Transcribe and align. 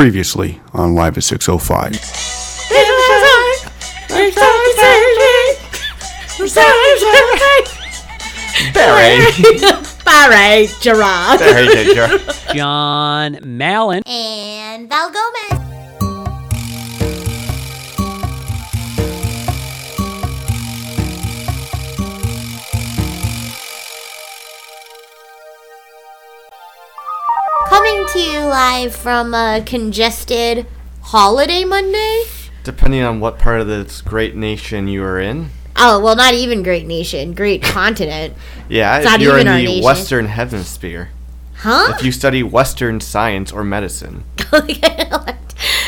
Previously 0.00 0.58
on 0.72 0.94
Live 0.94 1.18
at 1.18 1.24
605. 1.24 1.92
Barry. 8.72 9.20
Barry 10.06 10.68
Gerard. 10.80 11.38
Barry 11.38 11.68
Ginger. 11.68 12.18
John 12.54 13.40
Mallon. 13.44 14.02
And 14.06 14.88
Val 14.88 15.12
Gomez. 15.12 15.59
Live 28.50 28.96
from 28.96 29.32
a 29.32 29.62
congested 29.64 30.66
holiday 31.02 31.64
Monday. 31.64 32.24
Depending 32.64 33.00
on 33.00 33.20
what 33.20 33.38
part 33.38 33.60
of 33.60 33.68
this 33.68 34.02
great 34.02 34.34
nation 34.34 34.88
you 34.88 35.04
are 35.04 35.20
in. 35.20 35.50
Oh, 35.76 36.00
well, 36.00 36.16
not 36.16 36.34
even 36.34 36.64
great 36.64 36.84
nation, 36.84 37.32
great 37.32 37.62
continent. 37.62 38.34
Yeah, 38.68 38.96
It's 38.96 39.06
if 39.06 39.10
not 39.12 39.20
you're 39.20 39.38
even 39.38 39.46
in 39.46 39.56
the 39.56 39.64
nation. 39.66 39.84
Western 39.84 40.26
Hemisphere. 40.26 41.10
Huh? 41.58 41.92
If 41.96 42.02
you 42.04 42.10
study 42.10 42.42
Western 42.42 42.98
science 43.00 43.52
or 43.52 43.62
medicine, 43.62 44.24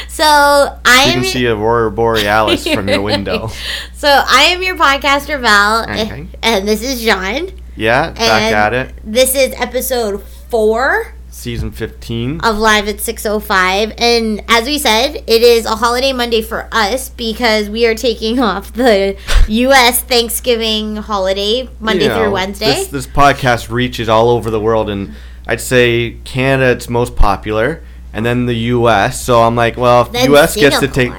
so 0.09 0.23
I 0.24 1.04
you 1.06 1.12
can 1.15 1.24
see 1.24 1.48
Aurora 1.48 1.90
Borealis 1.90 2.65
from 2.68 2.88
your 2.88 3.02
window. 3.02 3.48
so 3.95 4.06
I 4.09 4.42
am 4.52 4.62
your 4.62 4.76
podcaster 4.76 5.40
Val, 5.40 5.82
Okay. 5.82 6.29
and 6.45 6.68
this 6.68 6.80
is 6.80 7.02
John. 7.02 7.48
Yeah, 7.74 8.10
back 8.12 8.52
at 8.52 8.73
it. 8.73 8.95
This 9.04 9.34
is 9.34 9.52
episode 9.56 10.23
four 10.48 11.15
Season 11.32 11.70
15. 11.72 12.41
of 12.42 12.59
Live 12.59 12.88
at 12.88 13.00
605. 13.00 13.95
And 13.96 14.45
as 14.48 14.66
we 14.66 14.78
said, 14.78 15.16
it 15.27 15.42
is 15.42 15.64
a 15.64 15.77
holiday 15.77 16.12
Monday 16.12 16.42
for 16.42 16.68
us 16.70 17.09
because 17.09 17.70
we 17.70 17.87
are 17.87 17.95
taking 17.95 18.38
off 18.38 18.73
the 18.74 19.16
U.S. 19.48 20.02
Thanksgiving 20.02 20.96
holiday 20.96 21.68
Monday 21.80 22.04
You 22.04 22.10
know, 22.10 22.24
through 22.24 22.32
Wednesday. 22.32 22.66
This, 22.66 22.88
this 22.88 23.07
podcast 23.07 23.70
reaches 23.70 24.10
all 24.10 24.29
over 24.29 24.51
the 24.51 24.60
world, 24.60 24.90
and 24.90 25.15
I'd 25.46 25.60
say 25.62 26.18
Canada 26.24 26.73
it's 26.73 26.90
most 26.90 27.16
popular, 27.16 27.82
and 28.12 28.26
then 28.26 28.45
the 28.45 28.54
U.S. 28.54 29.24
So 29.24 29.42
I'm 29.42 29.57
like, 29.57 29.79
well, 29.79 30.02
if 30.02 30.12
Then 30.12 30.30
U.S. 30.32 30.54
gets 30.54 30.80
to 30.80 30.88
take 30.88 31.12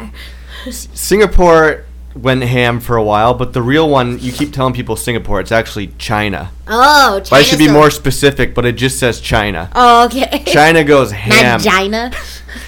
Singapore. 0.71 1.85
Went 2.15 2.43
ham 2.43 2.79
for 2.79 2.95
a 2.95 3.03
while, 3.03 3.33
but 3.33 3.53
the 3.53 3.61
real 3.61 3.89
one 3.89 4.19
you 4.19 4.31
keep 4.31 4.53
telling 4.53 4.73
people 4.73 4.95
Singapore, 4.95 5.39
it's 5.39 5.51
actually 5.51 5.87
China. 5.97 6.51
Oh, 6.67 7.19
But 7.19 7.33
I 7.33 7.41
should 7.41 7.57
be 7.59 7.69
more 7.69 7.89
specific, 7.89 8.53
but 8.53 8.65
it 8.65 8.73
just 8.73 8.99
says 8.99 9.19
China. 9.19 9.69
Oh, 9.73 10.05
okay. 10.05 10.43
China 10.45 10.83
goes 10.83 11.11
ham. 11.11 11.59
Not 11.63 11.71
China. 11.71 12.11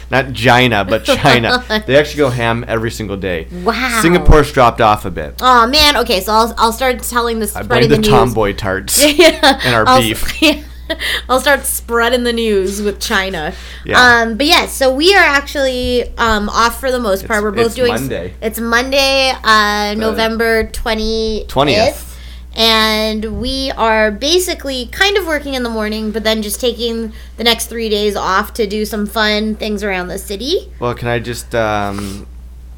Not 0.10 0.34
China, 0.34 0.84
but 0.84 1.04
China. 1.04 1.64
they 1.86 1.96
actually 1.96 2.18
go 2.18 2.30
ham 2.30 2.66
every 2.68 2.92
single 2.92 3.18
day. 3.18 3.48
Wow. 3.64 4.00
Singapore's 4.02 4.52
dropped 4.52 4.82
off 4.82 5.06
a 5.06 5.12
bit. 5.12 5.36
Oh 5.42 5.68
man. 5.68 5.98
Okay, 5.98 6.22
so 6.22 6.32
I'll, 6.32 6.54
I'll 6.58 6.74
start 6.74 7.02
telling 7.04 7.40
this. 7.40 7.56
I 7.56 7.64
blame 7.64 7.84
the, 7.84 7.90
the, 7.90 7.98
news. 7.98 8.08
tomboy 8.08 8.54
tarts 8.54 9.04
yeah. 9.18 9.60
and 9.64 9.76
our 9.76 9.88
I'll, 9.88 10.02
beef. 10.02 10.40
I'll 11.30 11.40
start 11.40 11.66
spreading 11.66 12.24
the 12.24 12.34
news 12.34 12.82
with 12.82 13.00
China. 13.00 13.54
Yeah. 13.86 14.00
Um, 14.22 14.38
but 14.38 14.46
yes, 14.46 14.74
so 14.74 14.94
we 14.94 15.16
are 15.16 15.24
actually 15.24 16.16
um, 16.18 16.50
off 16.50 16.80
for 16.80 16.92
the 16.92 17.00
most 17.00 17.26
part. 17.28 17.40
It's- 17.40 17.44
We're 17.44 17.64
both 17.64 17.76
doing. 17.76 17.94
Monday. 17.94 18.34
It's 18.42 18.60
Monday, 18.60 19.32
uh, 19.44 19.96
November 19.98 20.68
twenty 20.72 21.46
20th. 21.48 22.16
and 22.56 23.42
we 23.42 23.72
are 23.72 24.12
basically 24.12 24.86
kind 24.88 25.18
of 25.18 25.26
working 25.28 25.56
in 25.56 25.64
the 25.64 25.70
morning, 25.70 26.12
but 26.12 26.24
then 26.24 26.42
just 26.42 26.62
taking 26.62 27.12
the 27.38 27.44
next 27.44 27.66
three 27.68 27.90
days 27.90 28.16
off 28.16 28.54
to 28.54 28.66
do 28.68 28.86
some 28.86 29.06
fun 29.06 29.56
things 29.56 29.84
around 29.84 30.08
the 30.08 30.18
city. 30.18 30.72
Well, 30.80 30.94
can 30.94 31.08
I 31.10 31.20
just 31.20 31.54
um, 31.54 32.28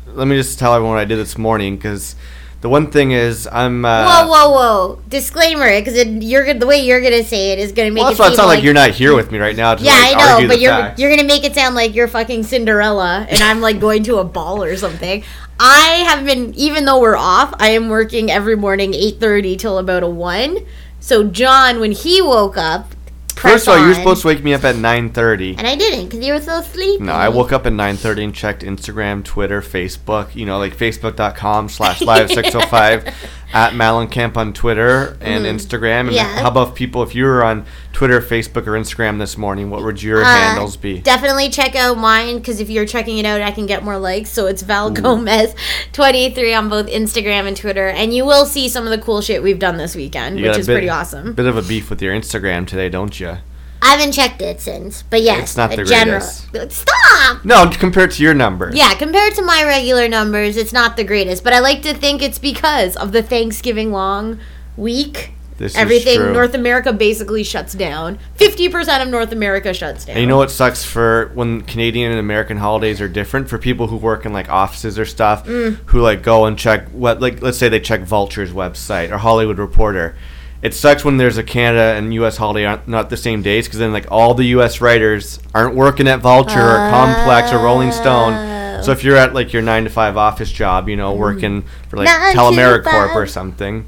let 0.08 0.27
me 0.27 0.36
just 0.36 0.58
tell 0.58 0.73
everyone 0.73 0.95
what 0.95 1.02
I 1.02 1.05
did 1.05 1.17
this 1.19 1.38
morning 1.38 1.75
because 1.75 2.16
the 2.61 2.69
one 2.69 2.89
thing 2.89 3.11
is 3.11 3.47
I'm. 3.52 3.86
Uh, 3.86 4.05
whoa, 4.05 4.27
whoa, 4.27 4.49
whoa! 4.52 4.99
Disclaimer, 5.08 5.80
because 5.80 5.95
you're 6.23 6.54
the 6.54 6.65
way 6.65 6.83
you're 6.83 7.02
gonna 7.02 7.23
say 7.23 7.52
it 7.52 7.59
is 7.59 7.71
gonna 7.71 7.92
make 7.92 8.04
Well, 8.04 8.11
it 8.11 8.17
that's 8.17 8.20
why 8.20 8.26
seem 8.27 8.32
it's 8.33 8.37
not 8.39 8.48
like, 8.48 8.58
like 8.58 8.64
you're 8.64 8.73
not 8.73 8.92
here 8.92 9.15
with 9.15 9.32
me 9.32 9.37
right 9.39 9.55
now. 9.55 9.76
To, 9.76 9.83
Yeah, 9.83 9.92
like, 9.92 10.17
I 10.17 10.42
know, 10.42 10.48
but 10.48 10.59
you're 10.59 10.71
facts. 10.71 10.99
you're 10.99 11.09
gonna 11.09 11.27
make 11.27 11.43
it 11.43 11.54
sound 11.54 11.76
like 11.76 11.93
you're 11.95 12.08
fucking 12.08 12.43
Cinderella 12.43 13.26
and 13.30 13.42
I'm 13.42 13.61
like 13.61 13.80
going 13.80 14.04
to 14.04 14.17
a 14.17 14.23
ball 14.23 14.64
or 14.64 14.76
something. 14.76 15.23
I 15.59 16.05
have 16.08 16.26
been, 16.26 16.54
even 16.55 16.86
though 16.86 16.99
we're 16.99 17.15
off, 17.17 17.54
I 17.59 17.70
am 17.70 17.89
working 17.89 18.30
every 18.32 18.55
morning 18.55 18.93
eight 18.93 19.20
thirty 19.20 19.55
till 19.55 19.77
about 19.77 20.03
a 20.03 20.08
one. 20.09 20.59
So 20.99 21.23
John, 21.23 21.80
when 21.80 21.92
he 21.92 22.21
woke 22.21 22.58
up, 22.58 22.93
First 23.37 23.67
of 23.67 23.73
all, 23.73 23.80
you 23.80 23.86
were 23.86 23.89
on, 23.89 23.95
supposed 23.95 24.21
to 24.21 24.27
wake 24.27 24.43
me 24.43 24.53
up 24.53 24.64
at 24.64 24.75
9:30. 24.75 25.55
and 25.58 25.67
I 25.67 25.75
didn't 25.75 26.05
because 26.05 26.25
you 26.25 26.33
were 26.33 26.42
so 26.42 26.61
sleepy. 26.61 27.03
No, 27.03 27.14
I 27.14 27.30
woke 27.30 27.52
up 27.52 27.65
at 27.65 27.73
9:30 27.73 28.23
and 28.23 28.36
checked 28.36 28.64
Instagram, 28.64 29.23
Twitter, 29.23 29.61
Facebook. 29.61 30.36
You 30.36 30.45
know, 30.45 30.58
like 30.58 30.75
facebook.com 30.75 31.70
slash 31.70 32.02
live 32.02 32.30
605 32.30 33.14
at 33.53 33.73
Malencamp 33.73 34.35
on 34.37 34.53
Twitter 34.53 35.17
and 35.21 35.45
Instagram. 35.45 36.02
And 36.02 36.09
Mm. 36.09 36.13
Yeah. 36.15 36.41
how 36.41 36.49
about 36.49 36.75
people 36.75 37.02
if 37.03 37.15
you 37.15 37.23
were 37.25 37.43
on 37.43 37.65
Twitter, 37.93 38.19
Facebook, 38.21 38.67
or 38.67 38.73
Instagram 38.73 39.17
this 39.19 39.37
morning? 39.37 39.69
What 39.69 39.83
would 39.83 40.03
your 40.03 40.21
Uh, 40.23 40.25
handles 40.27 40.75
be? 40.77 40.99
Definitely 40.99 41.49
check 41.49 41.75
out 41.75 41.97
mine 41.97 42.37
because 42.37 42.59
if 42.59 42.69
you're 42.69 42.85
checking 42.85 43.17
it 43.17 43.25
out, 43.25 43.41
I 43.41 43.52
can 43.52 43.65
get 43.65 43.83
more 43.83 43.97
likes. 43.97 44.30
So 44.30 44.45
it's 44.47 44.61
Val 44.63 44.89
Gomez 44.91 45.55
twenty 45.93 46.30
three 46.30 46.53
on 46.53 46.69
both 46.69 46.87
Instagram 46.87 47.47
and 47.47 47.55
Twitter, 47.58 47.87
and 47.87 48.13
you 48.13 48.25
will 48.25 48.45
see 48.45 48.67
some 48.69 48.83
of 48.83 48.89
the 48.91 48.97
cool 48.97 49.21
shit 49.21 49.41
we've 49.41 49.59
done 49.59 49.77
this 49.77 49.95
weekend, 49.95 50.39
You 50.39 50.47
which 50.49 50.58
is 50.58 50.67
bit- 50.67 50.73
pretty 50.73 50.89
awesome. 50.89 51.33
Bit 51.33 51.45
of 51.47 51.58
a 51.58 51.61
beef 51.61 51.89
with 51.89 52.02
your 52.02 52.14
Instagram 52.14 52.67
today, 52.67 52.89
don't 52.89 53.19
you? 53.19 53.37
I 53.82 53.95
haven't 53.95 54.11
checked 54.14 54.42
it 54.42 54.60
since, 54.60 55.04
but 55.04 55.21
yes, 55.21 55.42
It's 55.43 55.58
not 55.58 55.70
the 55.71 55.83
general. 55.83 56.26
greatest. 56.52 56.82
Stop. 56.82 57.45
No, 57.45 57.70
compared 57.70 58.11
to 58.11 58.23
your 58.23 58.33
number. 58.33 58.71
Yeah, 58.73 58.93
compared 58.95 59.36
to 59.36 59.42
my 59.43 59.64
regular 59.64 60.08
numbers, 60.08 60.58
it's 60.58 60.73
not 60.73 60.98
the 60.98 61.04
greatest, 61.04 61.43
but 61.43 61.54
I 61.54 61.60
like 61.60 61.82
to 61.83 61.93
think 61.93 62.21
it's 62.21 62.39
because 62.39 62.95
of 62.95 63.11
the 63.11 63.21
Thanksgiving 63.23 63.92
long 63.92 64.39
week. 64.76 65.32
This 65.58 65.71
is 65.71 65.77
Everything. 65.80 66.33
North 66.33 66.54
America 66.54 66.93
basically 66.93 67.43
shuts 67.43 67.73
down. 67.73 68.20
50% 68.38 69.02
of 69.02 69.08
North 69.10 69.32
America 69.32 69.73
shuts 69.73 70.05
down. 70.05 70.15
And 70.15 70.21
you 70.21 70.27
know 70.27 70.38
what 70.38 70.52
sucks 70.52 70.83
for 70.83 71.32
when 71.33 71.61
Canadian 71.61 72.11
and 72.11 72.20
American 72.20 72.58
holidays 72.58 73.02
are 73.02 73.08
different 73.08 73.49
for 73.49 73.58
people 73.58 73.88
who 73.88 73.95
work 73.98 74.23
in 74.26 74.33
like 74.33 74.49
offices 74.49 74.99
or 74.99 75.05
stuff 75.05 75.48
Mm. 75.48 75.77
who 75.88 76.02
like 76.02 76.21
go 76.21 76.45
and 76.45 76.59
check 76.59 76.88
what 76.89 77.20
like 77.21 77.42
let's 77.42 77.58
say 77.58 77.70
they 77.70 77.80
check 77.80 78.02
Vulture's 78.02 78.52
website 78.52 79.11
or 79.11 79.17
Hollywood 79.17 79.58
Reporter. 79.58 80.15
It 80.62 80.73
sucks 80.73 81.06
when 81.06 81.18
there's 81.18 81.38
a 81.38 81.44
Canada 81.44 81.98
and 81.98 82.14
U.S. 82.16 82.38
holiday 82.38 82.66
on 82.66 82.82
not 82.88 83.10
the 83.10 83.18
same 83.18 83.42
days 83.44 83.68
because 83.68 83.80
then 83.80 83.94
like 83.94 84.12
all 84.12 84.34
the 84.34 84.45
U.S. 84.45 84.82
writers 84.82 85.40
aren't 85.54 85.76
working 85.76 86.08
at 86.08 86.20
Vulture 86.20 86.60
or 86.60 86.90
Complex 86.90 87.54
or 87.54 87.60
Rolling 87.60 87.92
Stone. 87.92 88.84
So 88.84 88.92
if 88.92 89.04
you're 89.04 89.18
at 89.18 89.34
like 89.34 89.54
your 89.54 89.62
nine 89.62 89.84
to 89.84 89.90
five 89.90 90.18
office 90.18 90.52
job, 90.52 90.90
you 90.90 90.95
know, 90.95 91.14
working 91.14 91.64
for 91.90 91.98
like 91.98 92.08
Teleamericorp 92.36 93.16
or 93.16 93.28
something, 93.28 93.86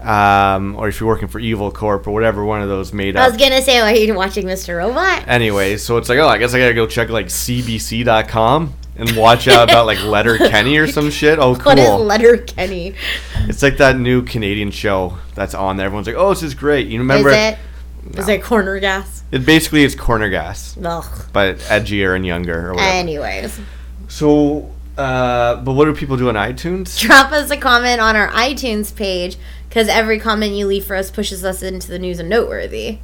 um, 0.00 0.76
or 0.76 0.88
if 0.88 0.98
you're 1.00 1.08
working 1.08 1.28
for 1.28 1.38
Evil 1.38 1.70
Corp 1.70 2.06
or 2.06 2.10
whatever 2.10 2.44
one 2.44 2.62
of 2.62 2.68
those 2.68 2.92
made 2.92 3.16
up. 3.16 3.24
I 3.24 3.28
was 3.28 3.36
gonna 3.36 3.62
say, 3.62 3.80
why 3.80 3.92
are 3.92 3.96
you 3.96 4.14
watching 4.14 4.46
Mr. 4.46 4.78
Robot? 4.78 5.24
Anyway, 5.28 5.76
so 5.76 5.96
it's 5.98 6.08
like, 6.08 6.18
oh, 6.18 6.28
I 6.28 6.38
guess 6.38 6.54
I 6.54 6.58
gotta 6.58 6.74
go 6.74 6.86
check 6.86 7.08
like 7.10 7.26
CBC.com 7.26 8.74
and 8.96 9.16
watch 9.16 9.48
out 9.48 9.68
about 9.70 9.86
like 9.86 10.02
Letter 10.02 10.36
Kenny 10.50 10.76
or 10.78 10.86
some 10.86 11.10
shit. 11.10 11.38
Oh, 11.38 11.54
cool. 11.54 11.64
What 11.64 11.78
is. 11.78 11.88
Letterkenny? 11.88 12.94
It's 13.48 13.62
like 13.62 13.78
that 13.78 13.98
new 13.98 14.22
Canadian 14.22 14.70
show 14.70 15.18
that's 15.34 15.54
on 15.54 15.76
there. 15.76 15.86
Everyone's 15.86 16.06
like, 16.06 16.16
oh, 16.16 16.30
this 16.30 16.42
is 16.42 16.54
great. 16.54 16.88
You 16.88 16.98
remember? 16.98 17.30
is 17.30 17.36
it? 17.36 17.58
Is 18.18 18.28
it 18.28 18.42
corner 18.42 18.78
gas? 18.80 19.22
It 19.30 19.46
basically 19.46 19.84
is 19.84 19.94
corner 19.94 20.28
gas, 20.28 20.76
Ugh. 20.84 21.04
but 21.32 21.58
edgier 21.58 22.16
and 22.16 22.26
younger 22.26 22.68
or 22.68 22.74
whatever. 22.74 22.92
Anyways, 22.92 23.60
so, 24.08 24.70
uh, 24.98 25.56
but 25.56 25.72
what 25.72 25.84
do 25.84 25.94
people 25.94 26.16
do 26.16 26.28
on 26.28 26.34
iTunes? 26.34 26.98
drop 26.98 27.30
us 27.32 27.50
a 27.50 27.56
comment 27.56 28.00
on 28.00 28.16
our 28.16 28.28
iTunes 28.32 28.94
page 28.94 29.36
because 29.68 29.88
every 29.88 30.18
comment 30.18 30.52
you 30.52 30.66
leave 30.66 30.84
for 30.84 30.96
us 30.96 31.10
pushes 31.10 31.44
us 31.44 31.62
into 31.62 31.88
the 31.88 31.98
news 31.98 32.18
and 32.18 32.28
noteworthy. 32.28 32.98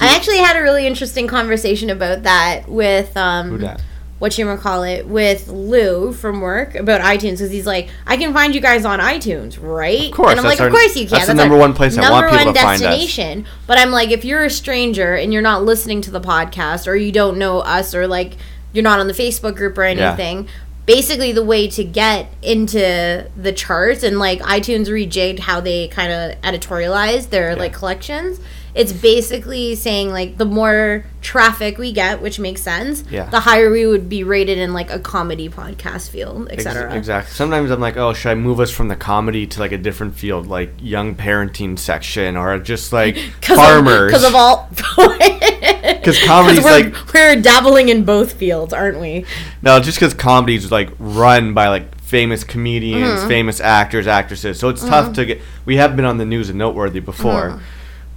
I 0.00 0.14
actually 0.14 0.38
had 0.38 0.56
a 0.56 0.62
really 0.62 0.86
interesting 0.86 1.26
conversation 1.26 1.88
about 1.88 2.24
that 2.24 2.68
with 2.68 3.16
um, 3.16 3.48
Who 3.48 3.58
dat? 3.58 3.82
What 4.24 4.38
you 4.38 4.56
call 4.56 4.84
it 4.84 5.06
with 5.06 5.48
Lou 5.48 6.14
from 6.14 6.40
work 6.40 6.74
about 6.74 7.02
iTunes 7.02 7.32
because 7.32 7.50
he's 7.50 7.66
like, 7.66 7.90
I 8.06 8.16
can 8.16 8.32
find 8.32 8.54
you 8.54 8.60
guys 8.62 8.86
on 8.86 8.98
iTunes, 8.98 9.58
right? 9.60 10.06
Of 10.08 10.12
course, 10.12 10.30
and 10.30 10.40
I'm 10.40 10.46
that's 10.46 10.58
like, 10.58 10.66
of 10.68 10.72
course 10.72 10.96
you 10.96 11.02
can. 11.06 11.10
that's 11.10 11.26
the 11.26 11.32
our 11.32 11.36
number 11.36 11.58
one 11.58 11.74
place 11.74 11.98
I 11.98 12.10
want 12.10 12.24
number 12.24 12.30
people 12.38 12.46
one 12.46 12.54
to 12.54 12.60
find 12.60 12.74
us. 12.76 12.80
destination. 12.80 13.46
But 13.66 13.78
I'm 13.78 13.90
like, 13.90 14.10
if 14.10 14.24
you're 14.24 14.44
a 14.44 14.50
stranger 14.50 15.14
and 15.14 15.30
you're 15.30 15.42
not 15.42 15.62
listening 15.64 16.00
to 16.02 16.10
the 16.10 16.22
podcast 16.22 16.86
or 16.86 16.96
you 16.96 17.12
don't 17.12 17.36
know 17.36 17.58
us 17.58 17.94
or 17.94 18.06
like 18.08 18.38
you're 18.72 18.82
not 18.82 18.98
on 18.98 19.08
the 19.08 19.12
Facebook 19.12 19.56
group 19.56 19.76
or 19.76 19.84
Yeah. 19.86 20.08
anything. 20.08 20.48
Basically, 20.86 21.32
the 21.32 21.44
way 21.44 21.68
to 21.68 21.84
get 21.84 22.30
into 22.42 23.26
the 23.36 23.52
charts 23.52 24.02
and 24.02 24.18
like 24.18 24.40
iTunes 24.40 24.86
rejigged 24.88 25.38
how 25.40 25.60
they 25.60 25.88
kind 25.88 26.12
of 26.12 26.40
editorialize 26.42 27.28
their 27.30 27.56
like 27.56 27.72
collections. 27.74 28.40
It's 28.74 28.92
basically 28.92 29.76
saying 29.76 30.10
like 30.10 30.36
the 30.36 30.44
more 30.44 31.04
traffic 31.22 31.78
we 31.78 31.92
get, 31.92 32.20
which 32.20 32.38
makes 32.40 32.60
sense, 32.60 33.04
Yeah. 33.08 33.26
the 33.30 33.40
higher 33.40 33.70
we 33.70 33.86
would 33.86 34.08
be 34.08 34.24
rated 34.24 34.58
in 34.58 34.72
like 34.72 34.90
a 34.90 34.98
comedy 34.98 35.48
podcast 35.48 36.10
field, 36.10 36.48
Ex- 36.50 36.66
etc. 36.66 36.92
exactly. 36.94 37.32
Sometimes 37.32 37.70
I'm 37.70 37.80
like, 37.80 37.96
oh, 37.96 38.12
should 38.12 38.30
I 38.30 38.34
move 38.34 38.58
us 38.58 38.70
from 38.72 38.88
the 38.88 38.96
comedy 38.96 39.46
to 39.46 39.60
like 39.60 39.70
a 39.72 39.78
different 39.78 40.16
field, 40.16 40.48
like 40.48 40.72
young 40.80 41.14
parenting 41.14 41.78
section, 41.78 42.36
or 42.36 42.58
just 42.58 42.92
like 42.92 43.16
farmers? 43.42 44.10
because 44.12 44.24
of, 44.24 44.34
all 44.34 44.68
because 44.72 46.18
comedy's 46.24 46.62
we're, 46.64 46.70
like 46.70 47.14
we're 47.14 47.36
dabbling 47.40 47.88
in 47.88 48.04
both 48.04 48.32
fields, 48.34 48.72
aren't 48.72 49.00
we? 49.00 49.24
no, 49.62 49.78
just 49.80 49.98
because 49.98 50.14
comedy's 50.14 50.70
like 50.72 50.90
run 50.98 51.54
by 51.54 51.68
like 51.68 51.94
famous 52.00 52.44
comedians, 52.44 53.20
Mm-hmm. 53.20 53.28
famous 53.28 53.60
actors, 53.60 54.06
actresses. 54.06 54.58
So 54.58 54.68
it's 54.68 54.84
tough 54.84 55.14
to 55.14 55.24
get. 55.24 55.40
We 55.64 55.76
have 55.76 55.96
been 55.96 56.04
on 56.04 56.18
the 56.18 56.24
news 56.24 56.48
and 56.50 56.58
noteworthy 56.58 57.00
before, 57.00 57.50
Mm-hmm. 57.50 57.64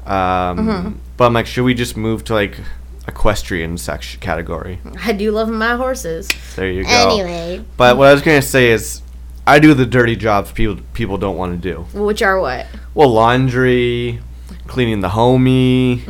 Um, 0.10 1.00
but 1.18 1.26
I'm 1.26 1.34
like, 1.34 1.46
should 1.48 1.64
we 1.64 1.74
just 1.74 1.98
move 1.98 2.24
to 2.26 2.34
like 2.34 2.58
equestrian 3.08 3.78
section 3.78 4.20
category? 4.20 4.80
I 5.04 5.12
do 5.14 5.32
love 5.32 5.50
my 5.50 5.76
horses. 5.76 6.30
There 6.56 6.70
you 6.70 6.84
go. 6.84 6.90
Anyway, 6.90 7.64
But 7.78 7.98
what 7.98 8.08
I 8.10 8.14
was 8.14 8.22
gonna 8.22 8.42
say 8.42 8.72
is, 8.72 9.02
I 9.46 9.60
do 9.60 9.74
the 9.74 9.86
dirty 9.86 10.16
jobs 10.16 10.52
people 10.52 10.82
people 10.94 11.18
don't 11.18 11.38
want 11.38 11.62
to 11.62 11.74
do. 11.74 11.82
Which 11.98 12.22
are 12.22 12.40
what? 12.40 12.68
Well, 12.94 13.10
laundry, 13.10 14.20
cleaning 14.68 15.00
the 15.02 15.10
homie, 15.10 16.02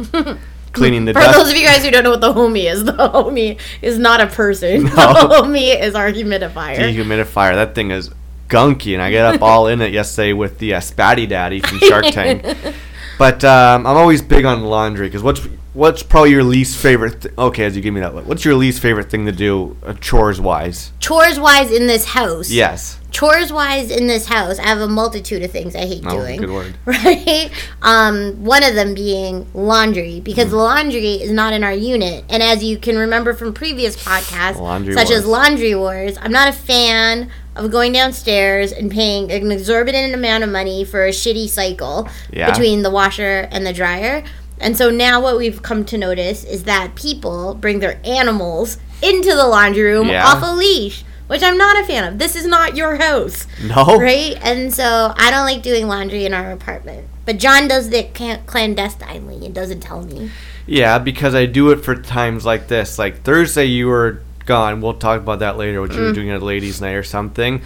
cleaning 0.73 1.05
the 1.05 1.13
For 1.13 1.19
dust. 1.19 1.37
those 1.37 1.51
of 1.51 1.57
you 1.57 1.65
guys 1.65 1.83
who 1.83 1.91
don't 1.91 2.03
know 2.03 2.11
what 2.11 2.21
the 2.21 2.33
homie 2.33 2.71
is, 2.71 2.83
the 2.85 2.93
homie 2.93 3.59
is 3.81 3.97
not 3.99 4.21
a 4.21 4.27
person. 4.27 4.83
The 4.87 4.89
homie 4.89 5.79
is 5.79 5.93
our 5.95 6.11
humidifier. 6.11 6.77
dehumidifier. 6.77 7.53
That 7.55 7.75
thing 7.75 7.91
is 7.91 8.09
gunky, 8.49 8.93
and 8.93 9.01
I 9.01 9.11
get 9.11 9.25
up 9.35 9.41
all 9.41 9.67
in 9.67 9.81
it 9.81 9.91
yesterday 9.91 10.33
with 10.33 10.57
the 10.59 10.73
uh, 10.75 10.79
Spatty 10.79 11.27
Daddy 11.27 11.59
from 11.59 11.79
Shark 11.79 12.05
Tank. 12.05 12.43
But 13.17 13.43
um, 13.43 13.85
I'm 13.87 13.97
always 13.97 14.21
big 14.21 14.45
on 14.45 14.63
laundry 14.65 15.07
because 15.07 15.23
what's 15.23 15.41
what's 15.73 16.03
probably 16.03 16.31
your 16.31 16.43
least 16.43 16.77
favorite? 16.77 17.21
Th- 17.21 17.33
okay, 17.37 17.65
as 17.65 17.75
you 17.75 17.81
give 17.81 17.93
me 17.93 17.99
that 18.01 18.13
look, 18.15 18.25
what's 18.27 18.45
your 18.45 18.55
least 18.55 18.79
favorite 18.81 19.09
thing 19.09 19.25
to 19.25 19.31
do 19.31 19.75
uh, 19.83 19.93
chores 19.95 20.39
wise? 20.39 20.91
chores 20.99 21.39
wise 21.39 21.71
in 21.71 21.87
this 21.87 22.05
house. 22.05 22.49
Yes. 22.51 22.99
Chores 23.09 23.51
wise 23.53 23.89
in 23.89 24.05
this 24.07 24.27
house, 24.27 24.59
I 24.59 24.67
have 24.67 24.79
a 24.81 24.87
multitude 24.87 25.41
of 25.41 25.49
things 25.49 25.75
I 25.75 25.85
hate 25.87 26.03
Oh, 26.05 26.17
doing. 26.19 26.39
good 26.41 26.49
word. 26.51 26.75
Right? 26.85 27.49
Um, 27.81 28.43
one 28.43 28.63
of 28.63 28.75
them 28.75 28.93
being 28.93 29.47
laundry, 29.53 30.19
because 30.19 30.49
Mm. 30.49 30.57
laundry 30.57 31.13
is 31.13 31.31
not 31.31 31.53
in 31.53 31.63
our 31.63 31.73
unit. 31.73 32.25
And 32.29 32.43
as 32.43 32.63
you 32.63 32.77
can 32.77 32.97
remember 32.97 33.33
from 33.33 33.53
previous 33.53 33.95
podcasts, 33.95 34.59
Laundry 34.59 34.93
such 34.93 35.09
as 35.09 35.25
Laundry 35.25 35.73
Wars, 35.73 36.17
I'm 36.21 36.31
not 36.33 36.49
a 36.49 36.51
fan 36.53 37.29
of 37.57 37.71
going 37.71 37.91
downstairs 37.93 38.71
and 38.71 38.91
paying 38.91 39.31
an 39.31 39.51
exorbitant 39.51 40.13
amount 40.13 40.43
of 40.43 40.49
money 40.49 40.83
for 40.83 41.05
a 41.05 41.09
shitty 41.11 41.47
cycle 41.49 42.07
Yeah. 42.31 42.49
between 42.51 42.83
the 42.83 42.89
washer 42.89 43.47
and 43.51 43.65
the 43.65 43.73
dryer. 43.73 44.23
And 44.59 44.75
so 44.77 44.89
now 44.89 45.21
what 45.21 45.37
we've 45.37 45.61
come 45.61 45.85
to 45.85 45.97
notice 45.97 46.43
is 46.43 46.63
that 46.63 46.95
people 46.95 47.53
bring 47.55 47.79
their 47.79 47.99
animals 48.03 48.77
into 49.01 49.35
the 49.35 49.45
laundry 49.47 49.83
room 49.83 50.07
Yeah. 50.09 50.25
off 50.25 50.41
a 50.41 50.53
leash, 50.55 51.03
which 51.27 51.43
I'm 51.43 51.57
not 51.57 51.77
a 51.79 51.83
fan 51.85 52.03
of. 52.11 52.17
This 52.19 52.35
is 52.35 52.45
not 52.47 52.75
your 52.75 52.95
house. 52.95 53.45
No. 53.63 53.97
Right? 53.99 54.35
And 54.41 54.73
so 54.73 55.13
I 55.15 55.29
don't 55.29 55.45
like 55.45 55.61
doing 55.61 55.87
laundry 55.87 56.25
in 56.25 56.33
our 56.33 56.51
apartment. 56.51 57.07
But 57.25 57.37
John 57.37 57.67
does 57.67 57.89
it 57.91 58.13
clandestinely 58.47 59.45
and 59.45 59.53
doesn't 59.53 59.81
tell 59.81 60.01
me. 60.03 60.31
Yeah, 60.65 60.97
because 60.97 61.35
I 61.35 61.45
do 61.45 61.69
it 61.71 61.83
for 61.83 61.95
times 61.95 62.45
like 62.45 62.67
this. 62.67 62.97
Like 62.97 63.23
Thursday, 63.23 63.65
you 63.65 63.87
were 63.87 64.21
gone. 64.47 64.81
We'll 64.81 64.95
talk 64.95 65.21
about 65.21 65.39
that 65.39 65.57
later. 65.57 65.79
What 65.81 65.93
you 65.93 66.01
were 66.01 66.11
doing 66.13 66.31
at 66.31 66.41
a 66.41 66.45
ladies' 66.45 66.81
night 66.81 66.93
or 66.95 67.03
something. 67.03 67.61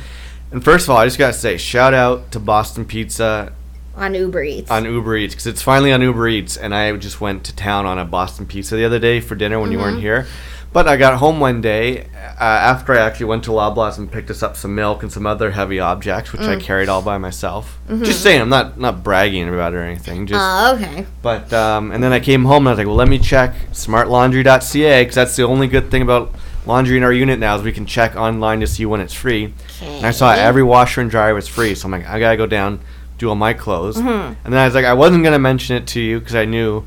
And 0.52 0.62
first 0.62 0.86
of 0.86 0.90
all, 0.90 0.98
I 0.98 1.06
just 1.06 1.18
gotta 1.18 1.32
say, 1.34 1.56
shout 1.56 1.94
out 1.94 2.32
to 2.34 2.40
Boston 2.40 2.84
Pizza 2.84 3.54
On 3.96 4.14
Uber 4.14 4.44
Eats. 4.44 4.70
on 4.70 4.84
Uber 4.84 5.16
Eats 5.16 5.34
because 5.34 5.48
it's 5.48 5.62
finally 5.62 5.94
on 5.94 6.02
Uber 6.02 6.28
Eats, 6.28 6.58
and 6.58 6.76
I 6.76 6.92
just 6.98 7.22
went 7.22 7.46
to 7.46 7.56
town 7.56 7.86
on 7.86 7.98
a 7.98 8.04
Boston 8.04 8.46
Pizza 8.46 8.76
the 8.76 8.84
other 8.84 9.00
day 9.00 9.22
for 9.22 9.36
dinner 9.36 9.60
when 9.62 9.72
you 9.72 9.78
weren't 9.78 10.02
here. 10.02 10.28
But 10.74 10.88
I 10.88 10.96
got 10.96 11.18
home 11.20 11.42
one 11.42 11.60
day 11.60 12.06
uh, 12.40 12.44
after 12.44 12.94
I 12.94 13.00
actually 13.00 13.26
went 13.26 13.44
to 13.44 13.52
Loblaws 13.52 13.98
and 13.98 14.10
picked 14.10 14.30
us 14.32 14.42
up 14.42 14.56
some 14.56 14.74
milk 14.74 15.04
and 15.04 15.12
some 15.12 15.26
other 15.26 15.52
heavy 15.52 15.82
objects, 15.82 16.32
which 16.32 16.44
I 16.44 16.56
carried 16.56 16.88
all 16.88 17.02
by 17.02 17.18
myself. 17.18 17.78
Just 17.90 18.24
saying, 18.24 18.40
I'm 18.40 18.48
not 18.48 18.80
not 18.80 19.04
bragging 19.04 19.50
about 19.50 19.74
it 19.74 19.78
or 19.78 19.84
anything. 19.84 20.28
Just 20.28 20.40
Oh, 20.42 20.76
okay. 20.76 21.06
but 21.22 21.52
um, 21.52 21.92
and 21.92 22.02
then 22.02 22.14
I 22.14 22.22
came 22.22 22.46
home 22.46 22.64
and 22.64 22.70
I 22.70 22.72
was 22.72 22.78
like, 22.78 22.88
well, 22.88 22.96
let 22.96 23.10
me 23.10 23.20
check 23.20 23.54
smartlaundry.ca 23.74 25.02
because 25.02 25.16
that's 25.16 25.36
the 25.36 25.44
only 25.44 25.68
good 25.68 25.92
thing 25.92 26.02
about 26.02 26.32
laundry 26.66 26.98
in 26.98 27.04
our 27.04 27.14
unit 27.14 27.40
now 27.40 27.56
is 27.56 27.64
we 27.64 27.72
can 27.72 27.86
check 27.86 28.16
online 28.16 28.60
to 28.60 28.68
see 28.68 28.86
when 28.86 29.02
it's 29.02 29.14
free. 29.14 29.54
And 29.82 30.06
I 30.06 30.12
saw 30.12 30.32
every 30.34 30.64
washer 30.64 31.02
and 31.02 31.10
dryer 31.10 31.34
was 31.34 31.48
free, 31.48 31.76
so 31.76 31.86
I'm 31.86 31.92
like, 31.92 32.08
I 32.08 32.20
gotta 32.20 32.38
go 32.38 32.46
down, 32.46 32.80
do 33.18 33.30
all 33.30 33.36
my 33.36 33.54
clothes. 33.54 33.98
Mm-hmm. 33.98 34.34
And 34.44 34.54
then 34.54 34.58
I 34.60 34.66
was 34.66 34.76
like, 34.76 34.86
I 34.86 34.94
wasn't 34.94 35.24
gonna 35.24 35.40
mention 35.40 35.76
it 35.76 35.88
to 35.88 36.00
you 36.00 36.20
because 36.20 36.36
I 36.36 36.46
knew 36.46 36.86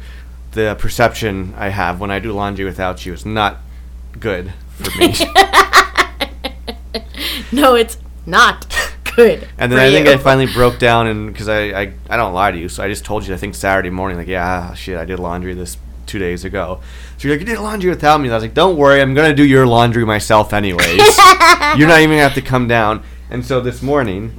the 0.52 0.76
perception 0.78 1.54
I 1.56 1.68
have 1.68 2.00
when 2.00 2.10
I 2.10 2.18
do 2.18 2.32
laundry 2.32 2.64
without 2.64 3.04
you 3.04 3.12
is 3.12 3.26
not 3.26 3.58
good 4.20 4.52
for 4.78 4.96
me. 4.98 5.14
No, 7.54 7.74
it's 7.76 7.98
not 8.26 8.66
good. 9.16 9.48
And 9.58 9.70
then 9.70 9.78
I 9.78 9.90
think 9.90 10.06
you. 10.06 10.12
I 10.12 10.16
finally 10.16 10.52
broke 10.52 10.78
down, 10.78 11.06
and 11.06 11.32
because 11.32 11.48
I, 11.48 11.82
I 11.82 11.92
I 12.10 12.16
don't 12.16 12.34
lie 12.34 12.50
to 12.50 12.58
you, 12.58 12.68
so 12.68 12.82
I 12.82 12.88
just 12.88 13.04
told 13.04 13.26
you 13.26 13.34
I 13.34 13.36
think 13.36 13.54
Saturday 13.54 13.90
morning, 13.90 14.18
like 14.18 14.26
yeah, 14.26 14.70
ah, 14.70 14.74
shit, 14.74 14.98
I 14.98 15.04
did 15.04 15.20
laundry 15.20 15.54
this 15.54 15.76
two 16.06 16.18
days 16.18 16.44
ago. 16.44 16.80
So 17.18 17.28
you're 17.28 17.36
like, 17.36 17.46
you 17.46 17.54
did 17.54 17.60
laundry 17.62 17.90
without 17.90 18.18
me. 18.20 18.26
And 18.26 18.34
I 18.34 18.36
was 18.36 18.44
like, 18.44 18.54
don't 18.54 18.76
worry, 18.76 19.00
I'm 19.00 19.14
gonna 19.14 19.34
do 19.34 19.44
your 19.44 19.66
laundry 19.66 20.04
myself 20.04 20.52
anyways. 20.52 20.98
you're 21.76 21.88
not 21.88 22.00
even 22.00 22.10
gonna 22.10 22.22
have 22.22 22.34
to 22.34 22.42
come 22.42 22.68
down. 22.68 23.02
And 23.30 23.44
so 23.44 23.60
this 23.60 23.82
morning, 23.82 24.38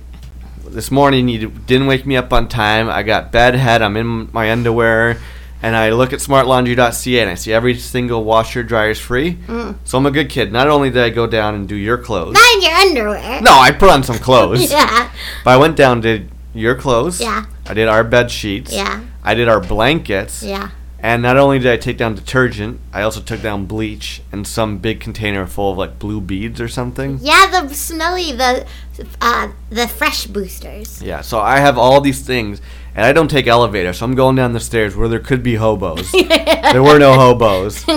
this 0.68 0.92
morning 0.92 1.28
you 1.28 1.50
didn't 1.50 1.88
wake 1.88 2.06
me 2.06 2.16
up 2.18 2.32
on 2.34 2.48
time. 2.48 2.90
I 2.90 3.04
got 3.04 3.32
bedhead. 3.32 3.82
I'm 3.82 3.98
in 3.98 4.30
my 4.32 4.52
underwear. 4.52 5.18
And 5.64 5.76
I 5.76 5.92
look 5.92 6.14
at 6.14 6.20
smartlaundry.ca 6.20 7.20
and 7.22 7.30
I 7.30 7.34
see 7.36 7.52
every 7.52 7.76
single 7.76 8.24
washer 8.24 8.62
dryer 8.62 8.92
is 8.92 9.00
free. 9.00 9.36
Mm. 9.48 9.78
So 9.84 9.98
I'm 9.98 10.06
a 10.06 10.12
good 10.12 10.30
kid. 10.30 10.52
Not 10.52 10.68
only 10.68 10.92
did 10.92 11.02
I 11.02 11.10
go 11.10 11.26
down 11.26 11.56
and 11.56 11.68
do 11.68 11.76
your 11.76 11.98
clothes. 11.98 12.34
Not 12.34 12.56
in 12.56 12.62
your 12.62 12.74
underwear. 12.74 13.42
No, 13.42 13.52
I 13.52 13.72
put 13.72 13.90
on 13.90 14.04
some 14.04 14.18
clothes. 14.20 14.70
Yeah. 14.70 15.10
But 15.44 15.52
I 15.52 15.58
went 15.58 15.76
down, 15.76 16.02
did 16.02 16.30
your 16.54 16.76
clothes. 16.76 17.20
Yeah. 17.20 17.46
I 17.66 17.74
did 17.74 17.88
our 17.88 18.04
bed 18.04 18.30
sheets. 18.30 18.74
Yeah. 18.74 19.04
I 19.24 19.34
did 19.34 19.48
our 19.50 19.60
blankets. 19.60 20.44
Yeah. 20.44 20.70
And 21.06 21.22
not 21.22 21.38
only 21.38 21.60
did 21.60 21.72
I 21.72 21.78
take 21.78 21.98
down 21.98 22.16
detergent, 22.16 22.82
I 22.92 23.04
also 23.04 23.22
took 23.22 23.40
down 23.40 23.68
bleach 23.68 24.24
and 24.32 24.48
some 24.48 24.80
big 24.80 25.00
container 25.00 25.46
full 25.46 25.72
of 25.72 25.78
like 25.78 26.00
blue 26.00 26.20
beads 26.20 26.60
or 26.60 26.68
something. 26.68 27.20
Yeah, 27.22 27.46
the 27.46 27.72
smelly, 27.76 28.32
the 28.32 28.66
uh, 29.22 29.52
the 29.70 29.88
fresh 29.88 30.26
boosters. 30.26 31.04
Yeah, 31.04 31.22
so 31.22 31.40
I 31.40 31.60
have 31.60 31.78
all 31.78 32.02
these 32.02 32.26
things, 32.26 32.60
and 32.96 33.06
I 33.06 33.14
don't 33.14 33.30
take 33.30 33.46
elevators, 33.46 34.00
so 34.00 34.06
I'm 34.06 34.16
going 34.16 34.36
down 34.36 34.54
the 34.54 34.60
stairs 34.60 34.96
where 34.96 35.08
there 35.08 35.20
could 35.20 35.44
be 35.44 35.54
hobos. 35.54 36.12
there 36.74 36.82
were 36.82 36.98
no 36.98 37.14
hobos. 37.14 37.86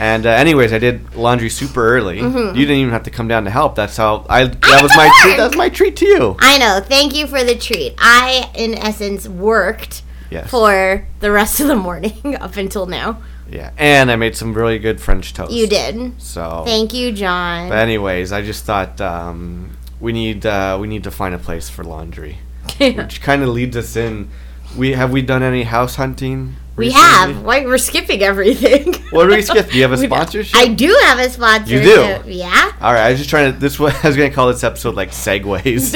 And 0.00 0.26
uh, 0.26 0.30
anyways, 0.30 0.72
I 0.72 0.78
did 0.78 1.16
laundry 1.16 1.50
super 1.50 1.84
early. 1.84 2.18
You 2.18 2.52
didn't 2.54 2.76
even 2.76 2.90
have 2.90 3.02
to 3.02 3.10
come 3.10 3.26
down 3.26 3.42
to 3.46 3.50
help. 3.50 3.74
That's 3.74 3.96
how 3.96 4.24
I. 4.28 4.44
That 4.44 4.80
was 4.80 4.96
my 4.96 5.10
treat. 5.22 5.36
That 5.36 5.48
was 5.48 5.56
my 5.56 5.68
treat 5.68 5.96
to 5.96 6.06
you. 6.06 6.36
I 6.38 6.56
know. 6.56 6.80
Thank 6.80 7.16
you 7.16 7.26
for 7.26 7.42
the 7.42 7.56
treat. 7.56 7.96
I, 7.98 8.48
in 8.54 8.74
essence, 8.74 9.26
worked 9.26 10.04
Yes. 10.30 10.50
for 10.50 11.06
the 11.20 11.30
rest 11.30 11.60
of 11.60 11.68
the 11.68 11.76
morning 11.76 12.36
up 12.40 12.56
until 12.56 12.86
now. 12.86 13.22
Yeah, 13.50 13.72
and 13.78 14.10
I 14.10 14.16
made 14.16 14.36
some 14.36 14.52
really 14.52 14.78
good 14.78 15.00
French 15.00 15.32
toast. 15.32 15.52
You 15.52 15.66
did. 15.66 16.20
So. 16.20 16.64
Thank 16.66 16.92
you, 16.92 17.12
John. 17.12 17.70
But 17.70 17.78
anyways, 17.78 18.30
I 18.30 18.42
just 18.42 18.64
thought 18.64 19.00
um, 19.00 19.76
we 20.00 20.12
need 20.12 20.44
uh, 20.44 20.76
we 20.80 20.86
need 20.86 21.04
to 21.04 21.10
find 21.10 21.34
a 21.34 21.38
place 21.38 21.70
for 21.70 21.82
laundry, 21.82 22.38
which 22.78 23.22
kind 23.22 23.42
of 23.42 23.48
leads 23.48 23.76
us 23.76 23.96
in. 23.96 24.30
We 24.76 24.92
have 24.92 25.12
we 25.12 25.22
done 25.22 25.42
any 25.42 25.62
house 25.62 25.96
hunting? 25.96 26.56
we 26.78 26.92
have. 26.92 27.42
Why 27.42 27.64
we're 27.64 27.78
skipping 27.78 28.22
everything. 28.22 28.94
What 29.10 29.24
do 29.24 29.34
we 29.34 29.40
skip? 29.40 29.70
Do 29.70 29.76
you 29.76 29.82
have 29.82 29.92
a 29.92 29.96
sponsorship? 29.96 30.54
I 30.54 30.68
do 30.68 30.94
have 31.04 31.18
a 31.18 31.30
sponsor. 31.30 31.74
You 31.74 31.80
do? 31.80 32.22
Yeah. 32.26 32.72
All 32.78 32.92
right, 32.92 33.06
I 33.06 33.10
was 33.10 33.18
just 33.18 33.30
trying 33.30 33.52
to. 33.52 33.58
This 33.58 33.78
was, 33.78 33.94
I 34.04 34.08
was 34.08 34.16
gonna 34.18 34.30
call 34.30 34.48
this 34.48 34.62
episode 34.62 34.94
like 34.94 35.12
segues. 35.12 35.94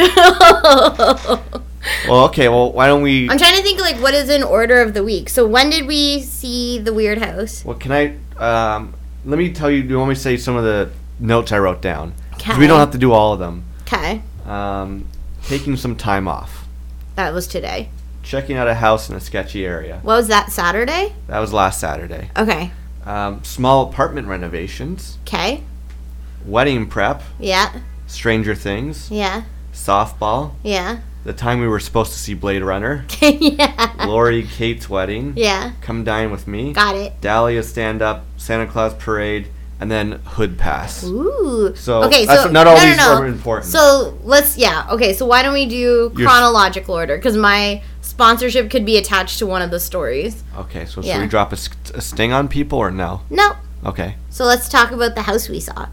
Well, 2.09 2.25
okay. 2.27 2.49
Well, 2.49 2.73
why 2.73 2.87
don't 2.87 3.03
we? 3.03 3.29
I'm 3.31 3.39
trying 3.39 3.57
to 3.57 3.63
think 3.63 3.81
like 3.81 3.97
what 3.97 4.15
is 4.15 4.29
in 4.29 4.43
order 4.43 4.81
of 4.83 4.95
the 4.95 5.03
week. 5.05 5.29
So 5.29 5.47
when 5.47 5.71
did 5.71 5.87
we 5.87 6.21
see 6.21 6.79
the 6.79 6.93
weird 6.93 7.19
house? 7.19 7.65
Well, 7.65 7.77
can 7.77 7.93
I? 7.93 8.17
Um, 8.39 8.95
let 9.25 9.39
me 9.39 9.53
tell 9.53 9.71
you. 9.71 9.83
Do 9.83 9.89
you 9.91 9.99
want 9.99 10.11
me 10.11 10.15
to 10.15 10.21
say 10.21 10.37
some 10.37 10.57
of 10.57 10.65
the 10.65 10.91
notes 11.21 11.53
I 11.53 11.59
wrote 11.59 11.81
down? 11.83 12.15
'Cause 12.39 12.59
we 12.59 12.67
don't 12.67 12.81
have 12.81 12.91
to 12.93 12.99
do 12.99 13.13
all 13.13 13.33
of 13.33 13.39
them. 13.39 13.65
Okay, 13.83 14.21
Um, 14.47 15.05
taking 15.47 15.77
some 15.77 15.95
time 15.95 16.27
off, 16.27 16.65
that 17.15 17.33
was 17.33 17.47
today. 17.47 17.89
checking 18.25 18.57
out 18.57 18.67
a 18.67 18.75
house 18.75 19.09
in 19.09 19.15
a 19.15 19.21
sketchy 19.21 19.65
area. 19.65 19.99
What 20.03 20.17
was 20.17 20.29
that 20.29 20.51
Saturday? 20.51 21.13
That 21.29 21.39
was 21.39 21.53
last 21.53 21.79
Saturday. 21.79 22.31
Okay. 22.37 22.73
Um, 23.07 23.41
small 23.45 23.89
apartment 23.89 24.27
renovations, 24.29 25.19
Okay. 25.27 25.63
wedding 26.47 26.87
prep, 26.87 27.23
Yeah. 27.39 27.69
Stranger 28.09 28.55
Things, 28.57 29.09
Yeah. 29.11 29.43
softball, 29.75 30.53
Yeah. 30.65 30.97
The 31.25 31.33
time 31.33 31.61
we 31.61 31.69
were 31.69 31.81
supposed 31.81 32.13
to 32.13 32.19
see 32.19 32.35
Blade 32.35 32.63
Runner, 32.63 33.05
yeah. 33.21 33.93
Lori 34.07 34.43
Kate's 34.45 34.89
wedding, 34.91 35.35
Yeah. 35.37 35.73
come 35.81 36.05
dine 36.05 36.31
with 36.31 36.47
me, 36.47 36.73
Got 36.73 36.97
it. 36.97 37.21
Dahlia 37.21 37.63
stand 37.63 38.03
up, 38.03 38.25
Santa 38.37 38.67
Claus 38.67 38.95
parade, 38.95 39.49
and 39.81 39.91
then 39.91 40.13
Hood 40.25 40.59
Pass. 40.59 41.05
Ooh. 41.05 41.75
So, 41.77 42.05
okay, 42.05 42.25
so 42.27 42.49
not 42.51 42.67
all 42.67 42.77
no, 42.77 42.83
no, 42.83 42.87
these 42.89 42.97
no. 42.99 43.15
are 43.15 43.27
important. 43.27 43.71
So 43.73 44.17
let's 44.23 44.57
yeah. 44.57 44.87
Okay, 44.91 45.13
so 45.13 45.27
why 45.27 45.43
don't 45.43 45.55
we 45.55 45.67
do 45.67 46.13
Your- 46.17 46.29
chronological 46.29 46.95
order? 46.95 47.17
Because 47.17 47.37
my 47.37 47.83
sponsorship 48.01 48.71
could 48.71 48.85
be 48.87 48.97
attached 48.97 49.39
to 49.41 49.47
one 49.47 49.61
of 49.63 49.71
the 49.71 49.81
stories. 49.81 50.45
Okay, 50.57 50.85
so 50.87 51.03
should 51.03 51.21
we 51.21 51.27
drop 51.27 51.53
a, 51.53 51.57
a 51.95 52.01
sting 52.01 52.33
on 52.33 52.47
people 52.49 52.79
or 52.79 52.91
no? 52.91 53.23
No. 53.31 53.53
Okay. 53.85 54.15
So 54.31 54.45
let's 54.45 54.69
talk 54.69 54.93
about 54.93 55.15
the 55.17 55.23
house 55.23 55.49
we 55.49 55.59
saw. 55.59 55.89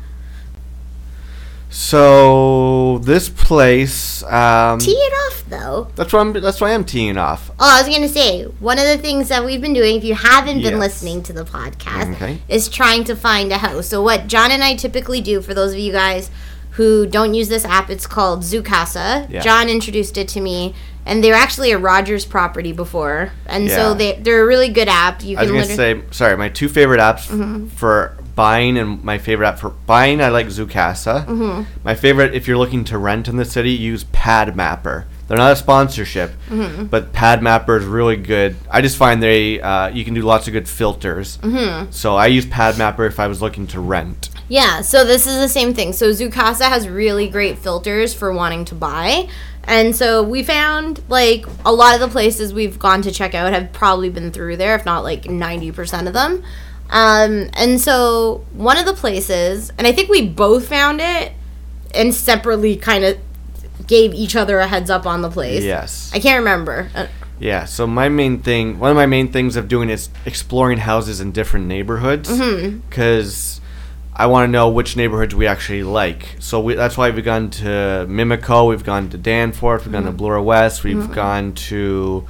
So 1.72 2.98
this 3.00 3.30
place, 3.30 4.24
um, 4.24 4.80
Tee 4.80 4.92
it 4.92 5.14
off 5.28 5.44
though. 5.50 5.88
that's 5.96 6.12
why 6.12 6.20
I'm. 6.20 6.34
That's 6.34 6.60
why 6.60 6.74
I'm 6.74 6.84
teeing 6.84 7.18
off. 7.18 7.52
Oh, 7.52 7.54
I 7.60 7.82
was 7.82 7.94
gonna 7.94 8.10
say 8.10 8.44
one 8.60 8.78
of 8.80 8.86
the 8.86 8.98
things 8.98 9.30
that 9.30 9.46
we've 9.46 9.62
been 9.62 9.74
doing, 9.74 9.96
if 9.96 10.04
you 10.04 10.16
haven't 10.16 10.62
been 10.62 10.74
Yes. 10.74 10.80
listening 10.80 11.24
to 11.24 11.34
the 11.34 11.46
podcast, 11.46 12.14
Okay. 12.16 12.42
is 12.48 12.70
trying 12.70 13.04
to 13.06 13.16
find 13.16 13.52
a 13.52 13.58
house. 13.60 13.88
So 13.88 14.02
what 14.02 14.28
John 14.28 14.52
and 14.52 14.64
I 14.64 14.76
typically 14.76 15.22
do, 15.22 15.42
for 15.42 15.54
those 15.54 15.72
of 15.74 15.80
you 15.80 15.92
guys 15.92 16.30
who 16.80 17.06
don't 17.06 17.34
use 17.34 17.50
this 17.50 17.66
app, 17.66 17.90
it's 17.90 18.08
called 18.08 18.40
Zoocasa. 18.40 19.30
Yeah. 19.30 19.42
John 19.42 19.68
introduced 19.68 20.18
it 20.18 20.30
to 20.30 20.40
me, 20.40 20.74
and 21.06 21.22
they 21.22 21.30
were 21.30 21.36
actually 21.36 21.72
a 21.72 21.78
Rogers 21.78 22.24
property 22.24 22.72
before, 22.72 23.34
and 23.48 23.70
so 23.70 23.94
they 23.94 24.14
they're 24.14 24.42
a 24.44 24.48
really 24.48 24.70
good 24.70 24.88
app. 24.88 25.22
You 25.22 25.38
I 25.38 25.42
was 25.42 25.50
can 25.52 25.60
gonna 25.62 25.76
say, 25.76 26.02
sorry, 26.12 26.38
my 26.38 26.48
two 26.48 26.70
favorite 26.70 27.02
apps 27.02 27.28
Mm-hmm. 27.28 27.68
for 27.68 28.16
buying 28.36 28.78
and 28.78 29.04
my 29.04 29.18
favorite 29.18 29.46
app 29.50 29.60
for 29.60 29.72
buying, 29.72 30.22
I 30.22 30.30
like 30.30 30.48
Zoocasa. 30.48 31.26
Mm-hmm. 31.26 31.64
My 31.84 31.96
favorite, 31.96 32.34
if 32.34 32.48
you're 32.48 32.58
looking 32.58 32.86
to 32.86 32.98
rent 32.98 33.28
in 33.28 33.36
the 33.36 33.44
city, 33.44 33.72
use 33.72 34.06
PadMapper. 34.06 35.04
They're 35.28 35.38
not 35.38 35.52
a 35.52 35.58
sponsorship, 35.58 36.32
Mm-hmm. 36.50 36.86
but 36.86 37.12
PadMapper 37.12 37.78
is 37.82 37.86
really 37.86 38.16
good. 38.16 38.56
I 38.72 38.80
just 38.82 38.96
find 38.96 39.22
they 39.22 39.60
uh, 39.60 39.90
you 39.90 40.06
can 40.06 40.14
do 40.14 40.22
lots 40.22 40.48
of 40.48 40.54
good 40.54 40.70
filters. 40.70 41.38
Mm-hmm. 41.40 41.92
So 41.92 42.16
I 42.16 42.28
use 42.28 42.46
PadMapper 42.46 43.06
if 43.06 43.20
I 43.20 43.28
was 43.28 43.42
looking 43.42 43.68
to 43.68 43.82
rent. 43.82 44.30
Yeah, 44.50 44.82
so 44.82 45.06
this 45.06 45.28
is 45.28 45.38
the 45.38 45.48
same 45.48 45.74
thing. 45.74 45.94
So 45.94 46.10
Zoocasa 46.10 46.68
has 46.68 46.88
really 46.90 47.30
great 47.30 47.60
filters 47.60 48.14
for 48.14 48.34
wanting 48.34 48.66
to 48.66 48.76
buy. 48.76 49.30
And 49.66 49.96
so 49.96 50.24
we 50.24 50.42
found 50.42 51.02
like 51.08 51.46
a 51.64 51.72
lot 51.72 51.94
of 51.94 52.02
the 52.02 52.08
places 52.08 52.54
we've 52.54 52.80
gone 52.80 53.04
to 53.04 53.12
check 53.12 53.36
out 53.36 53.54
have 53.54 53.72
probably 53.72 54.10
been 54.10 54.32
through 54.32 54.58
there, 54.58 54.76
if 54.76 54.86
not 54.86 55.04
like 55.04 55.24
90% 55.24 56.08
of 56.08 56.14
them. 56.14 56.44
Um, 56.90 57.50
and 57.54 57.80
so 57.80 58.44
one 58.54 58.78
of 58.78 58.86
the 58.86 58.94
places, 58.96 59.72
and 59.78 59.86
I 59.86 59.92
think 59.92 60.10
we 60.10 60.28
both 60.28 60.68
found 60.68 61.00
it 61.00 61.34
and 61.94 62.14
separately 62.14 62.76
kind 62.76 63.04
of 63.06 63.18
gave 63.86 64.14
each 64.14 64.36
other 64.36 64.60
a 64.60 64.68
heads 64.68 64.90
up 64.90 65.06
on 65.06 65.22
the 65.22 65.30
place. 65.30 65.64
Yes. 65.64 66.12
I 66.14 66.20
can't 66.20 66.40
remember. 66.40 66.90
Uh, 66.96 67.08
Yeah, 67.40 67.66
so 67.66 67.86
my 67.88 68.10
main 68.10 68.40
thing, 68.40 68.80
one 68.80 68.90
of 68.92 68.98
my 68.98 69.06
main 69.06 69.32
things 69.32 69.56
of 69.56 69.68
doing 69.68 69.90
is 69.90 70.10
exploring 70.26 70.80
houses 70.80 71.22
in 71.22 71.32
different 71.32 71.68
neighborhoods 71.68 72.30
Mm-hmm. 72.30 72.90
I 74.20 74.26
want 74.28 74.48
to 74.48 74.52
know 74.52 74.70
which 74.70 74.96
neighborhoods 74.98 75.34
we 75.34 75.48
actually 75.48 75.84
like. 75.84 76.36
So 76.40 76.60
we, 76.60 76.74
that's 76.76 76.98
why 76.98 77.10
we've 77.10 77.24
gone 77.24 77.50
to 77.52 78.06
Mimico, 78.10 78.68
we've 78.68 78.84
gone 78.84 79.10
to 79.12 79.18
Danforth, 79.18 79.86
we've 79.86 79.94
gone 79.94 80.04
Mm-hmm. 80.04 80.12
to 80.12 80.18
Bloor 80.18 80.42
West, 80.42 80.84
we've 80.84 81.10
gone 81.14 81.54
to 81.54 82.28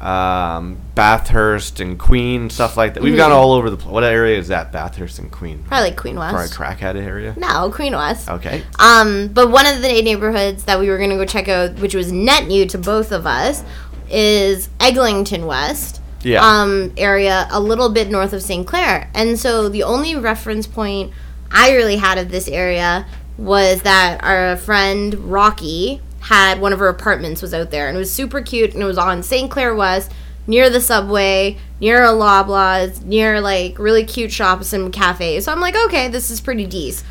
um, 0.00 0.78
Bathurst 0.94 1.80
and 1.80 1.98
Queen, 1.98 2.48
stuff 2.50 2.76
like 2.76 2.94
that. 2.94 3.02
We've 3.02 3.16
gone 3.16 3.32
all 3.32 3.52
over 3.52 3.70
the 3.70 3.76
place. 3.76 3.92
What 3.92 4.04
area 4.04 4.38
is 4.38 4.48
that? 4.48 4.72
Bathurst 4.72 5.18
and 5.18 5.30
Queen. 5.30 5.58
Mm-hmm. 5.58 5.68
probably 5.68 5.90
Queen 5.92 6.16
West. 6.16 6.54
Probably 6.54 6.76
crackhead 6.76 6.94
area. 6.96 7.34
No, 7.36 7.70
Queen 7.72 7.92
West. 7.92 8.28
Okay. 8.28 8.62
Um, 8.78 9.28
but 9.28 9.50
one 9.50 9.66
of 9.66 9.82
the 9.82 10.00
neighborhoods 10.02 10.64
that 10.64 10.78
we 10.78 10.88
were 10.88 10.98
gonna 10.98 11.16
go 11.16 11.24
check 11.24 11.48
out, 11.48 11.74
which 11.80 11.94
was 11.94 12.12
net 12.12 12.46
new 12.46 12.66
to 12.66 12.78
both 12.78 13.10
of 13.12 13.26
us, 13.26 13.64
is 14.10 14.68
Eglinton 14.80 15.46
West. 15.46 16.00
Yeah. 16.22 16.40
Um, 16.44 16.92
area 16.96 17.48
a 17.50 17.58
little 17.58 17.88
bit 17.88 18.08
north 18.08 18.32
of 18.32 18.42
St. 18.42 18.64
Clair, 18.64 19.10
and 19.12 19.36
so 19.38 19.68
the 19.68 19.82
only 19.82 20.14
reference 20.14 20.68
point 20.68 21.12
I 21.52 21.72
really 21.72 21.96
had 21.96 22.18
of 22.18 22.30
this 22.30 22.48
area 22.48 23.06
was 23.38 23.82
that 23.82 24.22
our 24.22 24.56
friend 24.56 25.14
Rocky 25.30 26.00
had 26.20 26.60
one 26.60 26.72
of 26.72 26.78
her 26.78 26.88
apartments 26.88 27.42
was 27.42 27.52
out 27.52 27.70
there, 27.70 27.88
and 27.88 27.96
it 27.96 27.98
was 27.98 28.12
super 28.12 28.40
cute, 28.40 28.74
and 28.74 28.82
it 28.82 28.86
was 28.86 28.98
on 28.98 29.22
St. 29.22 29.50
Clair 29.50 29.74
West. 29.74 30.10
Near 30.44 30.70
the 30.70 30.80
subway, 30.80 31.56
near 31.78 32.02
a 32.02 32.08
Loblaws, 32.08 33.04
near 33.04 33.40
like 33.40 33.78
really 33.78 34.04
cute 34.04 34.32
shops 34.32 34.72
and 34.72 34.92
cafes. 34.92 35.44
So 35.44 35.52
I'm 35.52 35.60
like, 35.60 35.76
okay, 35.76 36.08
this 36.08 36.32
is 36.32 36.40
pretty 36.40 36.66
decent. 36.66 37.06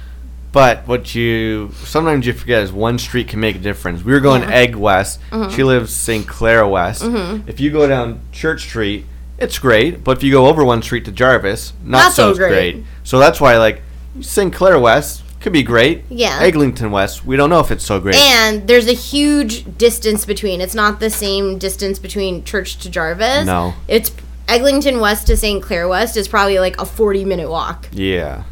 But 0.51 0.85
what 0.85 1.15
you 1.15 1.71
sometimes 1.85 2.27
you 2.27 2.33
forget 2.33 2.61
is 2.61 2.73
one 2.73 2.99
street 2.99 3.29
can 3.29 3.39
make 3.39 3.55
a 3.55 3.59
difference. 3.59 4.03
We 4.03 4.11
were 4.11 4.19
going 4.19 4.43
Egg 4.43 4.75
West. 4.75 5.21
Mm-hmm. 5.29 5.55
She 5.55 5.63
lives 5.63 5.93
St. 5.93 6.27
Clair 6.27 6.67
West. 6.67 7.03
If 7.47 7.61
you 7.61 7.71
go 7.71 7.87
down 7.87 8.19
Church 8.33 8.63
Street, 8.63 9.05
it's 9.37 9.57
great. 9.57 10.03
But 10.03 10.17
if 10.17 10.23
you 10.23 10.31
go 10.33 10.47
over 10.47 10.65
one 10.65 10.81
street 10.81 11.05
to 11.05 11.11
Jarvis, 11.13 11.71
not, 11.85 11.99
Not 11.99 12.11
so 12.11 12.33
so 12.33 12.37
great. 12.37 12.73
great. 12.73 12.85
So 13.05 13.17
that's 13.17 13.39
why 13.39 13.57
like 13.59 13.81
St. 14.19 14.53
Clair 14.53 14.77
West 14.79 15.23
could 15.39 15.53
be 15.53 15.63
great. 15.63 16.03
Yeah. 16.09 16.39
Eglinton 16.41 16.91
West, 16.91 17.25
we 17.25 17.35
don't 17.35 17.49
know 17.49 17.59
if 17.59 17.71
it's 17.71 17.85
so 17.85 17.99
great. 17.99 18.15
And 18.15 18.67
there's 18.67 18.87
a 18.87 18.93
huge 18.93 19.77
distance 19.77 20.25
between. 20.25 20.61
It's 20.61 20.75
not 20.75 20.99
the 20.99 21.09
same 21.09 21.57
distance 21.57 21.97
between 21.97 22.43
Church 22.43 22.77
to 22.77 22.89
Jarvis. 22.89 23.45
No. 23.45 23.73
It's 23.87 24.11
Eglinton 24.47 24.99
West 24.99 25.27
to 25.27 25.37
St. 25.37 25.63
Clair 25.63 25.87
West 25.87 26.17
is 26.17 26.27
probably 26.27 26.59
like 26.59 26.79
a 26.79 26.85
40 26.85 27.25
minute 27.25 27.49
walk 27.49 27.87
yeah. 27.91 28.43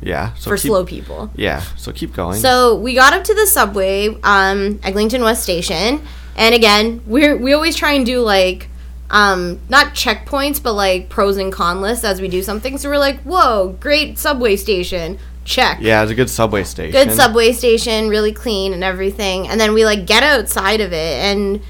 Yeah. 0.00 0.34
So 0.34 0.50
for 0.50 0.56
keep, 0.56 0.68
slow 0.68 0.84
people. 0.84 1.30
Yeah. 1.34 1.60
So 1.76 1.92
keep 1.92 2.12
going. 2.12 2.38
So 2.38 2.76
we 2.76 2.94
got 2.94 3.12
up 3.12 3.24
to 3.24 3.34
the 3.34 3.46
subway, 3.46 4.08
um, 4.22 4.80
Eglinton 4.82 5.22
West 5.22 5.42
Station, 5.42 6.02
and 6.36 6.54
again, 6.54 7.02
we're 7.06 7.36
we 7.36 7.52
always 7.52 7.76
try 7.76 7.92
and 7.92 8.04
do 8.04 8.20
like 8.20 8.68
um 9.14 9.60
not 9.68 9.94
checkpoints 9.94 10.60
but 10.60 10.72
like 10.72 11.08
pros 11.08 11.36
and 11.36 11.52
con 11.52 11.80
lists 11.80 12.04
as 12.04 12.20
we 12.20 12.28
do 12.28 12.42
something. 12.42 12.76
So 12.76 12.90
we're 12.90 12.98
like, 12.98 13.20
whoa, 13.22 13.76
great 13.80 14.18
subway 14.18 14.56
station. 14.56 15.18
Check. 15.46 15.78
yeah, 15.82 16.02
it's 16.02 16.10
a 16.10 16.14
good 16.14 16.30
subway 16.30 16.64
station. 16.64 16.92
good 16.92 17.14
subway 17.14 17.52
station, 17.52 18.08
really 18.08 18.32
clean 18.32 18.72
and 18.72 18.82
everything. 18.82 19.46
And 19.46 19.60
then 19.60 19.74
we 19.74 19.84
like 19.84 20.06
get 20.06 20.22
outside 20.22 20.80
of 20.80 20.92
it 20.92 21.18
and 21.20 21.60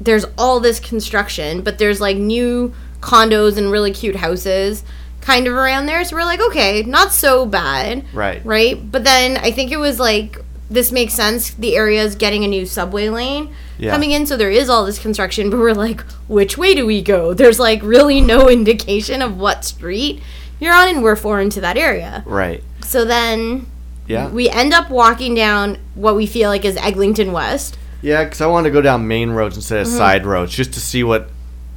there's 0.00 0.24
all 0.38 0.58
this 0.58 0.80
construction, 0.80 1.60
but 1.60 1.76
there's 1.78 2.00
like 2.00 2.16
new 2.16 2.74
condos 3.00 3.58
and 3.58 3.70
really 3.70 3.92
cute 3.92 4.16
houses 4.16 4.82
kind 5.20 5.46
of 5.46 5.52
around 5.52 5.84
there. 5.86 6.02
So 6.04 6.16
we're 6.16 6.24
like, 6.24 6.40
okay, 6.40 6.82
not 6.82 7.12
so 7.12 7.44
bad. 7.46 8.04
Right. 8.14 8.44
Right? 8.44 8.90
But 8.90 9.04
then 9.04 9.36
I 9.36 9.50
think 9.50 9.70
it 9.70 9.76
was 9.76 10.00
like 10.00 10.38
this 10.70 10.92
makes 10.92 11.14
sense. 11.14 11.50
The 11.50 11.76
area 11.76 12.02
is 12.02 12.14
getting 12.14 12.44
a 12.44 12.48
new 12.48 12.64
subway 12.64 13.08
lane 13.08 13.52
Yeah. 13.78 13.90
coming 13.92 14.12
in, 14.12 14.24
so 14.26 14.36
there 14.36 14.50
is 14.50 14.68
all 14.70 14.86
this 14.86 14.98
construction, 14.98 15.50
but 15.50 15.58
we're 15.58 15.72
like, 15.74 16.00
which 16.28 16.56
way 16.56 16.74
do 16.74 16.86
we 16.86 17.02
go? 17.02 17.34
There's 17.34 17.58
like 17.58 17.82
really 17.82 18.20
no 18.20 18.48
indication 18.56 19.20
of 19.20 19.36
what 19.38 19.64
street 19.64 20.22
you're 20.60 20.74
on, 20.74 20.88
and 20.88 21.02
we're 21.02 21.16
foreign 21.16 21.50
to 21.50 21.60
that 21.62 21.76
area. 21.76 22.22
Right. 22.26 22.62
So 22.84 23.04
then 23.04 23.66
Yeah. 24.06 24.28
we 24.28 24.48
end 24.48 24.72
up 24.72 24.90
walking 24.90 25.34
down 25.34 25.78
what 25.94 26.14
we 26.16 26.26
feel 26.26 26.50
like 26.50 26.64
is 26.64 26.76
Eglinton 26.76 27.32
West. 27.32 27.76
Yeah, 28.02 28.24
because 28.24 28.40
I 28.40 28.46
wanted 28.46 28.68
to 28.70 28.72
go 28.72 28.80
down 28.80 29.06
main 29.08 29.30
roads 29.30 29.56
instead 29.56 29.80
of 29.80 29.86
Mm-hmm. 29.88 29.96
side 29.96 30.24
roads 30.26 30.54
just 30.54 30.72
to 30.74 30.80
see 30.80 31.02
what 31.02 31.30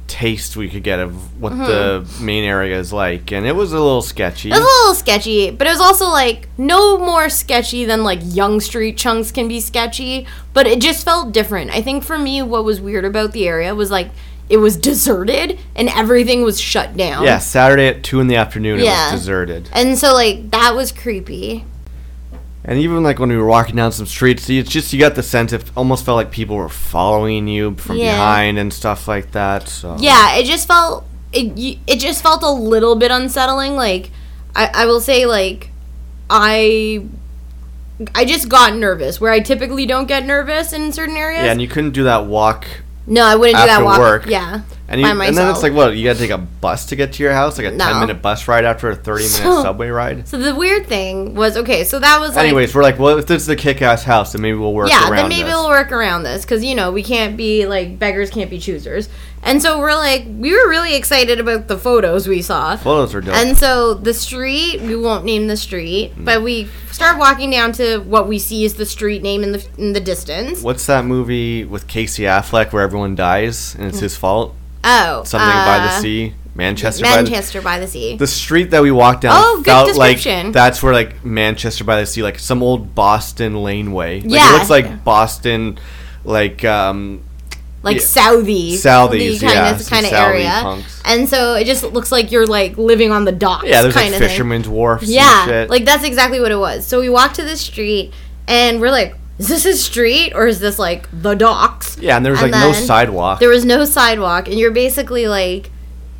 taste 0.06 0.56
we 0.56 0.68
could 0.68 0.82
get 0.82 0.98
of 1.00 1.40
what 1.40 1.56
the 1.56 2.06
main 2.20 2.44
area 2.44 2.78
is 2.78 2.92
like. 2.92 3.32
And 3.32 3.46
it 3.46 3.52
was 3.56 3.72
a 3.72 3.78
little 3.80 4.02
sketchy. 4.02 4.50
Mm-hmm. 4.50 4.56
It 4.58 4.62
was 4.62 4.66
a 4.66 4.80
little 4.82 4.94
sketchy, 4.94 5.50
but 5.50 5.66
it 5.66 5.70
was 5.70 5.80
also 5.80 6.08
like 6.08 6.48
no 6.58 6.98
more 6.98 7.28
sketchy 7.28 7.84
than 7.84 8.04
like 8.04 8.20
Yonge 8.22 8.62
Street 8.62 8.96
chunks 8.96 9.32
can 9.32 9.48
be 9.48 9.60
sketchy, 9.60 10.26
but 10.52 10.66
it 10.66 10.80
just 10.80 11.04
felt 11.04 11.32
different. 11.32 11.70
I 11.70 11.80
think 11.80 12.04
for 12.04 12.18
me, 12.18 12.42
what 12.42 12.64
was 12.64 12.80
weird 12.80 13.04
about 13.04 13.32
the 13.32 13.48
area 13.48 13.74
was 13.74 13.90
like 13.90 14.10
it 14.48 14.58
was 14.58 14.76
deserted 14.76 15.58
and 15.74 15.88
everything 15.88 16.42
was 16.42 16.60
shut 16.60 16.96
down. 16.96 17.24
yeah, 17.24 17.38
Saturday 17.38 17.86
at 17.88 18.02
2 18.04 18.20
in 18.20 18.26
the 18.26 18.36
afternoon, 18.36 18.78
Yeah. 18.80 19.08
it 19.08 19.12
was 19.12 19.20
deserted. 19.22 19.70
And 19.72 19.98
so 19.98 20.12
like 20.12 20.50
that 20.50 20.74
was 20.74 20.92
creepy. 20.92 21.64
And 22.66 22.78
even 22.78 23.02
like 23.02 23.18
when 23.18 23.28
we 23.28 23.36
were 23.36 23.46
walking 23.46 23.76
down 23.76 23.92
some 23.92 24.06
streets, 24.06 24.48
it's 24.48 24.70
just 24.70 24.92
you 24.92 24.98
got 24.98 25.14
the 25.16 25.22
sense 25.22 25.52
it 25.52 25.70
almost 25.76 26.04
felt 26.06 26.16
like 26.16 26.30
people 26.30 26.56
were 26.56 26.68
following 26.70 27.46
you 27.46 27.74
from 27.76 27.96
Yeah. 27.96 28.12
behind 28.16 28.58
and 28.58 28.72
stuff 28.72 29.06
like 29.06 29.32
that. 29.32 29.68
So 29.68 29.96
Yeah, 29.98 30.36
it 30.36 30.44
just 30.46 30.66
felt 30.66 31.04
it. 31.32 31.78
It 31.86 31.96
just 31.98 32.22
felt 32.22 32.42
a 32.42 32.50
little 32.50 32.96
bit 32.96 33.10
unsettling. 33.10 33.76
Like, 33.76 34.10
I, 34.56 34.70
I 34.72 34.86
will 34.86 35.00
say, 35.00 35.26
like, 35.26 35.70
I, 36.30 37.04
I 38.14 38.24
just 38.24 38.48
got 38.48 38.74
nervous. 38.76 39.20
Where 39.20 39.32
I 39.32 39.40
typically 39.40 39.84
don't 39.84 40.06
get 40.06 40.24
nervous 40.24 40.72
in 40.72 40.92
certain 40.92 41.16
areas. 41.16 41.44
Yeah, 41.44 41.52
and 41.52 41.60
you 41.60 41.68
couldn't 41.68 41.90
do 41.92 42.04
that 42.04 42.26
walk. 42.26 42.66
no, 43.06 43.24
I 43.24 43.34
wouldn't 43.36 43.58
do 43.58 43.66
that 43.66 43.82
walk. 43.84 43.98
work. 43.98 44.26
Yeah, 44.26 44.62
And, 44.86 45.00
you, 45.00 45.06
and 45.06 45.34
then 45.36 45.50
it's 45.50 45.62
like, 45.62 45.72
what? 45.72 45.96
You 45.96 46.04
got 46.04 46.14
to 46.14 46.18
take 46.18 46.30
a 46.30 46.36
bus 46.36 46.84
to 46.86 46.96
get 46.96 47.14
to 47.14 47.22
your 47.22 47.32
house? 47.32 47.56
Like 47.56 47.68
a 47.68 47.70
No. 47.70 47.84
10 47.86 48.00
minute 48.00 48.20
bus 48.20 48.46
ride 48.46 48.66
after 48.66 48.90
a 48.90 48.94
30 48.94 49.22
minute 49.24 49.30
So- 49.36 49.62
subway 49.62 49.88
ride? 49.88 50.28
so 50.28 50.36
the 50.36 50.54
weird 50.54 50.86
thing 50.86 51.34
was 51.34 51.56
okay. 51.56 51.84
So 51.84 51.98
that 52.00 52.20
was 52.20 52.36
like, 52.36 52.44
Anyways, 52.46 52.74
we're 52.74 52.82
like, 52.82 52.98
well, 52.98 53.16
if 53.18 53.26
this 53.26 53.42
is 53.42 53.48
a 53.48 53.56
kick 53.56 53.80
ass 53.80 54.04
house, 54.04 54.32
then 54.32 54.42
maybe 54.42 54.58
we'll 54.58 54.74
work 54.74 54.90
yeah, 54.90 55.04
around 55.08 55.16
then 55.16 55.28
maybe 55.30 55.44
this. 55.44 55.54
we'll 55.54 55.68
work 55.68 55.90
around 55.90 56.24
this 56.24 56.42
because 56.44 56.62
you 56.62 56.74
know 56.74 56.92
we 56.92 57.02
can't 57.02 57.34
be 57.36 57.64
like 57.66 57.98
beggars 57.98 58.28
can't 58.30 58.50
be 58.50 58.58
choosers. 58.58 59.08
And 59.42 59.60
so 59.60 59.78
we're 59.78 59.94
like, 59.94 60.24
we 60.26 60.52
were 60.52 60.68
really 60.70 60.94
excited 60.96 61.38
about 61.40 61.68
the 61.68 61.76
photos 61.78 62.26
we 62.26 62.40
saw. 62.40 62.76
Photos 62.76 63.12
were 63.12 63.20
dope. 63.20 63.34
And 63.34 63.56
so 63.58 63.92
the 63.92 64.14
street, 64.14 64.80
we 64.80 64.96
won't 64.96 65.24
name 65.26 65.48
the 65.48 65.56
street, 65.56 66.12
Hmm. 66.12 66.24
but 66.24 66.42
we 66.42 66.68
start 66.90 67.18
walking 67.18 67.50
down 67.50 67.72
to 67.72 67.98
what 68.00 68.26
we 68.28 68.38
see 68.38 68.64
is 68.64 68.74
the 68.74 68.86
street 68.86 69.22
name 69.22 69.42
in 69.42 69.52
the 69.52 69.66
in 69.78 69.94
the 69.94 70.00
distance. 70.00 70.62
What's 70.62 70.84
that 70.86 71.06
movie 71.06 71.64
with 71.64 71.86
Casey 71.88 72.24
Affleck 72.24 72.72
where 72.72 72.82
everyone 72.82 73.14
dies 73.14 73.74
and 73.78 73.86
it's 73.86 74.00
his 74.00 74.14
fault? 74.16 74.54
Oh, 74.84 75.24
Something 75.24 75.48
by 75.48 75.78
the 75.78 75.92
uh, 75.94 76.00
sea, 76.00 76.34
Manchester. 76.54 77.02
by 77.04 77.16
the, 77.16 77.22
Manchester 77.24 77.62
by 77.62 77.78
the 77.80 77.86
Sea. 77.86 78.16
the 78.16 78.26
street 78.26 78.70
that 78.70 78.82
we 78.82 78.90
walked 78.90 79.22
down 79.22 79.32
Oh, 79.34 79.56
good 79.58 79.64
felt 79.66 79.96
like 79.96 80.16
description. 80.18 80.52
that's 80.52 80.82
where 80.82 80.92
like 80.92 81.24
Manchester 81.24 81.84
by 81.84 82.00
the 82.00 82.06
sea, 82.06 82.22
like 82.22 82.38
some 82.38 82.62
old 82.62 82.94
Boston 82.94 83.62
laneway. 83.62 84.20
Like, 84.20 84.30
Yeah. 84.30 84.50
it 84.50 84.58
looks 84.58 84.70
like 84.70 85.02
Boston, 85.04 85.78
like 86.24 86.64
um, 86.64 87.22
like 87.82 87.96
yeah. 87.96 88.02
Southie, 88.02 88.72
Southies, 88.74 89.40
kind 89.40 89.52
yeah, 89.54 89.74
of 89.78 89.86
kind 89.90 90.06
of 90.06 90.12
area. 90.12 90.58
punks. 90.62 91.02
And 91.04 91.28
so 91.28 91.54
it 91.54 91.64
just 91.66 91.82
looks 91.82 92.10
like 92.12 92.30
you're 92.32 92.46
like 92.46 92.78
living 92.78 93.10
on 93.10 93.24
the 93.24 93.32
docks. 93.32 93.66
yeah, 93.66 93.82
there's 93.82 93.94
kind 93.94 94.06
like 94.06 94.14
of 94.14 94.18
thing. 94.20 94.28
fisherman's 94.28 94.68
wharfs. 94.68 95.08
Yeah, 95.08 95.42
and 95.42 95.50
shit. 95.50 95.70
like 95.70 95.84
that's 95.84 96.04
exactly 96.04 96.40
what 96.40 96.50
it 96.52 96.58
was. 96.58 96.86
So 96.86 97.00
we 97.00 97.08
walked 97.10 97.34
to 97.36 97.42
the 97.42 97.56
street, 97.56 98.12
and 98.48 98.80
we're 98.80 98.90
like, 98.90 99.16
is 99.38 99.48
this 99.48 99.64
a 99.64 99.74
street 99.76 100.32
or 100.34 100.46
is 100.46 100.60
this 100.60 100.78
like 100.78 101.08
the 101.12 101.34
docks? 101.34 101.98
Yeah, 101.98 102.16
and 102.16 102.24
there 102.24 102.32
was 102.32 102.42
And 102.42 102.52
like 102.52 102.60
no 102.60 102.72
sidewalk. 102.72 103.40
There 103.40 103.48
was 103.48 103.64
no 103.64 103.84
sidewalk, 103.84 104.48
and 104.48 104.58
you're 104.58 104.70
basically 104.70 105.26
like 105.26 105.70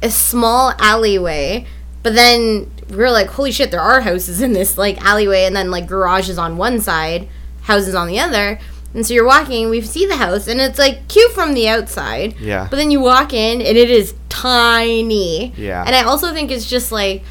a 0.02 0.10
small 0.10 0.72
alleyway. 0.78 1.66
But 2.02 2.14
then 2.14 2.70
we 2.90 3.02
are 3.02 3.10
like, 3.10 3.28
holy 3.28 3.50
shit, 3.52 3.70
there 3.70 3.80
are 3.80 4.00
houses 4.00 4.40
in 4.40 4.52
this 4.52 4.76
like 4.76 5.00
alleyway, 5.02 5.44
and 5.44 5.54
then 5.54 5.70
like 5.70 5.86
garages 5.86 6.38
on 6.38 6.56
one 6.56 6.80
side, 6.80 7.28
houses 7.62 7.94
on 7.94 8.08
the 8.08 8.18
other. 8.18 8.58
And 8.92 9.04
so 9.04 9.14
you're 9.14 9.26
walking, 9.26 9.70
we 9.70 9.80
see 9.80 10.06
the 10.06 10.16
house, 10.16 10.46
and 10.46 10.60
it's 10.60 10.78
like 10.78 11.08
cute 11.08 11.32
from 11.32 11.54
the 11.54 11.68
outside. 11.68 12.38
Yeah. 12.38 12.68
But 12.70 12.76
then 12.76 12.90
you 12.90 13.00
walk 13.00 13.32
in, 13.32 13.60
and 13.60 13.76
it 13.76 13.90
is 13.90 14.14
tiny. 14.28 15.52
Yeah. 15.56 15.84
And 15.86 15.94
I 15.94 16.02
also 16.02 16.32
think 16.32 16.50
it's 16.50 16.68
just 16.68 16.92
like 16.92 17.22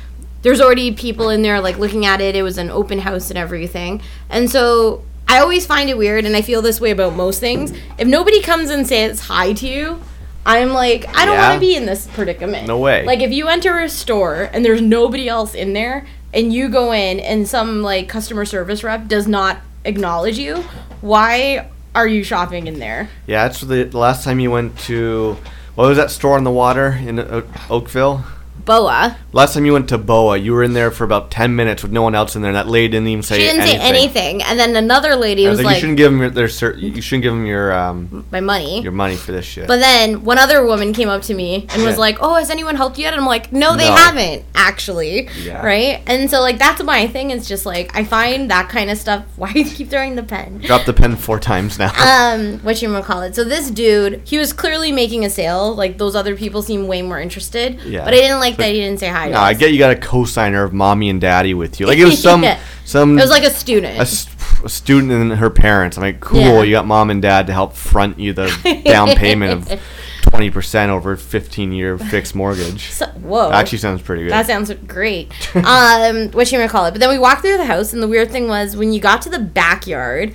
there's 0.43 0.59
already 0.59 0.93
people 0.93 1.29
in 1.29 1.41
there 1.41 1.59
like 1.61 1.77
looking 1.77 2.05
at 2.05 2.21
it. 2.21 2.35
It 2.35 2.43
was 2.43 2.57
an 2.57 2.69
open 2.69 2.99
house 2.99 3.29
and 3.29 3.37
everything. 3.37 4.01
And 4.29 4.49
so 4.49 5.03
I 5.33 5.39
always 5.39 5.65
find 5.65 5.89
it 5.89 5.97
weird, 5.97 6.25
and 6.25 6.35
I 6.35 6.43
feel 6.43 6.61
this 6.61 6.79
way 6.79 6.91
about 6.91 7.15
most 7.15 7.39
things. 7.39 7.73
If 7.97 8.07
nobody 8.07 8.39
comes 8.39 8.69
and 8.69 8.85
says 8.87 9.19
hi 9.21 9.53
to 9.53 9.67
you, 9.67 9.99
I'm 10.45 10.73
like, 10.73 11.07
I 11.17 11.25
don't 11.25 11.33
Yeah. 11.33 11.49
want 11.49 11.53
to 11.55 11.59
be 11.59 11.75
in 11.75 11.87
this 11.87 12.05
predicament. 12.05 12.67
No 12.67 12.77
way. 12.77 13.03
Like 13.03 13.19
if 13.21 13.31
you 13.31 13.47
enter 13.47 13.79
a 13.79 13.89
store 13.89 14.47
and 14.53 14.63
there's 14.63 14.79
nobody 14.79 15.27
else 15.27 15.55
in 15.55 15.73
there, 15.73 16.05
and 16.35 16.53
you 16.53 16.69
go 16.69 16.91
in 16.91 17.19
and 17.19 17.47
some 17.47 17.81
like 17.81 18.07
customer 18.07 18.45
service 18.45 18.83
rep 18.83 19.07
does 19.07 19.27
not 19.27 19.57
acknowledge 19.85 20.37
you, 20.37 20.57
why 21.01 21.67
are 21.95 22.07
you 22.07 22.23
shopping 22.23 22.67
in 22.67 22.77
there? 22.77 23.09
yeah, 23.25 23.47
that's 23.47 23.61
the, 23.61 23.85
the 23.85 23.97
last 23.97 24.23
time 24.23 24.39
you 24.39 24.51
went 24.51 24.77
to. 24.81 25.35
What 25.73 25.87
was 25.87 25.97
that 25.97 26.11
store 26.11 26.37
on 26.37 26.43
the 26.43 26.51
water 26.51 26.89
in 27.03 27.17
O- 27.19 27.41
Oakville? 27.71 28.23
Boa. 28.65 29.17
Last 29.33 29.53
time 29.53 29.65
you 29.65 29.73
went 29.73 29.89
to 29.89 29.97
Boa, 29.97 30.37
you 30.37 30.53
were 30.53 30.63
in 30.63 30.73
there 30.73 30.91
for 30.91 31.03
about 31.03 31.31
ten 31.31 31.55
minutes 31.55 31.83
with 31.83 31.91
no 31.91 32.01
one 32.01 32.15
else 32.15 32.35
in 32.35 32.41
there. 32.41 32.49
And 32.51 32.55
that 32.55 32.67
lady 32.67 32.89
didn't 32.89 33.07
even 33.07 33.23
say 33.23 33.37
She 33.39 33.43
didn't 33.45 33.61
anything. 33.61 33.79
say 33.81 33.87
anything, 33.87 34.43
and 34.43 34.59
then 34.59 34.75
another 34.75 35.15
lady 35.15 35.47
was 35.47 35.57
was 35.57 35.65
like, 35.65 35.75
you 35.75 35.79
shouldn't 35.81 35.97
give 35.97 36.11
them 36.11 36.21
your, 36.21 36.29
their 36.29 36.47
cer- 36.47 36.77
you 36.77 37.01
shouldn't 37.01 37.23
give 37.23 37.33
them 37.33 37.45
your 37.45 37.73
um 37.73 38.25
"My 38.31 38.39
money." 38.39 38.81
your 38.81 38.91
money 38.91 39.15
for 39.15 39.31
this 39.31 39.45
shit. 39.45 39.67
But 39.67 39.79
then 39.79 40.23
one 40.23 40.37
other 40.37 40.65
woman 40.65 40.93
came 40.93 41.09
up 41.09 41.23
to 41.23 41.33
me 41.33 41.67
and 41.73 41.83
was 41.83 41.97
like, 41.97 42.17
"Oh, 42.21 42.35
has 42.35 42.49
anyone 42.49 42.75
helped 42.75 42.97
you 42.97 43.03
yet?" 43.03 43.13
And 43.13 43.21
I'm 43.21 43.27
like, 43.27 43.51
"No, 43.51 43.75
they 43.75 43.89
No. 43.89 43.95
haven't 43.95 44.45
actually." 44.55 45.29
Yeah. 45.41 45.65
Right? 45.65 46.01
And 46.07 46.29
so 46.29 46.39
like 46.41 46.57
that's 46.59 46.81
my 46.83 47.07
thing. 47.07 47.31
It's 47.31 47.47
just 47.47 47.65
like 47.65 47.95
I 47.95 48.03
find 48.03 48.49
that 48.51 48.69
kind 48.69 48.89
of 48.89 48.97
stuff. 48.97 49.25
Why 49.35 49.51
do 49.51 49.59
you 49.59 49.65
keep 49.65 49.89
throwing 49.89 50.15
the 50.15 50.23
pen? 50.23 50.59
Drop 50.59 50.85
the 50.85 50.93
pen 50.93 51.15
four 51.15 51.39
times 51.39 51.79
now. 51.79 51.91
Um, 52.23 52.59
what 52.59 52.81
you 52.81 53.01
call 53.01 53.21
it? 53.23 53.33
So 53.35 53.43
this 53.43 53.71
dude, 53.71 54.21
he 54.25 54.37
was 54.37 54.53
clearly 54.53 54.91
making 54.91 55.25
a 55.25 55.29
sale. 55.29 55.73
Like 55.75 55.97
those 55.97 56.15
other 56.15 56.35
people 56.35 56.61
seem 56.61 56.87
way 56.87 57.01
more 57.01 57.19
interested. 57.19 57.81
Yeah. 57.81 58.03
But 58.05 58.13
I 58.13 58.17
didn't 58.17 58.39
like 58.39 58.52
that 58.57 58.69
he 58.71 58.79
didn't 58.79 58.99
say 58.99 59.07
hi. 59.09 59.27
To 59.27 59.33
no, 59.33 59.39
I 59.39 59.53
get 59.53 59.71
you 59.71 59.79
got 59.79 59.91
a 59.91 59.95
co-signer 59.99 60.63
of 60.63 60.73
mommy 60.73 61.09
and 61.09 61.19
daddy 61.21 61.53
with 61.53 61.79
you. 61.79 61.85
Like 61.87 61.97
it 61.97 62.05
was 62.05 62.21
some 62.21 62.43
Yeah. 62.43 62.59
some 62.85 63.17
It 63.17 63.21
was 63.21 63.29
like 63.31 63.43
a 63.43 63.49
student. 63.49 63.99
A 63.99 64.69
student 64.69 65.11
and 65.11 65.33
her 65.33 65.49
parents. 65.49 65.97
I'm 65.97 66.03
like, 66.03 66.19
cool. 66.21 66.39
Yeah. 66.39 66.61
You 66.63 66.71
got 66.71 66.85
mom 66.87 67.09
and 67.09 67.21
dad 67.21 67.47
to 67.47 67.53
help 67.53 67.73
front 67.75 68.17
you 68.19 68.33
the 68.33 68.81
down 68.85 69.09
payment 69.15 69.71
of 69.71 69.81
twenty 70.21 70.49
percent 70.49 70.89
over 70.91 71.15
fifteen 71.17 71.71
year 71.73 71.97
fixed 71.97 72.33
mortgage. 72.35 72.89
So- 72.91 73.07
whoa. 73.07 73.51
Actually, 73.51 73.79
sounds 73.79 74.01
pretty 74.01 74.23
good. 74.23 74.31
That 74.31 74.45
sounds 74.47 74.71
great. 74.87 75.31
um, 75.55 76.29
what 76.31 76.51
you 76.51 76.57
gonna 76.57 76.69
call 76.69 76.85
it? 76.85 76.91
But 76.91 76.99
then 77.01 77.09
we 77.09 77.19
walked 77.19 77.41
through 77.41 77.57
the 77.57 77.65
house, 77.65 77.91
and 77.93 78.01
the 78.01 78.07
weird 78.07 78.31
thing 78.31 78.47
was 78.47 78.75
when 78.77 78.93
you 78.93 78.99
got 79.01 79.21
to 79.23 79.29
the 79.29 79.39
backyard, 79.39 80.33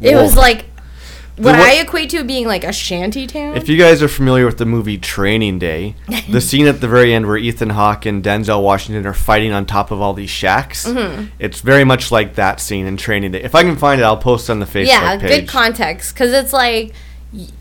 it 0.00 0.14
Whoa. 0.14 0.22
was 0.22 0.36
like 0.36 0.64
what 1.42 1.56
what- 1.56 1.60
I 1.60 1.80
equate 1.80 2.10
to 2.10 2.24
being 2.24 2.46
like 2.46 2.64
a 2.64 2.72
shanty 2.72 3.26
town. 3.26 3.56
If 3.56 3.68
you 3.68 3.76
guys 3.76 4.02
are 4.02 4.08
familiar 4.08 4.46
with 4.46 4.58
the 4.58 4.66
movie 4.66 4.98
Training 4.98 5.58
Day, 5.58 5.94
the 6.30 6.40
scene 6.40 6.66
at 6.66 6.80
the 6.80 6.88
very 6.88 7.12
end 7.14 7.26
where 7.26 7.36
Ethan 7.36 7.70
Hawke 7.70 8.06
and 8.06 8.22
Denzel 8.22 8.62
Washington 8.62 9.06
are 9.06 9.14
fighting 9.14 9.52
on 9.52 9.66
top 9.66 9.90
of 9.90 10.00
all 10.00 10.12
these 10.14 10.30
shacks, 10.30 10.86
Mm-hmm. 10.86 11.26
it's 11.38 11.60
very 11.60 11.84
much 11.84 12.10
like 12.12 12.34
that 12.34 12.60
scene 12.60 12.86
in 12.86 12.96
Training 12.96 13.32
Day. 13.32 13.42
If 13.42 13.54
I 13.54 13.62
can 13.62 13.76
find 13.76 14.00
it, 14.00 14.04
I'll 14.04 14.16
post 14.16 14.48
on 14.50 14.60
the 14.60 14.66
Facebook 14.66 14.86
yeah, 14.88 15.18
page. 15.18 15.28
good 15.40 15.48
context 15.48 16.14
because 16.14 16.32
it's 16.32 16.52
like 16.52 16.92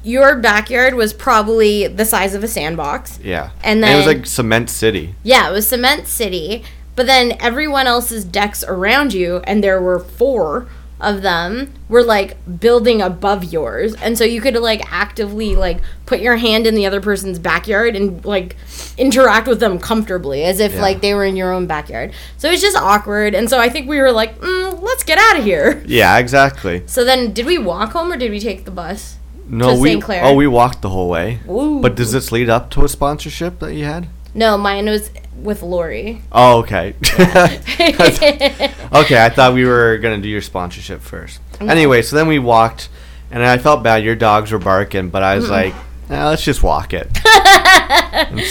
your 0.04 0.36
backyard 0.38 0.96
was 0.96 1.14
probably 1.14 1.86
the 1.88 2.04
size 2.06 2.34
of 2.34 2.44
a 2.44 2.48
sandbox. 2.48 3.20
yeah, 3.24 3.52
And 3.64 3.84
it 3.86 3.96
was 3.96 4.08
like 4.08 4.26
Cement 4.26 4.70
City. 4.70 5.14
Yeah, 5.24 5.48
it 5.50 5.52
was 5.54 5.68
Cement 5.68 6.08
City, 6.08 6.64
but 6.96 7.06
then 7.06 7.38
everyone 7.40 7.86
else's 7.86 8.26
decks 8.26 8.64
around 8.68 9.14
you, 9.14 9.42
and 9.44 9.64
there 9.64 9.80
were 9.82 10.00
four 10.00 10.68
of 11.02 11.22
them, 11.22 11.74
were 11.88 12.04
like 12.04 12.38
building 12.60 13.02
above 13.02 13.46
yours, 13.46 13.94
and 13.96 14.18
so 14.18 14.24
you 14.24 14.42
could 14.42 14.56
like 14.56 14.82
actively 14.92 15.56
like 15.56 15.80
put 16.06 16.20
your 16.20 16.36
hand 16.38 16.68
in 16.68 16.76
the 16.76 16.86
other 16.86 17.00
person's 17.00 17.40
backyard 17.40 17.96
and 17.96 18.24
like 18.26 18.56
interact 18.98 19.48
with 19.48 19.60
them 19.60 19.80
comfortably, 19.80 20.44
as 20.44 20.60
if 20.60 20.74
Yeah. 20.74 20.82
like 20.82 21.02
they 21.02 21.14
were 21.14 21.24
in 21.26 21.36
your 21.38 21.54
own 21.54 21.68
backyard. 21.68 22.12
So 22.38 22.50
it's 22.50 22.62
just 22.62 22.76
awkward, 22.78 23.34
and 23.36 23.50
so 23.50 23.60
I 23.60 23.70
think 23.70 23.88
we 23.88 24.00
were 24.00 24.12
like, 24.12 24.40
mm, 24.40 24.82
let's 24.82 25.04
get 25.04 25.18
out 25.18 25.38
of 25.40 25.44
here. 25.44 25.82
Yeah, 25.86 26.18
exactly. 26.18 26.84
So 26.86 27.04
then, 27.06 27.32
did 27.34 27.46
we 27.46 27.58
walk 27.58 27.92
home 27.94 28.12
or 28.12 28.18
did 28.18 28.32
we 28.32 28.40
take 28.40 28.66
the 28.66 28.72
bus? 28.72 29.16
No, 29.48 29.74
To 29.76 29.82
we 29.82 30.02
oh 30.22 30.36
we 30.36 30.46
walked 30.46 30.82
the 30.84 30.90
whole 30.90 31.10
way. 31.10 31.40
Ooh. 31.50 31.80
But 31.82 31.96
does 31.96 32.12
this 32.12 32.32
lead 32.32 32.50
up 32.50 32.70
to 32.72 32.84
a 32.84 32.90
sponsorship 32.90 33.58
that 33.60 33.74
you 33.74 33.86
had? 33.86 34.08
No, 34.36 34.58
mine 34.60 34.86
was 34.86 35.10
with 35.44 35.62
Lori. 35.62 36.22
Oh, 36.32 36.60
okay. 36.60 36.96
okay, 37.10 39.24
I 39.24 39.30
thought 39.34 39.54
we 39.54 39.66
were 39.66 39.98
gonna 39.98 40.20
do 40.20 40.30
your 40.30 40.42
sponsorship 40.42 41.02
first. 41.02 41.42
Anyway, 41.60 42.02
so 42.02 42.16
then 42.16 42.28
we 42.28 42.40
walked, 42.40 42.90
and 43.32 43.44
I 43.44 43.58
felt 43.58 43.84
bad. 43.84 44.04
Your 44.04 44.16
dogs 44.16 44.52
were 44.52 44.60
barking, 44.60 45.10
but 45.10 45.24
I 45.24 45.36
was 45.36 45.50
like, 45.50 45.74
eh, 46.10 46.26
let's 46.26 46.44
just 46.44 46.64
walk 46.64 46.94
it. 46.94 47.08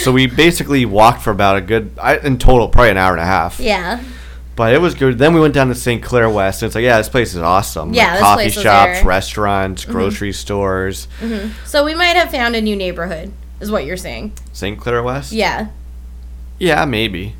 So 0.03 0.11
we 0.11 0.27
basically 0.27 0.85
walked 0.85 1.21
for 1.21 1.31
about 1.31 1.57
a 1.57 1.61
good, 1.61 1.91
I, 2.01 2.17
in 2.17 2.37
total, 2.37 2.69
probably 2.69 2.91
an 2.91 2.97
hour 2.97 3.11
and 3.11 3.21
a 3.21 3.25
half. 3.25 3.59
yeah. 3.59 4.03
But 4.55 4.73
it 4.73 4.81
was 4.81 4.93
good. 4.93 5.17
Then 5.17 5.33
we 5.33 5.39
went 5.39 5.53
down 5.53 5.69
to 5.69 5.75
St. 5.75 6.03
Clair 6.03 6.29
West, 6.29 6.61
and 6.61 6.67
it's 6.67 6.75
like, 6.75 6.83
yeah, 6.83 6.97
this 6.97 7.07
place 7.07 7.33
is 7.33 7.41
awesome. 7.41 7.93
Yeah, 7.93 8.19
like 8.19 8.19
this 8.19 8.21
coffee 8.21 8.49
shops, 8.49 8.63
there. 8.63 8.95
Mm-hmm. 8.95 9.07
restaurants, 9.07 9.85
grocery 9.85 10.33
stores. 10.33 11.07
So 11.65 11.85
we 11.85 11.95
might 11.95 12.17
have 12.17 12.29
found 12.31 12.57
a 12.57 12.61
new 12.61 12.75
neighborhood, 12.75 13.31
is 13.61 13.71
what 13.71 13.85
you're 13.85 13.95
saying. 13.95 14.33
St. 14.51 14.77
Clair 14.77 15.01
West. 15.01 15.31
Yeah. 15.31 15.67
Yeah, 16.59 16.85
maybe. 16.85 17.35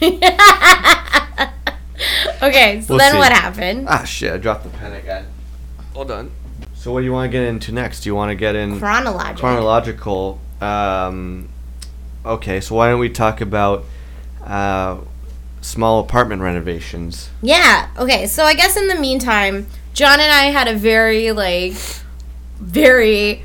Okay, 2.42 2.80
so 2.80 2.88
We'll 2.94 2.98
then 2.98 3.12
see. 3.12 3.18
what 3.18 3.30
happened? 3.30 3.86
Ah, 3.88 4.02
shit! 4.02 4.32
I 4.32 4.36
dropped 4.36 4.64
the 4.64 4.70
pen 4.70 4.92
again. 4.94 5.26
Hold 5.94 6.10
on. 6.10 6.32
So 6.74 6.92
what 6.92 7.00
do 7.00 7.04
you 7.04 7.12
want 7.12 7.30
to 7.30 7.38
get 7.38 7.44
into 7.46 7.70
next? 7.70 8.00
Do 8.00 8.08
you 8.08 8.16
want 8.16 8.30
to 8.30 8.34
get 8.34 8.56
in 8.56 8.80
Chronological. 8.80 9.38
chronological? 9.38 10.40
Um, 10.60 11.48
okay, 12.26 12.60
so 12.60 12.74
why 12.74 12.88
don't 12.90 12.98
we 12.98 13.10
talk 13.10 13.40
about 13.40 13.84
uh, 14.44 14.98
small 15.60 16.00
apartment 16.00 16.42
renovations? 16.42 17.30
yeah. 17.42 17.88
Okay, 17.96 18.26
so 18.26 18.42
I 18.44 18.54
guess 18.54 18.76
in 18.76 18.88
the 18.88 18.96
meantime, 18.96 19.68
John 19.94 20.18
and 20.18 20.32
I 20.32 20.46
had 20.46 20.66
a 20.66 20.74
very 20.74 21.30
like 21.30 21.74
very 22.58 23.44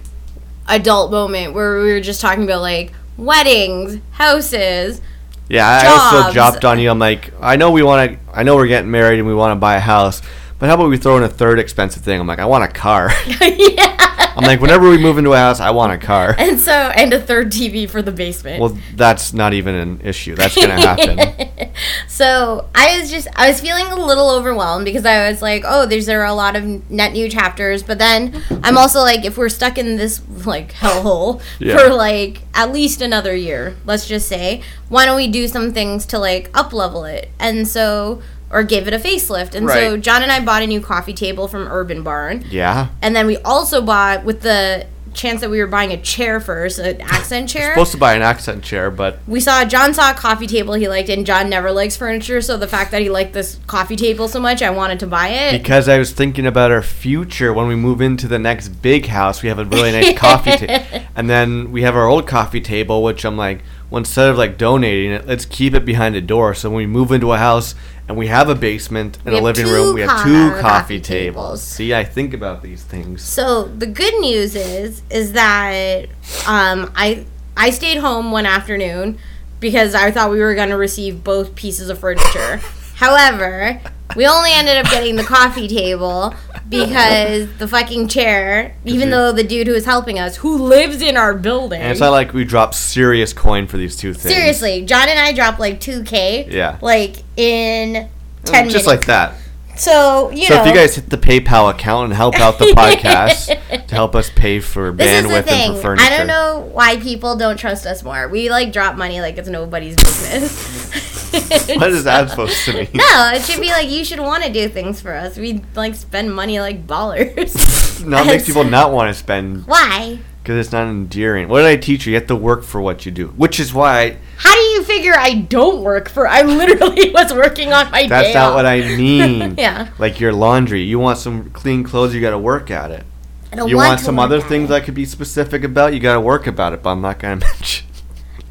adult 0.67 1.11
moment 1.11 1.53
where 1.53 1.83
we 1.83 1.91
were 1.91 2.01
just 2.01 2.19
talking 2.19 2.43
about 2.45 2.61
like 2.61 2.93
weddings, 3.15 3.99
houses. 4.13 5.01
Yeah, 5.49 5.65
I 5.67 5.87
also 5.87 6.33
dropped 6.33 6.65
on 6.65 6.79
you. 6.79 6.89
I'm 6.89 6.99
like, 6.99 7.33
I 7.41 7.55
know 7.55 7.71
we 7.71 7.83
want 7.83 8.11
to. 8.11 8.19
I 8.33 8.43
know 8.43 8.55
we're 8.55 8.67
getting 8.67 8.91
married 8.91 9.19
and 9.19 9.27
we 9.27 9.33
want 9.33 9.51
to 9.51 9.55
buy 9.55 9.75
a 9.75 9.79
house, 9.79 10.21
but 10.59 10.67
how 10.67 10.75
about 10.75 10.89
we 10.89 10.97
throw 10.97 11.17
in 11.17 11.23
a 11.23 11.29
third 11.29 11.59
expensive 11.59 12.03
thing? 12.03 12.19
I'm 12.19 12.27
like, 12.27 12.39
I 12.39 12.45
want 12.45 12.63
a 12.63 12.67
car. 12.67 13.11
yeah. 13.41 14.06
I'm 14.37 14.43
like, 14.45 14.61
whenever 14.61 14.89
we 14.89 14.97
move 14.97 15.17
into 15.17 15.33
a 15.33 15.37
house, 15.37 15.59
I 15.59 15.71
want 15.71 15.91
a 15.93 15.97
car. 15.97 16.35
And 16.37 16.59
so 16.59 16.71
and 16.71 17.11
a 17.13 17.19
third 17.19 17.51
TV 17.51 17.89
for 17.89 18.01
the 18.01 18.11
basement. 18.11 18.61
Well, 18.61 18.77
that's 18.95 19.33
not 19.33 19.53
even 19.53 19.75
an 19.75 20.01
issue. 20.03 20.35
That's 20.35 20.55
gonna 20.55 20.79
happen. 20.79 21.71
so 22.07 22.67
I 22.75 22.99
was 22.99 23.09
just 23.09 23.27
I 23.35 23.49
was 23.49 23.59
feeling 23.61 23.85
a 23.87 23.95
little 24.05 24.29
overwhelmed 24.29 24.85
because 24.85 25.05
I 25.05 25.29
was 25.29 25.41
like, 25.41 25.63
oh, 25.65 25.85
there's 25.85 26.05
there 26.05 26.21
are 26.21 26.25
a 26.27 26.33
lot 26.33 26.55
of 26.55 26.63
net 26.89 27.13
new 27.13 27.29
chapters, 27.29 27.83
but 27.83 27.97
then 27.99 28.41
I'm 28.63 28.77
also 28.77 28.99
like, 28.99 29.25
if 29.25 29.37
we're 29.37 29.49
stuck 29.49 29.77
in 29.77 29.95
this 29.97 30.21
like 30.45 30.73
hellhole 30.73 31.41
Yeah. 31.59 31.77
for 31.77 31.89
like 31.93 32.41
at 32.53 32.71
least 32.71 33.01
another 33.01 33.35
year, 33.35 33.75
let's 33.85 34.07
just 34.07 34.27
say, 34.27 34.61
why 34.89 35.05
don't 35.05 35.17
we 35.17 35.27
do 35.27 35.47
some 35.47 35.73
things 35.73 36.05
to 36.07 36.19
like 36.19 36.49
up 36.53 36.73
level 36.73 37.05
it? 37.05 37.29
And 37.39 37.67
so 37.67 38.21
or 38.49 38.63
give 38.63 38.87
it 38.87 38.93
a 38.93 38.99
facelift. 38.99 39.55
And 39.55 39.69
so 39.69 39.97
John 39.97 40.23
and 40.23 40.31
I 40.31 40.43
bought 40.43 40.63
a 40.63 40.67
new 40.67 40.81
coffee 40.81 41.13
table 41.13 41.47
from 41.47 41.67
Urban 41.67 42.03
Barn. 42.03 42.45
Yeah. 42.49 42.89
And 43.01 43.15
then 43.15 43.27
we 43.27 43.37
also 43.37 43.81
bought 43.81 44.23
with 44.23 44.41
the 44.41 44.87
chance 45.17 45.41
that 45.41 45.49
we 45.49 45.59
were 45.59 45.67
buying 45.67 45.91
a 45.91 45.97
chair 45.97 46.39
first, 46.39 46.79
an 46.79 47.01
accent 47.01 47.49
chair. 47.49 47.73
Supposed 47.73 47.91
to 47.91 47.97
buy 47.97 48.13
an 48.13 48.21
accent 48.21 48.63
chair, 48.63 48.89
but 48.89 49.19
we 49.27 49.39
saw 49.39 49.65
John 49.65 49.93
saw 49.93 50.11
a 50.11 50.13
coffee 50.13 50.47
table 50.47 50.75
he 50.75 50.87
liked, 50.87 51.09
and 51.09 51.25
John 51.25 51.49
never 51.49 51.71
likes 51.71 51.97
furniture. 51.97 52.41
So 52.41 52.55
the 52.55 52.67
fact 52.67 52.91
that 52.91 53.01
he 53.01 53.09
liked 53.09 53.33
this 53.33 53.59
coffee 53.67 53.95
table 53.95 54.27
so 54.27 54.39
much, 54.39 54.61
I 54.61 54.69
wanted 54.69 54.99
to 55.01 55.07
buy 55.07 55.29
it. 55.29 55.51
because 55.59 55.89
I 55.89 55.97
was 55.97 56.13
thinking 56.13 56.45
about 56.45 56.71
our 56.71 56.83
future 56.83 57.51
when 57.51 57.67
we 57.67 57.75
move 57.75 57.99
into 57.99 58.27
the 58.27 58.39
next 58.39 58.69
big 58.69 59.07
house, 59.07 59.41
we 59.41 59.49
have 59.49 59.59
a 59.59 59.65
really 59.65 59.91
nice 59.91 60.17
coffee 60.17 60.51
table, 60.51 60.85
and 61.15 61.29
then 61.29 61.71
we 61.71 61.81
have 61.81 61.95
our 61.95 62.07
old 62.07 62.27
coffee 62.27 62.61
table, 62.61 63.03
which 63.03 63.25
I'm 63.25 63.37
like, 63.37 63.63
well, 63.89 63.99
instead 63.99 64.29
of 64.29 64.37
like 64.37 64.57
donating 64.57 65.11
it, 65.11 65.27
let's 65.27 65.45
keep 65.45 65.73
it 65.73 65.85
behind 65.85 66.15
a 66.15 66.21
door. 66.21 66.53
So 66.53 66.69
when 66.69 66.77
we 66.77 66.87
move 66.87 67.11
into 67.11 67.31
a 67.31 67.37
house 67.37 67.73
and 68.07 68.17
we 68.17 68.27
have 68.27 68.49
a 68.49 68.55
basement 68.55 69.17
and 69.25 69.33
a 69.33 69.41
living 69.41 69.65
room, 69.65 69.95
we 69.95 70.01
have 70.01 70.23
two 70.23 70.49
coffee 70.49 70.61
coffee 70.61 70.99
tables. 70.99 71.61
tables. 71.61 71.63
See, 71.63 71.93
I 71.93 72.03
think 72.03 72.33
about 72.33 72.61
these 72.61 72.83
things. 72.83 73.21
So 73.23 73.63
the 73.63 73.87
good 73.87 74.19
news 74.19 74.55
is, 74.55 75.01
is 75.09 75.33
that 75.33 76.07
um, 76.47 76.91
I 76.95 77.25
I 77.55 77.69
stayed 77.69 77.97
home 77.97 78.31
one 78.31 78.45
afternoon 78.45 79.17
because 79.59 79.95
I 79.95 80.11
thought 80.11 80.31
we 80.31 80.39
were 80.39 80.53
going 80.53 80.69
to 80.69 80.77
receive 80.77 81.23
both 81.23 81.55
pieces 81.55 81.89
of 81.89 81.99
furniture. 81.99 82.57
However, 82.95 83.81
we 84.15 84.25
only 84.27 84.51
ended 84.53 84.77
up 84.77 84.91
getting 84.91 85.15
the 85.15 85.23
coffee 85.23 85.67
table 85.67 86.33
because 86.69 87.57
the 87.57 87.67
fucking 87.67 88.07
chair, 88.07 88.75
even 88.85 89.09
though 89.09 89.31
the 89.31 89.43
dude 89.43 89.67
who 89.67 89.73
is 89.73 89.85
helping 89.85 90.19
us, 90.19 90.37
who 90.37 90.57
lives 90.57 91.01
in 91.01 91.17
our 91.17 91.33
building. 91.33 91.81
And 91.81 91.91
it's 91.91 91.99
not 91.99 92.11
like 92.11 92.33
we 92.33 92.43
drop 92.43 92.73
serious 92.73 93.33
coin 93.33 93.67
for 93.67 93.77
these 93.77 93.95
two 93.95 94.13
things. 94.13 94.33
Seriously, 94.33 94.85
John 94.85 95.07
and 95.09 95.19
I 95.19 95.33
dropped 95.33 95.59
like 95.59 95.79
2K. 95.79 96.51
Yeah. 96.51 96.77
Like 96.81 97.17
in 97.37 97.93
mm, 97.93 98.09
10 98.43 98.53
minutes. 98.53 98.73
Just 98.73 98.87
like 98.87 99.05
that. 99.05 99.33
So, 99.77 100.31
you 100.31 100.45
So 100.47 100.55
know. 100.55 100.61
if 100.61 100.67
you 100.67 100.73
guys 100.73 100.95
hit 100.95 101.09
the 101.09 101.17
PayPal 101.17 101.69
account 101.69 102.05
and 102.05 102.13
help 102.13 102.35
out 102.39 102.57
the 102.59 102.65
podcast 102.77 103.47
to 103.87 103.95
help 103.95 104.15
us 104.15 104.29
pay 104.29 104.59
for 104.59 104.91
This 104.91 105.25
bandwidth 105.25 105.47
and 105.49 105.75
for 105.75 105.81
furniture. 105.81 106.05
I 106.05 106.17
don't 106.17 106.27
know 106.27 106.69
why 106.73 106.97
people 106.97 107.35
don't 107.35 107.57
trust 107.57 107.85
us 107.85 108.03
more. 108.03 108.27
We 108.27 108.49
like 108.49 108.73
drop 108.73 108.95
money 108.95 109.21
like 109.21 109.37
it's 109.37 109.49
nobody's 109.49 109.95
business. 109.95 110.87
What 111.75 111.91
is 111.91 112.05
that 112.05 112.29
supposed 112.29 112.63
to 112.65 112.73
mean? 112.73 112.87
No, 112.95 113.31
it 113.35 113.43
should 113.43 113.59
be 113.61 113.67
like 113.69 113.89
you 113.89 114.03
should 114.05 114.19
want 114.19 114.43
to 114.45 114.51
do 114.51 114.67
things 114.69 115.01
for 115.01 115.13
us. 115.13 115.37
We 115.37 115.61
like 115.75 115.93
spend 115.93 116.33
money 116.33 116.59
like 116.59 116.87
ballers. 116.87 117.85
No, 118.07 118.21
it 118.21 118.25
makes 118.27 118.45
people 118.45 118.63
not 118.63 118.91
want 118.91 119.09
to 119.13 119.13
spend 119.19 119.65
Why? 119.67 120.19
Because 120.47 120.65
it's 120.65 120.71
not 120.71 120.87
endearing. 120.87 121.49
What 121.49 121.57
did 121.59 121.67
I 121.67 121.75
teach 121.75 122.05
you? 122.05 122.13
You 122.13 122.19
have 122.19 122.27
to 122.27 122.35
work 122.37 122.63
for 122.63 122.79
what 122.79 123.05
you 123.05 123.11
do, 123.11 123.27
which 123.35 123.59
is 123.59 123.73
why 123.73 124.15
How 124.37 124.53
do 124.55 124.61
you 124.61 124.83
figure 124.85 125.13
I 125.13 125.33
don't 125.33 125.83
work 125.83 126.07
for? 126.07 126.25
I 126.25 126.43
literally 126.43 127.09
was 127.13 127.33
working 127.33 127.73
on 127.73 127.91
my 127.91 128.07
that's 128.07 128.29
day 128.29 128.33
not 128.33 128.51
off. 128.51 128.55
what 128.55 128.65
I 128.65 128.79
mean. 128.97 129.55
Yeah. 129.57 129.89
Like 129.99 130.21
your 130.21 130.31
laundry, 130.31 130.83
you 130.83 130.99
want 130.99 131.17
some 131.17 131.49
clean 131.49 131.83
clothes, 131.83 132.15
you 132.15 132.21
got 132.21 132.29
to 132.29 132.39
work 132.39 132.71
at 132.71 132.91
it. 132.91 133.03
I 133.51 133.57
don't 133.57 133.67
You 133.67 133.75
want 133.75 133.99
to 133.99 134.05
some 134.05 134.19
other 134.19 134.39
things 134.39 134.69
it. 134.71 134.73
I 134.75 134.79
could 134.79 134.93
be 134.93 135.03
specific 135.03 135.65
about, 135.65 135.93
you 135.93 135.99
got 135.99 136.13
to 136.13 136.21
work 136.21 136.47
about 136.47 136.71
it. 136.71 136.81
But 136.81 136.91
I'm 136.91 137.01
not 137.01 137.19
gonna 137.19 137.35
mention. 137.41 137.85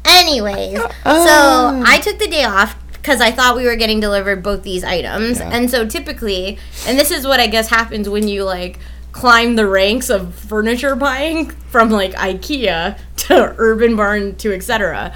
Anyways, 0.05 0.77
ah. 0.79 0.91
so 1.03 1.79
Oh. 1.79 1.83
I 1.83 1.97
took 1.97 2.19
the 2.19 2.27
day 2.27 2.43
off 2.43 2.75
because 2.93 3.21
I 3.21 3.31
thought 3.31 3.57
we 3.57 3.65
were 3.65 3.75
getting 3.75 3.99
delivered 3.99 4.43
both 4.43 4.61
these 4.61 4.83
items. 4.83 5.39
Yeah. 5.39 5.49
And 5.49 5.67
so 5.67 5.87
typically, 5.87 6.59
and 6.85 6.99
this 6.99 7.09
is 7.09 7.25
what 7.25 7.39
I 7.39 7.47
guess 7.47 7.69
happens 7.69 8.07
when 8.07 8.27
you 8.27 8.43
like 8.43 8.77
climb 9.17 9.55
the 9.55 9.67
ranks 9.67 10.11
of 10.11 10.35
furniture 10.35 10.95
buying 10.95 11.49
from 11.71 11.89
like 11.89 12.13
IKEA 12.13 12.99
to 13.17 13.55
Urban 13.57 13.95
Barn 13.95 14.35
to 14.35 14.53
etc. 14.53 15.11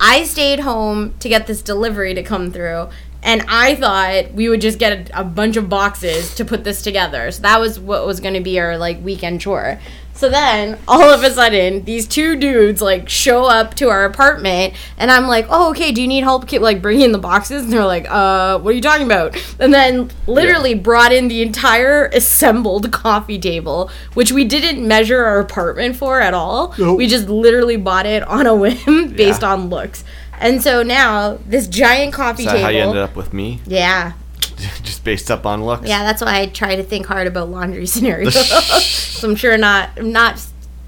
I 0.00 0.24
stayed 0.24 0.60
home 0.60 1.14
to 1.20 1.28
get 1.28 1.46
this 1.46 1.62
delivery 1.62 2.14
to 2.14 2.22
come 2.22 2.50
through. 2.50 2.88
And 3.22 3.44
I 3.48 3.74
thought 3.74 4.32
we 4.32 4.48
would 4.48 4.60
just 4.60 4.78
get 4.78 5.10
a, 5.10 5.20
a 5.20 5.24
bunch 5.24 5.56
of 5.56 5.68
boxes 5.68 6.34
to 6.36 6.44
put 6.44 6.64
this 6.64 6.82
together. 6.82 7.30
So 7.30 7.42
that 7.42 7.60
was 7.60 7.78
what 7.78 8.06
was 8.06 8.20
going 8.20 8.34
to 8.34 8.40
be 8.40 8.58
our 8.60 8.76
like 8.76 9.02
weekend 9.02 9.40
chore. 9.40 9.80
So 10.18 10.28
then, 10.28 10.78
all 10.88 11.04
of 11.14 11.22
a 11.22 11.30
sudden, 11.30 11.84
these 11.84 12.04
two 12.08 12.34
dudes 12.34 12.82
like 12.82 13.08
show 13.08 13.44
up 13.44 13.74
to 13.74 13.88
our 13.88 14.04
apartment, 14.04 14.74
and 14.98 15.12
I'm 15.12 15.28
like, 15.28 15.46
"Oh, 15.48 15.70
okay. 15.70 15.92
Do 15.92 16.02
you 16.02 16.08
need 16.08 16.24
help, 16.24 16.48
ki- 16.48 16.58
like 16.58 16.82
bringing 16.82 17.12
the 17.12 17.18
boxes?" 17.18 17.62
And 17.62 17.72
they're 17.72 17.84
like, 17.84 18.06
"Uh, 18.10 18.58
what 18.58 18.72
are 18.72 18.74
you 18.74 18.80
talking 18.80 19.06
about?" 19.06 19.36
And 19.60 19.72
then 19.72 20.10
literally 20.26 20.74
brought 20.74 21.12
in 21.12 21.28
the 21.28 21.40
entire 21.40 22.06
assembled 22.06 22.90
coffee 22.90 23.38
table, 23.38 23.92
which 24.14 24.32
we 24.32 24.44
didn't 24.44 24.84
measure 24.86 25.24
our 25.24 25.38
apartment 25.38 25.94
for 25.94 26.20
at 26.20 26.34
all. 26.34 26.74
Nope. 26.76 26.98
We 26.98 27.06
just 27.06 27.28
literally 27.28 27.76
bought 27.76 28.04
it 28.06 28.24
on 28.26 28.44
a 28.46 28.56
whim 28.56 29.12
based 29.16 29.42
Yeah. 29.42 29.52
on 29.52 29.68
looks. 29.70 30.02
And 30.40 30.60
so 30.60 30.82
now 30.82 31.38
this 31.46 31.68
giant 31.68 32.12
coffee 32.12 32.42
Is 32.42 32.46
that 32.46 32.52
table. 32.54 32.64
how 32.64 32.70
you 32.70 32.80
ended 32.80 33.02
up 33.02 33.14
with 33.14 33.32
me? 33.32 33.60
Yeah, 33.68 34.14
Just 34.82 35.04
based 35.04 35.30
up 35.30 35.46
on 35.46 35.64
looks. 35.64 35.86
yeah. 35.88 36.02
That's 36.04 36.22
why 36.22 36.40
I 36.40 36.46
try 36.46 36.76
to 36.76 36.82
think 36.82 37.06
hard 37.06 37.26
about 37.26 37.48
laundry 37.48 37.86
scenarios. 37.94 38.34
so 38.84 39.28
I'm 39.28 39.36
sure 39.36 39.56
not. 39.58 39.90
I'm 39.96 40.12
not 40.12 40.44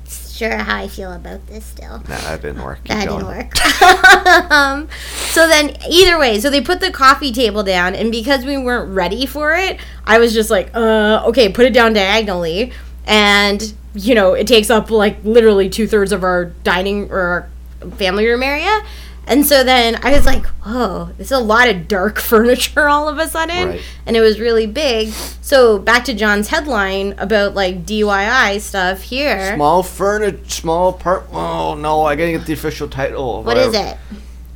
sure 0.08 0.56
how 0.56 0.76
I 0.78 0.88
feel 0.88 1.12
about 1.12 1.46
this 1.48 1.64
still. 1.66 1.98
Nah, 1.98 2.02
that 2.16 2.40
didn't 2.42 2.62
work. 2.62 2.78
Keep 2.84 2.88
That 2.88 3.08
going. 3.08 3.24
didn't 3.24 3.36
work. 3.36 4.50
um, 4.50 4.88
so 5.32 5.46
then, 5.46 5.76
either 5.90 6.18
way, 6.18 6.40
so 6.40 6.48
they 6.48 6.62
put 6.62 6.80
the 6.80 6.90
coffee 6.90 7.30
table 7.30 7.62
down, 7.62 7.94
and 7.94 8.10
because 8.10 8.44
we 8.46 8.56
weren't 8.56 8.94
ready 8.94 9.26
for 9.26 9.54
it, 9.54 9.78
I 10.06 10.18
was 10.18 10.32
just 10.32 10.50
like, 10.50 10.70
uh, 10.74 11.22
okay, 11.26 11.50
put 11.50 11.66
it 11.66 11.74
down 11.74 11.92
diagonally, 11.92 12.72
and 13.06 13.74
you 13.94 14.14
know, 14.14 14.32
it 14.34 14.46
takes 14.46 14.70
up 14.70 14.90
like 14.90 15.22
literally 15.24 15.68
two 15.68 15.86
thirds 15.86 16.10
of 16.12 16.22
our 16.24 16.46
dining 16.64 17.10
or 17.10 17.20
our 17.20 17.90
family 17.96 18.26
room 18.26 18.42
area. 18.42 18.82
And 19.26 19.46
so 19.46 19.62
then 19.62 19.98
I 20.02 20.11
was 20.11 20.26
like, 20.26 20.44
"Oh, 20.66 21.11
there's 21.16 21.30
a 21.30 21.38
lot 21.38 21.68
of 21.68 21.87
dark 21.87 22.18
furniture 22.30 22.88
all 22.88 23.09
of 23.09 23.18
a 23.18 23.28
sudden," 23.28 23.68
Right. 23.68 23.80
and 24.06 24.16
it 24.16 24.20
was 24.20 24.40
really 24.40 24.66
big. 24.66 25.12
So 25.40 25.78
back 25.78 26.04
to 26.06 26.14
John's 26.14 26.48
headline 26.48 27.14
about 27.18 27.54
like 27.54 27.85
DIY 27.87 28.61
stuff 28.61 29.02
here. 29.02 29.54
Small 29.54 29.83
furniture, 29.83 30.40
small 30.48 30.92
part. 30.92 31.26
Oh 31.33 31.74
no, 31.74 32.02
I 32.04 32.16
gotta 32.16 32.33
get 32.33 32.46
the 32.46 32.52
official 32.54 32.88
title. 32.88 33.42
What 33.44 33.56
is 33.56 33.74
it? 33.74 33.96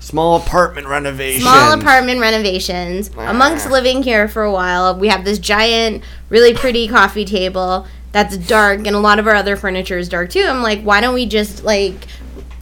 Small 0.01 0.37
apartment 0.37 0.87
renovation. 0.87 1.43
small 1.43 1.73
apartment 1.73 2.21
renovations. 2.21 3.11
Amongst 3.17 3.71
living 3.71 4.03
here 4.03 4.29
for 4.29 4.43
a 4.43 4.53
while, 4.53 4.99
we 4.99 5.09
have 5.09 5.25
this 5.25 5.39
giant, 5.39 6.03
really 6.29 6.53
pretty 6.53 6.89
coffee 6.89 7.25
table 7.25 7.87
that's 8.13 8.37
dark, 8.37 8.87
and 8.87 8.95
a 8.95 8.99
lot 9.01 9.19
of 9.19 9.27
our 9.27 9.35
other 9.35 9.57
furniture 9.57 9.97
is 9.99 10.09
dark 10.09 10.31
too. 10.31 10.45
I'm 10.47 10.63
like, 10.63 10.83
why 10.83 11.01
don't 11.01 11.15
we 11.15 11.25
just 11.27 11.65
like, 11.65 12.07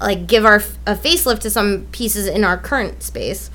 like 0.02 0.26
give 0.26 0.44
our 0.44 0.56
a 0.86 0.94
facelift 0.96 1.40
to 1.40 1.50
some 1.50 1.86
pieces 1.92 2.26
in 2.26 2.44
our 2.44 2.56
current 2.58 3.02
space? 3.02 3.50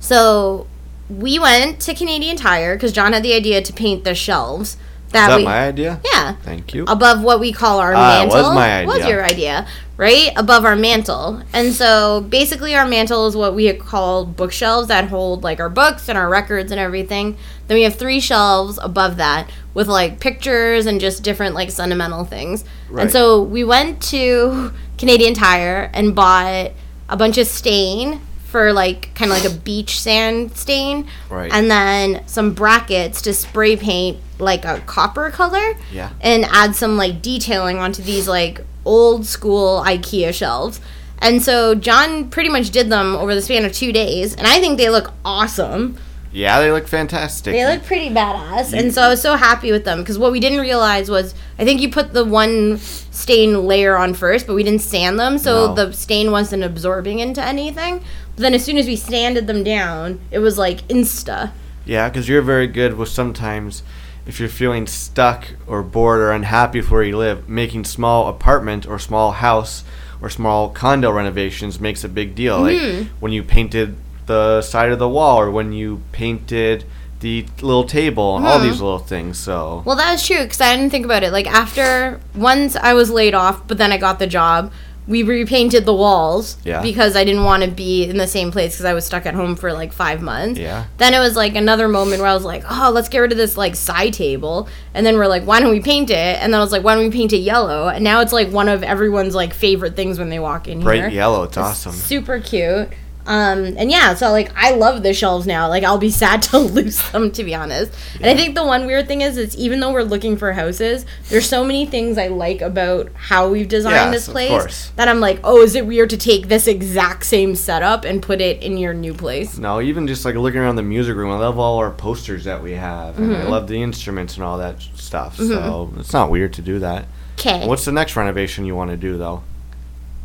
So 0.00 0.66
we 1.08 1.38
went 1.38 1.80
to 1.82 1.94
Canadian 1.94 2.36
Tire 2.36 2.76
because 2.76 2.92
John 2.92 3.12
had 3.12 3.22
the 3.22 3.34
idea 3.34 3.62
to 3.62 3.72
paint 3.72 4.04
the 4.04 4.14
shelves. 4.14 4.76
That, 5.10 5.28
Is 5.30 5.34
that 5.34 5.36
we, 5.38 5.44
my 5.44 5.68
idea? 5.68 6.00
yeah, 6.12 6.34
Thank 6.42 6.74
you. 6.74 6.84
above 6.88 7.22
what 7.22 7.38
we 7.38 7.52
call 7.52 7.78
our 7.78 7.94
Ah, 7.94 8.18
mantle. 8.18 8.36
was 8.42 8.54
my 8.54 8.78
idea. 8.80 8.86
Was 8.88 9.06
your 9.06 9.24
idea, 9.24 9.66
right? 9.96 10.32
Above 10.34 10.64
our 10.64 10.74
mantle. 10.74 11.40
And 11.52 11.72
so 11.72 12.22
basically 12.28 12.74
our 12.74 12.84
mantle 12.84 13.28
is 13.28 13.36
what 13.36 13.54
we 13.54 13.72
call 13.74 14.24
bookshelves 14.26 14.88
that 14.88 15.08
hold 15.10 15.44
like 15.44 15.60
our 15.60 15.68
books 15.70 16.08
and 16.08 16.18
our 16.18 16.28
records 16.28 16.72
and 16.72 16.80
everything. 16.80 17.36
Then 17.68 17.76
we 17.76 17.84
have 17.84 17.94
three 17.94 18.18
shelves 18.18 18.76
above 18.82 19.16
that 19.18 19.48
with 19.72 19.86
like 19.86 20.18
pictures 20.18 20.84
and 20.84 20.98
just 21.00 21.22
different 21.22 21.54
like 21.54 21.70
sentimental 21.70 22.24
things. 22.24 22.64
Right. 22.90 23.02
And 23.04 23.12
so 23.12 23.40
we 23.40 23.62
went 23.62 24.02
to 24.04 24.72
Canadian 24.98 25.34
Tire 25.34 25.90
and 25.92 26.14
bought 26.14 26.72
a 27.08 27.16
bunch 27.16 27.38
of 27.38 27.46
stain 27.46 28.20
for 28.46 28.72
like 28.72 29.12
kind 29.14 29.32
of 29.32 29.42
like 29.42 29.52
a 29.52 29.54
beach 29.54 29.98
sand 30.00 30.56
stain. 30.56 31.08
Right. 31.28 31.50
And 31.52 31.70
then 31.70 32.22
some 32.26 32.52
brackets 32.54 33.20
to 33.22 33.34
spray 33.34 33.76
paint 33.76 34.18
like 34.38 34.64
a 34.64 34.80
copper 34.86 35.30
color 35.30 35.74
Yeah. 35.92 36.10
and 36.20 36.44
add 36.46 36.74
some 36.76 36.96
like 36.96 37.20
detailing 37.22 37.78
onto 37.78 38.02
these 38.02 38.28
like 38.28 38.60
old 38.84 39.26
school 39.26 39.82
IKEA 39.84 40.32
shelves. 40.32 40.80
And 41.18 41.42
so 41.42 41.74
John 41.74 42.28
pretty 42.28 42.48
much 42.50 42.70
did 42.70 42.90
them 42.90 43.16
over 43.16 43.34
the 43.34 43.40
span 43.42 43.64
of 43.64 43.72
two 43.72 43.92
days, 43.92 44.34
and 44.34 44.46
I 44.46 44.60
think 44.60 44.76
they 44.76 44.90
look 44.90 45.12
awesome. 45.24 45.96
Yeah, 46.34 46.60
they 46.60 46.72
look 46.72 46.88
fantastic. 46.88 47.52
They 47.54 47.64
look 47.64 47.84
pretty 47.84 48.10
badass, 48.10 48.76
and 48.76 48.92
so 48.92 49.02
I 49.02 49.08
was 49.08 49.22
so 49.22 49.36
happy 49.36 49.70
with 49.70 49.84
them 49.84 50.00
because 50.00 50.18
what 50.18 50.32
we 50.32 50.40
didn't 50.40 50.58
realize 50.60 51.08
was 51.08 51.32
I 51.60 51.64
think 51.64 51.80
you 51.80 51.88
put 51.88 52.12
the 52.12 52.24
one 52.24 52.78
stain 52.78 53.66
layer 53.68 53.96
on 53.96 54.14
first, 54.14 54.46
but 54.48 54.54
we 54.54 54.64
didn't 54.64 54.80
sand 54.80 55.18
them, 55.18 55.38
so 55.38 55.68
No. 55.68 55.74
the 55.74 55.92
stain 55.92 56.32
wasn't 56.32 56.64
absorbing 56.64 57.20
into 57.20 57.40
anything. 57.42 58.00
But 58.34 58.42
then 58.42 58.54
as 58.54 58.64
soon 58.64 58.78
as 58.78 58.86
we 58.86 58.96
sanded 58.96 59.46
them 59.46 59.62
down, 59.62 60.18
it 60.32 60.40
was 60.40 60.58
like 60.58 60.86
insta. 60.88 61.52
Yeah, 61.84 62.08
because 62.08 62.28
you're 62.28 62.42
very 62.42 62.66
good 62.66 62.96
with 62.96 63.10
sometimes 63.10 63.84
if 64.26 64.40
you're 64.40 64.48
feeling 64.48 64.88
stuck 64.88 65.46
or 65.68 65.84
bored 65.84 66.18
or 66.18 66.32
unhappy 66.32 66.80
with 66.80 66.90
where 66.90 67.04
you 67.04 67.16
live, 67.16 67.48
making 67.48 67.84
small 67.84 68.26
apartment 68.26 68.86
or 68.88 68.98
small 68.98 69.32
house 69.32 69.84
or 70.20 70.28
small 70.28 70.70
condo 70.70 71.12
renovations 71.12 71.78
makes 71.78 72.02
a 72.02 72.08
big 72.08 72.34
deal. 72.34 72.60
Mm-hmm. 72.62 72.98
Like 72.98 73.06
when 73.20 73.30
you 73.32 73.44
painted 73.44 73.94
the 74.26 74.62
side 74.62 74.90
of 74.92 74.98
the 74.98 75.08
wall 75.08 75.38
or 75.40 75.50
when 75.50 75.72
you 75.72 76.00
painted 76.12 76.84
the 77.20 77.46
little 77.62 77.84
table 77.84 78.36
and 78.36 78.46
all 78.46 78.58
Mm-hmm. 78.58 78.68
these 78.70 78.80
little 78.80 78.98
things. 78.98 79.38
So 79.38 79.82
Well, 79.86 79.96
that 79.96 80.12
was 80.12 80.26
true 80.26 80.42
because 80.42 80.60
I 80.60 80.76
didn't 80.76 80.90
think 80.90 81.04
about 81.04 81.22
it. 81.22 81.32
Like 81.32 81.46
after 81.46 82.20
once 82.34 82.76
I 82.76 82.92
was 82.94 83.10
laid 83.10 83.34
off, 83.34 83.66
but 83.66 83.78
then 83.78 83.92
I 83.92 83.96
got 83.98 84.18
the 84.18 84.26
job. 84.26 84.72
We 85.06 85.22
repainted 85.22 85.84
the 85.84 85.92
walls 85.92 86.56
Yeah. 86.64 86.80
because 86.80 87.14
I 87.14 87.24
didn't 87.24 87.44
want 87.44 87.62
to 87.62 87.70
be 87.70 88.04
in 88.04 88.16
the 88.16 88.26
same 88.26 88.50
place 88.50 88.72
because 88.72 88.86
I 88.86 88.94
was 88.94 89.04
stuck 89.04 89.26
at 89.26 89.34
home 89.34 89.54
for 89.54 89.70
like 89.72 89.92
five 89.92 90.22
months. 90.22 90.58
Yeah. 90.58 90.84
Then 90.96 91.12
it 91.12 91.18
was 91.18 91.36
like 91.36 91.54
another 91.56 91.88
moment 91.88 92.20
where 92.22 92.30
I 92.30 92.32
was 92.34 92.44
like, 92.44 92.64
oh, 92.70 92.90
let's 92.90 93.10
get 93.10 93.18
rid 93.18 93.30
of 93.30 93.36
this 93.36 93.58
like 93.58 93.76
side 93.76 94.14
table. 94.14 94.66
And 94.94 95.04
then 95.04 95.16
we're 95.16 95.26
like, 95.26 95.42
why 95.44 95.60
don't 95.60 95.70
we 95.70 95.80
paint 95.80 96.08
it? 96.08 96.16
And 96.40 96.52
then 96.54 96.58
I 96.60 96.62
was 96.64 96.72
like, 96.72 96.82
why 96.84 96.94
don't 96.94 97.04
we 97.04 97.10
paint 97.10 97.34
it 97.34 97.38
yellow? 97.38 97.88
And 97.88 98.02
now 98.02 98.20
it's 98.20 98.32
like 98.32 98.48
one 98.50 98.68
of 98.70 98.82
everyone's 98.82 99.34
like 99.34 99.52
favorite 99.52 99.94
things 99.94 100.18
when 100.18 100.30
they 100.30 100.38
walk 100.38 100.68
in 100.68 100.80
bright 100.80 100.94
here. 100.94 101.02
Bright 101.04 101.12
yellow, 101.14 101.42
it's 101.44 101.56
awesome. 101.58 101.92
Super 101.92 102.40
cute. 102.40 102.88
Um, 103.26 103.74
and 103.78 103.90
yeah, 103.90 104.14
so 104.14 104.30
like 104.30 104.52
I 104.54 104.72
love 104.72 105.02
the 105.02 105.14
shelves 105.14 105.46
now. 105.46 105.68
Like 105.68 105.82
I'll 105.82 105.96
be 105.98 106.10
sad 106.10 106.42
to 106.42 106.58
lose 106.76 107.00
them 107.10 107.30
to 107.32 107.42
be 107.44 107.54
honest. 107.54 107.92
And 108.16 108.26
I 108.26 108.34
think 108.34 108.54
the 108.54 108.64
one 108.64 108.84
weird 108.86 109.08
thing 109.08 109.22
is 109.22 109.38
it's 109.38 109.56
even 109.56 109.80
though 109.80 109.92
we're 109.92 110.02
looking 110.02 110.36
for 110.36 110.52
houses, 110.52 111.06
there's 111.30 111.48
so 111.48 111.64
many 111.64 111.86
things 111.86 112.18
I 112.18 112.28
like 112.28 112.60
about 112.60 113.10
how 113.14 113.48
we've 113.48 113.68
designed 113.68 114.12
Yes, 114.12 114.26
this 114.26 114.28
place 114.28 114.90
that 114.96 115.08
I'm 115.08 115.20
like, 115.20 115.40
oh, 115.42 115.62
is 115.62 115.74
it 115.74 115.86
weird 115.86 116.10
to 116.10 116.16
take 116.18 116.48
this 116.48 116.66
exact 116.66 117.24
same 117.24 117.54
setup 117.54 118.04
and 118.04 118.22
put 118.22 118.40
it 118.42 118.62
in 118.62 118.76
your 118.76 118.92
new 118.92 119.14
place? 119.14 119.56
No, 119.56 119.80
even 119.80 120.06
just 120.06 120.24
like 120.26 120.34
looking 120.34 120.60
around 120.60 120.76
the 120.76 120.82
music 120.82 121.16
room, 121.16 121.30
I 121.30 121.38
love 121.38 121.58
all 121.58 121.78
our 121.78 121.90
posters 121.90 122.44
that 122.44 122.62
we 122.62 122.72
have, 122.72 123.18
and 123.18 123.24
Mm-hmm. 123.34 123.46
I 123.46 123.48
love 123.50 123.68
the 123.68 123.82
instruments 123.82 124.34
and 124.34 124.44
all 124.44 124.58
that 124.58 124.82
stuff. 124.96 125.36
So 125.38 125.90
it's 125.98 126.12
not 126.12 126.30
weird 126.30 126.52
to 126.54 126.62
do 126.62 126.78
that. 126.80 127.06
Okay. 127.38 127.66
What's 127.66 127.84
the 127.86 127.92
next 127.92 128.16
renovation 128.16 128.64
you 128.66 128.76
want 128.76 128.90
to 128.90 128.96
do, 128.96 129.16
though? 129.16 129.42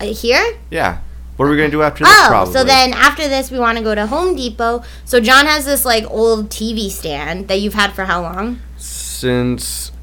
Uh, 0.01 0.05
here? 0.13 0.57
Yeah, 0.69 0.99
What 1.39 1.45
are 1.45 1.51
we 1.51 1.55
gonna 1.55 1.71
do 1.71 1.81
after 1.83 2.03
this? 2.03 2.13
Oh, 2.13 2.25
probably? 2.27 2.53
so 2.53 2.65
then 2.65 2.91
after 2.91 3.29
this, 3.29 3.49
we 3.49 3.59
want 3.59 3.77
to 3.77 3.83
go 3.83 3.95
to 3.95 4.07
Home 4.07 4.35
Depot. 4.35 4.83
So 5.05 5.21
John 5.21 5.45
has 5.45 5.63
this 5.63 5.85
like 5.85 6.03
old 6.11 6.49
TV 6.49 6.89
stand 6.89 7.47
that 7.47 7.61
you've 7.61 7.75
had 7.75 7.93
for 7.93 8.03
how 8.03 8.21
long? 8.21 8.59
since 8.75 9.93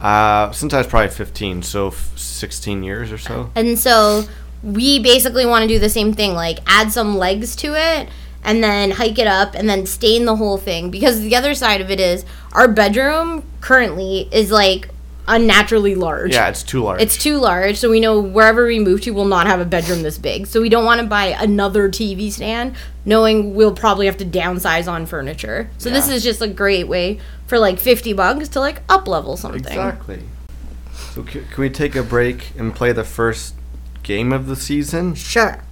uh, 0.00 0.50
since 0.52 0.72
I 0.72 0.78
was 0.78 0.86
probably 0.86 1.10
15, 1.10 1.62
so 1.62 1.88
f- 1.88 2.16
16 2.16 2.82
years 2.82 3.12
or 3.12 3.18
so. 3.18 3.50
And 3.54 3.78
so 3.78 4.24
we 4.62 4.98
basically 4.98 5.44
want 5.44 5.62
to 5.64 5.68
do 5.68 5.78
the 5.78 5.90
same 5.90 6.14
thing, 6.14 6.32
like 6.32 6.60
add 6.66 6.90
some 6.90 7.18
legs 7.18 7.54
to 7.56 7.74
it 7.74 8.08
and 8.42 8.64
then 8.64 8.92
hike 8.92 9.18
it 9.18 9.26
up 9.26 9.54
and 9.54 9.68
then 9.68 9.84
stain 9.84 10.24
the 10.24 10.36
whole 10.36 10.56
thing. 10.56 10.90
Because 10.90 11.20
the 11.20 11.36
other 11.36 11.52
side 11.54 11.82
of 11.82 11.90
it 11.90 12.00
is 12.00 12.24
our 12.52 12.66
bedroom 12.66 13.44
currently 13.60 14.26
is 14.32 14.50
like 14.50 14.88
unnaturally 15.28 15.94
large. 15.94 16.32
Yeah, 16.34 16.48
it's 16.48 16.62
too 16.64 16.82
large. 16.82 17.00
It's 17.00 17.16
too 17.16 17.36
large, 17.38 17.76
so 17.76 17.88
we 17.90 18.00
know 18.00 18.18
wherever 18.20 18.66
we 18.66 18.80
move 18.80 19.02
to, 19.02 19.10
we'll 19.12 19.26
not 19.26 19.46
have 19.46 19.60
a 19.60 19.64
bedroom 19.64 20.02
this 20.02 20.18
big. 20.18 20.46
So 20.48 20.60
we 20.60 20.68
don't 20.68 20.84
want 20.84 21.00
to 21.00 21.06
buy 21.06 21.26
another 21.26 21.88
TV 21.88 22.32
stand, 22.32 22.74
knowing 23.04 23.54
we'll 23.54 23.74
probably 23.74 24.06
have 24.06 24.16
to 24.16 24.24
downsize 24.24 24.90
on 24.90 25.06
furniture. 25.06 25.70
So 25.78 25.90
this 25.90 26.08
is 26.08 26.24
just 26.24 26.42
a 26.42 26.48
great 26.48 26.88
way 26.88 27.20
for 27.46 27.58
like 27.58 27.78
fifty 27.78 28.12
bucks 28.12 28.48
to 28.50 28.60
like 28.60 28.82
up 28.88 29.06
level 29.06 29.36
something. 29.36 29.60
exactly. 29.60 30.22
So 31.12 31.24
c- 31.24 31.44
can 31.52 31.62
we 31.62 31.70
take 31.70 31.94
a 31.94 32.02
break 32.02 32.52
and 32.58 32.74
play 32.74 32.92
the 32.92 33.04
first 33.04 33.54
game 34.02 34.32
of 34.32 34.46
the 34.46 34.56
season? 34.56 35.14
Sure. 35.14 35.62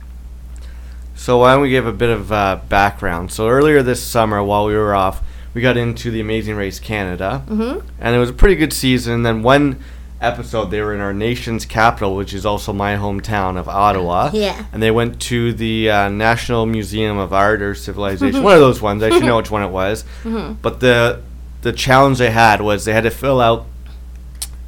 So 1.14 1.38
why 1.38 1.55
don't 1.55 1.62
we 1.62 1.71
give 1.71 1.87
a 1.87 1.92
bit 1.92 2.11
of 2.11 2.31
uh, 2.31 2.61
background? 2.69 3.33
So 3.33 3.49
earlier 3.49 3.83
this 3.83 4.03
summer, 4.03 4.42
while 4.42 4.66
we 4.66 4.75
were 4.75 4.95
off, 4.95 5.23
we 5.57 5.62
got 5.62 5.79
into 5.79 6.11
the 6.11 6.21
Amazing 6.21 6.55
Race 6.55 6.79
Canada, 6.79 7.42
mm-hmm. 7.49 7.81
and 7.99 8.14
it 8.14 8.19
was 8.19 8.29
a 8.29 8.35
pretty 8.35 8.57
good 8.57 8.75
season. 8.75 9.14
And 9.14 9.27
then 9.27 9.42
one 9.42 9.83
episode, 10.21 10.66
they 10.66 10.83
were 10.83 10.92
in 10.92 11.01
our 11.01 11.14
nation's 11.14 11.64
capital, 11.64 12.14
which 12.14 12.35
is 12.35 12.45
also 12.45 12.75
my 12.75 12.97
hometown 12.97 13.57
of 13.57 13.66
Ottawa. 13.66 14.29
Yeah. 14.35 14.66
And 14.71 14.83
they 14.83 14.90
went 14.90 15.19
to 15.23 15.55
the 15.55 15.90
uh, 15.90 16.09
National 16.11 16.66
Museum 16.66 17.16
of 17.16 17.33
Art 17.33 17.62
or 17.62 17.75
Civilization, 17.75 18.42
one 18.42 18.53
of 18.53 18.61
those 18.61 18.83
ones. 18.83 19.03
I 19.03 19.09
should 19.09 19.23
know 19.23 19.38
which 19.38 19.51
one 19.51 19.62
it 19.62 19.71
was. 19.71 20.05
But 20.61 20.81
the 20.81 21.23
the 21.62 21.73
challenge 21.73 22.19
they 22.19 22.31
had 22.31 22.61
was 22.61 22.85
they 22.85 22.92
had 22.92 23.05
to 23.05 23.11
fill 23.11 23.40
out 23.40 23.64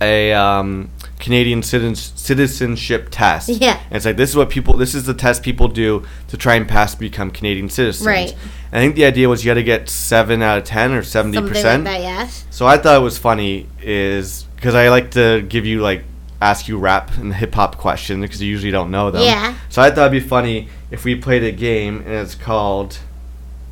a 0.01 0.33
um, 0.33 0.89
Canadian 1.19 1.63
citizen, 1.63 1.95
citizenship 1.95 3.09
test. 3.11 3.49
Yeah. 3.49 3.81
And 3.87 3.97
it's 3.97 4.07
like 4.07 4.17
this 4.17 4.31
is 4.31 4.37
what 4.37 4.51
people 4.51 4.75
this 4.77 4.95
is 4.95 5.05
the 5.05 5.15
test 5.15 5.43
people 5.43 5.69
do 5.69 6.05
to 6.29 6.37
try 6.37 6.55
and 6.55 6.69
pass 6.69 6.95
to 6.95 7.01
become 7.01 7.31
Canadian 7.31 7.69
citizens. 7.69 8.07
Right. 8.07 8.33
And 8.71 8.81
I 8.81 8.85
think 8.85 8.97
the 8.97 9.05
idea 9.05 9.29
was 9.29 9.45
you 9.45 9.51
had 9.51 9.57
to 9.57 9.63
get 9.63 9.89
seven 9.89 10.43
out 10.43 10.59
of 10.59 10.65
ten 10.65 10.93
or 10.93 11.03
70%. 11.03 11.05
Something 11.07 11.55
like 11.55 11.63
that, 11.85 12.01
yeah. 12.01 12.29
So 12.51 12.67
I 12.67 12.79
thought 12.79 12.97
it 12.97 13.05
was 13.05 13.19
funny 13.19 13.67
is 13.83 14.45
because 14.57 14.75
I 14.75 14.89
like 14.89 15.13
to 15.13 15.43
give 15.43 15.67
you 15.67 15.81
like 15.81 16.05
ask 16.41 16.69
you 16.69 16.79
rap 16.79 17.17
and 17.17 17.35
hip 17.35 17.55
hop 17.55 17.77
questions 17.79 18.23
because 18.23 18.41
you 18.41 18.49
usually 18.49 18.71
don't 18.71 18.91
know 18.91 19.11
them. 19.11 19.23
Yeah. 19.23 19.57
So 19.69 19.83
I 19.83 19.91
thought 19.91 20.13
it'd 20.13 20.23
be 20.23 20.29
funny 20.29 20.69
if 20.91 21.05
we 21.05 21.15
played 21.17 21.43
a 21.43 21.53
game 21.53 21.99
and 21.99 22.11
it's 22.11 22.35
called 22.35 22.99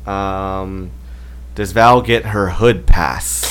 um, 0.05 0.91
Does 1.55 1.71
Val 1.71 2.01
get 2.01 2.25
her 2.25 2.49
hood 2.49 2.85
pass? 2.85 3.45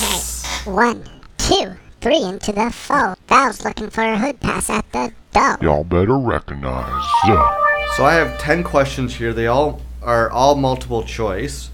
Okay. 0.63 0.71
One, 0.71 1.03
two, 1.37 1.75
three 2.01 2.21
into 2.21 2.51
the 2.51 2.71
four. 2.71 3.17
Val's 3.27 3.63
looking 3.63 3.89
for 3.89 4.03
a 4.03 4.17
hood 4.17 4.39
pass 4.39 4.69
at 4.69 4.91
the 4.91 5.11
door. 5.33 5.57
Y'all 5.61 5.83
better 5.83 6.17
recognize. 6.17 7.03
So 7.95 8.05
I 8.05 8.13
have 8.13 8.39
ten 8.39 8.63
questions 8.63 9.15
here. 9.15 9.33
They 9.33 9.47
all 9.47 9.81
are 10.01 10.29
all 10.29 10.55
multiple 10.55 11.03
choice. 11.03 11.69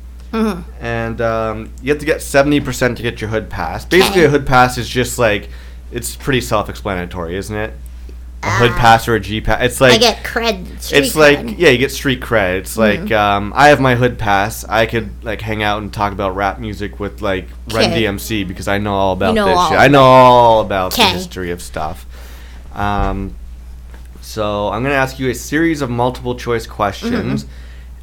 And 0.80 1.22
um, 1.22 1.74
you 1.82 1.92
have 1.92 2.00
to 2.00 2.06
get 2.06 2.22
seventy 2.22 2.60
percent 2.60 2.98
to 2.98 3.04
get 3.04 3.22
your 3.22 3.30
hood 3.30 3.50
pass. 3.50 3.86
Basically, 3.86 4.24
a 4.24 4.30
hood 4.30 4.48
pass 4.48 4.78
is 4.80 4.90
just 4.90 5.20
like 5.20 5.50
it's 5.92 6.16
pretty 6.16 6.42
self-explanatory, 6.42 7.36
isn't 7.36 7.56
it? 7.56 7.74
A 8.46 8.50
hood 8.58 8.72
pass 8.72 9.08
or 9.08 9.16
a 9.16 9.20
G 9.22 9.40
pass. 9.40 9.64
It's 9.64 9.80
like 9.80 9.94
I 9.94 9.98
get 9.98 10.18
cred. 10.18 10.82
Street 10.82 11.00
it's 11.00 11.16
like 11.16 11.40
cred. 11.40 11.58
yeah, 11.58 11.70
you 11.70 11.78
get 11.78 11.92
street 11.92 12.20
cred. 12.20 12.58
It's 12.60 12.78
like 12.78 13.10
um, 13.12 13.54
I 13.56 13.70
have 13.70 13.80
my 13.80 13.96
hood 13.96 14.20
pass. 14.20 14.66
I 14.66 14.86
could 14.86 15.24
like 15.24 15.40
hang 15.40 15.64
out 15.64 15.82
and 15.82 15.94
talk 15.94 16.12
about 16.12 16.36
rap 16.36 16.60
music 16.60 17.00
with 17.00 17.22
like 17.22 17.48
Run 17.72 17.92
DMC 17.92 18.46
because 18.46 18.68
I 18.68 18.80
know 18.80 18.94
all 18.94 19.14
about 19.14 19.30
you 19.30 19.36
know 19.36 19.46
this 19.46 19.58
all 19.58 19.70
shit. 19.70 19.80
I 19.80 19.88
know 19.88 20.04
all 20.04 20.62
about 20.62 20.94
the 20.94 21.04
history 21.04 21.52
of 21.52 21.62
stuff. 21.62 22.06
Um, 22.74 23.36
so 24.20 24.68
I'm 24.70 24.84
gonna 24.84 24.96
ask 24.96 25.20
you 25.20 25.30
a 25.30 25.36
series 25.36 25.82
of 25.82 25.90
multiple 25.90 26.36
choice 26.36 26.68
questions. 26.68 27.46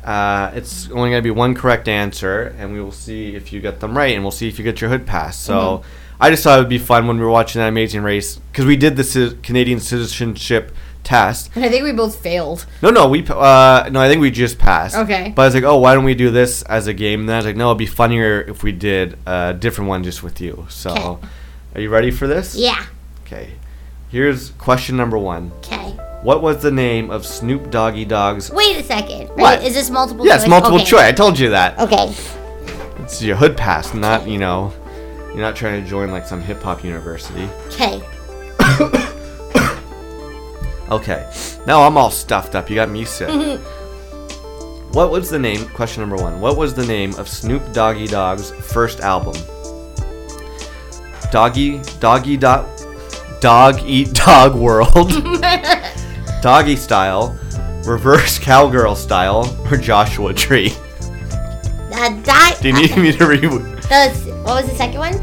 Uh, 0.03 0.51
it's 0.55 0.91
only 0.91 1.11
gonna 1.11 1.21
be 1.21 1.31
one 1.31 1.55
correct 1.55 1.87
answer, 1.87 2.55
and 2.59 2.73
we 2.73 2.81
will 2.81 2.93
see 2.93 3.35
if 3.37 3.53
you 3.53 3.61
get 3.61 3.81
them 3.81 3.95
right, 3.95 4.15
and 4.15 4.25
we'll 4.25 4.31
see 4.31 4.49
if 4.49 4.59
you 4.59 4.65
get 4.65 4.81
your 4.81 4.89
hood 4.89 5.07
pass. 5.07 5.39
So. 5.39 5.83
I 6.21 6.31
just 6.31 6.43
thought 6.45 6.59
it 6.59 6.63
would 6.63 6.69
be 6.69 6.79
fun 6.79 7.07
when 7.07 7.17
we 7.19 7.25
were 7.25 7.31
watching 7.31 7.61
that 7.61 7.69
Amazing 7.69 8.03
Race 8.03 8.37
because 8.37 8.67
we 8.67 8.77
did 8.77 8.97
the 8.97 9.05
ci- 9.05 9.37
Canadian 9.43 9.81
citizenship 9.81 10.73
test, 11.03 11.51
And 11.57 11.65
I 11.65 11.69
think 11.71 11.83
we 11.83 11.93
both 11.93 12.21
failed. 12.21 12.67
no, 12.83 12.91
no, 12.91 13.09
we 13.09 13.25
uh 13.27 13.89
no, 13.91 14.01
I 14.03 14.09
think 14.09 14.21
we 14.21 14.31
just 14.31 14.59
passed. 14.59 14.97
Okay. 14.97 15.33
But 15.35 15.43
I 15.43 15.45
was 15.47 15.55
like, 15.55 15.65
oh, 15.65 15.79
why 15.79 15.95
don't 15.95 16.05
we 16.05 16.15
do 16.15 16.31
this 16.31 16.63
as 16.65 16.87
a 16.89 16.93
game? 16.93 17.21
And 17.21 17.29
then 17.29 17.37
I 17.37 17.39
was 17.39 17.47
like, 17.47 17.57
no, 17.57 17.69
it'd 17.69 17.79
be 17.79 17.87
funnier 17.87 18.43
if 18.43 18.63
we 18.63 18.73
did 18.73 19.17
a 19.27 19.55
different 19.55 19.89
one 19.89 20.05
just 20.05 20.23
with 20.23 20.41
you. 20.43 20.67
So, 20.69 20.91
Okay. 20.91 21.27
are 21.77 21.81
you 21.81 21.89
ready 21.89 22.11
for 22.11 22.27
this? 22.27 22.55
Yeah. 22.55 22.85
Okay. 23.25 23.53
Here's 24.11 24.51
question 24.51 24.97
number 24.99 25.17
one. 25.17 25.53
Okay. 25.59 25.97
What 26.23 26.43
was 26.43 26.61
the 26.61 26.71
name 26.71 27.11
of 27.11 27.25
Snoop 27.25 27.71
Doggy 27.71 28.05
Dogg's? 28.05 28.51
Wait 28.51 28.77
a 28.77 28.83
second. 28.83 29.29
Right? 29.31 29.39
What? 29.39 29.65
Is 29.65 29.73
this 29.73 29.89
multiple 29.89 30.25
choice? 30.27 30.33
Yes, 30.35 30.43
choice? 30.43 30.51
multiple 30.51 30.77
Okay. 30.77 30.85
choice. 30.85 31.01
I 31.01 31.13
told 31.13 31.39
you 31.39 31.49
that. 31.51 31.79
Okay. 31.79 32.13
It's 33.03 33.23
your 33.23 33.37
hood 33.37 33.57
pass, 33.57 33.95
not 33.95 34.29
you 34.29 34.37
know. 34.39 34.75
You're 35.33 35.43
not 35.43 35.57
trying 35.57 35.83
to 35.83 35.89
join 35.89 36.11
like 36.11 36.27
some 36.27 36.41
hip 36.41 36.63
hop 36.63 36.85
university. 36.85 37.49
Okay. 37.67 38.03
Okay. 40.91 41.33
Now 41.67 41.83
I'm 41.83 41.97
all 41.97 42.11
stuffed 42.11 42.57
up. 42.57 42.69
You 42.69 42.75
got 42.75 42.91
me 42.91 43.05
sick. 43.05 43.29
what 44.91 45.11
was 45.11 45.31
the 45.31 45.39
name? 45.39 45.69
Question 45.69 46.01
number 46.01 46.17
one. 46.17 46.41
What 46.41 46.57
was 46.57 46.75
the 46.75 46.85
name 46.85 47.15
of 47.15 47.29
Snoop 47.29 47.73
Doggy 47.73 48.09
Dogg's 48.09 48.51
first 48.51 48.99
album? 49.01 49.41
Doggy, 51.31 51.81
Doggy 52.01 52.37
Dog, 52.37 52.67
Dog 53.41 53.81
Eat 53.85 54.13
Dog 54.15 54.57
World, 54.57 55.13
Doggy 56.43 56.75
Style, 56.75 57.39
Reverse 57.85 58.39
Cowgirl 58.41 58.97
Style, 58.97 59.57
or 59.71 59.77
Joshua 59.77 60.35
Tree? 60.35 60.73
Uh, 61.93 62.21
that. 62.23 62.59
Do 62.61 62.69
you 62.69 62.75
need 62.75 62.97
me 62.97 63.13
to 63.13 63.27
read? 63.91 64.15
the, 64.15 64.33
what 64.45 64.63
was 64.63 64.71
the 64.71 64.77
second 64.77 64.99
one? 64.99 65.15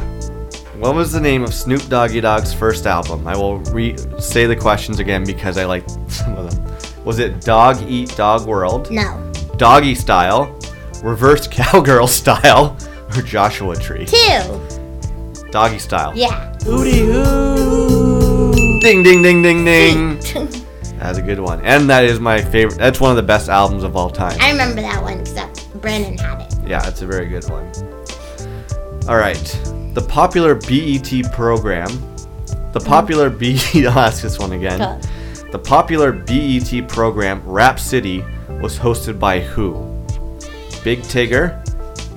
What 0.80 0.94
was 0.94 1.12
the 1.12 1.20
name 1.20 1.44
of 1.44 1.54
Snoop 1.54 1.88
Doggy 1.88 2.22
Dogg's 2.22 2.54
first 2.54 2.86
album? 2.86 3.28
I 3.28 3.36
will 3.36 3.58
re 3.72 3.96
say 4.20 4.46
the 4.46 4.56
questions 4.56 5.00
again 5.00 5.24
because 5.24 5.58
I 5.58 5.66
like 5.66 5.84
some 6.08 6.36
of 6.36 6.52
them. 6.52 7.04
Was 7.04 7.18
it 7.20 7.42
Dog 7.42 7.82
Eat 7.82 8.16
Dog 8.16 8.46
World? 8.46 8.92
No. 8.92 9.32
Doggy 9.58 9.96
Style, 9.96 10.56
Reverse 11.02 11.48
Cowgirl 11.48 12.08
Style, 12.08 12.78
or 13.16 13.22
Joshua 13.24 13.76
Tree? 13.76 14.06
Two. 14.06 15.48
Doggy 15.50 15.80
Style. 15.80 16.14
Yeah. 16.16 16.54
Hooty 16.60 17.06
hoo. 17.06 18.54
Ding 18.82 19.02
ding 19.02 19.24
ding 19.24 19.42
ding 19.42 19.66
ding. 19.66 20.20
That's 21.00 21.18
a 21.18 21.22
good 21.22 21.40
one. 21.40 21.62
And 21.62 21.90
that 21.90 22.06
is 22.06 22.20
my 22.20 22.42
favorite. 22.42 22.78
That's 22.78 23.00
one 23.00 23.12
of 23.12 23.18
the 23.18 23.24
best 23.24 23.50
albums 23.50 23.84
of 23.84 23.96
all 23.96 24.10
time. 24.10 24.38
I 24.42 24.52
remember 24.52 24.82
that 24.82 25.02
one 25.02 25.24
because 25.24 25.68
Brandon 25.76 26.18
had 26.18 26.42
it. 26.42 26.68
Yeah, 26.68 26.88
it's 26.88 27.02
a 27.02 27.08
very 27.08 27.28
good 27.28 27.50
one. 27.50 27.72
All 29.08 29.18
right. 29.18 29.38
The 29.94 30.06
popular 30.08 30.54
BET 30.54 31.32
program. 31.32 31.88
The 31.88 32.80
mm-hmm. 32.80 32.88
popular 32.88 33.30
BET. 33.30 33.76
I'll 33.76 34.00
ask 34.00 34.22
this 34.22 34.38
one 34.38 34.52
again. 34.52 34.80
Go. 34.80 35.00
The 35.52 35.60
popular 35.60 36.12
BET 36.12 36.90
program 36.90 37.42
Rap 37.46 37.80
City 37.80 38.22
was 38.62 38.78
hosted 38.78 39.18
by 39.18 39.40
who? 39.40 39.76
Big 40.84 41.00
Tigger, 41.04 41.64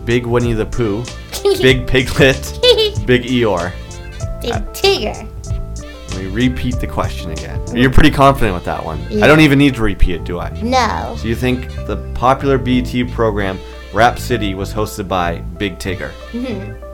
Big 0.05 0.27
Winnie 0.27 0.53
the 0.53 0.67
Pooh, 0.67 1.05
Big 1.63 1.87
Piglet, 1.87 2.59
Big 3.07 3.23
Eeyore. 3.23 3.73
Big 4.43 4.53
Tigger. 4.75 5.29
Let 6.11 6.19
me 6.19 6.27
repeat 6.27 6.81
the 6.81 6.89
question 6.89 7.31
again. 7.31 7.61
You're 7.75 7.93
pretty 7.93 8.11
confident 8.11 8.55
with 8.55 8.65
that 8.65 8.85
one. 8.85 9.01
I 9.23 9.29
don't 9.29 9.41
even 9.41 9.61
need 9.61 9.77
to 9.77 9.83
repeat 9.83 10.17
it, 10.17 10.25
do 10.25 10.41
I? 10.41 10.51
No. 10.61 11.15
So 11.17 11.29
you 11.29 11.37
think 11.37 11.69
the 11.87 11.97
popular 12.17 12.59
BET 12.59 13.09
program 13.13 13.61
Rap 13.93 14.19
City 14.19 14.55
was 14.55 14.73
hosted 14.73 15.09
by 15.09 15.39
Big 15.59 15.79
Tigger? 15.79 16.13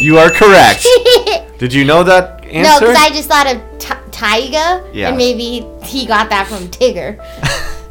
You 0.00 0.16
are 0.18 0.30
correct. 0.30 0.86
Did 1.58 1.72
you 1.72 1.84
know 1.84 2.02
that 2.04 2.42
No, 2.44 2.78
because 2.80 2.96
I 2.96 3.10
just 3.10 3.28
thought 3.28 3.46
of 3.46 3.60
t- 3.78 3.94
Tyga, 4.10 4.88
Yeah. 4.94 5.08
and 5.08 5.16
maybe 5.16 5.66
he 5.84 6.06
got 6.06 6.30
that 6.30 6.46
from 6.46 6.68
Tigger. 6.68 7.18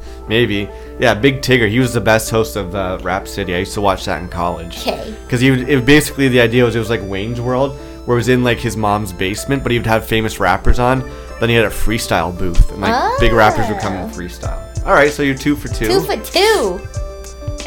Maybe. 0.27 0.67
Yeah, 0.99 1.13
Big 1.13 1.41
Tigger. 1.41 1.69
He 1.69 1.79
was 1.79 1.93
the 1.93 2.01
best 2.01 2.29
host 2.31 2.55
of 2.57 2.75
uh, 2.75 2.97
Rap 3.01 3.27
City. 3.29 3.55
I 3.55 3.60
used 3.60 3.73
to 3.75 3.81
watch 3.81 4.03
that 4.05 4.21
in 4.21 4.27
college. 4.27 4.77
Okay. 4.79 5.15
Because 5.23 5.39
he 5.39 5.51
would, 5.51 5.69
it 5.69 5.86
basically 5.86 6.27
the 6.27 6.41
idea 6.41 6.65
was 6.65 6.75
it 6.75 6.79
was 6.79 6.89
like 6.89 7.01
Wayne's 7.03 7.39
World, 7.39 7.77
where 8.05 8.17
it 8.17 8.19
was 8.19 8.27
in 8.29 8.43
like 8.43 8.57
his 8.57 8.75
mom's 8.75 9.13
basement, 9.13 9.63
but 9.63 9.71
he 9.71 9.77
would 9.77 9.88
have 9.88 10.05
famous 10.05 10.39
rappers 10.39 10.79
on. 10.79 10.99
Then 11.39 11.47
he 11.49 11.55
had 11.55 11.65
a 11.65 11.69
freestyle 11.69 12.38
booth, 12.38 12.71
and 12.71 12.81
like 12.81 13.19
big 13.19 13.31
rappers 13.31 13.69
would 13.69 13.79
come 13.79 13.93
and 13.93 14.12
freestyle. 14.13 14.66
All 14.88 14.93
right, 14.93 15.12
so 15.12 15.21
you're 15.21 15.36
two 15.36 15.58
for 15.58 15.67
two. 15.67 15.86
Two 15.88 16.02
for 16.02 16.15
two. 16.15 16.80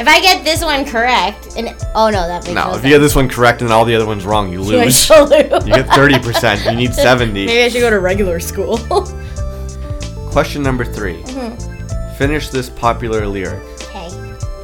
If 0.00 0.08
I 0.08 0.22
get 0.22 0.42
this 0.42 0.64
one 0.64 0.86
correct, 0.86 1.54
and 1.54 1.68
oh 1.94 2.08
no, 2.08 2.26
that 2.26 2.44
makes 2.44 2.54
no, 2.54 2.70
no 2.70 2.76
if 2.76 2.82
you 2.82 2.88
get 2.88 3.00
this 3.00 3.14
one 3.14 3.28
correct 3.28 3.60
and 3.60 3.70
all 3.70 3.84
the 3.84 3.94
other 3.94 4.06
ones 4.06 4.24
wrong, 4.24 4.50
you 4.50 4.62
lose. 4.62 4.96
sense. 4.96 5.30
You 5.30 5.74
get 5.74 5.86
thirty 5.88 6.18
percent. 6.18 6.64
You 6.64 6.72
need 6.72 6.94
seventy. 6.94 7.44
Maybe 7.44 7.62
I 7.62 7.68
should 7.68 7.80
go 7.80 7.90
to 7.90 8.00
regular 8.00 8.40
school. 8.40 8.78
Question 10.30 10.62
number 10.62 10.84
3 10.84 11.22
Mm-hmm. 11.24 12.16
Finish 12.16 12.50
this 12.50 12.70
popular 12.70 13.26
lyric. 13.26 13.62
Okay. 13.82 14.08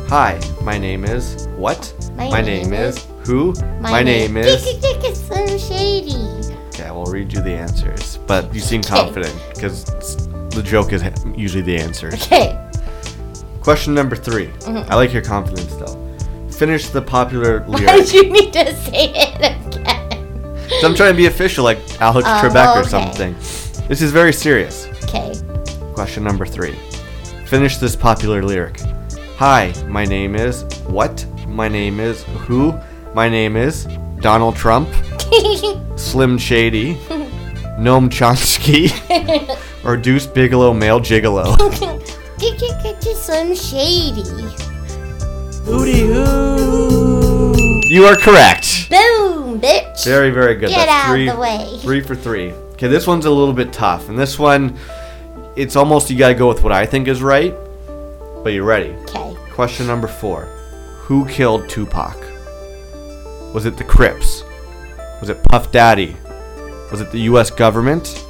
Hi, 0.08 0.40
my 0.62 0.78
name 0.78 1.04
is 1.04 1.48
what? 1.56 1.92
My 2.14 2.40
name, 2.40 2.70
name 2.70 2.72
is, 2.72 3.04
who? 3.24 3.52
My, 3.80 4.02
name, 4.02 4.36
is. 4.36 4.62
Slim 5.26 5.58
Shady. 5.58 6.54
Okay, 6.68 6.90
we'll 6.90 7.06
read 7.06 7.32
you 7.32 7.42
the 7.42 7.52
answers, 7.52 8.18
but 8.28 8.54
you 8.54 8.60
seem 8.60 8.80
confident 8.80 9.34
because 9.52 10.25
the 10.56 10.62
joke 10.62 10.92
is 10.92 11.04
usually 11.36 11.62
the 11.62 11.76
answer. 11.76 12.08
Okay. 12.14 12.58
Question 13.62 13.94
number 13.94 14.16
3 14.16 14.46
Mm-hmm. 14.46 14.90
I 14.90 14.94
like 14.96 15.12
your 15.12 15.22
confidence 15.22 15.74
though. 15.76 15.94
Finish 16.50 16.88
the 16.88 17.02
popular 17.02 17.60
Why 17.62 17.78
lyric. 17.80 18.06
did 18.06 18.12
you 18.12 18.30
need 18.32 18.52
to 18.54 18.74
say 18.84 19.12
it 19.14 19.36
again? 19.36 20.68
So 20.80 20.88
I'm 20.88 20.94
trying 20.94 21.12
to 21.12 21.16
be 21.16 21.26
official, 21.26 21.64
like 21.64 21.78
Alex 22.00 22.26
Oh, 22.28 22.40
Trebek 22.42 22.76
or 22.76 22.84
something. 22.88 23.34
This 23.88 24.02
is 24.02 24.10
very 24.12 24.32
serious. 24.32 24.86
Okay. 25.04 25.34
Question 25.94 26.24
number 26.24 26.44
three. 26.46 26.74
Finish 27.46 27.76
this 27.78 27.94
popular 27.94 28.42
lyric. 28.42 28.80
Hi, 29.36 29.72
my 29.86 30.04
name 30.04 30.34
is 30.34 30.62
what? 30.86 31.24
My 31.46 31.68
name 31.68 32.00
is 32.00 32.22
who? 32.46 32.74
My 33.14 33.28
name 33.28 33.56
is 33.56 33.86
Donald 34.20 34.56
Trump, 34.56 34.88
Slim 35.96 36.38
Shady, 36.38 36.94
Noam 37.78 38.08
Chomsky, 38.08 38.88
or 39.86 39.96
Deuce 39.96 40.26
Bigalow, 40.26 40.76
male 40.76 41.00
gigolo. 41.00 41.56
Slim 43.26 43.56
Shady. 43.56 44.22
You 47.92 48.04
are 48.04 48.14
correct. 48.16 48.88
Boom, 48.88 49.60
bitch. 49.60 50.04
Very, 50.04 50.30
very 50.30 50.54
good. 50.54 50.68
Get 50.68 50.86
That's 50.86 50.90
out 50.90 51.10
three, 51.10 51.28
the 51.28 51.36
way. 51.36 51.78
Three 51.80 52.00
for 52.00 52.14
three. 52.14 52.52
Okay, 52.74 52.86
this 52.86 53.06
one's 53.06 53.24
a 53.24 53.30
little 53.30 53.52
bit 53.52 53.72
tough, 53.72 54.08
and 54.08 54.16
this 54.16 54.38
one, 54.38 54.78
it's 55.56 55.74
almost 55.74 56.08
you 56.08 56.16
gotta 56.16 56.34
go 56.34 56.46
with 56.46 56.62
what 56.62 56.72
I 56.72 56.86
think 56.86 57.08
is 57.08 57.20
right. 57.20 57.52
But 58.44 58.52
you 58.52 58.62
ready? 58.62 58.90
Okay. 58.90 59.34
Question 59.50 59.88
number 59.88 60.06
four. 60.06 60.44
Who 61.06 61.26
killed 61.26 61.68
Tupac? 61.68 62.16
Was 63.54 63.66
it 63.66 63.76
the 63.76 63.84
Crips? 63.84 64.44
Was 65.20 65.30
it 65.30 65.42
Puff 65.48 65.72
Daddy? 65.72 66.14
Was 66.92 67.00
it 67.00 67.10
the 67.10 67.20
US 67.22 67.50
government? 67.50 68.25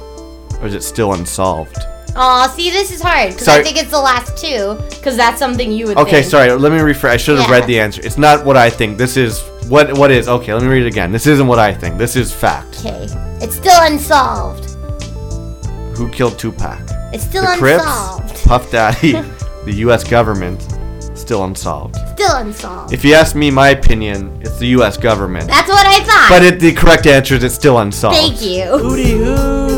Or 0.61 0.67
is 0.67 0.73
it 0.73 0.83
still 0.83 1.13
unsolved? 1.13 1.77
Aw, 2.15 2.47
see, 2.55 2.71
this 2.71 2.91
is 2.91 2.99
hard 3.01 3.31
because 3.31 3.47
I 3.47 3.51
Sorry. 3.53 3.63
think 3.63 3.77
it's 3.77 3.91
the 3.91 3.99
last 3.99 4.35
two 4.37 4.75
because 4.89 5.15
that's 5.15 5.37
something 5.37 5.71
you 5.71 5.85
would 5.87 5.97
Okay, 5.97 6.21
think. 6.21 6.25
sorry, 6.31 6.51
let 6.51 6.71
me 6.71 6.79
rephrase. 6.79 7.09
I 7.11 7.17
should 7.17 7.37
have 7.37 7.47
Yeah. 7.47 7.57
read 7.59 7.67
the 7.67 7.79
answer. 7.79 8.01
It's 8.03 8.17
not 8.17 8.43
what 8.43 8.57
I 8.57 8.71
think. 8.71 8.97
This 8.97 9.17
is 9.17 9.43
what 9.69 9.95
what 9.97 10.09
is. 10.09 10.27
Okay, 10.27 10.51
let 10.53 10.63
me 10.63 10.69
read 10.69 10.83
it 10.83 10.87
again. 10.87 11.11
This 11.11 11.27
isn't 11.27 11.45
what 11.45 11.59
I 11.59 11.73
think. 11.73 11.97
This 11.99 12.15
is 12.15 12.31
fact. 12.31 12.79
Okay. 12.79 13.07
It's 13.39 13.55
still 13.55 13.79
unsolved. 13.83 14.65
Who 15.95 16.09
killed 16.09 16.39
Tupac? 16.39 16.79
It's 17.13 17.23
still 17.23 17.43
The 17.43 17.55
Crips. 17.57 18.43
Puff 18.45 18.71
Daddy, 18.71 19.11
the 19.65 19.73
US 19.85 20.03
government, 20.03 20.59
still 21.13 21.43
unsolved. 21.43 21.95
Still 22.15 22.35
unsolved. 22.37 22.93
If 22.93 23.03
you 23.05 23.13
ask 23.13 23.35
me 23.35 23.51
my 23.51 23.69
opinion, 23.69 24.39
it's 24.41 24.57
the 24.57 24.67
US 24.79 24.97
government. 24.97 25.47
That's 25.49 25.69
what 25.69 25.85
I 25.85 25.99
thought. 26.03 26.27
But 26.29 26.43
it, 26.43 26.59
the 26.59 26.73
correct 26.73 27.05
answer 27.05 27.35
is 27.35 27.43
it's 27.43 27.53
still 27.55 27.77
unsolved. 27.79 28.17
Thank 28.17 28.41
you. 28.41 28.65
'Cause 28.69 29.76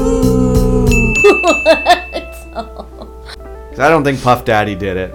I 3.80 3.88
don't 3.90 4.04
think 4.04 4.22
Puff 4.22 4.44
Daddy 4.46 4.76
did 4.76 4.98
it. 4.98 5.12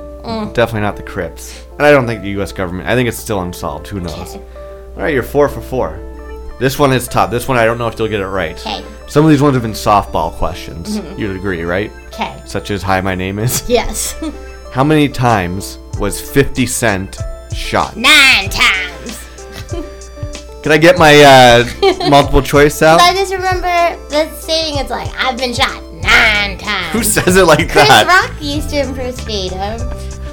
Definitely 0.55 0.81
not 0.81 0.97
the 0.97 1.03
Crips. 1.03 1.67
And 1.73 1.83
I 1.83 1.91
don't 1.91 2.07
think 2.07 2.23
the 2.23 2.31
U.S. 2.31 2.53
government. 2.53 2.89
I 2.89 2.95
think 2.95 3.09
it's 3.09 3.19
still 3.19 3.43
unsolved. 3.43 3.87
Who 3.89 4.01
knows? 4.01 4.37
Okay. 4.37 4.45
All 4.97 5.03
right, 5.03 5.13
you're 5.13 5.23
four 5.23 5.49
for 5.49 5.61
four. 5.61 5.99
This 6.59 6.79
one 6.79 6.93
is 6.93 7.09
tough. 7.09 7.31
This 7.31 7.49
one 7.49 7.59
I 7.59 7.65
don't 7.65 7.79
know 7.79 7.89
if 7.89 7.99
you'll 7.99 8.09
get 8.09 8.21
it 8.21 8.29
right. 8.29 8.59
Okay. 8.59 8.85
Some 9.09 9.25
of 9.25 9.31
these 9.31 9.43
ones 9.43 9.55
have 9.55 9.63
been 9.63 9.73
softball 9.73 10.33
questions. 10.33 10.97
You'd 11.19 11.37
agree, 11.37 11.63
right? 11.63 11.91
Okay. 12.07 12.41
Such 12.47 12.71
as 12.71 12.83
"Hi, 12.83 13.01
my 13.01 13.15
name 13.15 13.39
is." 13.39 13.69
Yes. 13.69 14.17
How 14.73 14.85
many 14.85 15.09
times 15.09 15.79
was 15.99 16.21
50 16.21 16.65
Cent 16.67 17.19
shot? 17.53 17.97
Nine 17.97 18.49
times. 18.51 19.19
Can 20.63 20.73
I 20.73 20.79
get 20.79 20.97
my 20.97 21.21
uh, 21.21 22.09
multiple 22.09 22.41
choice 22.41 22.81
out? 22.83 23.01
I 23.01 23.13
just 23.15 23.33
remember 23.33 23.69
the 24.09 24.31
saying. 24.37 24.79
It's 24.79 24.91
like 24.91 25.11
I've 25.19 25.37
been 25.37 25.53
shot 25.53 25.83
nine 26.05 26.59
times. 26.59 26.93
Who 26.93 27.03
says 27.03 27.37
it 27.37 27.45
like 27.45 27.71
Chris 27.71 27.89
that? 27.89 28.07
Rock 28.07 28.41
used 28.43 28.71
to 28.71 28.81
impersonate 28.81 29.53
him. 29.53 29.81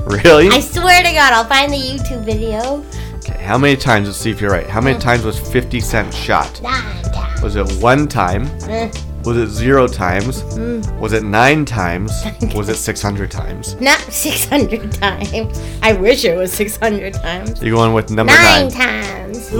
Really? 0.05 0.49
I 0.49 0.59
swear 0.59 1.03
to 1.03 1.11
God, 1.11 1.33
I'll 1.33 1.45
find 1.45 1.71
the 1.71 1.77
YouTube 1.77 2.23
video. 2.25 2.83
Okay, 3.17 3.41
how 3.43 3.57
many 3.57 3.75
times? 3.75 4.07
Let's 4.07 4.17
see 4.19 4.31
if 4.31 4.41
you're 4.41 4.49
right. 4.51 4.67
How 4.67 4.81
many 4.81 4.97
times 4.99 5.23
was 5.23 5.39
50 5.39 5.79
Cent 5.79 6.13
shot? 6.13 6.61
Nine 6.61 7.03
times. 7.13 7.41
Was 7.41 7.55
it 7.55 7.71
one 7.81 8.07
time? 8.07 8.47
Eh, 8.67 8.91
Was 9.23 9.37
it 9.37 9.47
zero 9.49 9.87
times? 9.87 10.41
Mm. 10.43 10.99
Was 10.99 11.13
it 11.13 11.23
nine 11.23 11.65
times? 11.65 12.11
Was 12.55 12.69
it 12.69 12.75
600 12.77 13.29
times? 13.29 13.79
Not 13.79 13.99
600 13.99 14.91
times. 14.93 15.59
I 15.83 15.93
wish 15.93 16.25
it 16.25 16.35
was 16.35 16.51
600 16.51 17.13
times. 17.13 17.61
You're 17.61 17.75
going 17.75 17.93
with 17.93 18.09
number 18.09 18.33
Nine 18.33 18.69
nine. 18.69 18.71
times. 18.71 19.51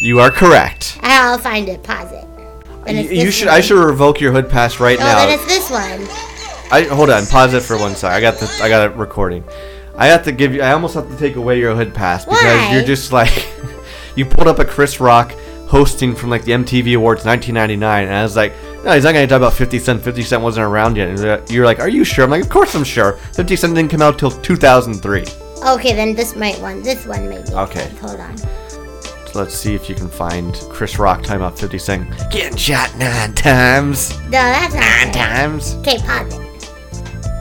You 0.00 0.20
are 0.20 0.30
correct. 0.30 0.98
I'll 1.02 1.38
find 1.38 1.68
it. 1.68 1.82
Pause 1.82 2.07
it. 2.07 2.07
Then 2.07 2.07
You, 2.96 3.30
should. 3.30 3.46
one. 3.46 3.54
I 3.54 3.60
should 3.60 3.78
revoke 3.78 4.20
your 4.20 4.32
hood 4.32 4.48
pass 4.48 4.80
right 4.80 4.98
oh, 4.98 5.02
now. 5.02 5.22
Oh, 5.22 5.26
then 5.26 5.38
it's 5.38 5.46
this 5.46 5.70
one. 5.70 6.06
I 6.70 6.82
hold 6.94 7.10
on. 7.10 7.26
Pause 7.26 7.54
it 7.54 7.62
for 7.62 7.78
one 7.78 7.94
second. 7.94 8.16
I 8.16 8.20
got 8.20 8.38
the. 8.38 8.60
I 8.62 8.68
got 8.68 8.90
it 8.90 8.96
recording. 8.96 9.44
I 9.96 10.06
have 10.06 10.24
to 10.24 10.32
give 10.32 10.54
you. 10.54 10.62
I 10.62 10.72
almost 10.72 10.94
have 10.94 11.08
to 11.08 11.16
take 11.16 11.36
away 11.36 11.58
your 11.58 11.74
hood 11.74 11.94
pass 11.94 12.24
because 12.24 12.42
Why? 12.42 12.72
you're 12.72 12.84
just 12.84 13.12
like. 13.12 13.48
you 14.16 14.26
pulled 14.26 14.48
up 14.48 14.58
a 14.58 14.64
Chris 14.64 15.00
Rock 15.00 15.32
hosting 15.68 16.14
from 16.14 16.30
like 16.30 16.44
the 16.44 16.52
MTV 16.52 16.96
Awards 16.96 17.24
1999, 17.24 18.04
and 18.04 18.14
I 18.14 18.22
was 18.22 18.36
like, 18.36 18.52
no, 18.84 18.92
he's 18.92 19.04
not 19.04 19.12
gonna 19.12 19.26
talk 19.26 19.36
about 19.36 19.52
50 19.52 19.78
Cent. 19.78 20.02
50 20.02 20.22
Cent 20.22 20.42
wasn't 20.42 20.66
around 20.66 20.96
yet. 20.96 21.08
And 21.08 21.18
uh, 21.20 21.40
you're 21.48 21.66
like, 21.66 21.78
are 21.78 21.88
you 21.88 22.04
sure? 22.04 22.24
I'm 22.24 22.30
like, 22.30 22.42
of 22.42 22.48
course 22.48 22.74
I'm 22.74 22.84
sure. 22.84 23.12
50 23.34 23.56
Cent 23.56 23.74
didn't 23.74 23.90
come 23.90 24.02
out 24.02 24.18
till 24.18 24.30
2003. 24.30 25.26
Okay, 25.66 25.94
then 25.94 26.14
this 26.14 26.34
might 26.36 26.58
one. 26.60 26.82
This 26.82 27.06
one 27.06 27.28
maybe. 27.28 27.50
Okay. 27.52 27.88
Hold 28.00 28.20
on. 28.20 28.36
So 29.32 29.40
let's 29.40 29.54
see 29.54 29.74
if 29.74 29.88
you 29.90 29.94
can 29.94 30.08
find 30.08 30.54
Chris 30.70 30.98
Rock 30.98 31.22
time 31.22 31.42
about 31.42 31.58
50 31.58 31.78
Cent 31.78 32.08
getting 32.30 32.56
shot 32.56 32.96
nine 32.96 33.34
times. 33.34 34.18
No, 34.24 34.30
that's 34.30 34.74
not 34.74 34.82
Nine 35.04 35.12
times. 35.12 35.74
Okay, 35.76 35.98
pause 35.98 36.32
it. 36.34 36.44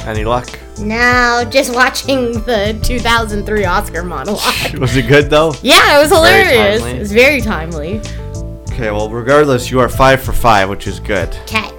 Any 0.05 0.25
luck? 0.25 0.47
No, 0.79 1.45
just 1.49 1.73
watching 1.73 2.33
the 2.43 2.77
2003 2.83 3.65
Oscar 3.65 4.03
monologue. 4.03 4.75
Was 4.77 4.95
it 4.97 5.07
good 5.07 5.29
though? 5.29 5.53
yeah, 5.61 5.97
it 5.97 6.01
was 6.01 6.09
Very 6.11 6.45
hilarious. 6.45 6.81
timely. 6.81 6.91
It 6.95 6.99
was 6.99 7.11
very 7.13 7.41
timely. 7.41 7.99
Okay, 8.73 8.91
well, 8.91 9.09
regardless, 9.09 9.71
you 9.71 9.79
are 9.79 9.89
five 9.89 10.21
for 10.21 10.33
five, 10.33 10.69
which 10.69 10.85
is 10.87 10.99
good. 10.99 11.35
Okay. 11.43 11.69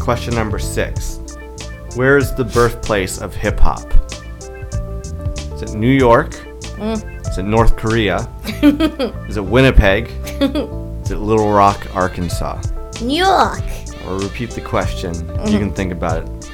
Question 0.00 0.34
number 0.34 0.58
six 0.58 1.18
Where 1.94 2.16
is 2.16 2.34
the 2.34 2.44
birthplace 2.44 3.18
of 3.18 3.34
hip 3.34 3.58
hop? 3.60 3.92
Is 5.52 5.62
it 5.62 5.74
New 5.74 5.90
York? 5.92 6.30
Mm. 6.78 7.19
Is 7.30 7.38
it 7.38 7.44
North 7.44 7.76
Korea? 7.76 8.28
is 9.28 9.36
it 9.36 9.44
Winnipeg? 9.44 10.08
is 10.40 11.10
it 11.12 11.18
Little 11.18 11.52
Rock, 11.52 11.86
Arkansas? 11.94 12.60
New 13.00 13.24
York. 13.24 13.62
Or 14.04 14.18
repeat 14.18 14.50
the 14.50 14.60
question. 14.60 15.14
You 15.46 15.60
can 15.60 15.72
think 15.72 15.92
about 15.92 16.24
it. 16.24 16.50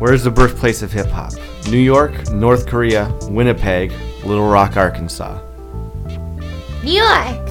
Where 0.00 0.12
is 0.12 0.24
the 0.24 0.30
birthplace 0.30 0.82
of 0.82 0.92
hip 0.92 1.06
hop? 1.06 1.32
New 1.68 1.78
York, 1.78 2.32
North 2.32 2.66
Korea, 2.66 3.16
Winnipeg, 3.30 3.92
Little 4.24 4.48
Rock, 4.48 4.76
Arkansas. 4.76 5.40
New 6.82 6.92
York. 6.92 7.48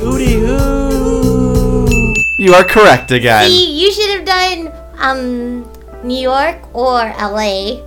You 2.40 2.54
are 2.54 2.66
correct 2.66 3.12
again. 3.12 3.50
See, 3.50 3.80
you 3.80 3.94
should 3.94 4.10
have 4.10 4.26
done 4.26 4.74
um 4.98 5.64
New 6.04 6.20
York 6.20 6.58
or 6.76 7.00
LA 7.00 7.80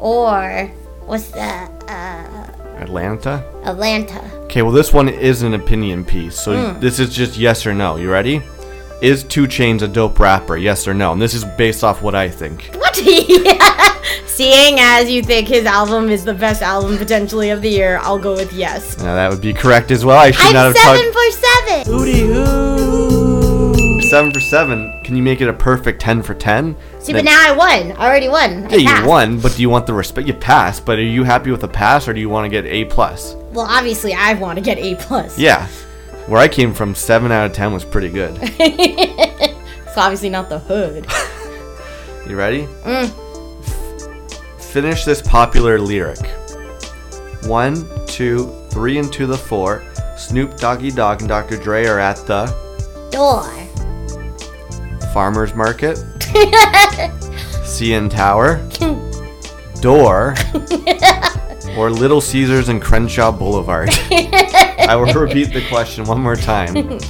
or 0.00 0.70
what's 1.04 1.28
the 1.30 1.68
uh 1.88 2.45
Atlanta? 2.90 3.42
Atlanta. 3.64 4.20
Okay, 4.44 4.62
well, 4.62 4.70
this 4.70 4.92
one 4.92 5.08
is 5.08 5.42
an 5.42 5.54
opinion 5.54 6.04
piece, 6.04 6.38
so 6.38 6.52
Hmm. 6.72 6.80
this 6.80 7.00
is 7.00 7.12
just 7.14 7.36
yes 7.36 7.66
or 7.66 7.74
no. 7.74 7.96
You 7.96 8.10
ready? 8.12 8.40
Is 9.02 9.24
2 9.24 9.46
Chainz 9.48 9.82
a 9.82 9.88
dope 9.88 10.18
rapper? 10.20 10.56
Yes 10.56 10.86
or 10.86 10.94
no? 10.94 11.12
And 11.12 11.20
this 11.20 11.34
is 11.34 11.44
based 11.44 11.82
off 11.82 12.00
what 12.00 12.14
I 12.14 12.28
think. 12.28 12.70
What? 12.78 12.96
yeah. 13.04 13.94
Seeing 14.26 14.78
as 14.78 15.10
you 15.10 15.22
think 15.22 15.48
his 15.48 15.66
album 15.66 16.08
is 16.10 16.24
the 16.24 16.32
best 16.34 16.62
album 16.62 16.96
potentially 16.96 17.50
of 17.50 17.60
the 17.60 17.68
year, 17.70 17.98
I'll 18.02 18.18
go 18.18 18.34
with 18.34 18.52
yes. 18.52 18.96
Now 18.98 19.14
that 19.16 19.30
would 19.30 19.40
be 19.40 19.52
correct 19.52 19.90
as 19.90 20.04
well. 20.04 20.18
I 20.18 20.30
should 20.30 20.52
not 20.54 20.74
have. 20.74 20.76
I'm 20.76 20.96
have 20.96 21.12
seven 21.12 21.12
talked 21.12 21.92
for 21.92 21.96
seven. 23.08 23.15
Seven 24.08 24.32
for 24.32 24.40
seven. 24.40 25.00
Can 25.04 25.16
you 25.16 25.22
make 25.22 25.40
it 25.40 25.48
a 25.48 25.52
perfect 25.52 26.00
ten 26.00 26.22
for 26.22 26.34
ten? 26.34 26.76
See, 27.00 27.12
but 27.12 27.24
now 27.24 27.38
I 27.38 27.52
won. 27.56 27.92
I 27.96 28.06
already 28.06 28.28
won. 28.28 28.66
I 28.72 28.76
yeah, 28.76 29.02
you 29.02 29.08
won, 29.08 29.38
but 29.40 29.54
do 29.56 29.62
you 29.62 29.70
want 29.70 29.86
the 29.86 29.94
respect? 29.94 30.26
You 30.26 30.34
passed, 30.34 30.84
but 30.84 30.98
are 30.98 31.02
you 31.02 31.24
happy 31.24 31.50
with 31.50 31.60
the 31.60 31.68
pass, 31.68 32.08
or 32.08 32.12
do 32.12 32.20
you 32.20 32.28
want 32.28 32.44
to 32.44 32.48
get 32.48 32.64
A 32.66 32.84
plus? 32.86 33.34
Well, 33.52 33.66
obviously, 33.68 34.12
I 34.14 34.34
want 34.34 34.58
to 34.58 34.64
get 34.64 34.78
A 34.78 34.94
plus. 34.96 35.38
Yeah, 35.38 35.66
where 36.26 36.40
I 36.40 36.48
came 36.48 36.74
from, 36.74 36.94
seven 36.94 37.30
out 37.32 37.46
of 37.46 37.52
ten 37.52 37.72
was 37.72 37.84
pretty 37.84 38.08
good. 38.10 38.36
So 39.96 40.02
obviously 40.02 40.28
not 40.28 40.50
the 40.50 40.58
hood. 40.58 41.06
You 42.28 42.36
ready? 42.36 42.66
Mm. 42.82 43.08
F- 43.62 44.60
finish 44.60 45.04
this 45.04 45.22
popular 45.22 45.78
lyric. 45.78 46.18
One, 47.44 47.88
two, 48.06 48.52
three, 48.70 48.98
and 48.98 49.10
to 49.12 49.26
the 49.26 49.38
four. 49.38 49.84
Snoop 50.18 50.56
Doggy 50.58 50.90
Dogg 50.90 51.20
and 51.20 51.28
Dr. 51.28 51.56
Dre 51.56 51.86
are 51.86 52.00
at 52.00 52.16
the 52.26 52.46
Door. 53.10 53.48
Farmer's 55.16 55.54
market. 55.54 55.96
CN 57.64 58.10
Tower, 58.10 58.60
Door, 59.80 60.34
or 61.74 61.90
Little 61.90 62.20
Caesars 62.20 62.68
and 62.68 62.82
Crenshaw 62.82 63.32
Boulevard? 63.32 63.88
I 64.10 64.94
will 64.94 65.14
repeat 65.14 65.54
the 65.54 65.66
question 65.70 66.04
one 66.04 66.20
more 66.20 66.36
time. 66.36 67.00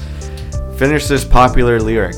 Finish 0.78 1.09
this 1.09 1.24
popular 1.24 1.80
lyric. 1.80 2.14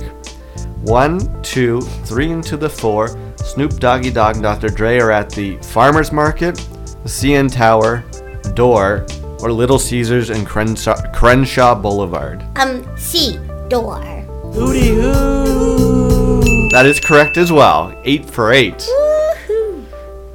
One, 0.83 1.43
two, 1.43 1.81
three 1.81 2.33
into 2.33 2.59
the 2.59 2.69
four. 2.69 3.09
Snoop 3.37 3.81
Doggy 3.81 4.11
Dogg 4.11 4.35
and 4.35 4.43
Dr. 4.43 4.69
Dre 4.69 4.99
are 4.99 5.11
at 5.11 5.31
the 5.31 5.57
farmer's 5.63 6.13
market, 6.13 6.57
the 7.03 7.09
CN 7.09 7.51
Tower, 7.51 8.05
Door, 8.53 9.07
or 9.41 9.51
Little 9.51 9.79
Caesars 9.79 10.29
and 10.29 10.47
Crenshaw, 10.47 10.97
Crenshaw 11.15 11.75
Boulevard. 11.75 12.45
Um, 12.57 12.85
C. 12.99 13.39
Door. 13.71 14.18
That 16.73 16.85
is 16.87 17.01
correct 17.01 17.37
as 17.37 17.51
well. 17.51 17.99
Eight 18.05 18.25
for 18.29 18.53
eight. 18.53 18.87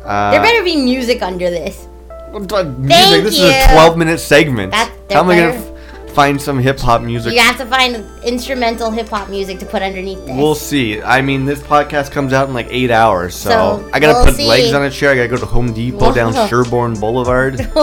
Uh, 0.03 0.31
there 0.31 0.41
better 0.41 0.63
be 0.63 0.75
music 0.75 1.21
under 1.21 1.49
this. 1.49 1.87
music. 2.31 3.23
This 3.23 3.35
is 3.39 3.41
a 3.41 3.67
12 3.73 3.97
minute 3.97 4.19
segment. 4.19 4.71
That- 4.71 4.91
How 5.11 5.19
am 5.21 5.29
I 5.29 5.35
going 5.37 5.51
to 5.53 5.57
f- 5.59 6.09
find 6.13 6.41
some 6.41 6.59
hip 6.59 6.79
hop 6.79 7.01
music? 7.01 7.33
You 7.33 7.39
have 7.39 7.57
to 7.59 7.65
find 7.65 8.03
instrumental 8.25 8.91
hip 8.91 9.07
hop 9.09 9.29
music 9.29 9.59
to 9.59 9.65
put 9.65 9.81
underneath 9.81 10.25
this. 10.25 10.35
We'll 10.35 10.55
see. 10.55 11.01
I 11.01 11.21
mean, 11.21 11.45
this 11.45 11.59
podcast 11.59 12.11
comes 12.11 12.33
out 12.33 12.47
in 12.47 12.53
like 12.53 12.67
eight 12.69 12.91
hours, 12.91 13.35
so, 13.35 13.49
So, 13.49 13.89
I 13.93 13.99
gotta 13.99 14.13
we'll 14.13 14.25
put 14.25 14.35
see. 14.35 14.47
legs 14.47 14.73
on 14.73 14.83
a 14.83 14.89
chair. 14.89 15.11
I 15.11 15.15
gotta 15.15 15.27
go 15.29 15.37
to 15.37 15.45
Home 15.45 15.71
Depot 15.73 16.11
down 16.13 16.33
Whoa. 16.33 16.47
Sherborne 16.47 16.95
Boulevard. 16.99 17.57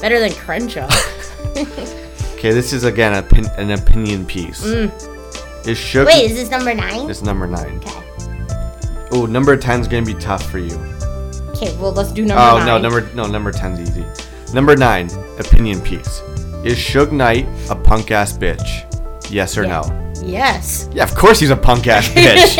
better 0.00 0.20
than 0.20 0.32
Crenshaw. 0.32 0.88
Okay, 2.38 2.52
this 2.52 2.72
is 2.72 2.84
again 2.84 3.14
a 3.14 3.22
pin- 3.22 3.50
an 3.58 3.72
opinion 3.72 4.24
piece. 4.24 4.62
Is 5.68 5.76
Suge? 5.78 6.06
Wait, 6.06 6.30
is 6.30 6.34
this 6.36 6.50
number 6.50 6.72
nine? 6.74 7.10
It's 7.10 7.22
number 7.22 7.46
nine. 7.46 7.78
Okay. 7.84 9.08
Oh, 9.10 9.26
number 9.26 9.56
10 9.56 9.80
is 9.80 9.88
gonna 9.88 10.04
be 10.04 10.14
tough 10.14 10.50
for 10.50 10.58
you. 10.58 10.74
Okay, 11.50 11.76
well 11.78 11.92
let's 11.92 12.12
do 12.12 12.24
number 12.24 12.42
oh 12.42 12.58
nine. 12.58 12.66
no, 12.66 12.78
number 12.78 13.08
no 13.14 13.26
number 13.26 13.52
10's 13.52 13.80
easy. 13.80 14.04
Number 14.54 14.76
nine, 14.76 15.10
opinion 15.38 15.80
piece. 15.82 16.20
Is 16.64 16.76
Suge 16.78 17.12
Knight 17.12 17.46
a 17.70 17.74
punk 17.74 18.10
ass 18.10 18.32
bitch? 18.36 18.84
Yes 19.30 19.56
or 19.58 19.64
Yeah. 19.64 19.80
no? 19.82 20.12
Yes. 20.24 20.88
Yeah, 20.92 21.04
of 21.04 21.14
course 21.14 21.38
he's 21.40 21.50
a 21.50 21.56
punk 21.56 21.86
ass 21.86 22.08
bitch. 22.14 22.56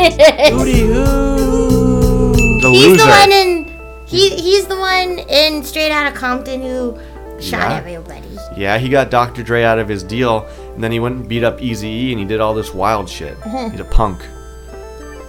the 2.60 2.70
He's 2.70 2.86
loser. 2.86 3.04
the 3.04 3.08
one 3.10 3.32
in 3.32 3.64
he 4.06 4.30
he's 4.30 4.66
the 4.66 4.76
one 4.76 5.18
in 5.30 5.62
Straight 5.62 5.90
Outta 5.92 6.14
Compton 6.16 6.60
who 6.62 6.98
shot 7.40 7.70
Yeah. 7.70 7.76
everybody. 7.76 8.22
Yeah, 8.56 8.78
he 8.78 8.88
got 8.88 9.10
Dr. 9.10 9.42
Dre 9.42 9.62
out 9.62 9.78
of 9.78 9.86
his 9.88 10.02
deal, 10.02 10.46
and 10.78 10.84
then 10.84 10.92
he 10.92 11.00
went 11.00 11.16
and 11.16 11.28
beat 11.28 11.42
up 11.42 11.58
Eazy 11.58 11.82
E, 11.86 12.12
and 12.12 12.20
he 12.20 12.24
did 12.24 12.38
all 12.38 12.54
this 12.54 12.72
wild 12.72 13.08
shit. 13.08 13.36
Uh-huh. 13.44 13.68
He's 13.68 13.80
a 13.80 13.84
punk. 13.84 14.22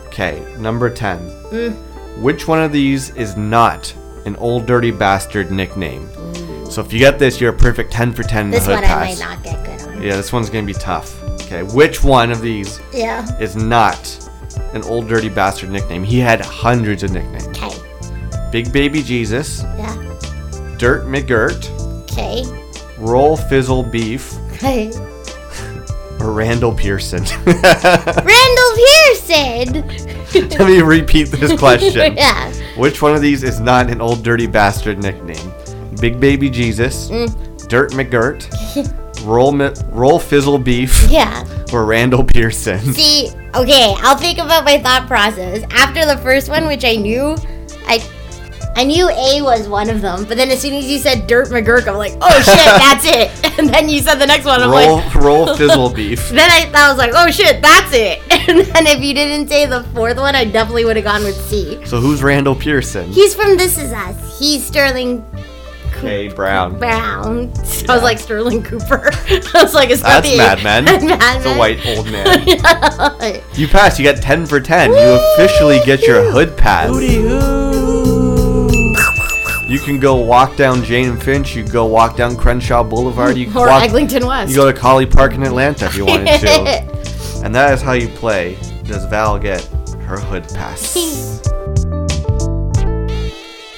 Okay, 0.05 0.45
number 0.59 0.91
10. 0.91 1.17
Mm. 1.49 2.21
Which 2.21 2.47
one 2.47 2.61
of 2.61 2.71
these 2.71 3.09
is 3.15 3.35
not 3.35 3.91
an 4.27 4.35
old 4.35 4.67
dirty 4.67 4.91
bastard 4.91 5.49
nickname? 5.49 6.07
So 6.69 6.81
if 6.81 6.93
you 6.93 6.99
get 6.99 7.17
this, 7.17 7.41
you're 7.41 7.51
a 7.51 7.57
perfect 7.57 7.91
10 7.91 8.13
for 8.13 8.21
10 8.21 8.45
in 8.45 8.51
This 8.51 8.67
the 8.67 8.75
hood 8.75 8.83
one 8.83 8.83
I 8.83 8.87
pass. 9.07 9.19
might 9.19 9.25
not 9.27 9.43
get 9.43 9.65
good 9.65 9.87
on. 9.87 10.03
Yeah, 10.03 10.17
this 10.17 10.31
one's 10.31 10.51
gonna 10.51 10.67
be 10.67 10.73
tough. 10.75 11.19
Okay, 11.41 11.63
which 11.63 12.03
one 12.03 12.29
of 12.29 12.41
these 12.41 12.79
Yeah. 12.93 13.25
is 13.39 13.55
not 13.55 14.29
an 14.73 14.83
old 14.83 15.07
dirty 15.07 15.29
bastard 15.29 15.71
nickname? 15.71 16.03
He 16.03 16.19
had 16.19 16.41
hundreds 16.45 17.01
of 17.01 17.11
nicknames. 17.11 17.47
Okay. 17.47 17.73
Big 18.51 18.71
Baby 18.71 19.01
Jesus, 19.01 19.63
Yeah. 19.79 19.95
Dirt 20.77 21.07
McGirt, 21.07 21.71
Okay. 22.03 22.45
Roll 22.99 23.35
Fizzle 23.35 23.81
Beef, 23.81 24.31
Okay. 24.53 24.91
Or 26.19 26.31
Randall 26.33 26.73
Pearson. 26.73 27.23
Randall 27.45 28.75
Pearson. 28.75 29.87
Let 30.59 30.67
me 30.67 30.81
repeat 30.81 31.25
this 31.29 31.57
question. 31.59 32.13
yeah. 32.17 32.51
Which 32.77 33.01
one 33.01 33.15
of 33.15 33.21
these 33.21 33.43
is 33.43 33.59
not 33.59 33.89
an 33.89 34.01
old 34.01 34.23
dirty 34.23 34.47
bastard 34.47 35.01
nickname? 35.01 35.51
Big 35.99 36.19
Baby 36.19 36.49
Jesus, 36.49 37.09
Mm. 37.09 37.67
Dirt 37.67 37.91
McGirt, 37.91 38.47
Roll 39.25 39.53
Roll 39.91 40.17
Fizzle 40.19 40.57
Beef, 40.57 41.05
Yeah. 41.09 41.45
or 41.73 41.85
Randall 41.85 42.23
Pearson? 42.23 42.79
See, 42.93 43.29
okay, 43.53 43.93
I'll 43.99 44.15
think 44.17 44.39
about 44.39 44.63
my 44.65 44.79
thought 44.79 45.07
process. 45.07 45.63
After 45.71 46.05
the 46.05 46.17
first 46.17 46.49
one, 46.49 46.67
which 46.67 46.83
I 46.85 46.95
knew, 46.95 47.35
I 47.85 47.99
I 48.75 48.85
knew 48.85 49.09
A 49.09 49.41
was 49.41 49.67
one 49.67 49.89
of 49.89 49.99
them, 50.01 50.23
but 50.25 50.37
then 50.37 50.49
as 50.49 50.61
soon 50.61 50.73
as 50.73 50.85
you 50.89 50.99
said 50.99 51.27
Dirt 51.27 51.49
McGirt, 51.49 51.85
I'm 51.87 51.97
like, 51.97 52.13
oh 52.21 52.41
shit, 52.41 52.45
that's 52.55 53.05
it. 53.05 53.31
And 53.59 53.67
then 53.67 53.89
you 53.89 53.99
said 53.99 54.15
the 54.15 54.25
next 54.25 54.45
one, 54.45 54.61
I'm 54.61 54.69
Roll 54.71 54.95
like, 54.97 55.15
Roll 55.15 55.55
Fizzle 55.57 55.89
Beef. 55.89 56.29
then 56.29 56.49
I, 56.49 56.71
I 56.73 56.87
was 56.89 56.97
like, 56.97 57.11
oh 57.13 57.29
shit, 57.29 57.61
that's 57.61 57.93
it. 57.93 58.21
And 58.47 58.59
then 58.61 58.87
if 58.87 59.03
you 59.03 59.13
didn't 59.13 59.49
say 59.49 59.65
the 59.65 59.83
fourth 59.93 60.15
one, 60.15 60.33
I 60.33 60.45
definitely 60.45 60.85
would 60.85 60.95
have 60.95 61.03
gone 61.03 61.23
with 61.25 61.35
C. 61.49 61.85
So 61.85 61.99
who's 61.99 62.23
Randall 62.23 62.55
Pearson? 62.55 63.11
He's 63.11 63.35
from 63.35 63.57
This 63.57 63.77
Is 63.77 63.91
Us. 63.91 64.39
He's 64.39 64.65
Sterling 64.65 65.25
K 65.99 66.29
Brown. 66.29 66.79
Brown. 66.79 67.53
So 67.65 67.87
I 67.89 67.95
was 67.95 68.03
like 68.03 68.17
Sterling 68.17 68.63
Cooper. 68.63 69.09
I 69.13 69.49
was 69.61 69.73
like, 69.73 69.89
it's 69.89 70.01
not 70.03 70.23
That's 70.23 70.29
the 70.31 70.37
Mad 70.37 70.63
Men. 70.63 70.85
Mad 70.85 71.37
It's 71.37 71.45
a 71.45 71.57
white 71.57 71.85
old 71.85 72.09
man. 72.09 72.47
Yeah. 72.47 73.41
You 73.55 73.67
passed. 73.67 73.99
You 73.99 74.05
got 74.05 74.21
10 74.21 74.45
for 74.45 74.61
10. 74.61 74.91
You 74.91 75.19
officially 75.35 75.81
get 75.85 76.03
your 76.03 76.31
hood 76.31 76.55
pass. 76.55 76.89
You 79.69 79.77
can 79.77 79.99
go 79.99 80.15
walk 80.15 80.55
down 80.55 80.83
Jane 80.83 81.09
and 81.09 81.21
Finch. 81.21 81.55
You 81.55 81.63
go 81.63 81.85
walk 81.85 82.17
down 82.17 82.35
Crenshaw 82.35 82.83
Boulevard. 82.83 83.37
You 83.37 83.45
can 83.51 83.57
Or 83.57 83.67
walk, 83.67 83.83
Eglinton 83.83 84.25
West. 84.25 84.49
You 84.49 84.55
go 84.57 84.71
to 84.71 84.75
Collie 84.75 85.05
Park 85.05 85.33
in 85.33 85.43
Atlanta 85.43 85.85
if 85.85 85.95
you 85.95 86.07
wanted 86.07 86.39
to. 86.39 87.41
and 87.45 87.53
that 87.53 87.71
is 87.73 87.79
how 87.79 87.91
you 87.91 88.07
play. 88.07 88.57
Does 88.85 89.05
Val 89.05 89.37
get 89.37 89.63
her 90.07 90.17
hood 90.17 90.43
pass? 90.55 90.95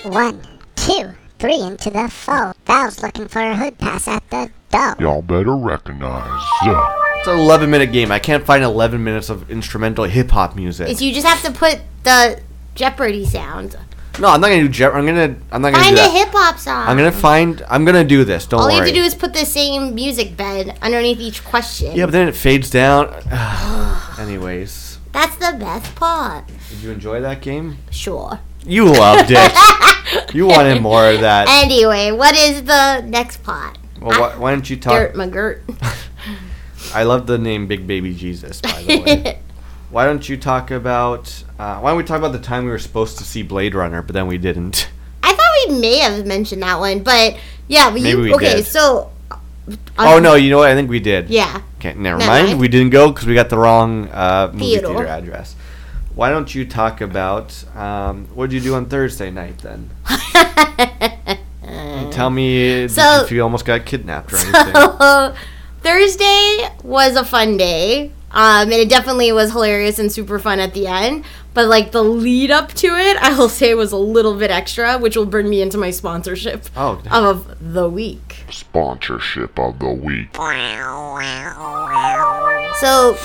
One, 0.05 0.41
two, 0.77 1.11
three 1.39 1.59
into 1.59 1.89
the 1.89 2.07
four. 2.07 2.55
Val's 2.65 3.03
looking 3.03 3.27
for 3.27 3.41
a 3.41 3.53
hood 3.53 3.77
pass 3.77 4.07
at 4.07 4.23
the 4.29 4.49
door. 4.69 4.95
Y'all 4.97 5.21
better 5.21 5.57
recognize 5.57 6.41
uh, 6.61 6.89
It's 7.17 7.27
an 7.27 7.37
11 7.37 7.69
minute 7.69 7.91
game. 7.91 8.13
I 8.13 8.19
can't 8.19 8.45
find 8.45 8.63
11 8.63 9.03
minutes 9.03 9.29
of 9.29 9.51
instrumental 9.51 10.05
hip 10.05 10.31
hop 10.31 10.55
music. 10.55 10.87
Is 10.87 11.01
you 11.01 11.13
just 11.13 11.27
have 11.27 11.41
to 11.41 11.51
put 11.51 11.81
the 12.03 12.41
Jeopardy 12.75 13.25
sound. 13.25 13.75
No, 14.21 14.27
I'm 14.27 14.39
not 14.39 14.49
gonna 14.49 14.61
do 14.61 14.69
Jeff. 14.69 14.93
I'm 14.93 15.05
gonna. 15.07 15.35
I'm 15.51 15.63
not 15.63 15.73
gonna 15.73 15.83
Find 15.83 15.95
do 15.95 16.01
a 16.01 16.05
that. 16.05 16.11
hip 16.13 16.29
hop 16.31 16.59
song. 16.59 16.87
I'm 16.87 16.95
gonna 16.95 17.11
find. 17.11 17.65
I'm 17.67 17.83
gonna 17.85 18.03
do 18.03 18.23
this. 18.23 18.45
Don't 18.45 18.59
All 18.59 18.67
worry. 18.67 18.75
you 18.75 18.79
have 18.81 18.87
to 18.89 18.93
do 18.93 19.01
is 19.01 19.15
put 19.15 19.33
the 19.33 19.45
same 19.45 19.95
music 19.95 20.37
bed 20.37 20.77
underneath 20.79 21.19
each 21.19 21.43
question. 21.43 21.95
yeah, 21.95 22.05
but 22.05 22.11
then 22.11 22.27
it 22.27 22.35
fades 22.35 22.69
down. 22.69 23.11
Anyways, 24.19 24.99
That's 25.11 25.35
the 25.37 25.57
best 25.57 25.95
part. 25.95 26.45
did 26.69 26.79
you 26.83 26.91
enjoy 26.91 27.19
that 27.21 27.41
game? 27.41 27.77
Sure. 27.89 28.39
You 28.63 28.85
loved 28.93 29.31
it. 29.31 30.33
you 30.35 30.45
wanted 30.45 30.81
more 30.83 31.09
of 31.09 31.21
that. 31.21 31.47
Anyway, 31.49 32.11
what 32.11 32.37
is 32.37 32.61
the 32.63 33.01
next 33.01 33.37
part? 33.43 33.79
Well, 33.99 34.19
why, 34.21 34.37
why 34.37 34.51
don't 34.51 34.69
you 34.69 34.75
talk? 34.77 34.93
Dirt 34.93 35.15
McGirt. 35.15 35.61
I 36.93 37.03
love 37.03 37.25
the 37.25 37.39
name 37.39 37.65
Big 37.65 37.87
Baby 37.87 38.13
Jesus. 38.13 38.61
By 38.61 38.83
the 38.83 38.99
way, 39.01 39.39
why 39.89 40.05
don't 40.05 40.27
you 40.29 40.37
talk 40.37 40.69
about? 40.69 41.43
Uh, 41.61 41.79
why 41.79 41.91
don't 41.91 41.97
we 41.97 42.03
talk 42.03 42.17
about 42.17 42.31
the 42.31 42.39
time 42.39 42.65
we 42.65 42.71
were 42.71 42.79
supposed 42.79 43.19
to 43.19 43.23
see 43.23 43.43
Blade 43.43 43.75
Runner, 43.75 44.01
but 44.01 44.13
then 44.13 44.25
we 44.25 44.39
didn't? 44.39 44.89
I 45.23 45.31
thought 45.31 45.53
we 45.67 45.79
may 45.79 45.99
have 45.99 46.25
mentioned 46.25 46.63
that 46.63 46.79
one, 46.79 47.03
but 47.03 47.37
yeah, 47.67 47.93
we, 47.93 48.01
Maybe 48.01 48.19
we 48.19 48.33
okay, 48.33 48.55
did. 48.55 48.65
so 48.65 49.11
oh 49.99 50.17
no, 50.19 50.33
you 50.33 50.49
know 50.49 50.57
what? 50.57 50.71
I 50.71 50.73
think 50.73 50.89
we 50.89 50.99
did. 50.99 51.29
yeah. 51.29 51.61
Okay, 51.77 51.93
never 51.93 52.17
Never 52.17 52.31
mind. 52.31 52.47
mind. 52.47 52.59
We 52.59 52.67
didn't 52.67 52.89
go 52.89 53.11
because 53.11 53.27
we 53.27 53.35
got 53.35 53.49
the 53.49 53.59
wrong 53.59 54.09
uh, 54.09 54.49
movie 54.51 54.71
Theater. 54.71 54.87
theater 54.87 55.05
address. 55.05 55.55
Why 56.15 56.31
don't 56.31 56.53
you 56.55 56.65
talk 56.65 56.99
about 56.99 57.63
um, 57.75 58.25
what 58.33 58.49
did 58.49 58.55
you 58.55 58.61
do 58.71 58.73
on 58.73 58.87
Thursday 58.87 59.29
night 59.29 59.59
then? 59.59 59.91
Tell 62.11 62.31
me, 62.31 62.87
So- 62.87 63.27
you 63.29 63.35
you 63.37 63.43
almost 63.43 63.65
got 63.65 63.85
kidnapped 63.85 64.33
or 64.33 64.37
anything? 64.37 65.35
Thursday 65.81 66.69
was 66.83 67.15
a 67.15 67.23
fun 67.23 67.57
day. 67.57 68.11
Um, 68.33 68.71
and 68.71 68.73
it 68.73 68.87
definitely 68.89 69.31
was 69.33 69.51
hilarious 69.51 69.99
and 69.99 70.09
super 70.09 70.39
fun 70.39 70.59
at 70.59 70.73
the 70.73 70.87
end. 70.87 71.25
But 71.53 71.67
like 71.67 71.91
the 71.91 72.01
lead 72.03 72.49
up 72.49 72.71
to 72.75 72.87
it, 72.95 73.17
I 73.17 73.37
will 73.37 73.49
say 73.49 73.73
was 73.73 73.91
a 73.91 73.97
little 73.97 74.35
bit 74.35 74.51
extra, 74.51 74.97
which 74.97 75.17
will 75.17 75.25
bring 75.25 75.49
me 75.49 75.61
into 75.61 75.77
my 75.77 75.91
sponsorship 75.91 76.65
Oh. 76.77 77.01
of 77.11 77.57
the 77.73 77.89
week. 77.89 78.45
sponsorship 78.49 79.59
of 79.59 79.79
the 79.79 79.89
week. 79.89 80.29
So, 82.79 83.17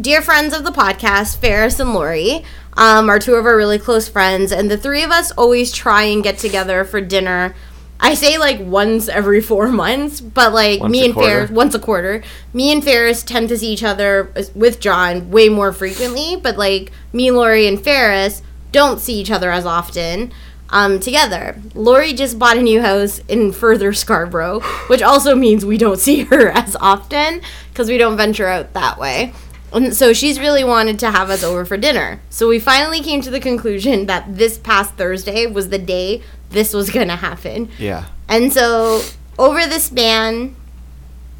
dear 0.00 0.22
friends 0.22 0.52
of 0.54 0.64
the 0.64 0.70
podcast, 0.72 1.38
Ferris 1.38 1.78
and 1.80 1.94
Lori, 1.94 2.44
um, 2.76 3.08
are 3.08 3.18
two 3.18 3.34
of 3.34 3.46
our 3.46 3.56
really 3.56 3.78
close 3.78 4.08
friends, 4.08 4.52
and 4.52 4.70
the 4.70 4.76
three 4.76 5.02
of 5.02 5.10
us 5.10 5.30
always 5.32 5.72
try 5.72 6.02
and 6.04 6.22
get 6.22 6.38
together 6.38 6.84
for 6.84 7.00
dinner. 7.00 7.54
I 8.00 8.14
say 8.14 8.38
like 8.38 8.58
once 8.60 9.08
every 9.08 9.40
four 9.40 9.68
months, 9.68 10.20
but 10.20 10.52
like 10.52 10.80
Once 10.80 10.90
me 10.90 11.04
and 11.04 11.14
quarter? 11.14 11.28
Ferris, 11.28 11.50
once 11.50 11.74
a 11.74 11.78
quarter. 11.78 12.22
Me 12.54 12.72
and 12.72 12.82
Ferris 12.82 13.22
tend 13.22 13.48
to 13.50 13.58
see 13.58 13.72
each 13.72 13.84
other 13.84 14.32
with 14.54 14.80
John 14.80 15.30
way 15.30 15.48
more 15.48 15.72
frequently, 15.72 16.36
but 16.36 16.56
like 16.56 16.92
me, 17.12 17.30
Lori, 17.30 17.66
and 17.66 17.82
Ferris 17.82 18.42
don't 18.72 19.00
see 19.00 19.20
each 19.20 19.30
other 19.30 19.50
as 19.50 19.66
often 19.66 20.32
um, 20.70 20.98
together. 20.98 21.60
Lori 21.74 22.12
just 22.12 22.38
bought 22.38 22.56
a 22.56 22.62
new 22.62 22.80
house 22.80 23.18
in 23.28 23.52
further 23.52 23.92
Scarborough, 23.92 24.60
which 24.88 25.02
also 25.02 25.34
means 25.34 25.64
we 25.64 25.78
don't 25.78 25.98
see 26.00 26.24
her 26.24 26.48
as 26.48 26.76
often 26.76 27.42
because 27.70 27.88
we 27.88 27.98
don't 27.98 28.16
venture 28.16 28.46
out 28.46 28.72
that 28.72 28.98
way. 28.98 29.32
And 29.72 29.94
so 29.94 30.12
she's 30.12 30.40
really 30.40 30.64
wanted 30.64 30.98
to 31.00 31.12
have 31.12 31.30
us 31.30 31.44
over 31.44 31.64
for 31.64 31.76
dinner. 31.76 32.20
So 32.28 32.48
we 32.48 32.58
finally 32.58 33.00
came 33.02 33.20
to 33.20 33.30
the 33.30 33.38
conclusion 33.38 34.06
that 34.06 34.36
this 34.36 34.58
past 34.58 34.94
Thursday 34.94 35.46
was 35.46 35.68
the 35.68 35.78
day 35.78 36.22
this 36.50 36.72
was 36.74 36.90
going 36.90 37.08
to 37.08 37.16
happen. 37.16 37.68
Yeah. 37.78 38.04
And 38.28 38.52
so 38.52 39.02
over 39.38 39.66
the 39.66 39.80
span 39.80 40.54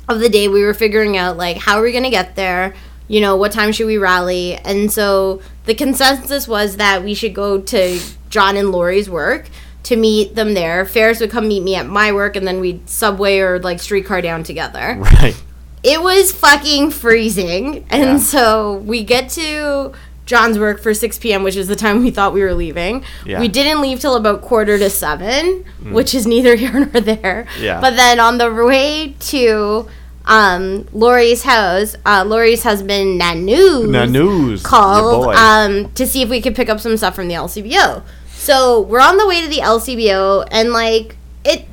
of 0.08 0.18
the 0.20 0.28
day, 0.28 0.48
we 0.48 0.64
were 0.64 0.74
figuring 0.74 1.16
out 1.16 1.36
like 1.36 1.56
how 1.58 1.78
are 1.78 1.82
we 1.82 1.92
gonna 1.92 2.10
get 2.10 2.34
there? 2.34 2.74
You 3.06 3.20
know, 3.20 3.36
what 3.36 3.52
time 3.52 3.70
should 3.72 3.86
we 3.86 3.96
rally? 3.98 4.54
And 4.56 4.90
so 4.90 5.40
the 5.66 5.74
consensus 5.74 6.48
was 6.48 6.76
that 6.78 7.04
we 7.04 7.14
should 7.14 7.32
go 7.34 7.60
to 7.60 8.00
John 8.28 8.56
and 8.56 8.72
Lori's 8.72 9.08
work 9.08 9.48
to 9.84 9.96
meet 9.96 10.34
them 10.34 10.54
there. 10.54 10.84
Ferris 10.84 11.20
would 11.20 11.30
come 11.30 11.46
meet 11.46 11.62
me 11.62 11.74
at 11.76 11.86
my 11.86 12.12
work, 12.12 12.34
and 12.36 12.46
then 12.46 12.58
we'd 12.60 12.88
subway 12.88 13.38
or 13.38 13.60
like 13.60 13.78
streetcar 13.80 14.20
down 14.20 14.42
together 14.42 14.96
Right. 14.98 15.40
it 15.84 16.02
was 16.02 16.32
fucking 16.32 16.90
freezing. 16.90 17.84
And 17.90 18.02
Yeah. 18.02 18.18
so 18.18 18.74
we 18.84 19.04
get 19.04 19.28
to 19.30 19.92
John's 20.30 20.60
work 20.60 20.80
for 20.80 20.94
6 20.94 21.18
p.m., 21.18 21.42
which 21.42 21.56
is 21.56 21.66
the 21.66 21.74
time 21.74 22.04
we 22.04 22.12
thought 22.12 22.32
we 22.32 22.40
were 22.40 22.54
leaving. 22.54 23.02
Yeah. 23.26 23.38
Mm. 23.38 23.40
We 23.40 23.48
didn't 23.48 23.80
leave 23.82 23.98
till 23.98 24.14
about 24.14 24.42
quarter 24.42 24.78
to 24.78 24.88
seven, 24.88 25.64
which 25.82 26.14
is 26.14 26.24
neither 26.24 26.54
here 26.62 26.72
nor 26.72 27.00
there. 27.00 27.48
Yeah. 27.58 27.80
But 27.80 27.96
then 27.96 28.20
on 28.20 28.38
the 28.38 28.54
way 28.54 29.16
to 29.18 29.88
um, 30.26 30.86
Lori's 30.92 31.42
house, 31.42 31.96
uh, 32.06 32.22
Lori's 32.24 32.62
husband, 32.62 33.20
Nanu, 33.20 33.86
Nanoos. 33.88 34.62
called 34.62 35.34
um, 35.34 35.90
to 35.94 36.06
see 36.06 36.22
if 36.22 36.28
we 36.28 36.40
could 36.40 36.54
pick 36.54 36.68
up 36.68 36.78
some 36.78 36.96
stuff 36.96 37.16
from 37.16 37.26
the 37.26 37.34
LCBO. 37.34 38.04
So 38.28 38.82
we're 38.82 39.00
on 39.00 39.16
the 39.16 39.26
way 39.26 39.42
to 39.42 39.48
the 39.48 39.62
LCBO, 39.62 40.46
and 40.52 40.72
like 40.72 41.16
it, 41.44 41.66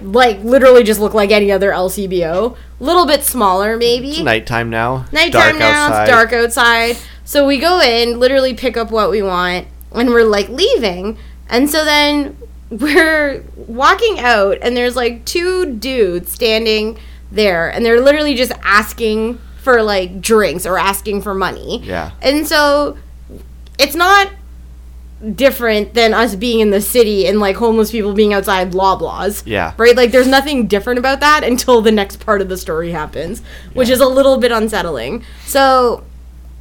like 0.00 0.38
literally 0.44 0.84
just 0.84 1.00
looked 1.00 1.16
like 1.16 1.32
any 1.32 1.50
other 1.50 1.72
LCBO. 1.72 2.56
A 2.80 2.84
little 2.84 3.04
bit 3.06 3.24
smaller, 3.24 3.76
maybe. 3.76 4.10
It's 4.10 4.20
nighttime 4.20 4.70
now. 4.70 5.06
Nighttime 5.10 5.32
Dark 5.32 5.58
now. 5.58 5.86
outside. 5.86 6.02
It's 6.02 6.10
dark 6.12 6.32
outside. 6.32 6.96
So 7.24 7.46
we 7.46 7.58
go 7.58 7.80
in, 7.80 8.18
literally 8.18 8.54
pick 8.54 8.76
up 8.76 8.90
what 8.90 9.10
we 9.10 9.22
want, 9.22 9.66
and 9.92 10.10
we're 10.10 10.24
like 10.24 10.48
leaving. 10.48 11.18
And 11.48 11.68
so 11.70 11.84
then 11.84 12.36
we're 12.70 13.44
walking 13.56 14.20
out, 14.20 14.58
and 14.62 14.76
there's 14.76 14.96
like 14.96 15.24
two 15.24 15.74
dudes 15.74 16.32
standing 16.32 16.98
there, 17.30 17.68
and 17.70 17.84
they're 17.84 18.00
literally 18.00 18.34
just 18.34 18.52
asking 18.62 19.38
for 19.58 19.82
like 19.82 20.20
drinks 20.20 20.66
or 20.66 20.78
asking 20.78 21.22
for 21.22 21.34
money. 21.34 21.80
Yeah. 21.82 22.10
And 22.20 22.46
so 22.46 22.98
it's 23.78 23.94
not 23.94 24.30
different 25.34 25.94
than 25.94 26.12
us 26.12 26.34
being 26.34 26.60
in 26.60 26.70
the 26.70 26.80
city 26.80 27.26
and 27.26 27.40
like 27.40 27.56
homeless 27.56 27.90
people 27.90 28.12
being 28.12 28.34
outside 28.34 28.72
Loblaws. 28.72 29.42
Yeah. 29.46 29.72
Right? 29.78 29.96
Like 29.96 30.12
there's 30.12 30.28
nothing 30.28 30.66
different 30.66 30.98
about 30.98 31.20
that 31.20 31.44
until 31.44 31.80
the 31.80 31.92
next 31.92 32.16
part 32.16 32.42
of 32.42 32.48
the 32.48 32.58
story 32.58 32.90
happens, 32.90 33.42
which 33.72 33.88
is 33.88 34.00
a 34.00 34.06
little 34.06 34.36
bit 34.36 34.52
unsettling. 34.52 35.24
So, 35.46 36.04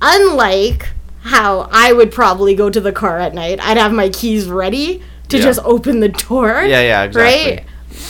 unlike 0.04 0.90
how 1.22 1.70
I 1.72 1.94
would 1.94 2.12
probably 2.12 2.54
go 2.54 2.70
to 2.70 2.82
the 2.82 2.92
car 2.92 3.18
at 3.18 3.34
night, 3.34 3.60
I'd 3.62 3.78
have 3.78 3.94
my 3.94 4.10
keys 4.10 4.48
ready 4.50 5.02
to 5.30 5.38
Yeah. 5.38 5.44
just 5.44 5.60
open 5.64 6.02
the 6.02 6.10
door. 6.10 6.64
Yeah, 6.68 6.82
yeah, 6.82 7.04
exactly. 7.04 7.56
Right? 7.56 7.66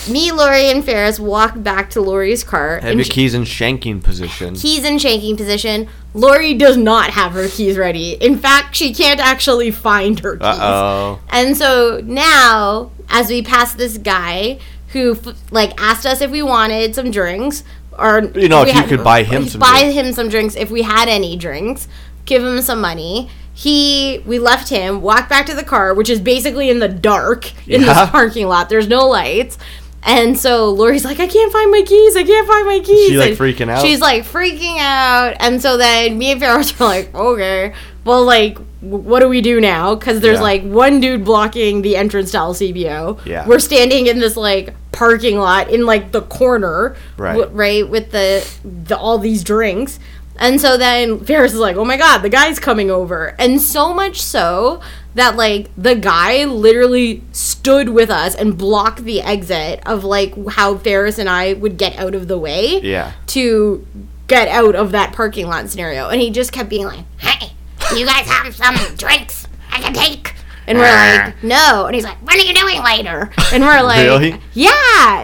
Me, 0.10 0.32
Lori, 0.32 0.70
and 0.72 0.84
Ferris 0.84 1.20
walk 1.20 1.54
back 1.62 1.90
to 1.92 2.02
Lori's 2.02 2.44
car. 2.44 2.76
Have 2.80 2.86
and 2.92 3.00
your 3.00 3.06
keys 3.06 3.34
in 3.34 3.44
shanking 3.44 4.02
position. 4.02 4.56
keys 4.56 4.84
in 4.86 4.96
shanking 4.98 5.36
position. 5.38 5.88
Lori 6.14 6.54
does 6.54 6.78
not 6.78 7.12
have 7.12 7.34
her 7.34 7.48
keys 7.50 7.78
ready. 7.78 8.14
In 8.14 8.38
fact, 8.38 8.76
she 8.76 8.94
can't 8.94 9.20
actually 9.20 9.72
find 9.72 10.20
her 10.22 10.38
keys. 10.38 10.58
Oh. 10.60 11.20
And 11.30 11.56
so 11.58 12.02
now, 12.04 12.92
as 13.10 13.30
we 13.30 13.42
pass 13.42 13.74
this 13.74 13.98
guy 13.98 14.58
who 14.90 15.18
like 15.52 15.74
asked 15.82 16.06
us 16.06 16.22
if 16.22 16.32
we 16.32 16.42
wanted 16.42 16.96
some 16.96 17.12
drinks, 17.12 17.64
or 17.98 18.24
You 18.36 18.50
know, 18.50 18.64
if 18.64 18.76
you 18.76 18.84
could 18.84 19.04
buy 19.04 19.24
him 19.24 19.48
some 19.48 19.60
buy 19.60 19.82
drinks. 19.82 19.96
him 19.96 20.14
some 20.14 20.30
drinks 20.30 20.56
if 20.56 20.70
we 20.72 20.82
had 20.84 21.08
any 21.10 21.36
drinks, 21.38 21.88
give 22.26 22.44
him 22.44 22.62
some 22.62 22.80
money. 22.82 23.30
He, 23.56 24.20
we 24.26 24.40
left 24.40 24.70
him, 24.70 25.02
walked 25.02 25.30
back 25.30 25.46
to 25.46 25.56
the 25.56 25.64
car, 25.64 25.94
which 25.94 26.10
is 26.10 26.20
basically 26.20 26.70
in 26.70 26.80
the 26.80 26.88
dark 26.88 27.52
in 27.68 27.82
Yeah. 27.82 27.94
this 28.02 28.10
parking 28.10 28.48
lot. 28.48 28.68
There's 28.70 28.88
no 28.88 29.08
lights. 29.08 29.58
And 30.06 30.38
so 30.38 30.70
Lori's 30.72 31.06
like, 31.06 31.20
I 31.20 31.28
can't 31.28 31.52
find 31.54 31.72
my 31.72 31.82
keys. 31.86 32.16
I 32.18 32.24
can't 32.24 32.48
find 32.48 32.66
my 32.68 32.80
keys. 32.80 33.10
she, 33.12 33.18
like, 33.18 33.30
And 33.30 33.38
freaking 33.38 33.70
out? 33.70 33.82
She's 33.86 34.02
like 34.02 34.24
freaking 34.24 34.78
out. 34.80 35.36
And 35.40 35.62
so 35.62 35.78
then 35.78 36.18
me 36.18 36.32
and 36.32 36.42
Ferris 36.42 36.78
were 36.80 36.86
like, 36.88 37.14
okay, 37.16 37.74
well, 38.04 38.26
like, 38.26 38.58
what 38.82 39.22
do 39.22 39.30
we 39.30 39.40
do 39.40 39.62
now? 39.62 39.96
Because 39.96 40.20
there's 40.20 40.38
Yeah. 40.40 40.42
like 40.42 40.64
one 40.64 41.00
dude 41.00 41.24
blocking 41.24 41.84
the 41.84 41.96
entrance 41.96 42.32
to 42.32 42.38
LCBO. 42.38 43.26
Yeah. 43.26 43.48
We're 43.48 43.60
standing 43.60 44.08
in 44.08 44.20
this 44.20 44.36
like 44.36 44.74
parking 44.94 45.38
lot 45.38 45.70
in 45.70 45.86
like 45.86 46.12
the 46.14 46.22
corner, 46.22 46.96
Right. 47.18 47.38
w- 47.38 47.52
right, 47.58 47.90
with 47.90 48.12
the, 48.12 48.48
the 48.64 48.98
all 48.98 49.18
these 49.18 49.44
drinks. 49.44 50.00
And 50.38 50.60
so 50.60 50.78
then 50.78 51.20
Ferris 51.20 51.54
is 51.54 51.60
like, 51.60 51.76
"Oh 51.76 51.86
my 51.86 51.96
god, 51.98 52.20
the 52.24 52.30
guy's 52.30 52.58
coming 52.60 52.90
over." 52.90 53.36
And 53.38 53.62
so 53.62 53.94
much 53.94 54.20
so 54.22 54.82
that 55.14 55.36
like 55.36 55.70
the 55.78 55.94
guy 55.96 56.46
literally 56.46 57.22
stood 57.34 57.90
with 57.90 58.10
us 58.10 58.34
and 58.34 58.58
blocked 58.58 59.04
the 59.04 59.22
exit 59.22 59.80
of 59.86 60.04
like 60.04 60.34
how 60.50 60.76
Ferris 60.78 61.20
and 61.20 61.30
I 61.30 61.54
would 61.54 61.78
get 61.78 61.96
out 62.00 62.16
of 62.16 62.28
the 62.28 62.38
way 62.40 62.80
Yeah. 62.82 63.12
to 63.28 63.86
get 64.28 64.48
out 64.48 64.74
of 64.76 64.92
that 64.94 65.14
parking 65.14 65.46
lot 65.48 65.70
scenario. 65.70 66.10
And 66.10 66.20
he 66.20 66.32
just 66.32 66.52
kept 66.52 66.68
being 66.70 66.86
like, 66.86 67.06
Hey, 67.20 67.52
you 67.96 68.06
guys 68.08 68.26
have 68.26 68.56
some 68.56 68.76
drinks 68.96 69.46
I 69.72 69.80
can 69.82 69.94
take? 69.94 70.34
And 70.68 70.78
we're 70.78 70.84
like, 70.86 71.44
"No." 71.44 71.86
And 71.86 71.96
he's 71.96 72.04
like, 72.04 72.18
What 72.24 72.36
are 72.36 72.38
you 72.38 72.54
doing 72.54 72.82
later? 72.84 73.32
and 73.52 73.64
we're 73.64 73.82
like, 73.84 74.04
Really? 74.04 74.40
"Yeah." 74.54 74.70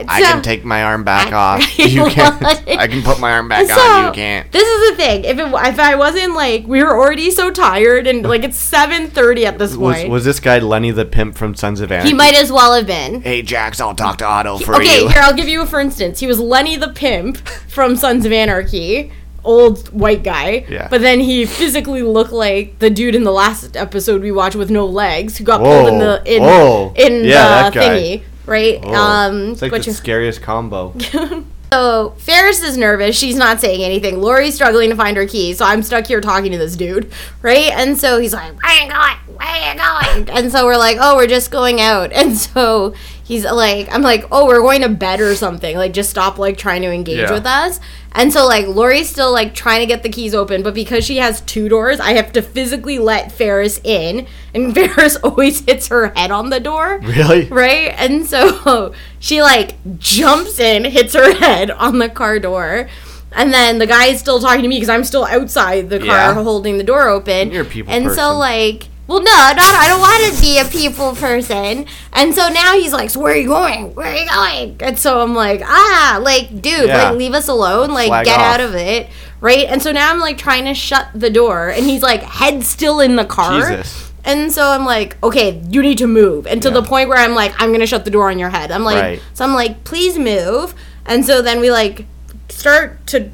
I 0.07 0.21
So- 0.21 0.31
can 0.33 0.41
take 0.41 0.63
my 0.65 0.83
arm 0.83 1.03
back 1.03 1.31
I- 1.33 1.35
off. 1.57 1.79
You 1.89 2.05
can't. 2.09 2.43
I 2.45 2.87
can 2.87 3.01
put 3.01 3.19
my 3.19 3.31
arm 3.31 3.47
back 3.49 3.67
So, 3.67 3.79
on. 3.79 4.05
You 4.07 4.11
can't. 4.11 4.51
This 4.51 4.67
is 4.67 4.89
the 4.91 4.95
thing. 4.97 5.23
If 5.23 5.39
it, 5.39 5.47
if 5.47 5.79
I 5.79 5.95
wasn't 5.95 6.33
like 6.35 6.65
we 6.67 6.83
were 6.83 6.95
already 6.97 7.31
so 7.31 7.51
tired 7.51 8.05
and 8.07 8.23
like 8.23 8.43
it's 8.43 8.57
seven 8.57 9.07
thirty 9.07 9.45
at 9.45 9.57
this 9.57 9.75
Was, 9.75 9.95
point, 9.97 10.09
was 10.09 10.25
this 10.25 10.39
guy 10.39 10.59
Lenny 10.59 10.91
the 10.91 11.05
pimp 11.05 11.35
from 11.37 11.55
Sons 11.55 11.81
of 11.81 11.91
Anarchy? 11.91 12.09
he 12.09 12.13
might 12.13 12.35
as 12.35 12.51
well 12.51 12.73
have 12.73 12.85
been. 12.87 13.21
Hey 13.21 13.41
Jax, 13.41 13.79
I'll 13.79 13.95
talk 13.95 14.17
to 14.19 14.25
Otto 14.25 14.57
for 14.59 14.75
Okay, 14.75 14.83
you. 15.01 15.05
Okay, 15.05 15.13
here 15.13 15.21
I'll 15.23 15.33
give 15.35 15.47
you 15.47 15.61
a 15.61 15.65
for 15.65 15.79
instance. 15.79 16.19
He 16.19 16.27
was 16.27 16.39
Lenny 16.39 16.75
the 16.75 16.89
pimp 16.89 17.37
from 17.37 17.95
Sons 17.95 18.25
of 18.25 18.31
Anarchy, 18.31 19.11
old 19.43 19.87
white 19.89 20.23
guy. 20.23 20.65
Yeah. 20.69 20.87
But 20.89 21.01
then 21.01 21.19
he 21.19 21.45
physically 21.45 22.01
looked 22.03 22.31
like 22.31 22.79
the 22.79 22.89
dude 22.89 23.15
in 23.15 23.23
the 23.23 23.31
last 23.31 23.75
episode 23.77 24.21
we 24.21 24.31
watched 24.31 24.55
with 24.55 24.69
no 24.71 24.85
legs, 24.85 25.37
who 25.37 25.43
got 25.43 25.61
Whoa, 25.61 25.81
pulled 25.81 25.93
in 25.93 25.99
the 25.99 26.21
in 26.25 26.41
whoa. 26.43 26.93
in 26.95 27.23
Yeah, 27.25 27.69
the 27.69 27.79
thingy, 27.79 28.23
right? 28.45 28.79
Oh, 28.83 28.93
Um, 28.93 29.51
it's 29.51 29.61
like 29.61 29.71
the 29.71 29.77
is- 29.77 29.97
scariest 29.97 30.41
combo. 30.41 30.93
So 31.71 32.15
Ferris 32.17 32.63
is 32.63 32.77
nervous. 32.77 33.15
She's 33.15 33.35
not 33.35 33.59
saying 33.61 33.83
anything. 33.83 34.19
Lori's 34.23 34.55
struggling 34.55 34.89
to 34.89 34.95
find 34.95 35.15
her 35.17 35.27
keys. 35.27 35.59
So 35.59 35.65
I'm 35.65 35.83
stuck 35.83 36.07
here 36.07 36.19
talking 36.19 36.51
to 36.51 36.57
this 36.57 36.75
dude, 36.75 37.11
right? 37.43 37.71
And 37.71 37.95
so 37.95 38.19
he's 38.19 38.33
like, 38.33 38.59
Where 38.63 38.73
you 38.83 38.89
going? 38.89 39.37
Where 39.37 39.47
are 39.47 39.73
you 39.73 39.79
going? 40.25 40.29
and 40.35 40.51
so 40.51 40.65
we're 40.65 40.77
like, 40.79 40.97
oh, 40.99 41.15
we're 41.15 41.27
just 41.27 41.51
going 41.51 41.79
out. 41.79 42.11
And 42.11 42.35
so 42.35 42.95
he's 43.29 43.45
like, 43.45 43.87
I'm 43.93 44.01
like, 44.01 44.25
oh, 44.31 44.47
we're 44.47 44.59
going 44.61 44.81
to 44.81 44.89
bed 44.89 45.21
or 45.21 45.35
something. 45.35 45.77
Like, 45.77 45.93
just 45.93 46.09
stop 46.09 46.39
like 46.39 46.57
trying 46.57 46.81
to 46.81 46.91
engage 46.91 47.19
Yeah. 47.19 47.31
with 47.31 47.45
us. 47.45 47.79
And 48.11 48.33
so 48.33 48.47
like 48.47 48.65
Lori's 48.65 49.07
still 49.07 49.31
like 49.31 49.53
trying 49.53 49.81
to 49.81 49.85
get 49.85 50.01
the 50.01 50.09
keys 50.09 50.33
open, 50.33 50.63
but 50.63 50.73
because 50.73 51.05
she 51.05 51.17
has 51.17 51.41
two 51.41 51.69
doors, 51.69 51.99
I 51.99 52.13
have 52.13 52.31
to 52.33 52.41
physically 52.41 52.97
let 52.97 53.31
Ferris 53.31 53.79
in, 53.83 54.25
and 54.55 54.73
Ferris 54.75 55.15
always 55.17 55.59
hits 55.63 55.89
her 55.89 56.07
head 56.15 56.31
on 56.31 56.49
the 56.49 56.59
door. 56.59 56.99
Really? 57.03 57.45
Right? 57.45 57.93
And 57.97 58.25
so 58.25 58.93
she 59.19 59.43
like 59.43 59.75
jumps 59.99 60.59
in, 60.59 60.85
hits 60.85 61.13
her 61.13 61.35
head 61.35 61.69
on 61.69 61.99
the 61.99 62.09
car 62.09 62.39
door. 62.39 62.89
And 63.31 63.53
then 63.53 63.77
the 63.77 63.85
guy 63.85 64.05
is 64.07 64.19
still 64.19 64.39
talking 64.39 64.63
to 64.63 64.67
me 64.67 64.77
because 64.77 64.89
I'm 64.89 65.03
still 65.03 65.25
outside 65.25 65.91
the 65.91 65.99
car 65.99 66.07
Yeah. 66.07 66.33
holding 66.33 66.79
the 66.79 66.83
door 66.83 67.07
open. 67.09 67.51
You're 67.51 67.63
people 67.63 67.93
And 67.93 68.11
so 68.11 68.35
like 68.35 68.87
well, 69.09 69.19
no, 69.19 69.25
not 69.25 69.57
I 69.59 69.87
don't 69.89 69.99
want 69.99 70.35
to 70.35 70.41
be 70.41 70.59
a 70.59 70.65
people 70.65 71.15
person. 71.15 71.85
And 72.13 72.33
so 72.35 72.47
now 72.49 72.73
he's 72.79 72.93
like, 72.93 73.09
so 73.09 73.19
"Where 73.19 73.33
are 73.33 73.37
you 73.37 73.47
going? 73.47 73.95
Where 73.95 74.07
are 74.07 74.15
you 74.15 74.29
going?" 74.29 74.77
And 74.81 74.97
so 74.99 75.19
I'm 75.21 75.33
like, 75.33 75.61
"Ah, 75.65 76.19
like, 76.21 76.61
dude, 76.61 76.87
Yeah. 76.87 77.09
like, 77.09 77.17
leave 77.17 77.33
us 77.33 77.47
alone. 77.47 77.89
Like, 77.89 78.07
Flag 78.07 78.25
get 78.25 78.39
off. 78.39 78.53
out 78.55 78.61
of 78.61 78.75
it, 78.75 79.07
right?" 79.41 79.65
And 79.67 79.81
so 79.81 79.91
now 79.91 80.11
I'm 80.11 80.19
like 80.19 80.37
trying 80.37 80.65
to 80.65 80.73
shut 80.75 81.07
the 81.15 81.29
door, 81.31 81.69
and 81.69 81.85
he's 81.85 82.03
like, 82.03 82.21
head 82.21 82.63
still 82.63 82.99
in 82.99 83.15
the 83.15 83.25
car. 83.25 83.59
Jesus. 83.59 84.05
And 84.25 84.51
so 84.53 84.69
I'm 84.69 84.85
like, 84.85 85.17
okay, 85.23 85.59
you 85.69 85.81
need 85.81 85.97
to 85.99 86.07
move. 86.07 86.45
And 86.45 86.61
to 86.61 86.67
Yeah. 86.67 86.75
the 86.75 86.83
point 86.83 87.09
where 87.09 87.17
I'm 87.17 87.33
like, 87.33 87.53
I'm 87.57 87.71
gonna 87.71 87.87
shut 87.87 88.05
the 88.05 88.11
door 88.11 88.29
on 88.29 88.37
your 88.37 88.49
head. 88.49 88.69
I'm 88.71 88.83
like, 88.83 89.01
Right. 89.01 89.21
so 89.33 89.43
I'm 89.43 89.53
like, 89.55 89.83
please 89.85 90.19
move. 90.19 90.75
And 91.05 91.25
so 91.25 91.41
then 91.41 91.59
we 91.61 91.71
like 91.71 92.05
start 92.49 93.07
to. 93.07 93.31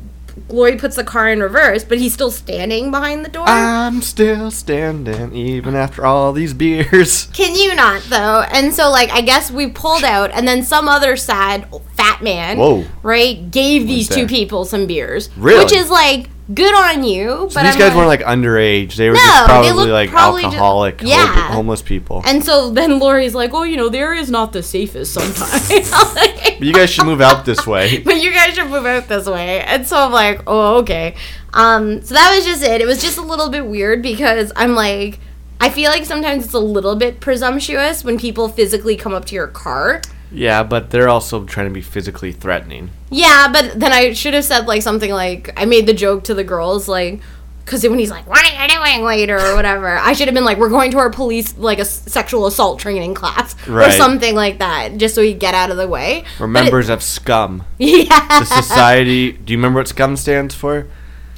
Lloyd 0.47 0.79
puts 0.79 0.95
the 0.95 1.03
car 1.03 1.29
in 1.31 1.39
reverse, 1.41 1.83
but 1.83 1.97
he's 1.97 2.13
still 2.13 2.29
standing 2.29 2.91
behind 2.91 3.25
the 3.25 3.29
door. 3.29 3.45
I'm 3.47 4.01
still 4.01 4.51
standing 4.51 5.33
even 5.35 5.75
after 5.75 6.05
all 6.05 6.33
these 6.33 6.53
beers. 6.53 7.25
Can 7.33 7.55
you 7.55 7.73
not 7.75 8.03
though? 8.03 8.43
And 8.51 8.73
so 8.73 8.89
like 8.91 9.09
I 9.11 9.21
guess 9.21 9.49
we 9.51 9.67
pulled 9.67 10.03
out, 10.03 10.31
and 10.33 10.47
then 10.47 10.63
some 10.63 10.87
other 10.87 11.15
sad 11.15 11.67
fat 11.95 12.21
man, 12.21 12.57
Whoa. 12.57 12.85
right, 13.01 13.49
gave 13.49 13.87
these 13.87 14.07
two 14.07 14.27
people 14.27 14.65
some 14.65 14.85
beers, 14.85 15.29
Really? 15.35 15.63
which 15.63 15.73
is 15.73 15.89
like 15.89 16.29
good 16.53 16.73
on 16.75 17.03
you. 17.03 17.27
So 17.27 17.37
but 17.55 17.63
these 17.63 17.73
I'm 17.73 17.79
guys 17.79 17.79
like, 17.79 17.95
weren't 17.95 18.07
like 18.07 18.21
underage. 18.21 18.95
They 18.95 19.09
were 19.09 19.15
No, 19.15 19.21
just 19.21 19.45
probably 19.45 19.91
like 19.91 20.09
probably 20.09 20.43
alcoholic, 20.43 21.01
ho- 21.01 21.07
Yeah. 21.07 21.51
homeless 21.53 21.81
people. 21.81 22.21
And 22.25 22.43
so 22.43 22.69
then 22.71 22.99
Lori's 22.99 23.33
like, 23.33 23.53
"Oh, 23.53 23.63
you 23.63 23.77
know, 23.77 23.89
there 23.89 24.13
is 24.13 24.29
not 24.29 24.53
the 24.53 24.61
safest 24.63 25.13
sometimes." 25.13 25.91
but 25.91 26.61
you 26.61 26.73
guys 26.73 26.89
should 26.89 27.05
move 27.05 27.21
out 27.21 27.45
this 27.45 27.65
way. 27.65 27.99
but 28.05 28.21
you 28.21 28.31
guys 28.31 28.53
should 28.55 28.69
move 28.69 28.85
out 28.85 29.07
this 29.07 29.27
way. 29.27 29.61
And 29.61 29.85
so 29.87 29.97
I'm 29.97 30.11
like, 30.11 30.41
oh, 30.47 30.77
okay. 30.77 31.15
Um, 31.53 32.01
so 32.01 32.13
that 32.13 32.33
was 32.35 32.45
just 32.45 32.63
it. 32.63 32.81
It 32.81 32.85
was 32.87 33.01
just 33.01 33.17
a 33.17 33.21
little 33.21 33.49
bit 33.49 33.65
weird 33.65 34.01
because 34.01 34.51
I'm 34.55 34.75
like, 34.75 35.19
I 35.59 35.69
feel 35.69 35.89
like 35.89 36.05
sometimes 36.05 36.45
it's 36.45 36.53
a 36.53 36.59
little 36.59 36.95
bit 36.95 37.19
presumptuous 37.21 38.03
when 38.03 38.17
people 38.19 38.49
physically 38.49 38.95
come 38.95 39.13
up 39.13 39.25
to 39.25 39.35
your 39.35 39.47
car. 39.47 40.01
Yeah, 40.31 40.63
but 40.63 40.89
they're 40.89 41.07
also 41.09 41.45
trying 41.45 41.67
to 41.67 41.73
be 41.73 41.81
physically 41.81 42.31
threatening. 42.31 42.89
Yeah, 43.09 43.47
but 43.51 43.79
then 43.79 43.91
I 43.91 44.13
should 44.13 44.33
have 44.33 44.43
said 44.45 44.67
like 44.67 44.81
something 44.81 45.11
like 45.11 45.53
I 45.57 45.65
made 45.65 45.85
the 45.87 45.93
joke 45.93 46.23
to 46.25 46.33
the 46.33 46.43
girls 46.43 46.87
like 46.87 47.21
because 47.63 47.81
when 47.87 47.97
he's 47.97 48.11
like, 48.11 48.27
"What 48.29 48.45
are 48.45 48.61
you 48.61 48.67
doing 48.67 49.03
later?" 49.05 49.39
or 49.39 49.55
whatever, 49.55 49.97
I 49.97 50.13
should 50.13 50.27
have 50.27 50.35
been 50.35 50.45
like, 50.45 50.57
"We're 50.59 50.69
going 50.69 50.91
to 50.91 50.97
our 50.99 51.09
police 51.09 51.57
like 51.57 51.79
a 51.79 51.81
s- 51.81 52.03
sexual 52.11 52.45
assault 52.45 52.79
training 52.79 53.13
class 53.15 53.55
or 53.67 53.89
something 53.91 54.35
like 54.35 54.59
that, 54.59 54.97
just 54.97 55.15
so 55.15 55.21
we 55.21 55.33
get 55.33 55.55
out 55.55 55.71
of 55.71 55.77
the 55.77 55.87
way." 55.87 56.25
We're 56.39 56.45
But 56.47 56.59
it- 56.59 56.63
members 56.63 56.89
of 56.89 57.01
SCUM, 57.01 57.63
yeah. 57.79 58.39
the 58.39 58.45
society. 58.45 59.31
Do 59.31 59.51
you 59.53 59.57
remember 59.57 59.79
what 59.79 59.87
SCUM 59.87 60.15
stands 60.17 60.53
for? 60.53 60.87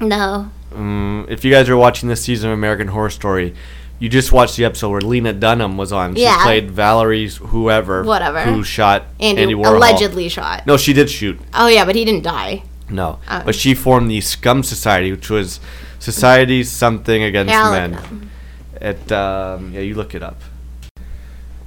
no. 0.01 0.51
Mm, 0.73 1.29
if 1.31 1.43
you 1.45 1.51
guys 1.51 1.69
are 1.69 1.77
watching 1.77 2.09
this 2.09 2.21
season 2.21 2.49
of 2.51 2.53
American 2.53 2.89
Horror 2.89 3.09
Story, 3.09 3.55
you 4.00 4.10
just 4.10 4.32
watched 4.32 4.58
the 4.58 4.66
episode 4.66 4.89
where 4.89 5.02
Lena 5.02 5.34
Dunham 5.34 5.78
was 5.78 5.91
on. 5.91 6.16
She 6.16 6.22
Yeah. 6.24 6.41
played 6.43 6.70
Valerie's 6.72 7.38
whoever, 7.38 8.04
Whatever. 8.04 8.41
who 8.43 8.64
shot 8.64 9.04
Andy, 9.20 9.41
Andy, 9.41 9.54
Warhol. 9.56 9.76
allegedly 9.78 10.30
shot. 10.30 10.66
No, 10.68 10.78
she 10.78 10.93
did 10.93 11.10
shoot. 11.10 11.39
Oh 11.54 11.68
yeah, 11.68 11.86
but 11.86 11.95
he 11.95 12.06
didn't 12.06 12.24
die. 12.24 12.64
No, 12.89 13.20
Oh. 13.30 13.41
but 13.45 13.56
she 13.56 13.74
formed 13.74 14.10
the 14.10 14.22
Scum 14.22 14.64
Society, 14.64 15.12
which 15.12 15.30
was 15.30 15.60
Society 16.00 16.64
Something 16.64 17.24
Against 17.24 17.52
Yeah, 17.52 17.64
I'll 17.66 17.72
look 17.72 17.91
Men. 17.91 17.93
it 17.93 18.00
up. 18.00 18.82
It 18.82 19.12
um, 19.12 19.72
yeah, 19.74 19.82
you 19.82 19.95
look 19.95 20.14
it 20.16 20.24
up. 20.24 20.39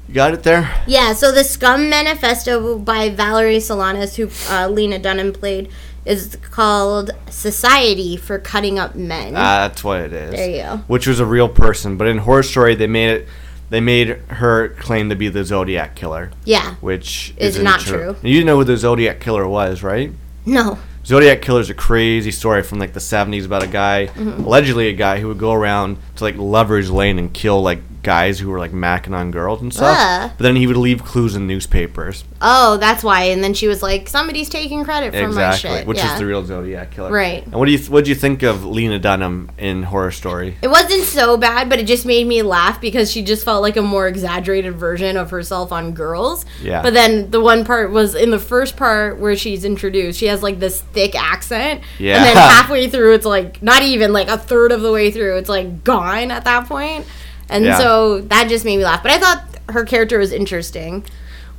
You 0.08 0.14
got 0.14 0.32
it 0.34 0.42
there. 0.42 0.68
Yeah, 0.86 1.12
so 1.12 1.30
the 1.30 1.44
Scum 1.44 1.88
Manifesto 1.88 2.78
by 2.78 3.10
Valerie 3.10 3.58
Solanas, 3.58 4.16
who 4.16 4.28
uh, 4.52 4.66
Lena 4.68 4.98
Dunham 4.98 5.32
played, 5.32 5.68
is 6.04 6.36
called 6.50 7.10
Society 7.28 8.16
for 8.16 8.38
Cutting 8.38 8.78
Up 8.78 8.94
Men. 8.94 9.34
Ah, 9.36 9.68
that's 9.68 9.84
what 9.84 10.00
it 10.00 10.12
is. 10.12 10.30
There 10.34 10.50
you 10.50 10.62
go. 10.62 10.76
Which 10.86 11.06
was 11.06 11.20
a 11.20 11.26
real 11.26 11.48
person, 11.48 11.96
but 11.96 12.06
in 12.06 12.18
Horror 12.18 12.42
Story 12.42 12.74
they 12.74 12.86
made 12.86 13.10
it. 13.10 13.28
They 13.68 13.80
made 13.80 14.08
her 14.08 14.70
claim 14.70 15.10
to 15.10 15.14
be 15.14 15.28
the 15.28 15.44
Zodiac 15.44 15.94
killer, 15.94 16.32
yeah. 16.44 16.74
which 16.80 17.32
Is 17.36 17.56
not 17.62 17.78
true. 17.78 18.16
You 18.20 18.34
didn't 18.34 18.46
know 18.46 18.56
who 18.56 18.64
the 18.64 18.76
Zodiac 18.76 19.20
killer 19.20 19.46
was, 19.46 19.84
right? 19.84 20.10
No. 20.44 20.76
Zodiac 21.06 21.40
Killer 21.40 21.60
is 21.60 21.70
a 21.70 21.74
crazy 21.74 22.30
story 22.32 22.62
from 22.64 22.78
like 22.80 22.94
the 22.94 23.00
70s 23.00 23.46
about 23.46 23.62
a 23.62 23.68
guy, 23.68 24.06
Mm-hmm. 24.08 24.42
allegedly 24.44 24.88
a 24.88 24.92
guy 24.92 25.20
who 25.20 25.28
would 25.28 25.38
go 25.38 25.52
around 25.52 25.98
to 26.16 26.24
like 26.24 26.34
Lover's 26.36 26.90
Lane 26.90 27.18
and 27.18 27.32
kill 27.32 27.62
like 27.62 27.80
guys 28.02 28.38
who 28.38 28.48
were 28.48 28.58
like 28.58 28.72
macking 28.72 29.14
on 29.14 29.30
girls 29.30 29.60
and 29.60 29.72
stuff. 29.72 30.32
But 30.36 30.42
then 30.42 30.56
he 30.56 30.66
would 30.66 30.76
leave 30.76 31.04
clues 31.04 31.34
in 31.34 31.46
newspapers. 31.46 32.24
Oh, 32.40 32.76
that's 32.78 33.04
why. 33.04 33.24
And 33.24 33.44
then 33.44 33.54
she 33.54 33.68
was 33.68 33.82
like, 33.82 34.08
somebody's 34.08 34.48
taking 34.48 34.84
credit 34.84 35.12
for 35.12 35.24
exactly, 35.26 35.70
my 35.70 35.76
shit. 35.76 35.86
which 35.86 35.98
yeah. 35.98 36.12
is 36.12 36.18
the 36.18 36.26
real 36.26 36.44
Zodiac 36.44 36.90
Killer. 36.90 37.12
Right. 37.12 37.44
And 37.44 37.54
what 37.54 37.66
do 37.66 37.72
you 37.72 37.78
what 37.90 38.04
do 38.04 38.10
you 38.10 38.16
think 38.16 38.42
of 38.42 38.64
Lena 38.64 38.98
Dunham 38.98 39.50
in 39.58 39.82
Horror 39.82 40.10
Story? 40.10 40.56
It 40.62 40.68
wasn't 40.68 41.04
so 41.04 41.36
bad, 41.36 41.68
but 41.68 41.78
it 41.78 41.86
just 41.86 42.06
made 42.06 42.26
me 42.26 42.42
laugh 42.42 42.80
because 42.80 43.10
she 43.10 43.22
just 43.22 43.44
felt 43.44 43.62
like 43.62 43.76
a 43.76 43.82
more 43.82 44.08
exaggerated 44.08 44.74
version 44.74 45.16
of 45.16 45.30
herself 45.30 45.72
on 45.72 45.92
girls. 45.92 46.46
Yeah. 46.62 46.82
But 46.82 46.94
then 46.94 47.30
the 47.30 47.40
one 47.40 47.64
part 47.64 47.90
was 47.90 48.14
in 48.14 48.30
the 48.30 48.38
first 48.38 48.76
part 48.76 49.18
where 49.18 49.36
she's 49.36 49.64
introduced, 49.64 50.18
she 50.18 50.26
has 50.26 50.42
like 50.42 50.58
this 50.58 50.80
thick 50.80 51.14
accent. 51.14 51.82
Yeah. 51.98 52.16
And 52.16 52.24
then 52.24 52.36
halfway 52.36 52.88
through, 52.88 53.14
it's 53.14 53.26
like 53.26 53.62
not 53.62 53.82
even 53.82 54.12
like 54.12 54.28
a 54.28 54.38
third 54.38 54.72
of 54.72 54.80
the 54.80 54.92
way 54.92 55.10
through, 55.10 55.36
it's 55.36 55.48
like 55.48 55.84
gone 55.84 56.30
at 56.30 56.44
that 56.44 56.66
point. 56.66 57.06
And 57.50 57.64
Yeah. 57.64 57.78
so 57.78 58.20
that 58.22 58.48
just 58.48 58.64
made 58.64 58.78
me 58.78 58.84
laugh. 58.84 59.02
But 59.02 59.12
I 59.12 59.18
thought 59.18 59.42
her 59.70 59.84
character 59.84 60.18
was 60.18 60.32
interesting. 60.32 61.04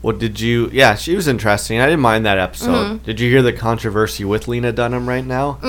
What 0.01 0.17
did 0.17 0.39
you? 0.39 0.69
Yeah, 0.73 0.95
she 0.95 1.15
was 1.15 1.27
interesting. 1.27 1.79
I 1.79 1.85
didn't 1.85 1.99
mind 2.01 2.25
that 2.25 2.39
episode. 2.39 2.71
Mm-hmm. 2.71 3.05
Did 3.05 3.19
you 3.19 3.29
hear 3.29 3.43
the 3.43 3.53
controversy 3.53 4.25
with 4.25 4.47
Lena 4.47 4.71
Dunham 4.71 5.07
right 5.07 5.23
now? 5.25 5.59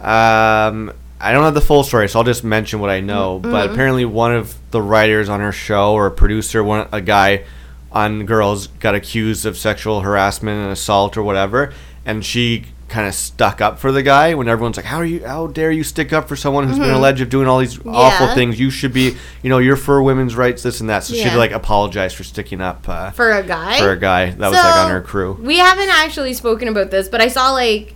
Um, 0.00 0.92
I 1.22 1.32
don't 1.32 1.44
have 1.44 1.54
the 1.54 1.60
full 1.60 1.82
story, 1.82 2.08
so 2.08 2.18
I'll 2.18 2.24
just 2.24 2.44
mention 2.44 2.80
what 2.80 2.90
I 2.90 3.00
know. 3.00 3.38
But 3.38 3.70
apparently, 3.70 4.04
one 4.04 4.34
of 4.34 4.54
the 4.70 4.82
writers 4.82 5.28
on 5.28 5.40
her 5.40 5.52
show 5.52 5.94
or 5.94 6.06
a 6.06 6.10
producer, 6.10 6.62
one 6.62 6.88
a 6.92 7.00
guy 7.00 7.44
on 7.92 8.24
Girls, 8.26 8.66
got 8.66 8.94
accused 8.94 9.46
of 9.46 9.56
sexual 9.56 10.00
harassment 10.02 10.58
and 10.60 10.70
assault 10.70 11.16
or 11.16 11.22
whatever, 11.22 11.72
and 12.04 12.24
she 12.24 12.66
kind 12.90 13.06
of 13.06 13.14
stuck 13.14 13.60
up 13.60 13.78
for 13.78 13.92
the 13.92 14.02
guy 14.02 14.34
when 14.34 14.48
everyone's 14.48 14.76
like, 14.76 14.84
"How 14.84 14.96
are 14.98 15.04
you? 15.04 15.24
How 15.24 15.46
dare 15.46 15.70
you 15.70 15.82
stick 15.84 16.12
up 16.12 16.28
for 16.28 16.34
someone 16.36 16.66
who's 16.68 16.78
been 16.78 16.90
alleged 16.90 17.20
of 17.22 17.30
doing 17.30 17.46
all 17.48 17.58
these 17.60 17.78
awful 17.86 18.26
things? 18.34 18.58
You 18.60 18.68
should 18.70 18.92
be, 18.92 19.16
you 19.42 19.48
know, 19.48 19.58
you're 19.58 19.76
for 19.76 20.02
women's 20.02 20.34
rights, 20.36 20.62
this 20.62 20.80
and 20.80 20.90
that." 20.90 21.04
So 21.04 21.14
she 21.14 21.20
Yeah. 21.22 21.36
like 21.36 21.52
apologized 21.52 22.16
for 22.16 22.24
sticking 22.24 22.60
up 22.60 22.88
uh, 22.88 23.10
For 23.12 23.30
a 23.30 23.42
guy. 23.42 23.78
for 23.78 23.92
a 23.92 23.96
guy 23.98 24.30
that 24.32 24.38
was 24.50 24.52
like 24.58 24.74
on 24.76 24.88
So, 24.88 24.92
her 24.92 25.00
crew. 25.00 25.38
We 25.40 25.58
haven't 25.58 25.88
actually 25.88 26.34
spoken 26.34 26.68
about 26.68 26.90
this, 26.90 27.08
but 27.08 27.20
I 27.22 27.28
saw 27.28 27.52
like, 27.52 27.94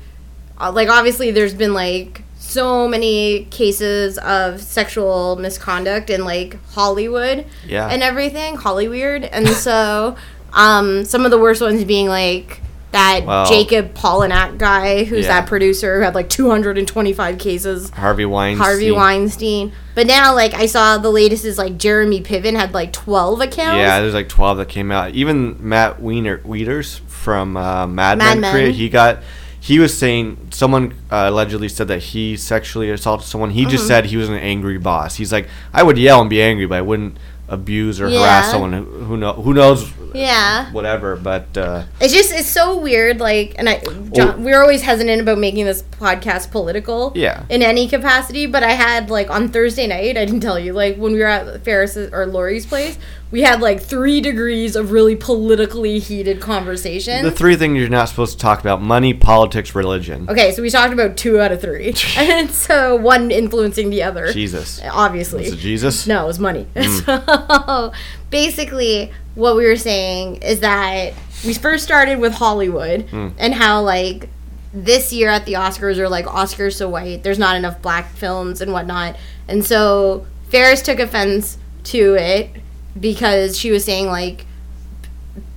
uh, 0.61 0.71
like 0.73 0.89
obviously 0.89 1.31
there's 1.33 1.55
been 1.55 1.75
like 1.75 2.23
so 2.39 2.87
many 2.87 3.47
cases 3.51 4.17
of 4.19 4.61
sexual 4.61 5.35
misconduct 5.37 6.09
in 6.09 6.25
like 6.25 6.57
Hollywood 6.73 7.47
Yeah. 7.67 7.89
and 7.89 8.01
everything, 8.03 8.57
Hollyweird, 8.59 9.29
and 9.33 9.49
so 9.49 10.15
um, 10.53 11.05
some 11.05 11.25
of 11.25 11.33
the 11.33 11.39
worst 11.39 11.61
ones 11.61 11.83
being 11.85 12.07
like 12.07 12.61
that 12.95 13.21
Well- 13.27 13.47
Jacob 13.47 13.95
Polinak 13.95 14.57
guy, 14.59 15.05
who's 15.05 15.27
Yeah. 15.27 15.41
that 15.41 15.47
producer 15.47 15.99
who 15.99 16.03
had 16.03 16.15
like 16.15 16.29
225 16.29 17.39
cases. 17.39 17.91
Harvey 17.91 18.25
Weinstein. 18.25 18.65
Harvey 18.67 18.91
Weinstein, 18.91 19.73
but 19.95 20.07
now 20.07 20.35
like 20.35 20.55
I 20.55 20.67
saw 20.67 20.99
the 20.99 21.11
latest 21.11 21.45
is 21.45 21.59
like 21.59 21.77
Jeremy 21.79 22.21
Piven 22.23 22.57
had 22.57 22.73
like 22.75 22.93
12 22.93 23.41
accounts. 23.41 23.77
Yeah, 23.79 24.01
there's 24.01 24.15
like 24.15 24.29
12 24.29 24.59
that 24.59 24.69
came 24.69 24.91
out. 24.91 25.11
Even 25.13 25.57
Matt 25.61 26.01
Weiner, 26.01 26.39
Wieters 26.39 27.01
from 27.07 27.57
uh, 27.57 27.87
Mad, 27.87 28.19
Mad 28.19 28.19
Men, 28.19 28.41
Men. 28.41 28.53
Korea, 28.53 28.71
he 28.71 28.89
got. 28.89 29.19
He 29.61 29.79
was 29.79 29.97
saying 29.97 30.49
someone 30.51 30.93
uh, 31.11 31.25
allegedly 31.31 31.71
said 31.71 31.89
that 31.89 32.01
he 32.03 32.37
sexually 32.37 32.91
assaulted 32.91 33.27
someone. 33.27 33.49
He 33.49 33.63
Mm-hmm. 33.63 33.71
just 33.71 33.87
said 33.87 34.05
he 34.05 34.19
was 34.19 34.29
an 34.29 34.35
angry 34.35 34.77
boss. 34.77 35.15
He's 35.17 35.33
like, 35.33 35.49
I 35.73 35.83
would 35.83 35.97
yell 35.97 36.21
and 36.21 36.29
be 36.29 36.43
angry, 36.43 36.67
but 36.67 36.77
I 36.77 36.83
wouldn't 36.83 37.17
abuse 37.49 38.01
or 38.01 38.09
Yeah. 38.09 38.21
harass 38.21 38.51
someone 38.51 38.73
who, 38.73 38.85
who 38.85 39.17
know 39.17 39.33
who 39.35 39.53
knows 39.55 39.91
Yeah. 40.15 40.71
whatever. 40.73 41.17
But 41.17 41.57
uh, 41.57 41.83
It's 42.01 42.13
just 42.15 42.33
it's 42.33 42.49
so 42.49 42.79
weird. 42.79 43.21
Like, 43.21 43.55
and 43.59 43.69
I, 43.69 43.83
John, 44.15 44.43
we're 44.45 44.61
always 44.63 44.83
hesitant 44.83 45.21
about 45.21 45.39
making 45.39 45.67
this 45.67 45.83
podcast 46.01 46.51
political. 46.51 47.13
Yeah. 47.15 47.43
In 47.51 47.63
any 47.63 47.89
capacity, 47.89 48.47
but 48.47 48.63
I 48.63 48.71
had 48.73 49.11
like 49.11 49.29
on 49.31 49.49
Thursday 49.51 49.87
night, 49.87 50.17
I 50.17 50.25
didn't 50.25 50.41
tell 50.41 50.59
you, 50.59 50.73
like 50.73 50.97
when 50.97 51.13
we 51.13 51.19
were 51.19 51.27
at 51.27 51.65
Ferris's 51.65 52.13
or 52.13 52.27
Lori's 52.27 52.65
place, 52.67 52.99
we 53.31 53.43
had 53.43 53.61
like 53.61 53.81
three 53.81 54.21
degrees 54.21 54.77
of 54.77 54.93
really 54.93 55.17
politically 55.17 55.99
heated 55.99 56.41
conversation. 56.41 57.25
the 57.25 57.31
three 57.33 57.57
things 57.57 57.77
you're 57.79 57.89
not 57.89 58.09
supposed 58.09 58.33
to 58.33 58.39
talk 58.39 58.61
about: 58.61 58.81
money, 58.83 59.13
politics, 59.15 59.75
religion. 59.75 60.29
okay, 60.29 60.53
so 60.53 60.63
we 60.63 60.71
talked 60.71 60.93
about 60.93 61.17
two 61.17 61.41
out 61.41 61.51
of 61.53 61.61
three, 61.61 61.95
and 62.17 62.51
so 62.51 62.95
one 62.97 63.31
influencing 63.31 63.91
the 63.91 64.03
other. 64.03 64.33
Jesus, 64.33 64.81
Obviously. 64.91 65.47
it 65.47 65.57
Jesus? 65.59 66.07
No, 66.07 66.25
it 66.25 66.27
was 66.27 66.39
money. 66.39 66.67
Mm. 66.77 67.05
So 67.05 67.93
basically, 68.31 69.13
what 69.35 69.57
we 69.57 69.67
were 69.67 69.77
saying 69.77 70.37
is 70.37 70.61
that 70.61 71.15
we 71.45 71.55
first 71.55 71.85
started 71.85 72.19
with 72.19 72.35
Hollywood 72.35 73.07
Mm. 73.09 73.33
and 73.39 73.55
how 73.55 73.83
like 73.83 74.29
this 74.73 75.13
year 75.13 75.29
at 75.29 75.45
the 75.47 75.53
Oscars 75.55 75.99
are 75.99 76.09
like 76.09 76.27
Oscars 76.27 76.75
so 76.75 76.89
white. 76.89 77.23
There's 77.23 77.39
not 77.39 77.57
enough 77.57 77.81
black 77.83 78.11
films 78.15 78.61
and 78.61 78.73
whatnot, 78.73 79.17
and 79.49 79.65
so 79.65 80.27
Ferris 80.51 80.83
took 80.83 80.99
offense 81.01 81.59
to 81.85 82.15
it 82.15 82.51
because 82.99 83.59
she 83.59 83.71
was 83.71 83.85
saying 83.85 84.07
like 84.07 84.47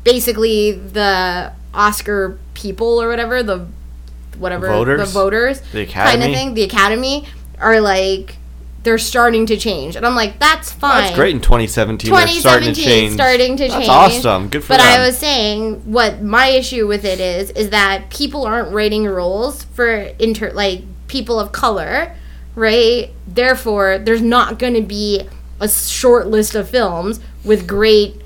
basically 0.03 0.71
the 0.71 1.51
Oscar 1.73 2.37
people 2.53 3.01
or 3.01 3.07
whatever 3.07 3.43
the 3.43 3.67
whatever 4.37 4.67
the 4.67 4.73
Voters? 4.73 5.11
voters 5.13 5.61
The 5.71 5.85
kind 5.85 6.21
of 6.23 6.29
thing 6.31 6.53
the 6.53 6.63
Academy 6.63 7.25
are 7.59 7.81
like 7.81 8.37
they're 8.83 8.97
starting 8.97 9.45
to 9.47 9.57
change 9.57 9.95
and 9.95 10.05
I'm 10.05 10.15
like 10.15 10.39
that's 10.39 10.71
fine 10.71 11.03
That's 11.03 11.15
great 11.15 11.35
in 11.35 11.41
2017. 11.41 12.09
They're 12.13 12.27
starting 12.27 12.73
to 12.73 12.81
change. 12.81 13.13
starting 13.13 13.57
to 13.57 13.63
That's 13.67 13.73
change. 13.73 13.89
awesome. 13.89 14.47
Good 14.49 14.63
for 14.63 14.69
but 14.69 14.77
them. 14.77 14.87
I 15.01 15.05
was 15.05 15.17
saying 15.17 15.91
what 15.91 16.21
my 16.21 16.47
issue 16.47 16.87
with 16.87 17.03
it 17.03 17.19
is 17.19 17.49
is 17.51 17.71
that 17.71 18.09
people 18.09 18.45
aren't 18.45 18.73
writing 18.73 19.05
roles 19.05 19.63
for 19.63 19.89
inter 20.19 20.51
like 20.53 20.83
people 21.07 21.39
of 21.39 21.51
color, 21.51 22.15
right? 22.55 23.11
Therefore, 23.27 23.97
there's 23.97 24.21
not 24.21 24.57
going 24.59 24.73
to 24.75 24.81
be 24.81 25.27
a 25.59 25.67
short 25.69 26.27
list 26.27 26.55
of 26.55 26.69
films 26.69 27.19
with 27.43 27.67
great 27.67 28.21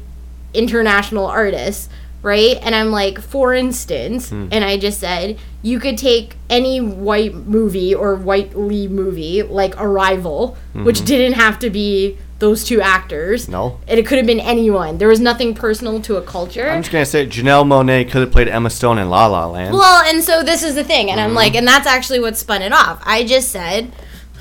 international 0.53 1.25
artists, 1.25 1.89
right? 2.21 2.57
And 2.61 2.75
I'm 2.75 2.91
like, 2.91 3.19
for 3.19 3.53
instance, 3.53 4.29
Hmm. 4.29 4.47
and 4.51 4.63
I 4.63 4.77
just 4.77 4.99
said 4.99 5.37
you 5.63 5.79
could 5.79 5.97
take 5.97 6.35
any 6.49 6.79
white 6.81 7.35
movie 7.35 7.93
or 7.95 8.15
white 8.15 8.57
lead 8.57 8.91
movie 8.91 9.43
like 9.43 9.75
Arrival, 9.81 10.57
Mm-hmm. 10.75 10.85
which 10.85 11.05
didn't 11.05 11.33
have 11.33 11.59
to 11.59 11.69
be 11.69 12.17
those 12.39 12.63
two 12.63 12.81
actors. 12.81 13.47
No. 13.47 13.77
And 13.87 13.99
it 13.99 14.05
could 14.07 14.17
have 14.17 14.25
been 14.25 14.39
anyone. 14.39 14.97
There 14.97 15.07
was 15.07 15.19
nothing 15.19 15.53
personal 15.53 16.01
to 16.01 16.15
a 16.17 16.21
culture. 16.23 16.67
I'm 16.69 16.81
just 16.81 16.91
gonna 16.91 17.05
say 17.05 17.27
Janelle 17.27 17.65
Monáe 17.65 18.09
could 18.09 18.21
have 18.21 18.31
played 18.31 18.47
Emma 18.47 18.71
Stone 18.71 18.97
in 18.97 19.09
La 19.11 19.27
La 19.27 19.45
Land. 19.45 19.75
Well, 19.75 20.03
and 20.07 20.23
so 20.23 20.41
this 20.41 20.63
is 20.63 20.73
the 20.75 20.83
thing, 20.83 21.11
and 21.11 21.19
Mm-hmm. 21.19 21.29
I'm 21.29 21.35
like, 21.35 21.53
and 21.55 21.67
that's 21.67 21.85
actually 21.87 22.19
what 22.19 22.35
spun 22.37 22.61
it 22.63 22.73
off. 22.73 22.99
I 23.05 23.23
just 23.23 23.49
said, 23.51 23.91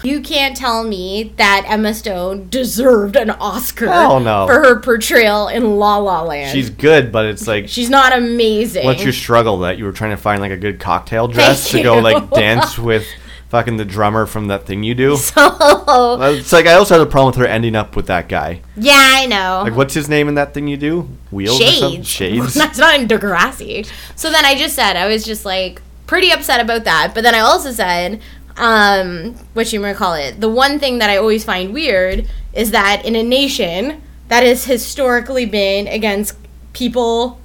you 0.02 0.20
can't 0.20 0.56
tell 0.56 0.84
me 0.84 1.32
that 1.36 1.64
Emma 1.68 1.94
Stone 1.94 2.48
deserved 2.48 3.16
an 3.16 3.30
Oscar 3.30 3.86
Hell 3.86 4.20
no. 4.20 4.46
for 4.46 4.54
her 4.54 4.80
portrayal 4.80 5.48
in 5.48 5.76
La 5.78 5.96
La 5.98 6.22
Land. 6.22 6.52
She's 6.52 6.70
good, 6.70 7.12
but 7.12 7.26
it's 7.26 7.46
like 7.46 7.68
she's 7.68 7.90
not 7.90 8.16
amazing. 8.16 8.84
what's 8.84 9.02
your 9.02 9.12
struggle 9.12 9.58
that 9.60 9.78
you 9.78 9.84
were 9.84 9.92
trying 9.92 10.10
to 10.10 10.16
find 10.16 10.40
like 10.40 10.52
a 10.52 10.56
good 10.56 10.80
cocktail 10.80 11.28
dress 11.28 11.70
Thank 11.70 11.82
to 11.82 11.82
go 11.82 11.98
like 11.98 12.30
dance 12.30 12.78
with 12.78 13.06
fucking 13.48 13.76
the 13.78 13.84
drummer 13.84 14.26
from 14.26 14.48
that 14.48 14.66
thing 14.66 14.82
you 14.82 14.94
do? 14.94 15.16
so, 15.16 16.18
It's 16.32 16.52
like 16.52 16.66
I 16.66 16.74
also 16.74 16.98
had 16.98 17.06
a 17.06 17.10
problem 17.10 17.32
with 17.32 17.36
her 17.36 17.46
ending 17.46 17.76
up 17.76 17.96
with 17.96 18.06
that 18.06 18.28
guy. 18.28 18.62
yeah, 18.76 19.12
I 19.16 19.26
know. 19.26 19.62
Like 19.64 19.76
what's 19.76 19.94
his 19.94 20.08
name 20.08 20.28
in 20.28 20.34
that 20.36 20.54
thing 20.54 20.68
you 20.68 20.76
do? 20.76 21.08
Wheels 21.30 21.60
or? 21.60 21.64
Shades. 21.64 22.08
Shades. 22.08 22.54
That's 22.60 22.78
not 22.78 22.98
in 22.98 23.08
Degrassi. 23.08 23.90
So 24.16 24.30
then 24.30 24.44
I 24.44 24.54
just 24.56 24.74
said 24.74 24.96
I 24.96 25.06
was 25.08 25.24
just 25.24 25.44
like 25.44 25.82
pretty 26.10 26.32
upset 26.32 26.60
about 26.60 26.82
that. 26.84 27.12
But 27.14 27.22
then 27.22 27.36
I 27.36 27.38
also 27.38 27.70
said, 27.70 28.20
um, 28.56 29.34
what 29.54 29.72
you 29.72 29.80
might 29.80 29.96
call 29.96 30.14
it. 30.14 30.40
The 30.40 30.48
one 30.48 30.78
thing 30.78 30.98
that 30.98 31.10
I 31.10 31.16
always 31.16 31.44
find 31.44 31.72
weird 31.72 32.28
is 32.52 32.70
that 32.72 33.04
in 33.04 33.16
a 33.16 33.22
nation 33.22 34.02
that 34.28 34.42
has 34.42 34.64
historically 34.64 35.46
been 35.46 35.86
against 35.88 36.34
people 36.72 37.40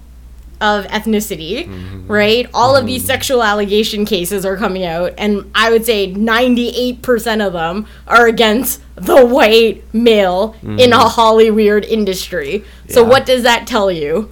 of 0.62 0.86
ethnicity, 0.86 1.68
right? 2.08 2.50
All 2.54 2.76
of 2.76 2.86
these 2.86 3.04
sexual 3.04 3.44
allegation 3.44 4.06
cases 4.06 4.46
are 4.46 4.56
coming 4.56 4.86
out, 4.86 5.14
and 5.18 5.52
I 5.54 5.70
would 5.70 5.86
say 5.86 6.14
98% 6.14 7.46
of 7.46 7.54
them 7.54 7.88
are 8.08 8.28
against 8.28 8.82
the 8.96 9.26
white 9.26 9.84
male 9.94 10.56
in 10.64 10.94
a 10.94 11.10
Hollywood 11.10 11.84
industry. 11.86 12.64
So, 12.90 13.04
what 13.04 13.26
does 13.26 13.44
that 13.44 13.68
tell 13.68 13.92
you? 13.92 14.30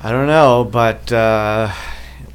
I 0.00 0.10
don't 0.10 0.26
know, 0.26 0.64
but 0.64 1.12
uh, 1.12 1.72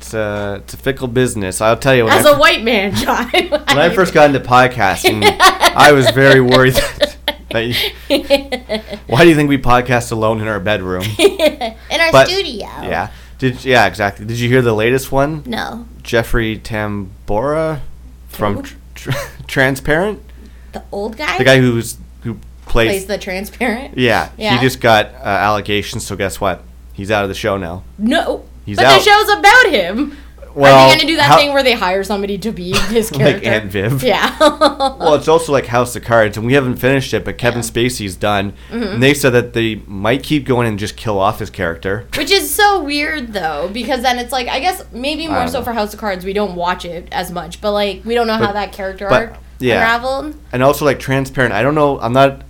it's 0.07 0.13
a 0.13 0.61
it's 0.63 0.73
a 0.73 0.77
fickle 0.77 1.07
business. 1.07 1.59
I'll 1.59 1.77
tell 1.77 1.93
you 1.95 2.05
when 2.05 2.13
As 2.13 2.25
I, 2.25 2.35
a 2.35 2.39
white 2.39 2.63
man, 2.63 2.95
John. 2.95 3.29
when 3.31 3.51
I 3.77 3.89
first 3.93 4.13
got 4.13 4.33
into 4.33 4.39
podcasting, 4.47 5.23
I 5.39 5.91
was 5.91 6.09
very 6.11 6.39
worried 6.39 6.73
that, 6.99 7.17
that 7.49 7.59
you, 7.61 8.97
why 9.07 9.23
do 9.23 9.29
you 9.29 9.35
think 9.35 9.49
we 9.49 9.57
podcast 9.57 10.11
alone 10.13 10.39
in 10.41 10.47
our 10.47 10.59
bedroom? 10.61 11.03
in 11.19 11.99
our 11.99 12.11
But- 12.11 12.27
studio. 12.27 12.67
Yeah. 12.67 13.11
Did 13.37 13.63
yeah 13.65 13.85
exactly? 13.85 14.25
Did 14.25 14.39
you 14.39 14.49
hear 14.49 14.61
the 14.63 14.73
latest 14.73 15.11
one? 15.11 15.43
No. 15.45 15.85
Jeffrey 16.01 16.57
Tambor 16.57 17.81
from 18.29 18.63
tr- 18.63 18.75
tr- 18.95 19.11
Transparent, 19.45 20.23
The 20.71 20.83
old 20.91 21.17
guy 21.17 21.37
the 21.37 21.43
guy 21.43 21.59
who's 21.59 21.97
who 22.23 22.39
plays. 22.65 22.89
plays 22.89 23.05
the 23.05 23.17
transparent. 23.19 23.95
yeah, 23.97 24.29
Yeah. 24.37 24.55
he 24.57 24.61
just 24.65 24.79
got 24.81 25.07
uh, 25.13 25.19
allegations. 25.25 26.03
So 26.05 26.15
guess 26.15 26.41
what? 26.41 26.63
He's 26.93 27.11
out 27.11 27.23
of 27.23 27.29
the 27.29 27.35
show 27.35 27.57
now. 27.57 27.83
No. 27.99 28.45
He's 28.67 28.77
but 28.77 28.85
out. 28.85 28.99
the 28.99 29.03
show's 29.09 29.29
about 29.39 29.65
him. 29.71 30.17
Well, 30.53 30.87
Are 30.87 30.89
they 30.91 30.97
gonna 30.97 31.07
do 31.07 31.17
that 31.17 31.25
how- 31.29 31.37
thing 31.37 31.53
where 31.53 31.61
they 31.61 31.73
hire 31.73 32.03
somebody 32.03 32.37
to 32.39 32.51
be 32.51 32.75
his 32.89 33.11
character? 33.11 33.37
like? 33.37 33.45
Aunt 33.45 33.71
Viv? 33.71 34.03
Yeah. 34.03 34.35
Well, 34.39 35.13
it's 35.13 35.27
also 35.27 35.51
like 35.51 35.67
House 35.67 35.95
of 35.95 36.03
Cards, 36.03 36.35
and 36.35 36.47
we 36.47 36.53
haven't 36.53 36.77
finished 36.77 37.13
it, 37.13 37.23
but 37.23 37.37
Kevin 37.37 37.61
Spacey's 37.61 38.15
done. 38.15 38.53
Mm-hmm. 38.71 38.83
And 38.95 39.03
they 39.03 39.13
said 39.13 39.31
that 39.31 39.53
they 39.53 39.75
might 39.85 40.23
keep 40.23 40.45
going 40.45 40.67
and 40.67 40.79
just 40.79 40.97
kill 40.97 41.19
off 41.19 41.37
his 41.39 41.51
character. 41.51 42.07
Which 42.17 42.31
is 42.31 42.53
so 42.53 42.83
weird 42.83 43.33
though, 43.33 43.69
because 43.71 44.01
then 44.01 44.17
it's 44.17 44.31
like 44.31 44.47
I 44.47 44.59
guess 44.59 44.83
maybe 44.91 45.27
more 45.27 45.47
so 45.47 45.59
know. 45.59 45.63
for 45.63 45.73
House 45.73 45.93
of 45.93 45.99
Cards 45.99 46.25
we 46.25 46.33
don't 46.33 46.55
watch 46.55 46.85
it 46.85 47.07
as 47.11 47.31
much, 47.31 47.61
but 47.61 47.71
like 47.71 48.03
we 48.03 48.15
don't 48.15 48.25
know 48.27 48.37
how 48.37 48.51
that 48.51 48.71
character 48.71 49.07
but, 49.07 49.29
arc 49.29 49.37
yeah. 49.59 49.75
unraveled. 49.75 50.35
And 50.51 50.63
also, 50.63 50.85
like, 50.85 50.99
Transparent, 50.99 51.53
I 51.53 51.61
don't 51.61 51.75
know, 51.75 51.99
I'm 51.99 52.13
not 52.13 52.41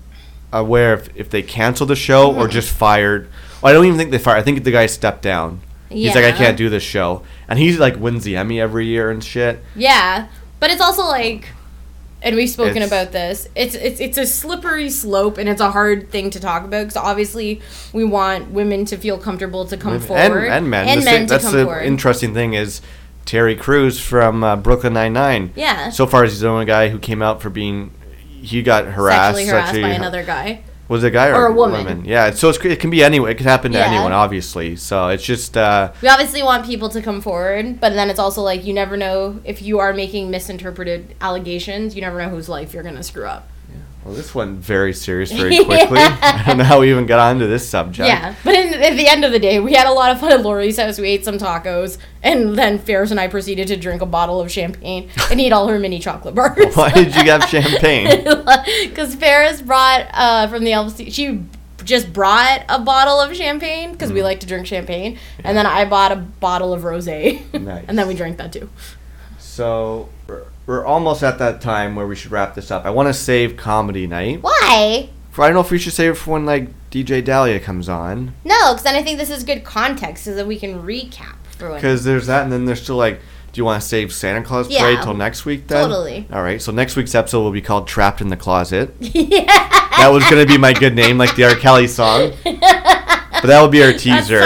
aware 0.53 0.93
if, 0.93 1.09
if 1.15 1.29
they 1.29 1.41
canceled 1.41 1.89
the 1.89 1.95
show 1.95 2.29
Mm-hmm. 2.31 2.39
or 2.39 2.47
just 2.47 2.69
fired. 2.71 3.27
Well, 3.61 3.69
I 3.69 3.73
don't 3.73 3.85
even 3.85 3.97
think 3.97 4.11
they 4.11 4.17
fired. 4.17 4.37
I 4.37 4.43
think 4.43 4.63
the 4.63 4.71
guy 4.71 4.85
stepped 4.85 5.21
down. 5.23 5.59
He's 5.89 6.15
like, 6.15 6.25
I 6.25 6.31
can't 6.31 6.57
do 6.57 6.69
this 6.69 6.83
show. 6.83 7.23
And 7.47 7.57
he's 7.57 7.79
like, 7.79 7.97
wins 7.97 8.23
the 8.23 8.35
Emmy 8.35 8.59
every 8.59 8.85
year 8.87 9.09
and 9.09 9.23
shit. 9.23 9.63
Yeah, 9.75 10.27
but 10.59 10.69
it's 10.69 10.81
also 10.81 11.05
like, 11.05 11.49
and 12.21 12.35
we've 12.35 12.49
spoken 12.49 12.77
It's- 12.77 12.89
about 12.89 13.11
this. 13.11 13.47
It's 13.55 13.75
it's 13.75 13.99
it's 13.99 14.17
a 14.17 14.25
slippery 14.25 14.89
slope, 14.89 15.37
and 15.37 15.47
it's 15.47 15.61
a 15.61 15.71
hard 15.71 16.09
thing 16.09 16.29
to 16.31 16.39
talk 16.39 16.63
about 16.63 16.81
because 16.83 16.97
obviously 16.97 17.61
we 17.93 18.03
want 18.03 18.51
women 18.51 18.85
to 18.85 18.97
feel 18.97 19.17
comfortable 19.17 19.65
to 19.65 19.77
come 19.77 19.93
and, 19.93 20.03
forward 20.03 20.47
and 20.47 20.69
men. 20.69 20.87
and 20.87 21.05
men 21.05 21.27
to 21.27 21.33
that's 21.33 21.51
the 21.51 21.63
forward. 21.63 21.83
interesting 21.85 22.33
thing 22.33 22.53
is 22.53 22.81
Terry 23.25 23.55
Crews 23.55 23.99
from 23.99 24.43
uh, 24.43 24.55
Brooklyn 24.55 24.93
Nine-Nine. 24.93 25.51
Yeah. 25.55 25.89
So 25.89 26.07
far, 26.07 26.23
he's 26.23 26.39
the 26.39 26.47
only 26.47 26.65
guy 26.65 26.89
who 26.89 26.97
came 26.99 27.21
out 27.21 27.41
for 27.41 27.49
being. 27.49 27.91
He 28.41 28.61
got 28.63 28.85
harassed. 28.85 29.37
sexually 29.37 29.45
harassed 29.45 29.81
by 29.81 29.89
another 29.89 30.23
guy. 30.23 30.63
Was 30.89 31.03
it 31.03 31.07
a 31.07 31.11
guy 31.11 31.27
or, 31.27 31.35
Or 31.35 31.45
a 31.47 31.51
woman. 31.53 32.05
Yeah, 32.05 32.31
so 32.31 32.49
it's, 32.49 32.63
it 32.63 32.79
can 32.79 32.89
be 32.89 33.03
anyone. 33.03 33.29
It 33.29 33.35
can 33.35 33.45
happen 33.45 33.71
to 33.73 33.77
Yeah. 33.77 33.87
anyone, 33.87 34.13
obviously. 34.13 34.75
So 34.77 35.09
it's 35.09 35.23
just 35.23 35.57
uh, 35.57 35.91
We 36.01 36.07
obviously 36.07 36.41
want 36.43 36.65
people 36.65 36.89
to 36.89 37.01
come 37.01 37.19
forward, 37.21 37.79
but 37.81 37.93
then 37.93 38.09
it's 38.09 38.19
also 38.19 38.41
like 38.41 38.65
you 38.65 38.73
never 38.73 38.95
know 38.97 39.39
if 39.43 39.61
you 39.61 39.79
are 39.79 39.93
making 39.93 40.29
misinterpreted 40.31 41.15
allegations. 41.19 41.95
You 41.95 42.01
never 42.01 42.21
know 42.21 42.29
whose 42.29 42.47
life 42.47 42.73
you're 42.73 42.83
gonna 42.83 43.03
screw 43.03 43.25
up. 43.25 43.47
Well, 44.07 44.15
this 44.15 44.33
went 44.33 44.57
very 44.59 44.93
serious 44.93 45.31
very 45.41 45.63
quickly. 45.65 45.99
I 45.99 46.43
don't 46.47 46.57
know 46.57 46.63
how 46.63 46.79
we 46.79 46.89
even 46.89 47.05
got 47.05 47.19
onto 47.19 47.45
this 47.45 47.67
subject. 47.67 48.07
Yeah, 48.07 48.33
but 48.45 48.55
in, 48.55 48.73
at 48.81 48.95
the 48.95 49.05
end 49.07 49.25
of 49.25 49.33
the 49.33 49.39
day, 49.39 49.59
we 49.59 49.73
had 49.73 49.85
a 49.85 49.91
lot 49.91 50.11
of 50.11 50.19
fun 50.21 50.31
at 50.31 50.41
Lori's 50.41 50.77
house. 50.79 50.97
We 50.97 51.09
ate 51.09 51.25
some 51.25 51.37
tacos, 51.37 51.97
and 52.23 52.57
then 52.57 52.79
Ferris 52.79 53.11
and 53.11 53.19
I 53.19 53.27
proceeded 53.27 53.67
to 53.67 53.75
drink 53.75 54.01
a 54.01 54.05
bottle 54.05 54.39
of 54.39 54.49
champagne 54.49 55.09
and 55.29 55.41
eat 55.41 55.51
all 55.51 55.67
her 55.67 55.77
mini 55.77 55.99
chocolate 55.99 56.35
bars. 56.35 56.57
Why 56.75 56.89
did 56.91 57.13
you 57.15 57.23
have 57.29 57.43
champagne? 57.49 58.25
Because 58.87 59.13
Ferris 59.15 59.61
brought 59.61 60.07
uh, 60.13 60.47
from 60.47 60.63
the 60.63 60.71
LC, 60.71 61.11
she 61.13 61.43
just 61.83 62.11
brought 62.13 62.63
a 62.69 62.79
bottle 62.79 63.19
of 63.19 63.35
champagne 63.35 63.91
because 63.91 64.09
Mm. 64.11 64.15
we 64.15 64.23
like 64.23 64.39
to 64.39 64.47
drink 64.47 64.67
champagne, 64.67 65.17
and 65.43 65.57
then 65.57 65.65
I 65.65 65.83
bought 65.85 66.11
a 66.11 66.15
bottle 66.15 66.73
of 66.73 66.83
rosé, 66.83 67.41
Nice. 67.59 67.85
and 67.87 67.97
then 67.99 68.07
we 68.07 68.13
drank 68.15 68.37
that 68.37 68.53
too. 68.53 68.69
So 69.37 70.09
we're, 70.67 70.85
almost 70.85 71.23
at 71.23 71.39
that 71.39 71.59
time 71.61 71.95
where 71.95 72.05
we 72.05 72.15
should 72.15 72.31
wrap 72.31 72.53
this 72.53 72.69
up. 72.69 72.85
I 72.85 72.91
want 72.91 73.07
to 73.07 73.13
save 73.13 73.57
comedy 73.57 74.05
night. 74.05 74.43
Why? 74.43 75.09
For, 75.31 75.43
I 75.43 75.47
don't 75.47 75.55
know 75.55 75.61
if 75.61 75.71
we 75.71 75.79
should 75.79 75.93
save 75.93 76.11
it 76.11 76.15
for 76.15 76.31
when 76.31 76.45
like 76.45 76.69
DJ 76.91 77.23
Dahlia 77.23 77.59
comes 77.59 77.87
on 77.89 78.33
No, 78.43 78.73
because 78.73 78.83
then 78.83 78.95
I 78.95 79.01
think 79.03 79.17
this 79.17 79.29
is 79.29 79.43
good 79.43 79.63
context 79.63 80.23
so 80.25 80.35
that 80.35 80.45
we 80.47 80.59
can 80.59 80.83
recap 80.83 81.35
for 81.57 81.69
when. 81.69 81.77
because 81.77 82.03
there's 82.03 82.27
that, 82.27 82.43
and 82.43 82.51
then 82.51 82.65
there's 82.65 82.81
still 82.83 82.97
like. 82.97 83.19
Do 83.53 83.61
you 83.61 83.65
want 83.65 83.81
to 83.81 83.87
save 83.87 84.13
Santa 84.13 84.43
Claus 84.43 84.69
Yeah. 84.69 84.81
Parade 84.81 85.01
till 85.01 85.15
next 85.15 85.45
week? 85.45 85.67
Then 85.67 85.87
Totally. 85.87 86.27
All 86.31 86.43
right. 86.43 86.61
So 86.61 86.71
next 86.71 86.95
week's 86.95 87.15
episode 87.15 87.41
will 87.41 87.51
be 87.51 87.61
called 87.61 87.87
"Trapped 87.87 88.21
in 88.21 88.27
the 88.27 88.37
Closet." 88.37 88.93
yeah. 88.99 89.45
That 89.97 90.09
was 90.11 90.23
gonna 90.29 90.45
be 90.45 90.59
my 90.59 90.73
good 90.73 90.93
name, 90.93 91.17
like 91.17 91.35
the 91.35 91.45
R. 91.45 91.55
Kelly 91.55 91.87
song. 91.87 92.33
But 93.39 93.47
that 93.49 93.61
will 93.61 93.67
be 93.69 93.83
our 93.83 93.91
That's 93.91 94.03
teaser. 94.03 94.39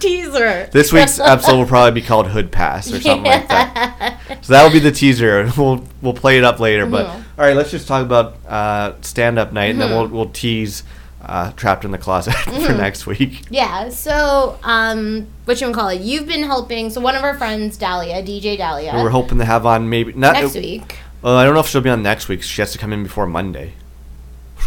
Such 0.00 0.04
a 0.04 0.16
good 0.16 0.32
teaser. 0.32 0.68
This 0.72 0.92
week's 0.92 1.18
episode 1.18 1.56
will 1.56 1.66
probably 1.66 2.00
be 2.00 2.06
called 2.06 2.28
Hood 2.28 2.50
Pass 2.52 2.92
or 2.92 3.00
something 3.00 3.24
like 3.24 3.48
that. 3.48 4.20
So 4.42 4.52
that 4.52 4.62
will 4.64 4.72
be 4.72 4.78
the 4.78 4.92
teaser. 4.92 5.50
We'll 5.56 5.84
we'll 6.02 6.12
play 6.14 6.38
it 6.38 6.44
up 6.44 6.60
later. 6.60 6.86
But 6.86 7.06
Mhm. 7.06 7.14
all 7.14 7.44
right, 7.46 7.56
let's 7.56 7.70
just 7.70 7.88
talk 7.88 8.02
about 8.04 8.36
uh, 8.46 8.92
stand 9.02 9.38
up 9.38 9.52
night, 9.52 9.70
and 9.70 9.80
then 9.80 9.88
Mm-hmm. 9.90 10.12
we'll 10.12 10.24
we'll 10.24 10.32
tease 10.32 10.82
uh, 11.24 11.50
Trapped 11.52 11.84
in 11.84 11.90
the 11.90 11.98
Closet 11.98 12.34
for 12.44 12.50
Mm-hmm. 12.50 12.76
next 12.78 13.06
week. 13.06 13.42
Yeah, 13.50 13.88
so 13.88 14.58
um 14.62 15.26
what 15.44 15.60
you 15.60 15.70
call 15.72 15.88
it? 15.88 16.00
You've 16.00 16.26
been 16.26 16.42
helping 16.44 16.90
so 16.90 17.00
one 17.00 17.14
of 17.16 17.22
our 17.24 17.36
friends, 17.36 17.76
Dahlia, 17.76 18.22
DJ 18.22 18.56
Dahlia, 18.58 18.92
We're 18.94 19.10
hoping 19.10 19.38
to 19.38 19.44
have 19.44 19.66
on 19.66 19.88
maybe 19.88 20.12
not 20.12 20.34
next 20.34 20.54
week. 20.54 20.98
Well, 21.22 21.36
I 21.36 21.44
don't 21.44 21.54
know 21.54 21.60
if 21.60 21.66
she'll 21.68 21.80
be 21.80 21.90
on 21.90 22.02
next 22.02 22.28
week. 22.28 22.42
She 22.42 22.60
has 22.62 22.70
to 22.72 22.78
come 22.78 22.92
in 22.92 23.02
before 23.02 23.26
Monday. 23.26 23.72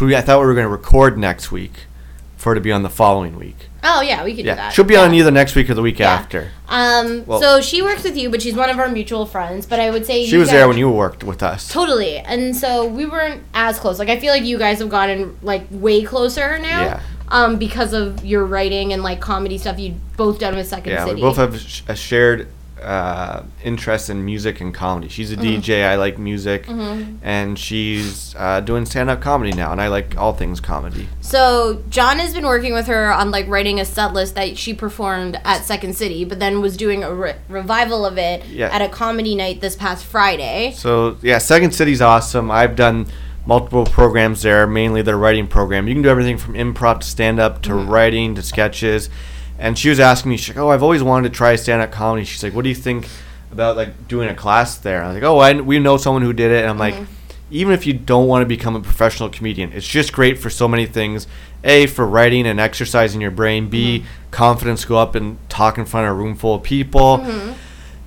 We, 0.00 0.16
I 0.16 0.20
thought 0.22 0.40
we 0.40 0.46
were 0.46 0.54
going 0.54 0.64
to 0.64 0.68
record 0.70 1.18
next 1.18 1.52
week 1.52 1.72
for 2.40 2.50
her 2.50 2.54
to 2.54 2.60
be 2.60 2.72
on 2.72 2.82
the 2.82 2.88
following 2.90 3.36
week. 3.38 3.56
Oh 3.84 4.00
yeah, 4.00 4.24
we 4.24 4.30
could 4.34 4.42
do 4.42 4.48
Yeah, 4.48 4.54
that. 4.56 4.72
she'll 4.72 4.84
be 4.84 4.96
on 4.96 5.12
Yeah. 5.12 5.20
either 5.20 5.30
next 5.30 5.54
week 5.54 5.68
or 5.70 5.74
the 5.74 5.82
week 5.82 5.98
Yeah. 5.98 6.10
after. 6.12 6.48
Um 6.68 7.24
Well- 7.26 7.40
so 7.40 7.60
she 7.60 7.82
works 7.82 8.02
with 8.02 8.16
you, 8.16 8.30
but 8.30 8.40
she's 8.42 8.54
one 8.54 8.70
of 8.70 8.78
our 8.78 8.88
mutual 8.88 9.26
friends, 9.26 9.66
but 9.66 9.78
I 9.78 9.90
would 9.90 10.06
say 10.06 10.24
She 10.26 10.36
was 10.38 10.50
there 10.50 10.66
when 10.66 10.78
you 10.78 10.88
worked 10.90 11.22
with 11.22 11.42
us. 11.42 11.68
Totally. 11.68 12.16
And 12.18 12.56
so 12.56 12.84
we 12.86 13.04
weren't 13.06 13.42
as 13.54 13.78
close. 13.78 13.98
Like 13.98 14.08
I 14.08 14.18
feel 14.18 14.32
like 14.32 14.44
you 14.44 14.58
guys 14.58 14.78
have 14.78 14.88
gotten 14.88 15.36
like 15.42 15.62
way 15.70 16.02
closer 16.02 16.58
now. 16.58 16.80
Yeah. 16.82 17.00
Um, 17.28 17.56
because 17.58 17.92
of 17.92 18.24
your 18.24 18.44
writing 18.44 18.92
and 18.92 19.02
like 19.04 19.20
comedy 19.20 19.56
stuff 19.58 19.78
you 19.78 19.94
both 20.16 20.38
done 20.40 20.56
with 20.56 20.66
Second 20.66 20.92
Yeah, 20.92 21.04
City. 21.04 21.16
we 21.16 21.20
both 21.20 21.36
have 21.36 21.54
a 21.88 21.94
shared 21.94 22.48
uh, 22.82 23.44
interest 23.64 24.10
in 24.10 24.24
music 24.24 24.60
and 24.60 24.72
comedy. 24.74 25.08
She's 25.08 25.32
a 25.32 25.36
DJ. 25.36 25.84
I 25.86 25.96
like 25.96 26.18
music, 26.18 26.66
and 26.68 27.58
she's 27.58 28.34
uh, 28.36 28.60
doing 28.60 28.86
stand-up 28.86 29.20
comedy 29.20 29.52
now, 29.52 29.72
and 29.72 29.80
I 29.80 29.88
like 29.88 30.16
all 30.16 30.32
things 30.32 30.60
comedy. 30.60 31.08
So 31.20 31.82
John 31.88 32.18
has 32.18 32.34
been 32.34 32.44
working 32.46 32.72
with 32.72 32.86
her 32.86 33.12
on 33.12 33.30
like 33.30 33.46
writing 33.48 33.80
a 33.80 33.84
set 33.84 34.12
list 34.12 34.34
that 34.34 34.56
she 34.58 34.74
performed 34.74 35.40
at 35.44 35.64
Second 35.64 35.94
City, 35.96 36.24
but 36.24 36.38
then 36.38 36.60
was 36.60 36.76
doing 36.76 37.04
a 37.04 37.14
re- 37.14 37.36
revival 37.48 38.04
of 38.06 38.18
it 38.18 38.44
Yeah. 38.46 38.68
at 38.74 38.82
a 38.82 38.88
comedy 38.88 39.34
night 39.34 39.60
this 39.60 39.76
past 39.76 40.04
Friday. 40.04 40.72
So 40.76 41.16
yeah, 41.22 41.38
Second 41.38 41.72
City's 41.72 42.00
awesome. 42.00 42.50
I've 42.50 42.76
done 42.76 43.06
multiple 43.46 43.84
programs 43.86 44.42
there, 44.42 44.66
mainly 44.66 45.02
their 45.02 45.16
writing 45.16 45.46
program. 45.48 45.88
You 45.88 45.94
can 45.94 46.02
do 46.02 46.08
everything 46.08 46.36
from 46.38 46.54
improv 46.54 47.00
to 47.00 47.06
stand-up 47.06 47.62
to 47.62 47.74
writing 47.74 48.34
to 48.34 48.42
sketches. 48.42 49.08
And 49.60 49.78
she 49.78 49.90
was 49.90 50.00
asking 50.00 50.30
me, 50.30 50.38
she's 50.38 50.56
like, 50.56 50.64
"Oh, 50.64 50.70
I've 50.70 50.82
always 50.82 51.02
wanted 51.02 51.28
to 51.28 51.36
try 51.36 51.54
stand-up 51.54 51.92
comedy." 51.92 52.24
She's 52.24 52.42
like, 52.42 52.54
"What 52.54 52.62
do 52.62 52.70
you 52.70 52.74
think 52.74 53.06
about 53.52 53.76
like 53.76 54.08
doing 54.08 54.30
a 54.30 54.34
class 54.34 54.78
there?" 54.78 55.04
I 55.04 55.08
was 55.08 55.14
like, 55.14 55.22
"Oh, 55.22 55.38
I, 55.38 55.60
we 55.60 55.78
know 55.78 55.98
someone 55.98 56.22
who 56.22 56.32
did 56.32 56.50
it." 56.50 56.62
And 56.62 56.70
I'm 56.70 56.78
like, 56.78 56.94
mm-hmm. 56.94 57.04
even 57.50 57.74
if 57.74 57.86
you 57.86 57.92
don't 57.92 58.26
want 58.26 58.42
to 58.42 58.46
become 58.46 58.74
a 58.74 58.80
professional 58.80 59.28
comedian, 59.28 59.72
it's 59.72 59.86
just 59.86 60.14
great 60.14 60.38
for 60.38 60.48
so 60.48 60.66
many 60.66 60.86
things. 60.86 61.26
A 61.62 61.86
for 61.86 62.06
writing 62.06 62.46
and 62.46 62.58
exercising 62.58 63.20
your 63.20 63.30
brain. 63.30 63.68
B 63.68 63.98
mm-hmm. 63.98 64.30
confidence 64.30 64.86
go 64.86 64.96
up 64.96 65.14
and 65.14 65.36
talk 65.50 65.76
in 65.76 65.84
front 65.84 66.06
of 66.06 66.12
a 66.12 66.14
room 66.14 66.36
full 66.36 66.54
of 66.54 66.62
people. 66.62 67.18
Mm-hmm. 67.18 67.52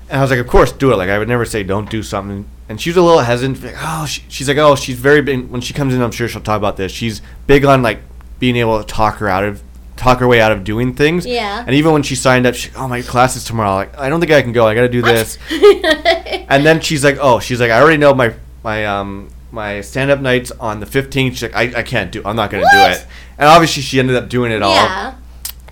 And 0.10 0.20
I 0.20 0.22
was 0.22 0.32
like, 0.32 0.40
of 0.40 0.48
course, 0.48 0.72
do 0.72 0.92
it. 0.92 0.96
Like 0.96 1.10
I 1.10 1.20
would 1.20 1.28
never 1.28 1.46
say 1.46 1.62
don't 1.62 1.90
do 1.90 2.02
something. 2.02 2.48
And 2.68 2.82
she 2.82 2.90
was 2.90 2.98
a 2.98 3.02
little 3.04 3.20
hesitant. 3.20 3.64
Like, 3.64 3.76
oh, 3.78 4.08
she, 4.08 4.24
she's 4.28 4.48
like, 4.48 4.58
oh, 4.58 4.76
she's 4.76 4.98
very 4.98 5.22
big. 5.22 5.50
When 5.50 5.62
she 5.62 5.74
comes 5.74 5.94
in, 5.94 6.02
I'm 6.02 6.12
sure 6.12 6.28
she'll 6.28 6.42
talk 6.42 6.58
about 6.58 6.78
this. 6.78 6.92
She's 6.92 7.22
big 7.46 7.64
on 7.64 7.84
like 7.84 8.00
being 8.40 8.56
able 8.56 8.82
to 8.82 8.88
talk 8.88 9.18
her 9.18 9.30
out 9.30 9.44
of 9.44 9.62
talk 9.96 10.20
her 10.20 10.28
way 10.28 10.42
out 10.42 10.52
of 10.52 10.64
doing 10.64 10.94
things. 10.94 11.26
Yeah. 11.26 11.64
And 11.66 11.76
even 11.76 11.94
when 11.94 12.04
she 12.04 12.16
signed 12.16 12.46
up, 12.46 12.56
she, 12.56 12.70
oh, 12.76 12.88
my 12.88 13.02
class 13.02 13.36
is 13.36 13.44
tomorrow. 13.44 13.76
Like 13.76 13.98
I 13.98 14.10
don't 14.10 14.20
think 14.20 14.32
I 14.32 14.42
can 14.42 14.52
go. 14.52 14.68
I 14.68 14.76
got 14.76 14.82
to 14.82 14.90
do 14.90 15.02
this. 15.14 15.38
and 15.52 16.66
then 16.66 16.82
she's 16.82 17.04
like, 17.04 17.18
oh, 17.20 17.40
she's 17.40 17.60
like, 17.60 17.72
I 17.72 17.80
already 17.82 17.98
know 17.98 18.14
my 18.14 18.34
my 18.64 18.86
um 18.86 19.30
my 19.52 19.82
stand 19.82 20.10
up 20.10 20.20
nights 20.20 20.52
on 20.60 20.80
the 20.80 20.86
15th. 20.86 21.32
She's 21.32 21.44
like, 21.44 21.56
I, 21.56 21.80
I 21.80 21.84
can't 21.84 22.12
do. 22.12 22.22
I'm 22.26 22.36
not 22.36 22.50
gonna 22.50 22.64
do 22.64 22.78
it. 22.92 23.06
And 23.38 23.48
obviously, 23.48 23.84
she 23.84 24.00
ended 24.00 24.16
up 24.16 24.30
doing 24.30 24.52
it 24.52 24.62
all. 24.64 24.74
Yeah. 24.74 25.16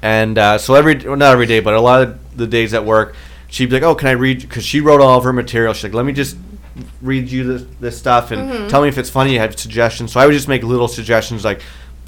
And 0.04 0.38
uh, 0.38 0.58
so 0.58 0.74
every 0.76 0.96
well, 0.96 1.16
not 1.16 1.34
every 1.34 1.46
day, 1.46 1.60
but 1.60 1.74
a 1.74 1.82
lot 1.82 2.02
of 2.04 2.38
the 2.38 2.48
days 2.48 2.74
at 2.74 2.86
work, 2.86 3.16
she'd 3.48 3.68
be 3.68 3.76
like, 3.76 3.84
"Oh, 3.84 3.96
can 3.96 4.08
I 4.08 4.12
read?" 4.12 4.42
Because 4.42 4.64
she 4.66 4.82
wrote 4.82 5.02
all 5.02 5.18
of 5.18 5.24
her 5.24 5.34
material. 5.34 5.74
She's 5.74 5.84
like, 5.84 5.94
"Let 5.94 6.06
me 6.06 6.14
just 6.14 6.38
read 7.02 7.30
you 7.30 7.44
this, 7.44 7.68
this 7.80 7.98
stuff 7.98 8.32
and 8.32 8.50
Mm-hmm. 8.50 8.68
tell 8.68 8.82
me 8.82 8.88
if 8.88 8.98
it's 8.98 9.10
funny." 9.12 9.34
You 9.34 9.40
have 9.40 9.58
suggestions, 9.60 10.12
so 10.12 10.20
I 10.20 10.26
would 10.26 10.34
just 10.34 10.48
make 10.48 10.64
little 10.64 10.88
suggestions 10.88 11.46
like, 11.46 11.62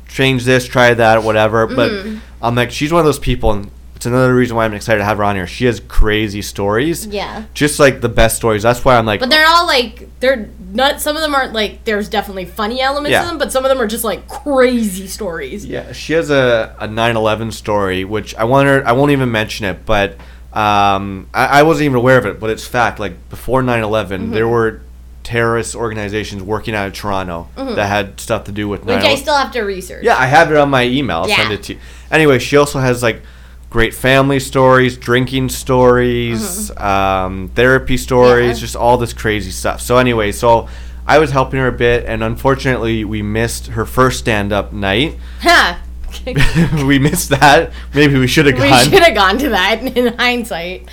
"Change 0.07 0.45
this, 0.45 0.67
try 0.67 0.93
that, 0.93 1.23
whatever." 1.23 1.67
But 1.67 1.91
Mm-hmm. 1.91 2.17
I'm 2.41 2.55
like, 2.55 2.71
she's 2.71 2.91
one 2.91 2.99
of 2.99 3.05
those 3.05 3.19
people, 3.19 3.51
and 3.51 3.71
it's 3.95 4.05
another 4.05 4.35
reason 4.35 4.57
why 4.57 4.65
I'm 4.65 4.73
excited 4.73 4.99
to 4.99 5.05
have 5.05 5.17
her 5.17 5.23
on 5.23 5.35
here. 5.35 5.47
She 5.47 5.65
has 5.65 5.79
crazy 5.79 6.41
stories, 6.41 7.05
Yeah. 7.07 7.43
just 7.53 7.79
like 7.79 8.01
the 8.01 8.09
best 8.09 8.35
stories. 8.35 8.63
That's 8.63 8.83
why 8.83 8.97
I'm 8.97 9.05
like, 9.05 9.19
But 9.21 9.29
they're 9.29 9.47
all 9.47 9.65
like 9.65 10.09
they're 10.19 10.49
not. 10.73 10.99
Some 10.99 11.15
of 11.15 11.21
them 11.21 11.33
aren't 11.33 11.53
like. 11.53 11.85
There's 11.85 12.09
definitely 12.09 12.45
funny 12.45 12.81
elements 12.81 13.11
Yeah. 13.11 13.21
to 13.23 13.27
them, 13.29 13.37
but 13.37 13.51
some 13.51 13.63
of 13.63 13.69
them 13.69 13.79
are 13.79 13.87
just 13.87 14.03
like 14.03 14.27
crazy 14.27 15.07
stories. 15.07 15.65
Yeah, 15.65 15.93
she 15.93 16.13
has 16.13 16.29
a, 16.29 16.75
a 16.79 16.87
9/11 16.87 17.53
story, 17.53 18.03
which 18.03 18.35
I 18.35 18.43
want 18.43 18.67
her. 18.67 18.85
I 18.85 18.91
won't 18.91 19.11
even 19.11 19.31
mention 19.31 19.65
it, 19.67 19.85
but 19.85 20.17
um, 20.51 21.27
I, 21.33 21.59
I 21.59 21.63
wasn't 21.63 21.85
even 21.85 21.95
aware 21.97 22.17
of 22.17 22.25
it, 22.25 22.39
but 22.39 22.49
it's 22.49 22.67
fact. 22.67 22.99
Like 22.99 23.29
before 23.29 23.61
9/11, 23.63 24.07
Mm-hmm. 24.09 24.31
there 24.33 24.47
were 24.47 24.81
terrorist 25.23 25.75
organizations 25.75 26.43
working 26.43 26.75
out 26.75 26.87
of 26.87 26.93
Toronto 26.93 27.47
that 27.55 27.87
had 27.87 28.19
stuff 28.19 28.43
to 28.45 28.51
do 28.51 28.67
with 28.67 28.81
Mm-hmm. 28.81 28.89
Which 28.89 28.99
9/11. 29.05 29.11
I 29.11 29.15
still 29.15 29.35
have 29.37 29.51
to 29.53 29.61
research. 29.61 30.03
yeah, 30.03 30.17
I 30.17 30.25
have 30.25 30.51
it 30.51 30.57
on 30.57 30.69
my 30.69 30.83
email. 30.83 31.17
I'll 31.17 31.27
send 31.27 31.53
it 31.53 31.63
to 31.63 31.73
you. 31.75 31.79
Anyway, 32.11 32.39
she 32.39 32.57
also 32.57 32.79
has 32.79 33.01
like 33.01 33.21
great 33.69 33.93
family 33.93 34.39
stories, 34.39 34.97
drinking 34.97 35.49
stories, 35.49 36.69
um, 36.77 37.49
therapy 37.55 37.97
stories, 37.97 38.41
Mm-hmm. 38.43 38.47
Yeah. 38.55 38.59
just 38.61 38.75
all 38.75 38.97
this 38.97 39.13
crazy 39.13 39.51
stuff. 39.51 39.81
So 39.81 39.97
anyway, 39.97 40.31
so. 40.31 40.67
I 41.05 41.19
was 41.19 41.31
helping 41.31 41.59
her 41.59 41.67
a 41.67 41.71
bit, 41.73 42.05
and 42.05 42.23
unfortunately, 42.23 43.03
we 43.03 43.21
missed 43.21 43.67
her 43.67 43.85
first 43.85 44.19
stand-up 44.19 44.71
night. 44.71 45.17
Ha. 45.41 45.81
we 46.87 46.97
missed 46.97 47.27
that. 47.31 47.73
Maybe 47.93 48.17
we 48.17 48.25
should 48.25 48.45
have 48.45 48.55
gone. 48.55 48.71
we 48.71 48.77
should 48.89 49.03
have 49.03 49.13
gone 49.13 49.37
to 49.39 49.49
that 49.49 49.81
in 49.83 50.13
hindsight. 50.17 50.87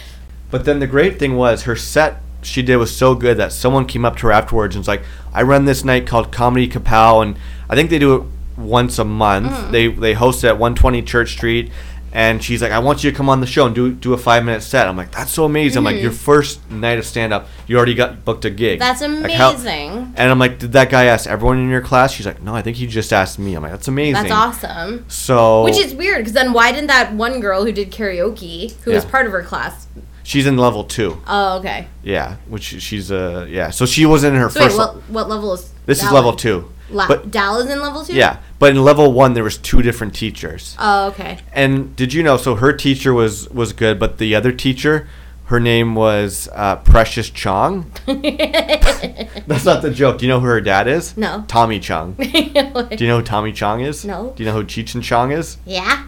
But 0.51 0.65
then 0.65 0.81
the 0.81 0.89
great 0.89 1.21
thing 1.21 1.37
was 1.37 1.63
her 1.63 1.77
set 1.77 2.21
she 2.43 2.63
did 2.63 2.77
was 2.77 2.95
so 2.97 3.15
good 3.15 3.37
that 3.39 3.53
someone 3.53 3.85
came 3.87 4.05
up 4.05 4.17
to 4.17 4.27
her 4.27 4.33
afterwards 4.33 4.75
and 4.75 4.81
was 4.81 4.89
like, 4.89 5.03
"I 5.35 5.43
run 5.43 5.65
this 5.65 5.85
night 5.85 6.07
called 6.07 6.33
Comedy 6.33 6.69
Kapow, 6.69 7.23
and 7.23 7.37
I 7.69 7.75
think 7.75 7.91
they 7.91 7.99
do 7.99 8.15
it 8.17 8.23
once 8.57 8.99
a 8.99 9.05
month. 9.05 9.51
Mm. 9.53 9.71
They 9.71 9.87
they 9.89 10.13
host 10.15 10.45
it 10.45 10.49
at 10.49 10.59
120 10.59 11.03
Church 11.03 11.33
Street." 11.33 11.71
And 12.13 12.43
she's 12.43 12.61
like, 12.61 12.73
"I 12.73 12.81
want 12.81 13.05
you 13.05 13.11
to 13.13 13.17
come 13.17 13.29
on 13.29 13.41
the 13.41 13.47
show 13.47 13.67
and 13.67 13.75
do 13.75 13.93
do 13.93 14.13
a 14.15 14.19
five 14.19 14.45
minute 14.45 14.63
set." 14.65 14.89
I'm 14.89 14.97
like, 14.97 15.13
"That's 15.13 15.31
so 15.31 15.45
amazing!" 15.45 15.79
I'm 15.79 15.85
like, 15.85 16.03
"Your 16.03 16.11
first 16.11 16.69
night 16.69 16.99
of 16.99 17.07
stand 17.07 17.33
up, 17.33 17.47
you 17.69 17.77
already 17.77 17.95
got 17.95 18.25
booked 18.25 18.45
a 18.45 18.51
gig." 18.51 18.79
Mm. 18.79 18.81
That's 18.81 19.01
Like, 19.01 19.31
how- 19.31 19.51
amazing. 19.51 20.13
and 20.17 20.29
I'm 20.31 20.39
like, 20.41 20.59
"Did 20.59 20.73
that 20.73 20.91
guy 20.91 21.05
ask 21.05 21.29
everyone 21.31 21.59
in 21.59 21.69
your 21.71 21.81
class?" 21.83 22.11
She's 22.13 22.27
like, 22.27 22.43
"No, 22.43 22.53
I 22.53 22.63
think 22.63 22.79
he 22.79 22.89
just 22.89 23.13
asked 23.13 23.39
me." 23.39 23.55
I'm 23.55 23.63
like, 23.63 23.71
"That's 23.71 23.87
amazing." 23.87 24.15
That's 24.15 24.33
awesome. 24.33 25.05
So 25.07 25.63
Which 25.63 25.79
is 25.79 25.95
weird 25.95 26.19
because 26.19 26.33
then 26.33 26.53
why 26.53 26.73
didn't 26.73 26.89
that 26.89 27.15
one 27.15 27.39
girl 27.39 27.65
who 27.65 27.71
did 27.71 27.93
karaoke, 27.93 28.73
who 28.83 28.91
was 28.91 29.05
part 29.05 29.27
of 29.27 29.31
her 29.33 29.43
class? 29.43 29.87
She's 30.31 30.47
in 30.47 30.57
level 30.57 30.85
two. 30.85 31.11
Oh, 31.27 31.59
okay. 31.59 31.87
Yeah, 32.03 32.37
which 32.49 32.63
she's 32.87 33.11
uh 33.11 33.47
yeah. 33.49 33.71
So 33.71 33.85
she 33.87 34.07
was 34.07 34.23
in 34.25 34.35
her 34.35 34.49
So 34.51 34.61
wait, 34.61 34.67
first. 34.67 34.79
what 34.79 34.95
what 35.17 35.29
level 35.29 35.53
is 35.55 35.63
this 35.87 35.99
is 35.99 36.05
Dal- 36.05 36.15
level 36.15 36.33
two. 36.35 36.59
La- 36.99 37.07
but 37.07 37.31
Dal 37.31 37.59
is 37.63 37.71
in 37.71 37.81
level 37.81 38.05
two. 38.05 38.15
yeah, 38.15 38.39
but 38.59 38.71
in 38.75 38.83
level 38.85 39.13
one 39.13 39.35
there 39.35 39.45
was 39.45 39.57
two 39.59 39.81
different 39.83 40.13
teachers. 40.15 40.77
Oh, 40.79 41.09
okay. 41.11 41.39
And 41.53 41.95
did 41.97 42.13
you 42.15 42.23
know? 42.23 42.37
So 42.37 42.55
her 42.57 42.73
teacher 42.73 43.13
was 43.15 43.49
was 43.51 43.73
good, 43.73 43.99
but 43.99 44.19
the 44.19 44.35
other 44.35 44.53
teacher, 44.53 45.07
her 45.53 45.61
name 45.61 45.95
was 45.95 46.49
uh, 46.53 46.77
Precious 46.93 47.31
Chong. 47.31 47.91
That's 48.07 49.65
not 49.65 49.83
the 49.83 49.91
joke. 49.93 50.19
Do 50.19 50.27
you 50.27 50.31
know 50.33 50.41
who 50.41 50.47
her 50.47 50.61
dad 50.61 50.89
is? 50.89 51.17
No. 51.17 51.45
Tommy 51.49 51.79
Chong. 51.81 52.15
Do 52.19 52.25
you 52.29 53.07
know 53.09 53.19
who 53.19 53.23
Tommy 53.23 53.53
Chong 53.53 53.81
is? 53.83 54.05
No. 54.05 54.33
Do 54.37 54.43
you 54.43 54.49
know 54.49 54.55
who 54.57 54.65
Cheech 54.65 54.95
and 54.95 55.03
Chong 55.05 55.33
is? 55.33 55.59
yeah, 55.65 56.07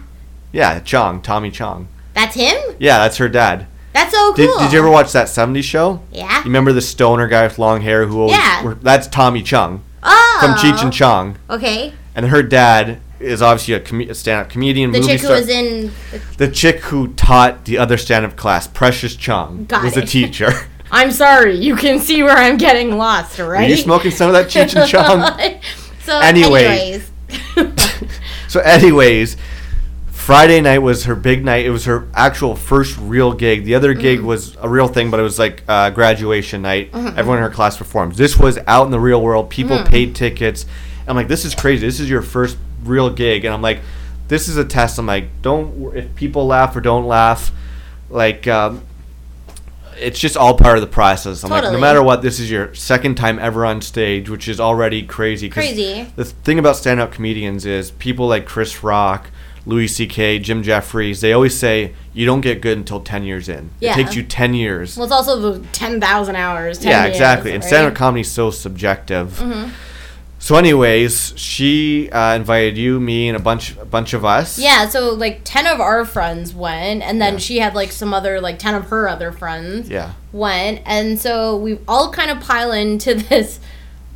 Yeah, 0.51 0.79
Chong. 0.79 1.21
Tommy 1.21 1.51
Chong. 1.51 1.87
that's 2.13 2.35
him. 2.35 2.57
Yeah, 2.79 2.99
that's 2.99 3.17
her 3.17 3.29
dad. 3.29 3.67
That's 3.93 4.11
so 4.11 4.33
cool. 4.33 4.35
Did, 4.47 4.49
did 4.59 4.73
you 4.73 4.79
ever 4.79 4.89
watch 4.89 5.11
that 5.11 5.27
70s 5.27 5.63
show? 5.63 6.01
Yeah. 6.11 6.39
You 6.39 6.45
remember 6.45 6.73
the 6.73 6.81
stoner 6.81 7.27
guy 7.27 7.43
with 7.43 7.59
long 7.59 7.81
hair 7.81 8.05
who 8.05 8.21
always. 8.21 8.33
Yeah. 8.37 8.73
that's 8.81 9.07
Tommy 9.07 9.43
Chong 9.43 9.83
Oh. 10.03 10.37
from 10.39 10.53
Cheech 10.55 10.81
and 10.83 10.91
Chong. 10.91 11.37
Okay. 11.49 11.93
And 12.15 12.27
her 12.27 12.41
dad 12.43 12.99
is 13.19 13.41
obviously 13.41 13.73
a, 13.75 13.79
com- 13.79 14.01
a 14.01 14.13
stand-up 14.13 14.49
comedian, 14.49 14.91
The 14.91 14.99
movie 14.99 15.13
chick 15.13 15.21
who 15.21 15.27
star. 15.27 15.37
was 15.37 15.47
in. 15.49 15.91
the 16.37 16.49
chick 16.49 16.79
who 16.81 17.13
taught 17.13 17.65
the 17.65 17.77
other 17.77 17.97
stand-up 17.97 18.35
class, 18.35 18.67
Precious 18.67 19.15
Chong, 19.15 19.65
Got 19.65 19.83
was 19.83 19.95
it. 19.95 20.07
teacher. 20.09 20.51
I'm 20.91 21.11
sorry. 21.11 21.55
You 21.57 21.75
can 21.75 21.99
see 21.99 22.21
where 22.21 22.35
I'm 22.37 22.57
getting 22.57 22.97
lost, 22.97 23.39
right? 23.39 23.65
Are 23.65 23.69
you 23.69 23.77
smoking 23.77 24.11
some 24.11 24.27
of 24.27 24.33
that 24.33 24.47
Cheech 24.47 24.75
and 24.79 24.89
Chong? 24.89 25.61
so, 26.03 26.19
Anyway. 26.19 26.65
anyways. 26.65 27.11
so, 28.47 28.59
anyways, 28.59 29.37
Friday 30.25 30.61
night 30.61 30.79
was 30.79 31.03
her 31.03 31.15
big 31.15 31.43
night. 31.43 31.65
It 31.65 31.69
was 31.69 31.83
her 31.85 32.07
actual 32.13 32.55
first 32.55 32.97
real 32.97 33.33
gig. 33.33 33.65
The 33.65 33.75
other 33.75 33.93
gig 33.93 34.19
Mm-hmm. 34.19 34.27
was 34.27 34.55
a 34.61 34.69
real 34.69 34.87
thing, 34.87 35.11
but 35.11 35.19
it 35.19 35.23
was 35.23 35.37
like 35.37 35.63
uh, 35.67 35.89
graduation 35.89 36.61
night. 36.61 36.91
Everyone 36.93 37.37
in 37.39 37.43
her 37.43 37.49
class 37.49 37.77
performed. 37.77 38.15
This 38.15 38.37
was 38.37 38.57
out 38.65 38.85
in 38.85 38.91
the 38.91 38.99
real 38.99 39.21
world. 39.21 39.49
People 39.49 39.77
Mm. 39.79 39.85
paid 39.89 40.15
tickets. 40.15 40.65
I'm 41.07 41.17
like, 41.17 41.27
this 41.27 41.43
is 41.43 41.53
crazy. 41.53 41.85
This 41.85 41.99
is 41.99 42.09
your 42.09 42.21
first 42.21 42.57
real 42.85 43.09
gig, 43.09 43.43
and 43.43 43.53
I'm 43.53 43.61
like, 43.61 43.79
this 44.29 44.47
is 44.47 44.55
a 44.55 44.63
test. 44.63 44.97
I'm 44.97 45.05
like, 45.07 45.25
don't 45.41 45.93
if 45.95 46.15
people 46.15 46.47
laugh 46.47 46.73
or 46.75 46.79
don't 46.81 47.05
laugh, 47.05 47.51
like. 48.09 48.47
Um, 48.47 48.83
it's 49.95 50.19
just 50.19 50.35
all 50.35 50.57
part 50.57 50.75
of 50.75 50.81
the 50.81 50.87
process. 50.87 51.43
I'm 51.43 51.51
like, 51.51 51.63
no 51.71 51.77
matter 51.77 52.01
what, 52.01 52.23
this 52.23 52.39
is 52.39 52.49
your 52.49 52.73
second 52.73 53.13
time 53.15 53.37
ever 53.37 53.63
on 53.63 53.79
stage, 53.81 54.27
which 54.27 54.47
is 54.47 54.59
already 54.59 55.03
crazy. 55.03 55.49
Crazy. 55.49 56.07
The 56.15 56.25
thing 56.25 56.57
about 56.57 56.77
stand-up 56.77 57.11
comedians 57.11 57.63
is 57.67 57.91
people 57.91 58.27
like 58.27 58.47
Chris 58.47 58.83
Rock, 58.83 59.29
Louis 59.65 59.87
C.K., 59.87 60.39
Jim 60.39 60.61
Jefferies. 60.63 61.21
They 61.21 61.31
always 61.33 61.57
say 61.57 61.93
you 62.13 62.25
don't 62.25 62.41
get 62.41 62.61
good 62.61 62.77
until 62.77 62.99
ten 62.99 63.23
years 63.23 63.47
in. 63.47 63.69
Yeah. 63.79 63.91
It 63.91 63.95
takes 63.95 64.15
you 64.15 64.23
ten 64.23 64.53
years. 64.53 64.97
Well, 64.97 65.05
it's 65.05 65.13
also 65.13 65.39
the 65.53 65.67
10,000 65.67 66.35
hours. 66.35 66.79
10 66.79 66.87
yeah, 66.89 67.03
years, 67.05 67.15
exactly. 67.15 67.51
And 67.53 67.63
right? 67.63 67.67
stand-up 67.67 67.95
comedy 67.95 68.21
is 68.21 68.31
so 68.31 68.51
subjective. 68.51 69.39
Mm-hmm. 69.39 69.69
So, 70.39 70.57
anyways, 70.57 71.33
she 71.39 72.09
uh, 72.11 72.35
invited 72.35 72.77
you, 72.77 72.99
me, 72.99 73.29
and 73.29 73.37
a 73.37 73.39
bunch, 73.39 73.77
a 73.77 73.85
bunch 73.85 74.13
of 74.13 74.25
us. 74.25 74.59
Yeah, 74.59 74.89
so 74.89 75.13
like 75.13 75.39
10 75.45 75.65
of 75.67 75.79
our 75.79 76.03
friends 76.03 76.53
went, 76.53 77.01
and 77.01 77.21
then 77.21 77.33
Yeah. 77.35 77.39
she 77.39 77.59
had 77.59 77.73
like 77.75 77.93
some 77.93 78.13
other, 78.13 78.41
like 78.41 78.59
10 78.59 78.75
of 78.75 78.83
her 78.89 79.07
other 79.07 79.31
friends 79.31 79.89
Yeah. 79.89 80.11
went. 80.33 80.81
And 80.85 81.17
so 81.17 81.55
we 81.55 81.79
all 81.87 82.11
kind 82.11 82.29
of 82.29 82.41
pile 82.41 82.73
into 82.73 83.13
this 83.29 83.61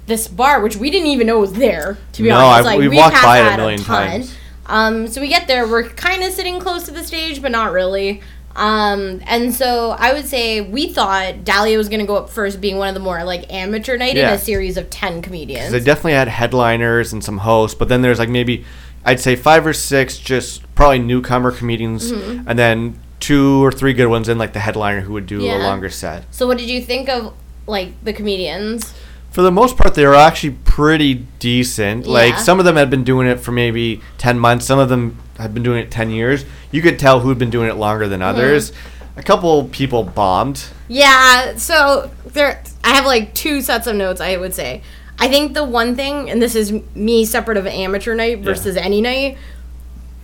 this 0.08 0.28
bar, 0.28 0.62
which 0.62 0.76
we 0.78 0.90
didn't 0.90 1.08
even 1.08 1.28
know 1.28 1.40
was 1.40 1.54
there, 1.54 1.98
to 2.14 2.24
be 2.24 2.28
No, 2.30 2.36
honest. 2.38 2.60
I've- 2.60 2.66
Like, 2.66 2.80
we've 2.80 2.92
we 2.92 2.98
walked 2.98 3.22
by 3.22 3.40
it 3.40 3.54
a 3.54 3.58
million 3.58 3.80
times. 3.82 4.34
Um, 4.68 5.08
so 5.08 5.22
we 5.22 5.28
get 5.30 5.48
there, 5.48 5.68
we're 5.68 5.90
kind 5.90 6.24
of 6.24 6.32
sitting 6.34 6.60
close 6.60 6.84
to 6.86 6.92
the 6.92 7.04
stage, 7.04 7.42
but 7.42 7.52
not 7.52 7.72
really. 7.72 8.22
Um, 8.56 9.22
and 9.28 9.54
so 9.54 9.92
I 9.92 10.14
would 10.14 10.26
say 10.26 10.62
we 10.62 10.90
thought 10.90 11.44
Dahlia 11.44 11.78
was 11.78 11.90
going 11.90 12.00
to 12.00 12.06
go 12.08 12.16
up 12.16 12.30
first, 12.30 12.60
being 12.60 12.78
one 12.78 12.88
of 12.88 12.96
the 12.96 13.00
more 13.00 13.24
like 13.24 13.52
amateur 13.54 13.98
night 13.98 14.16
Yeah. 14.16 14.30
in 14.30 14.34
a 14.36 14.40
series 14.40 14.78
of 14.78 14.90
10 14.90 15.22
comedians. 15.22 15.72
They 15.72 15.80
definitely 15.80 16.14
had 16.14 16.28
headliners 16.28 17.14
and 17.14 17.24
some 17.24 17.38
hosts, 17.40 17.78
but 17.78 17.88
then 17.88 18.02
there's 18.02 18.18
like 18.20 18.30
maybe 18.30 18.66
I'd 19.06 19.20
say 19.20 19.36
five 19.36 19.66
or 19.66 19.74
six 19.74 20.18
just 20.18 20.64
probably 20.76 21.00
newcomer 21.00 21.52
comedians, 21.52 22.12
Mm-hmm. 22.12 22.50
and 22.50 22.58
then 22.60 23.00
two 23.20 23.64
or 23.64 23.72
three 23.72 23.94
good 23.94 24.08
ones, 24.08 24.28
and 24.28 24.40
like 24.40 24.54
the 24.54 24.60
headliner 24.60 25.02
who 25.02 25.14
would 25.14 25.28
do 25.28 25.42
a 25.46 25.58
longer 25.60 25.90
set. 25.90 26.26
so 26.34 26.46
what 26.48 26.58
did 26.58 26.70
you 26.70 26.82
think 26.82 27.10
of 27.10 27.34
like 27.68 27.94
the 28.04 28.12
comedians? 28.14 28.94
For 29.38 29.44
the 29.44 29.52
most 29.52 29.78
part, 29.78 29.94
they 29.94 30.04
were 30.04 30.16
actually 30.16 30.58
pretty 30.64 31.14
decent. 31.38 32.08
Like 32.08 32.40
some 32.40 32.58
of 32.58 32.66
them 32.66 32.76
had 32.76 32.90
been 32.90 33.04
doing 33.04 33.28
it 33.28 33.40
for 33.40 33.52
maybe 33.52 34.02
ten 34.18 34.40
months. 34.40 34.66
Some 34.66 34.80
of 34.80 34.90
them 34.90 35.16
had 35.38 35.54
been 35.54 35.62
doing 35.62 35.78
it 35.78 35.92
ten 35.92 36.10
years. 36.10 36.44
You 36.72 36.82
could 36.82 36.98
tell 36.98 37.20
who 37.20 37.30
had 37.30 37.38
been 37.38 37.52
doing 37.52 37.70
it 37.70 37.76
longer 37.76 38.08
than 38.08 38.22
Mm-hmm. 38.22 38.30
others. 38.36 38.74
A 39.16 39.22
couple 39.22 39.66
people 39.66 40.02
bombed. 40.04 40.66
Yeah, 40.88 41.56
so 41.58 42.10
there 42.26 42.64
I 42.84 42.96
have 42.96 43.06
like 43.06 43.36
two 43.36 43.62
sets 43.62 43.86
of 43.86 43.96
notes 43.96 44.20
I 44.22 44.38
would 44.38 44.56
say. 44.56 44.82
I 45.20 45.28
think 45.28 45.54
the 45.54 45.64
one 45.64 45.96
thing 45.96 46.32
and 46.32 46.42
this 46.42 46.56
is 46.56 46.74
me 46.96 47.24
separate 47.24 47.58
of 47.58 47.68
amateur 47.68 48.16
night 48.16 48.40
versus 48.40 48.76
any 48.76 49.02
night 49.02 49.38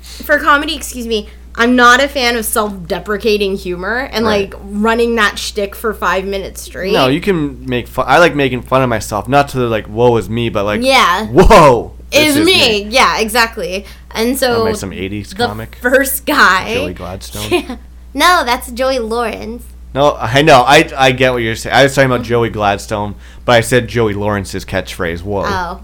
for 0.01 0.39
comedy, 0.39 0.75
excuse 0.75 1.05
me, 1.05 1.29
I'm 1.55 1.75
not 1.75 2.03
a 2.03 2.07
fan 2.07 2.35
of 2.35 2.45
self-deprecating 2.45 3.57
humor 3.57 4.09
and 4.11 4.25
Right. 4.25 4.51
like 4.51 4.59
running 4.63 5.15
that 5.15 5.37
shtick 5.37 5.75
for 5.75 5.93
five 5.93 6.25
minutes 6.25 6.61
straight. 6.61 6.93
No, 6.93 7.07
you 7.07 7.21
can 7.21 7.65
make 7.67 7.87
fun. 7.87 8.05
I 8.07 8.17
like 8.19 8.35
making 8.35 8.63
fun 8.63 8.81
of 8.81 8.89
myself, 8.89 9.27
not 9.27 9.49
to 9.49 9.59
like 9.59 9.85
"whoa 9.87 10.17
is 10.17 10.29
me," 10.29 10.49
but 10.49 10.63
like 10.65 10.81
Yeah. 10.81 11.27
"whoa 11.27 11.93
is 12.11 12.35
this 12.35 12.45
me. 12.45 12.83
Yeah, 12.85 13.19
exactly. 13.19 13.85
And 14.11 14.37
so 14.37 14.67
I 14.67 14.73
some 14.73 14.91
'80s 14.91 15.29
the 15.35 15.45
comic? 15.47 15.77
first 15.81 16.25
guy. 16.25 16.73
Joey 16.75 16.93
Gladstone. 16.93 17.43
Yeah. 17.51 17.75
no, 18.13 18.43
that's 18.45 18.71
Joey 18.71 18.99
Lawrence. 18.99 19.63
No, 19.95 20.15
I 20.19 20.41
know. 20.41 20.63
I 20.65 20.89
I 20.97 21.11
get 21.11 21.33
what 21.33 21.43
you're 21.43 21.55
saying. 21.55 21.75
I 21.75 21.83
was 21.83 21.93
talking 21.93 22.09
about 22.11 22.23
Joey 22.23 22.49
Gladstone, 22.49 23.13
but 23.45 23.51
I 23.53 23.61
said 23.61 23.87
Joey 23.87 24.13
Lawrence's 24.15 24.65
catchphrase. 24.65 25.21
Whoa. 25.21 25.43
Oh, 25.45 25.83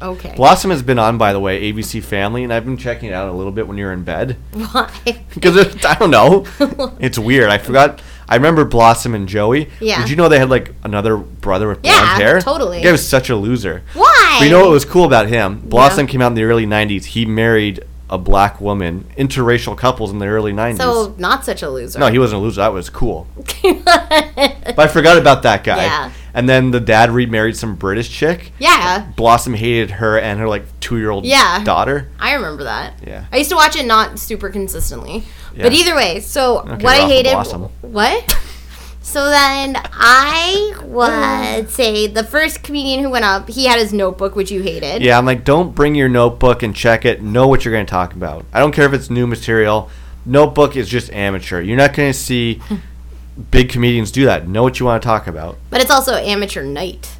okay. 0.00 0.34
Blossom 0.36 0.70
has 0.70 0.82
been 0.82 0.98
on, 0.98 1.18
by 1.18 1.32
the 1.32 1.40
way, 1.40 1.72
ABC 1.72 2.02
Family, 2.02 2.44
and 2.44 2.52
I've 2.52 2.64
been 2.64 2.76
checking 2.76 3.08
it 3.10 3.12
out 3.12 3.28
a 3.28 3.32
little 3.32 3.52
bit 3.52 3.66
when 3.68 3.76
you're 3.78 3.92
in 3.92 4.04
bed 4.04 4.36
Why? 4.52 4.90
because 5.34 5.84
I 5.84 5.94
don't 5.94 6.10
know, 6.10 6.44
it's 7.00 7.18
weird. 7.18 7.50
I 7.50 7.58
forgot. 7.58 8.00
I 8.30 8.36
remember 8.36 8.64
Blossom 8.66 9.14
and 9.14 9.26
Joey. 9.26 9.70
Yeah. 9.80 10.00
Did 10.02 10.10
you 10.10 10.16
know 10.16 10.28
they 10.28 10.38
had 10.38 10.50
like 10.50 10.74
another 10.84 11.16
brother 11.16 11.66
with 11.68 11.80
blonde 11.80 11.96
Yeah, 11.96 12.16
hair? 12.16 12.40
totally. 12.40 12.82
Guy 12.82 12.92
was 12.92 13.06
such 13.08 13.30
a 13.30 13.36
loser. 13.36 13.82
Why? 13.94 14.36
But 14.38 14.44
you 14.44 14.50
know 14.50 14.60
what 14.60 14.70
was 14.70 14.84
cool 14.84 15.04
about 15.04 15.28
him? 15.28 15.60
Blossom 15.60 16.06
came 16.06 16.20
out 16.20 16.26
in 16.28 16.34
the 16.34 16.42
early 16.44 16.66
'90s. 16.66 17.04
He 17.06 17.24
married 17.24 17.84
a 18.10 18.18
black 18.18 18.60
woman, 18.60 19.04
interracial 19.16 19.76
couples 19.78 20.10
in 20.10 20.18
the 20.18 20.26
early 20.26 20.52
'90s. 20.52 20.76
So 20.76 21.14
not 21.16 21.44
such 21.46 21.62
a 21.62 21.70
loser. 21.70 21.98
no, 21.98 22.08
he 22.08 22.18
wasn't 22.18 22.40
a 22.40 22.44
loser. 22.44 22.60
That 22.60 22.72
was 22.74 22.90
cool. 22.90 23.26
But 23.64 24.78
I 24.78 24.86
forgot 24.88 25.16
about 25.18 25.42
that 25.44 25.64
guy. 25.64 25.84
Yeah. 25.84 26.10
And 26.38 26.48
then 26.48 26.70
the 26.70 26.78
dad 26.78 27.10
remarried 27.10 27.56
some 27.56 27.74
British 27.74 28.08
chick. 28.10 28.52
yeah, 28.60 29.08
Blossom 29.16 29.54
hated 29.54 29.90
her 29.90 30.18
and 30.20 30.38
her 30.38 30.46
like 30.48 30.64
two 30.78 30.96
year 30.98 31.10
old 31.10 31.24
Yeah. 31.26 31.64
daughter. 31.64 32.08
I 32.20 32.34
remember 32.34 32.62
that. 32.64 32.94
Yeah. 33.04 33.24
I 33.32 33.38
used 33.38 33.50
to 33.50 33.56
watch 33.56 33.74
it 33.74 33.84
not 33.86 34.20
super 34.20 34.48
consistently. 34.48 35.24
Yeah. 35.56 35.64
But 35.64 35.72
either 35.72 35.96
way, 35.96 36.20
so 36.20 36.60
Okay, 36.60 36.84
what 36.84 37.00
I 37.00 37.06
hated 37.08 37.32
Blossom. 37.32 37.62
what? 37.82 38.36
so 39.02 39.28
then 39.30 39.76
I 39.92 40.74
would 40.84 41.70
say 41.70 42.06
the 42.06 42.22
first 42.22 42.62
comedian 42.62 43.02
who 43.02 43.10
went 43.10 43.24
up, 43.24 43.48
he 43.48 43.64
had 43.66 43.80
his 43.80 43.92
notebook 43.92 44.36
which 44.36 44.52
you 44.52 44.62
hated. 44.62 45.02
Yeah, 45.02 45.18
I'm 45.18 45.26
like, 45.26 45.44
don't 45.44 45.74
bring 45.74 45.96
your 45.96 46.08
notebook 46.08 46.62
and 46.62 46.72
check 46.74 47.04
it. 47.04 47.20
Know 47.20 47.48
what 47.48 47.64
you're 47.64 47.74
going 47.74 47.86
to 47.86 47.90
talk 47.90 48.12
about. 48.12 48.44
I 48.52 48.60
don't 48.60 48.70
care 48.72 48.86
if 48.86 48.92
it's 48.92 49.10
new 49.10 49.26
material. 49.26 49.90
Notebook 50.24 50.76
is 50.76 50.88
just 50.88 51.10
amateur. 51.12 51.60
You're 51.60 51.76
not 51.76 51.94
going 51.94 52.12
to 52.12 52.18
see 52.18 52.60
big 53.50 53.68
comedians 53.68 54.10
do 54.10 54.24
that. 54.26 54.48
Know 54.48 54.62
what 54.62 54.80
you 54.80 54.86
want 54.86 55.02
to 55.02 55.06
talk 55.06 55.26
about. 55.26 55.56
But 55.70 55.80
it's 55.80 55.90
also 55.90 56.14
amateur 56.14 56.62
night. 56.62 57.16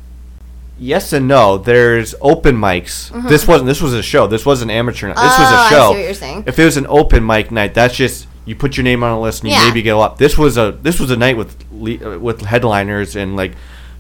Yes 0.81 1.13
and 1.13 1.27
no. 1.27 1.59
There's 1.59 2.15
open 2.21 2.57
mics. 2.57 3.11
This 3.29 3.49
wasn't. 3.49 3.67
This 3.67 3.81
was 3.83 3.95
a 3.95 4.03
show. 4.03 4.27
This 4.29 4.47
wasn't 4.47 4.71
amateur. 4.71 5.09
night. 5.09 5.17
This 5.17 5.39
was 5.39 5.49
Mm-hmm. 5.49 5.55
Oh, 5.55 5.57
I 5.59 5.67
a 5.67 5.69
see 5.69 5.75
show. 5.75 5.91
what 5.91 5.99
you're 5.99 6.15
saying. 6.15 6.45
If 6.47 6.59
it 6.59 6.65
was 6.65 6.77
an 6.77 6.87
open 6.89 7.27
mic 7.27 7.51
night, 7.51 7.75
that's 7.75 7.97
just 7.97 8.29
you 8.45 8.55
put 8.55 8.77
your 8.77 8.85
name 8.85 9.03
on 9.03 9.11
a 9.13 9.21
list 9.21 9.43
and 9.43 9.51
you 9.51 9.57
Yeah. 9.57 9.67
maybe 9.69 9.83
go 9.83 10.01
up. 10.01 10.19
This 10.19 10.39
was 10.39 10.57
a 10.57 10.73
this 10.83 11.01
was 11.01 11.11
a 11.11 11.17
night 11.17 11.37
with 11.37 11.57
uh, 11.73 12.19
with 12.21 12.43
headliners 12.43 13.17
and 13.17 13.35
like 13.37 13.53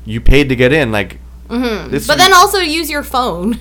you 0.05 0.21
paid 0.21 0.49
to 0.51 0.57
get 0.57 0.73
in. 0.73 0.93
Like, 0.93 1.19
Mm-hmm. 1.49 1.91
But 2.07 2.19
then 2.19 2.33
also 2.35 2.59
use 2.59 2.91
your 2.91 3.03
phone. 3.03 3.59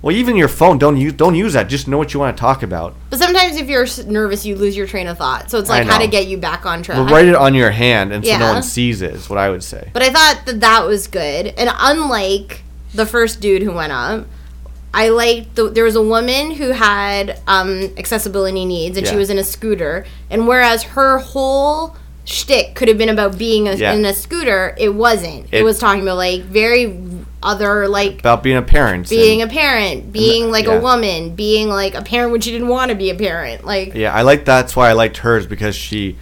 Well, 0.00 0.14
even 0.14 0.36
your 0.36 0.48
phone 0.48 0.78
don't 0.78 0.96
use 0.96 1.12
don't 1.14 1.34
use 1.34 1.54
that. 1.54 1.68
Just 1.68 1.88
know 1.88 1.98
what 1.98 2.14
you 2.14 2.20
want 2.20 2.36
to 2.36 2.40
talk 2.40 2.62
about. 2.62 2.94
But 3.10 3.18
sometimes 3.18 3.56
if 3.56 3.68
you're 3.68 3.86
nervous, 4.06 4.46
you 4.46 4.54
lose 4.56 4.76
your 4.76 4.86
train 4.86 5.06
of 5.08 5.18
thought. 5.18 5.50
So 5.50 5.58
it's 5.58 5.68
like 5.68 5.86
how 5.86 5.98
to 5.98 6.06
get 6.06 6.26
you 6.28 6.36
back 6.38 6.64
on 6.66 6.82
track. 6.82 7.10
Write 7.10 7.26
it 7.26 7.34
on 7.34 7.54
your 7.54 7.70
hand 7.70 8.12
and 8.12 8.24
so 8.24 8.38
no 8.38 8.52
one 8.52 8.62
sees 8.62 9.02
it. 9.02 9.14
Is 9.14 9.28
what 9.28 9.38
I 9.38 9.50
would 9.50 9.62
say. 9.64 9.90
But 9.92 10.02
I 10.02 10.10
thought 10.10 10.46
that 10.46 10.60
that 10.60 10.84
was 10.86 11.06
good. 11.08 11.46
And 11.58 11.70
unlike 11.78 12.62
the 12.94 13.06
first 13.06 13.40
dude 13.40 13.62
who 13.62 13.72
went 13.72 13.92
up, 13.92 14.26
I 14.94 15.10
liked 15.10 15.56
the, 15.56 15.68
there 15.68 15.84
was 15.84 15.96
a 15.96 16.02
woman 16.02 16.52
who 16.52 16.70
had 16.70 17.40
um, 17.46 17.82
accessibility 17.98 18.64
needs 18.64 18.96
and 18.96 19.06
she 19.06 19.16
was 19.16 19.30
in 19.30 19.38
a 19.38 19.44
scooter. 19.44 20.06
And 20.30 20.48
whereas 20.48 20.82
her 20.84 21.18
whole 21.18 21.94
shtick 22.24 22.74
could 22.74 22.88
have 22.88 22.98
been 22.98 23.08
about 23.08 23.36
being 23.38 23.68
a, 23.68 23.74
Yeah. 23.74 23.92
in 23.94 24.04
a 24.04 24.14
scooter, 24.14 24.74
it 24.78 24.90
wasn't. 24.90 25.46
It, 25.52 25.58
It- 25.60 25.62
was 25.64 25.78
talking 25.78 26.02
about 26.02 26.16
like 26.16 26.42
very 26.42 26.86
other 27.42 27.86
like 27.88 28.20
About 28.20 28.42
being 28.42 28.56
a 28.56 28.62
parent. 28.62 29.08
being 29.08 29.42
a 29.42 29.46
parent, 29.46 30.12
being 30.12 30.50
like 30.50 30.66
yeah. 30.66 30.74
a 30.74 30.80
woman, 30.80 31.34
being 31.34 31.68
like 31.68 31.94
a 31.94 32.02
parent 32.02 32.32
when 32.32 32.40
she 32.40 32.50
didn't 32.50 32.68
want 32.68 32.90
to 32.90 32.96
be 32.96 33.10
a 33.10 33.14
parent. 33.14 33.64
Like 33.64 33.94
Yeah, 33.94 34.12
I 34.14 34.22
like 34.22 34.44
that's 34.44 34.74
why 34.74 34.90
I 34.90 34.92
liked 34.92 35.18
hers 35.18 35.46
because 35.46 35.76
she 35.76 36.16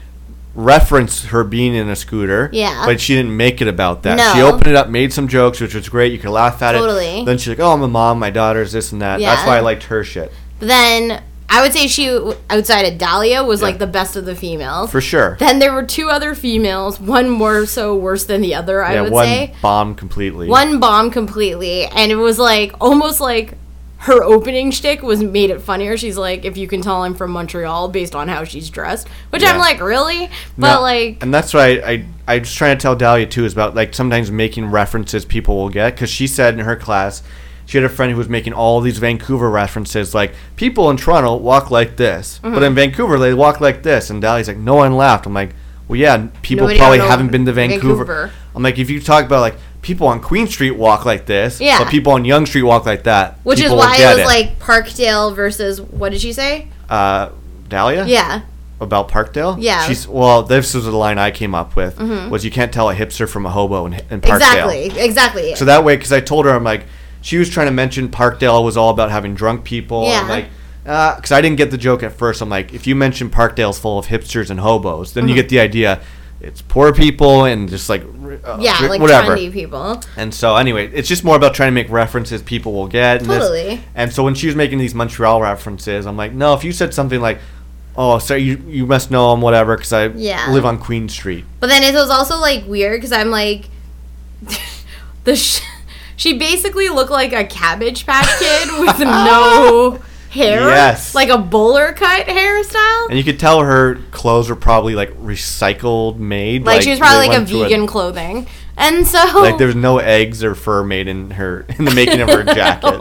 referenced 0.55 1.27
her 1.27 1.45
being 1.45 1.75
in 1.75 1.89
a 1.89 1.97
scooter. 1.97 2.49
Yeah. 2.53 2.85
But 2.87 3.01
she 3.01 3.14
didn't 3.14 3.37
make 3.37 3.61
it 3.61 3.69
about 3.69 4.03
that. 4.05 4.35
She 4.35 4.41
opened 4.43 4.67
it 4.67 4.75
up, 4.75 4.89
made 4.89 5.12
some 5.12 5.29
jokes, 5.29 5.61
which 5.61 5.75
was 5.75 5.89
great. 5.89 6.12
You 6.12 6.19
could 6.19 6.31
laugh 6.31 6.62
at 6.62 6.73
Totally. 6.73 7.21
it. 7.21 7.27
Then 7.27 7.39
she's 7.39 7.49
like, 7.49 7.61
"Oh, 7.61 7.73
I'm 7.73 7.83
a 7.83 7.89
mom. 7.89 8.19
My 8.19 8.31
daughter's 8.31 8.73
this 8.73 8.93
and 8.93 9.03
that." 9.03 9.21
That's 9.21 9.47
why 9.47 9.59
I 9.59 9.61
liked 9.61 9.85
her 9.85 10.03
shit 10.03 10.33
But 10.59 10.69
then 10.69 11.23
I 11.49 11.62
would 11.62 11.72
say 11.72 11.86
she 11.86 12.09
outside 12.51 12.82
of 12.92 12.99
Dahlia 12.99 13.42
was 13.44 13.61
Yeah. 13.61 13.66
like 13.68 13.78
the 13.78 13.86
best 13.86 14.16
of 14.16 14.24
the 14.24 14.34
females. 14.34 14.90
for 14.90 15.01
sure. 15.01 15.36
Then 15.38 15.59
there 15.59 15.72
were 15.72 15.84
two 15.84 16.09
other 16.11 16.34
females, 16.34 16.99
one 17.01 17.30
more 17.30 17.66
so 17.66 17.94
worse 17.94 18.24
than 18.24 18.40
the 18.40 18.55
other, 18.55 18.82
I 18.82 18.94
yeah, 18.94 19.03
would 19.03 19.12
one 19.12 19.26
say. 19.26 19.55
bombed 19.62 19.97
completely. 19.97 20.49
One 20.49 20.80
bomb 20.80 21.11
completely, 21.11 21.84
and 21.86 22.11
it 22.11 22.16
was 22.16 22.38
like 22.38 22.72
almost 22.80 23.20
like 23.20 23.55
her 23.99 24.22
opening 24.22 24.70
shtick 24.70 25.03
was 25.03 25.22
made 25.22 25.51
it 25.51 25.61
funnier. 25.61 25.97
She's 25.97 26.18
like, 26.18 26.44
if 26.44 26.57
you 26.57 26.68
can 26.68 26.82
tell 26.82 27.03
I'm 27.03 27.14
from 27.14 27.30
Montreal 27.30 27.88
based 27.88 28.14
on 28.14 28.28
how 28.28 28.44
she's 28.44 28.68
dressed, 28.68 29.09
which 29.30 29.42
I'm 29.42 29.59
like, 29.59 29.80
really? 29.80 30.28
But 30.59 30.74
No, 30.74 30.80
like, 30.82 31.22
and 31.22 31.32
that's 31.32 31.55
what 31.55 31.62
I, 31.62 31.70
I 31.92 32.05
I 32.28 32.38
was 32.40 32.53
trying 32.53 32.76
to 32.76 32.82
tell 32.82 32.94
Dahlia 32.97 33.26
too 33.26 33.44
is 33.44 33.53
about 33.53 33.74
like 33.74 33.94
sometimes 33.94 34.30
making 34.30 34.66
references 34.66 35.24
people 35.24 35.57
will 35.57 35.70
get 35.70 35.94
because 35.94 36.11
she 36.11 36.26
said 36.26 36.55
in 36.55 36.61
her 36.61 36.76
class 36.76 37.22
she 37.67 37.77
had 37.79 37.85
a 37.85 37.89
friend 37.89 38.11
who 38.12 38.17
was 38.19 38.29
making 38.29 38.53
all 38.55 38.81
these 38.81 38.99
Vancouver 38.99 39.51
references 39.51 40.14
like 40.14 40.33
people 40.57 40.89
in 40.91 40.97
Toronto 40.97 41.37
walk 41.37 41.71
like 41.71 41.97
this, 41.97 42.39
but 42.43 42.51
Mm-hmm. 42.53 42.62
in 42.64 42.75
Vancouver 42.75 43.19
they 43.19 43.35
walk 43.35 43.61
like 43.61 43.83
this, 43.83 44.09
and 44.11 44.23
Dahlia's 44.23 44.49
like 44.49 44.57
no 44.57 44.77
one 44.77 44.97
laughed. 44.97 45.27
I'm 45.27 45.35
like, 45.35 45.51
well 45.89 45.99
yeah, 45.99 46.29
people 46.43 46.64
Nobody 46.64 46.79
probably 46.79 46.99
haven't 47.01 47.31
been 47.33 47.45
to 47.47 47.53
Vancouver. 47.53 48.05
Vancouver. 48.05 48.31
I'm 48.55 48.62
like 48.62 48.79
if 48.79 48.89
you 48.89 49.01
talk 49.01 49.25
about 49.27 49.41
like 49.41 49.57
people 49.83 50.07
on 50.09 50.21
Queen 50.21 50.47
Street 50.49 50.73
walk 50.73 51.05
like 51.05 51.27
this, 51.27 51.61
Yeah. 51.61 51.79
but 51.79 51.89
people 51.91 52.12
on 52.12 52.25
Yonge 52.25 52.49
Street 52.49 52.62
walk 52.62 52.87
like 52.87 53.05
that, 53.05 53.39
which 53.45 53.61
is 53.61 53.71
why 53.71 53.97
it 53.99 54.17
was 54.17 54.25
like 54.27 54.59
Parkdale 54.59 55.35
versus 55.37 55.81
what 55.81 56.11
did 56.12 56.21
she 56.21 56.33
say? 56.33 56.69
uh, 56.89 57.31
Dahlia, 57.69 58.05
Yeah, 58.07 58.43
about 58.81 59.09
Parkdale. 59.09 59.57
Yeah. 59.61 59.79
Mm-hmm. 59.81 59.89
she's 59.89 60.07
well. 60.09 60.43
This 60.45 60.73
was 60.75 60.85
the 60.85 60.93
line 60.93 61.19
I 61.19 61.31
came 61.33 61.55
up 61.55 61.75
with 61.77 61.99
was 62.31 62.45
you 62.45 62.51
can't 62.51 62.73
tell 62.73 62.91
a 62.91 62.95
hipster 62.95 63.29
from 63.29 63.45
a 63.47 63.51
hobo 63.51 63.87
in, 63.87 63.95
in 63.95 64.21
Parkdale. 64.21 64.37
exactly, 64.37 65.01
exactly. 65.01 65.55
So 65.57 65.64
that 65.67 65.83
way, 65.85 65.97
because 65.97 66.12
I 66.12 66.21
told 66.21 66.47
her, 66.47 66.53
I'm 66.53 66.64
like, 66.64 66.85
she 67.27 67.39
was 67.39 67.51
trying 67.51 67.66
to 67.66 67.72
mention 67.72 68.09
Parkdale 68.09 68.62
was 68.64 68.77
all 68.77 68.91
about 68.91 69.11
having 69.11 69.35
drunk 69.35 69.64
people. 69.64 70.05
Yeah. 70.05 70.20
I'm 70.20 70.29
like, 70.29 70.47
because 71.16 71.33
I 71.33 71.41
didn't 71.41 71.57
get 71.59 71.72
the 71.72 71.79
joke 71.79 72.05
at 72.05 72.12
first. 72.12 72.41
I'm 72.41 72.49
like, 72.49 72.72
if 72.72 72.87
you 72.87 72.95
mention 72.95 73.31
Parkdale's 73.31 73.79
full 73.81 73.99
of 73.99 74.07
hipsters 74.07 74.49
and 74.51 74.61
hobos, 74.61 75.12
then 75.12 75.24
you 75.27 75.35
Mm-hmm. 75.35 75.41
get 75.41 75.49
the 75.49 75.59
idea. 75.59 76.01
It's 76.41 76.62
poor 76.62 76.93
people 76.95 77.47
and 77.47 77.68
just 77.68 77.89
like 77.89 78.03
uh, 78.45 78.59
yeah, 78.61 78.79
like 78.87 79.01
whatever. 79.01 79.35
trendy 79.37 79.51
people. 79.53 80.01
And 80.16 80.33
so 80.33 80.55
anyway, 80.55 80.87
it's 80.93 81.09
just 81.09 81.24
more 81.24 81.35
about 81.35 81.55
trying 81.55 81.68
to 81.68 81.74
make 81.74 81.91
references 81.91 82.43
people 82.43 82.72
will 82.72 82.87
get. 82.87 83.22
And 83.22 83.31
this- 83.31 83.39
Totally. 83.43 83.81
and 83.97 84.12
so 84.12 84.22
when 84.22 84.35
she 84.37 84.47
was 84.47 84.55
making 84.55 84.79
these 84.79 84.95
Montreal 84.95 85.41
references, 85.43 86.07
I'm 86.07 86.16
like, 86.16 86.33
no, 86.33 86.55
if 86.55 86.62
you 86.62 86.70
said 86.72 86.95
something 86.95 87.20
like, 87.20 87.39
oh, 87.97 88.18
so 88.20 88.37
you 88.37 88.62
you 88.68 88.87
must 88.87 89.11
know 89.11 89.33
him, 89.33 89.41
whatever, 89.41 89.74
because 89.77 89.93
I 89.93 90.07
Yeah. 90.09 90.53
live 90.53 90.64
on 90.64 90.79
Queen 90.79 91.09
Street. 91.09 91.45
But 91.59 91.68
then 91.70 91.83
it 91.83 91.95
was 91.95 92.11
also 92.11 92.37
like 92.39 92.66
weird 92.68 92.99
because 93.01 93.11
I'm 93.12 93.31
like, 93.31 93.68
the 95.24 95.35
sh- 95.35 95.62
she 96.17 96.37
basically 96.39 96.89
looked 96.89 97.11
like 97.11 97.33
a 97.33 97.45
Cabbage 97.45 98.07
Patch 98.07 98.29
Kid 98.39 98.69
with 98.81 98.99
no 99.01 100.01
hair, 100.31 100.61
Yes. 100.69 101.14
like 101.14 101.29
a 101.29 101.39
bowler 101.39 101.93
cut 101.93 102.27
hairstyle. 102.27 103.09
And 103.09 103.17
you 103.19 103.25
could 103.25 103.39
tell 103.41 103.61
her 103.62 103.97
clothes 104.11 104.49
were 104.51 104.57
probably 104.57 104.95
like 104.95 105.11
recycled 105.19 106.19
made. 106.19 106.64
Like, 106.64 106.83
she 106.83 106.91
was 106.91 106.99
probably 106.99 107.29
like 107.29 107.39
a 107.39 107.45
vegan 107.45 107.87
clothing, 107.87 108.47
and 108.77 109.07
so 109.07 109.19
like 109.41 109.57
there 109.59 109.67
was 109.69 109.77
no 109.77 109.99
eggs 109.99 110.43
or 110.45 110.55
fur 110.55 110.83
made 110.85 111.09
in 111.09 111.31
her 111.33 111.64
in 111.79 111.85
the 111.85 111.95
making 111.95 112.21
of 112.21 112.29
her 112.29 112.43
jacket. 112.55 112.99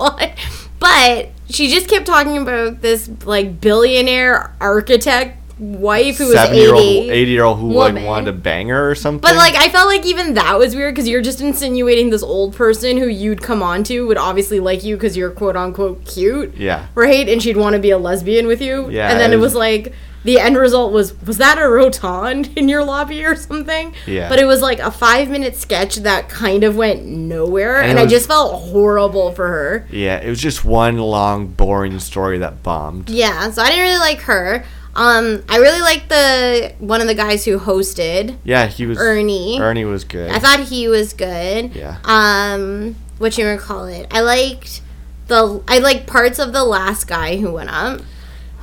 but 0.80 1.30
she 1.50 1.68
just 1.70 1.88
kept 1.90 2.06
talking 2.06 2.38
about 2.38 2.82
this 2.82 3.10
like 3.26 3.60
billionaire 3.62 4.54
architect 4.62 5.38
wife 5.58 6.18
who 6.18 6.26
was 6.26 6.34
Seventy 6.36 6.60
year 6.62 6.74
old, 6.74 6.84
80 6.84 7.32
year 7.32 7.44
old 7.44 7.60
who 7.60 7.72
like 7.72 7.96
wanted 8.04 8.26
to 8.26 8.34
bang 8.34 8.70
her 8.70 8.90
or 8.90 8.96
something. 8.96 9.22
But 9.22 9.36
like 9.36 9.56
I 9.56 9.70
felt 9.70 9.88
like 9.88 10.06
even 10.06 10.34
that 10.34 10.58
was 10.60 10.76
weird 10.76 10.94
because 10.94 11.08
you're 11.08 11.22
just 11.22 11.42
insinuating 11.42 12.10
this 12.10 12.24
old 12.24 12.56
person 12.56 12.98
who 12.98 13.08
you'd 13.08 13.42
come 13.42 13.64
on 13.64 13.84
to 13.86 14.06
would 14.08 14.18
obviously 14.18 14.60
like 14.60 14.84
you 14.84 14.96
because 14.98 15.16
you're 15.16 15.32
quote 15.32 15.56
unquote 15.56 16.06
cute, 16.06 16.56
yeah, 16.56 16.88
right? 16.96 17.28
And 17.30 17.42
she'd 17.42 17.58
want 17.58 17.74
to 17.76 17.80
be 17.82 17.92
a 17.92 17.98
lesbian 17.98 18.48
with 18.48 18.62
you. 18.62 18.90
Yeah, 18.90 19.10
And 19.12 19.20
then 19.20 19.32
it 19.32 19.36
it 19.36 19.38
was 19.38 19.54
was- 19.54 19.56
like 19.56 19.94
the 20.26 20.40
end 20.40 20.58
result 20.58 20.92
was 20.92 21.14
was 21.22 21.38
that 21.38 21.60
a 21.60 21.70
rotund 21.70 22.50
in 22.58 22.68
your 22.68 22.84
lobby 22.84 23.24
or 23.24 23.36
something? 23.36 23.94
Yeah. 24.08 24.28
But 24.28 24.40
it 24.40 24.46
was 24.46 24.60
like 24.62 24.80
a 24.80 24.90
five 24.92 25.30
minute 25.30 25.56
sketch 25.56 25.98
that 25.98 26.28
kind 26.30 26.64
of 26.64 26.76
went 26.76 27.06
nowhere, 27.06 27.80
And 27.80 27.92
and, 27.92 28.00
it 28.00 28.02
I 28.02 28.06
just 28.08 28.28
felt 28.28 28.60
horrible 28.62 29.32
for 29.34 29.48
her. 29.48 29.88
yeah. 29.92 30.18
It 30.20 30.28
was 30.30 30.42
just 30.42 30.66
one 30.66 30.98
long 30.98 31.48
boring 31.48 32.00
story 32.00 32.40
that 32.40 32.64
bombed. 32.64 33.10
Yeah, 33.10 33.52
so 33.52 33.62
I 33.62 33.70
didn't 33.70 33.84
really 33.86 34.00
like 34.00 34.22
her. 34.22 34.66
Um, 34.96 35.44
I 35.50 35.58
really 35.58 35.82
liked 35.82 36.08
the 36.10 36.74
one 36.80 37.02
of 37.02 37.08
the 37.08 37.16
guys 37.16 37.44
who 37.44 37.60
hosted. 37.60 38.38
Yeah, 38.44 38.68
he 38.68 38.86
was 38.86 38.98
Ernie. 38.98 39.60
Ernie 39.60 39.86
was 39.86 40.04
good. 40.06 40.32
I 40.32 40.40
thought 40.40 40.62
he 40.62 40.88
was 40.88 41.14
good. 41.14 41.76
Yeah. 41.76 41.98
Um, 42.06 42.96
what 43.18 43.38
you 43.38 43.58
call 43.58 43.86
it? 43.86 44.08
I 44.12 44.22
liked 44.22 44.82
the 45.28 45.62
I 45.68 45.80
liked 45.80 46.08
parts 46.08 46.40
of 46.40 46.54
the 46.54 46.64
last 46.64 47.08
guy 47.08 47.38
who 47.38 47.52
went 47.52 47.70
up. 47.72 48.02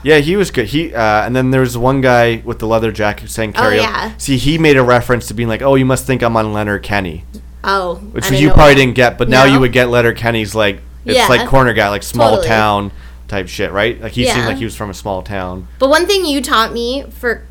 Yeah, 0.05 0.19
he 0.19 0.35
was 0.37 0.51
good. 0.51 0.67
He 0.67 0.95
uh, 0.95 1.25
and 1.27 1.37
then 1.37 1.51
there 1.51 1.61
was 1.61 1.77
one 1.77 2.01
guy 2.01 2.43
with 2.45 2.59
the 2.59 2.67
leather 2.67 2.93
jacket 2.93 3.29
saying 3.31 3.53
Oh, 3.57 3.69
yeah. 3.71 4.17
See, 4.17 4.37
he 4.39 4.59
made 4.59 4.77
a 4.77 4.83
reference 4.83 5.29
to 5.29 5.35
being 5.35 5.49
like, 5.49 5.63
"Oh, 5.63 5.75
you 5.77 5.85
must 5.85 6.07
think 6.07 6.23
I'm 6.23 6.37
on 6.37 6.53
Letterkenny," 6.53 7.25
Oh, 7.63 7.97
which 7.97 8.29
you 8.31 8.49
probably 8.51 8.75
that. 8.75 8.81
didn't 8.81 8.95
get, 8.95 9.19
but 9.19 9.29
now 9.29 9.45
you 9.45 9.61
would 9.61 9.73
get 9.73 9.89
Letterkenny's 9.91 10.55
like 10.55 10.81
it's 11.05 11.17
Yeah. 11.19 11.27
like 11.29 11.47
corner 11.49 11.73
guy, 11.73 11.89
like 11.89 12.03
small 12.03 12.31
Totally. 12.31 12.49
town 12.49 12.91
type 13.33 13.49
shit, 13.49 13.73
right? 13.73 13.99
Like 14.01 14.13
he 14.13 14.27
Yeah. 14.27 14.35
seemed 14.35 14.47
like 14.47 14.59
he 14.59 14.65
was 14.65 14.77
from 14.77 14.91
a 14.91 14.95
small 14.95 15.23
town. 15.23 15.67
But 15.79 15.89
one 15.89 16.07
thing 16.07 16.27
you 16.27 16.41
taught 16.43 16.73
me 16.73 17.05
for 17.11 17.45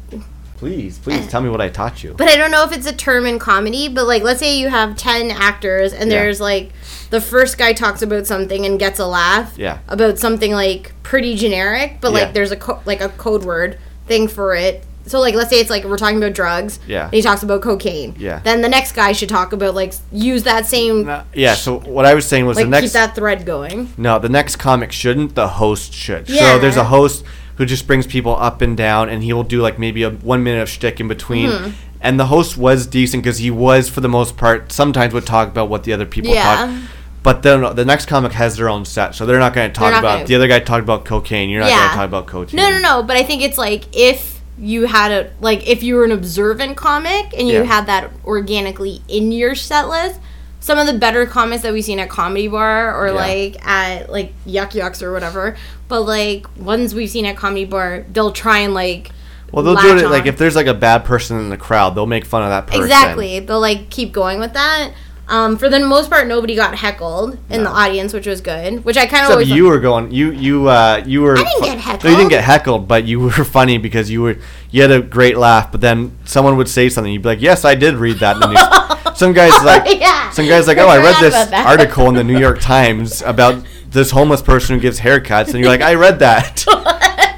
Please, 0.58 1.00
please 1.00 1.26
tell 1.26 1.42
me 1.42 1.50
what 1.50 1.60
I 1.60 1.70
taught 1.70 2.04
you. 2.04 2.14
But 2.16 2.28
I 2.28 2.36
don't 2.38 2.52
know 2.52 2.64
if 2.64 2.72
it's 2.72 2.86
a 2.86 2.94
term 2.94 3.26
in 3.26 3.40
comedy, 3.40 3.88
but 3.90 4.06
like 4.06 4.22
let's 4.22 4.40
say 4.40 4.56
you 4.60 4.70
have 4.70 4.96
10 4.96 5.32
actors 5.32 5.92
and 5.92 6.12
Yeah. 6.12 6.20
there's 6.20 6.40
like 6.40 6.70
the 7.10 7.20
first 7.20 7.58
guy 7.58 7.74
talks 7.74 8.04
about 8.04 8.28
something 8.28 8.64
and 8.64 8.78
gets 8.78 9.00
a 9.00 9.08
laugh 9.08 9.54
Yeah. 9.58 9.80
about 9.88 10.20
something 10.20 10.52
like 10.52 10.94
pretty 11.02 11.36
generic, 11.36 11.98
but 12.00 12.12
Yeah. 12.14 12.20
like 12.20 12.34
there's 12.36 12.52
a 12.52 12.56
co- 12.56 12.80
like 12.86 13.02
a 13.02 13.10
code 13.10 13.44
word 13.44 13.80
thing 14.08 14.28
for 14.28 14.54
it. 14.54 14.84
So 15.06 15.20
like 15.20 15.36
let's 15.36 15.50
say 15.50 15.60
it's 15.60 15.70
like 15.70 15.84
we're 15.84 15.98
talking 15.98 16.18
about 16.18 16.34
drugs. 16.34 16.80
Yeah. 16.88 17.06
And 17.06 17.14
he 17.14 17.22
talks 17.22 17.44
about 17.44 17.62
cocaine. 17.62 18.16
Yeah. 18.18 18.40
Then 18.40 18.62
the 18.62 18.70
next 18.70 18.92
guy 18.94 19.12
should 19.12 19.30
talk 19.30 19.54
about 19.54 19.76
like 19.76 19.94
use 20.12 20.44
that 20.44 20.66
same 20.66 21.08
Uh, 21.10 21.24
yeah. 21.34 21.56
So 21.56 21.80
what 21.80 22.06
I 22.06 22.14
was 22.14 22.26
saying 22.26 22.46
was 22.46 22.58
like 22.58 22.66
the 22.66 22.70
next 22.72 22.84
keep 22.88 22.92
that 22.94 23.16
thread 23.16 23.46
going. 23.46 23.94
No, 23.98 24.20
the 24.20 24.30
next 24.30 24.58
comic 24.58 24.92
shouldn't. 24.92 25.36
The 25.36 25.48
host 25.48 25.94
should. 25.94 26.30
Yeah. 26.30 26.54
So 26.54 26.60
there's 26.60 26.78
a 26.78 26.86
host 26.86 27.24
who 27.56 27.66
just 27.66 27.86
brings 27.88 28.08
people 28.08 28.36
up 28.38 28.62
and 28.62 28.76
down, 28.78 29.10
and 29.10 29.24
he 29.24 29.34
will 29.34 29.44
do 29.44 29.62
like 29.62 29.78
maybe 29.78 30.04
a 30.04 30.10
one 30.10 30.44
minute 30.44 30.62
of 30.62 30.70
shtick 30.70 31.00
in 31.00 31.08
between. 31.08 31.50
Mm-hmm. 31.50 31.72
And 32.04 32.20
the 32.20 32.26
host 32.26 32.58
was 32.58 32.88
decent 32.88 33.22
because 33.24 33.38
he 33.38 33.52
was, 33.52 33.88
for 33.88 34.02
the 34.02 34.10
most 34.10 34.36
part, 34.36 34.72
sometimes 34.72 35.14
would 35.14 35.28
talk 35.28 35.50
about 35.50 35.70
what 35.70 35.84
the 35.84 35.94
other 35.94 36.06
people 36.08 36.34
talked. 36.34 36.72
Yeah. 36.72 36.80
talk. 36.82 36.90
But 37.22 37.44
then 37.44 37.76
the 37.76 37.86
next 37.86 38.08
comic 38.08 38.32
has 38.32 38.58
their 38.58 38.68
own 38.68 38.86
set, 38.86 39.14
so 39.14 39.28
they're 39.28 39.38
not 39.38 39.54
going 39.54 39.70
to 39.70 39.74
talk 39.80 39.90
about. 39.94 40.16
gonna- 40.16 40.26
The 40.26 40.34
other 40.36 40.48
guy 40.48 40.60
talked 40.62 40.82
about 40.82 41.06
cocaine. 41.06 41.52
You're 41.52 41.62
not 41.62 41.70
going 41.70 41.90
to 41.90 41.96
talk 41.96 42.06
about 42.08 42.26
cocaine. 42.26 42.58
No, 42.58 42.72
no, 42.72 42.80
no. 42.80 43.04
But 43.04 43.18
I 43.18 43.24
think 43.24 43.44
it's 43.44 43.60
like 43.60 43.84
if 43.96 44.41
you 44.58 44.86
had 44.86 45.12
a 45.12 45.32
like 45.42 45.68
if 45.68 45.82
you 45.84 45.96
were 45.96 46.04
an 46.06 46.12
observant 46.12 46.78
comic 46.78 47.34
and 47.38 47.48
you 47.48 47.56
Yeah. 47.60 47.64
had 47.64 47.86
that 47.88 48.12
organically 48.26 49.02
in 49.08 49.32
your 49.32 49.56
set 49.56 49.88
list. 49.90 50.20
Some 50.60 50.78
of 50.78 50.86
the 50.86 50.94
better 50.94 51.26
comics 51.26 51.64
that 51.64 51.74
we've 51.74 51.84
seen 51.84 51.98
at 52.00 52.08
Comedy 52.10 52.48
Bar 52.48 52.96
or 52.96 53.08
Yeah. 53.08 53.14
like 53.14 53.68
at 53.68 54.12
like 54.12 54.34
Yuk 54.46 54.76
Yuk's 54.76 55.02
or 55.02 55.12
whatever, 55.12 55.56
but 55.88 56.02
like 56.02 56.46
ones 56.58 56.94
we've 56.94 57.10
seen 57.10 57.26
at 57.26 57.36
Comedy 57.36 57.66
Bar, 57.66 58.06
they'll 58.14 58.32
try 58.32 58.60
and 58.60 58.74
like 58.76 59.10
Well, 59.52 59.64
they'll 59.64 59.76
do 59.76 59.98
it 59.98 60.10
like 60.12 60.28
if 60.28 60.38
there's 60.38 60.56
like 60.56 60.68
a 60.68 60.74
bad 60.76 61.04
person 61.04 61.40
in 61.40 61.50
the 61.50 61.58
crowd, 61.58 61.96
they'll 61.96 62.06
make 62.06 62.26
fun 62.26 62.44
of 62.44 62.50
that 62.50 62.68
person. 62.68 62.84
Exactly. 62.84 63.40
They'll 63.40 63.60
like 63.60 63.90
keep 63.90 64.12
going 64.12 64.40
with 64.40 64.54
that. 64.54 64.92
Um, 65.32 65.58
for 65.58 65.70
the 65.70 65.80
most 65.80 66.10
part, 66.10 66.28
nobody 66.28 66.56
got 66.56 66.76
heckled 66.76 67.38
in 67.50 67.64
the 67.64 67.70
audience, 67.70 68.12
which 68.14 68.28
was 68.28 68.42
good. 68.42 68.84
Which 68.84 68.98
I 68.98 69.06
kind 69.06 69.32
of 69.32 69.48
you 69.48 69.66
were 69.66 69.80
going, 69.80 70.12
you 70.12 70.32
you 70.32 70.68
uh 70.68 71.02
you 71.06 71.22
were. 71.22 71.38
I 71.38 71.44
didn't 71.44 71.62
get 71.82 72.04
No, 72.04 72.10
you 72.10 72.18
didn't 72.18 72.32
get 72.32 72.44
heckled, 72.44 72.88
but 72.88 73.06
you 73.06 73.20
were 73.26 73.32
funny 73.32 73.78
because 73.78 74.12
you 74.12 74.22
were 74.22 74.38
you 74.72 74.82
had 74.82 74.92
a 74.92 75.02
great 75.02 75.38
laugh. 75.38 75.72
But 75.72 75.80
then 75.80 76.18
someone 76.26 76.58
would 76.58 76.68
say 76.68 76.90
something, 76.90 77.14
you'd 77.14 77.22
be 77.22 77.30
like, 77.30 77.42
"Yes, 77.42 77.64
I 77.64 77.76
did 77.76 77.96
read 77.96 78.18
that." 78.18 78.36
In 78.36 78.40
the 78.42 78.48
news. 78.50 79.18
some 79.18 79.32
guys 79.32 79.52
like 79.64 80.00
Yeah. 80.02 80.30
some 80.32 80.48
guys 80.48 80.68
like, 80.68 80.78
"Oh, 80.78 80.88
I 80.90 80.98
read 80.98 81.16
this 81.22 81.52
article 81.54 82.10
in 82.10 82.16
the 82.16 82.24
New 82.26 82.38
York 82.38 82.60
Times 82.60 83.22
about 83.22 83.64
this 83.90 84.12
homeless 84.12 84.42
person 84.42 84.76
who 84.76 84.82
gives 84.82 85.00
haircuts," 85.00 85.54
and 85.54 85.60
you're 85.60 85.70
like, 85.70 85.82
"I 85.82 85.94
read 85.96 86.20
that." 86.20 86.66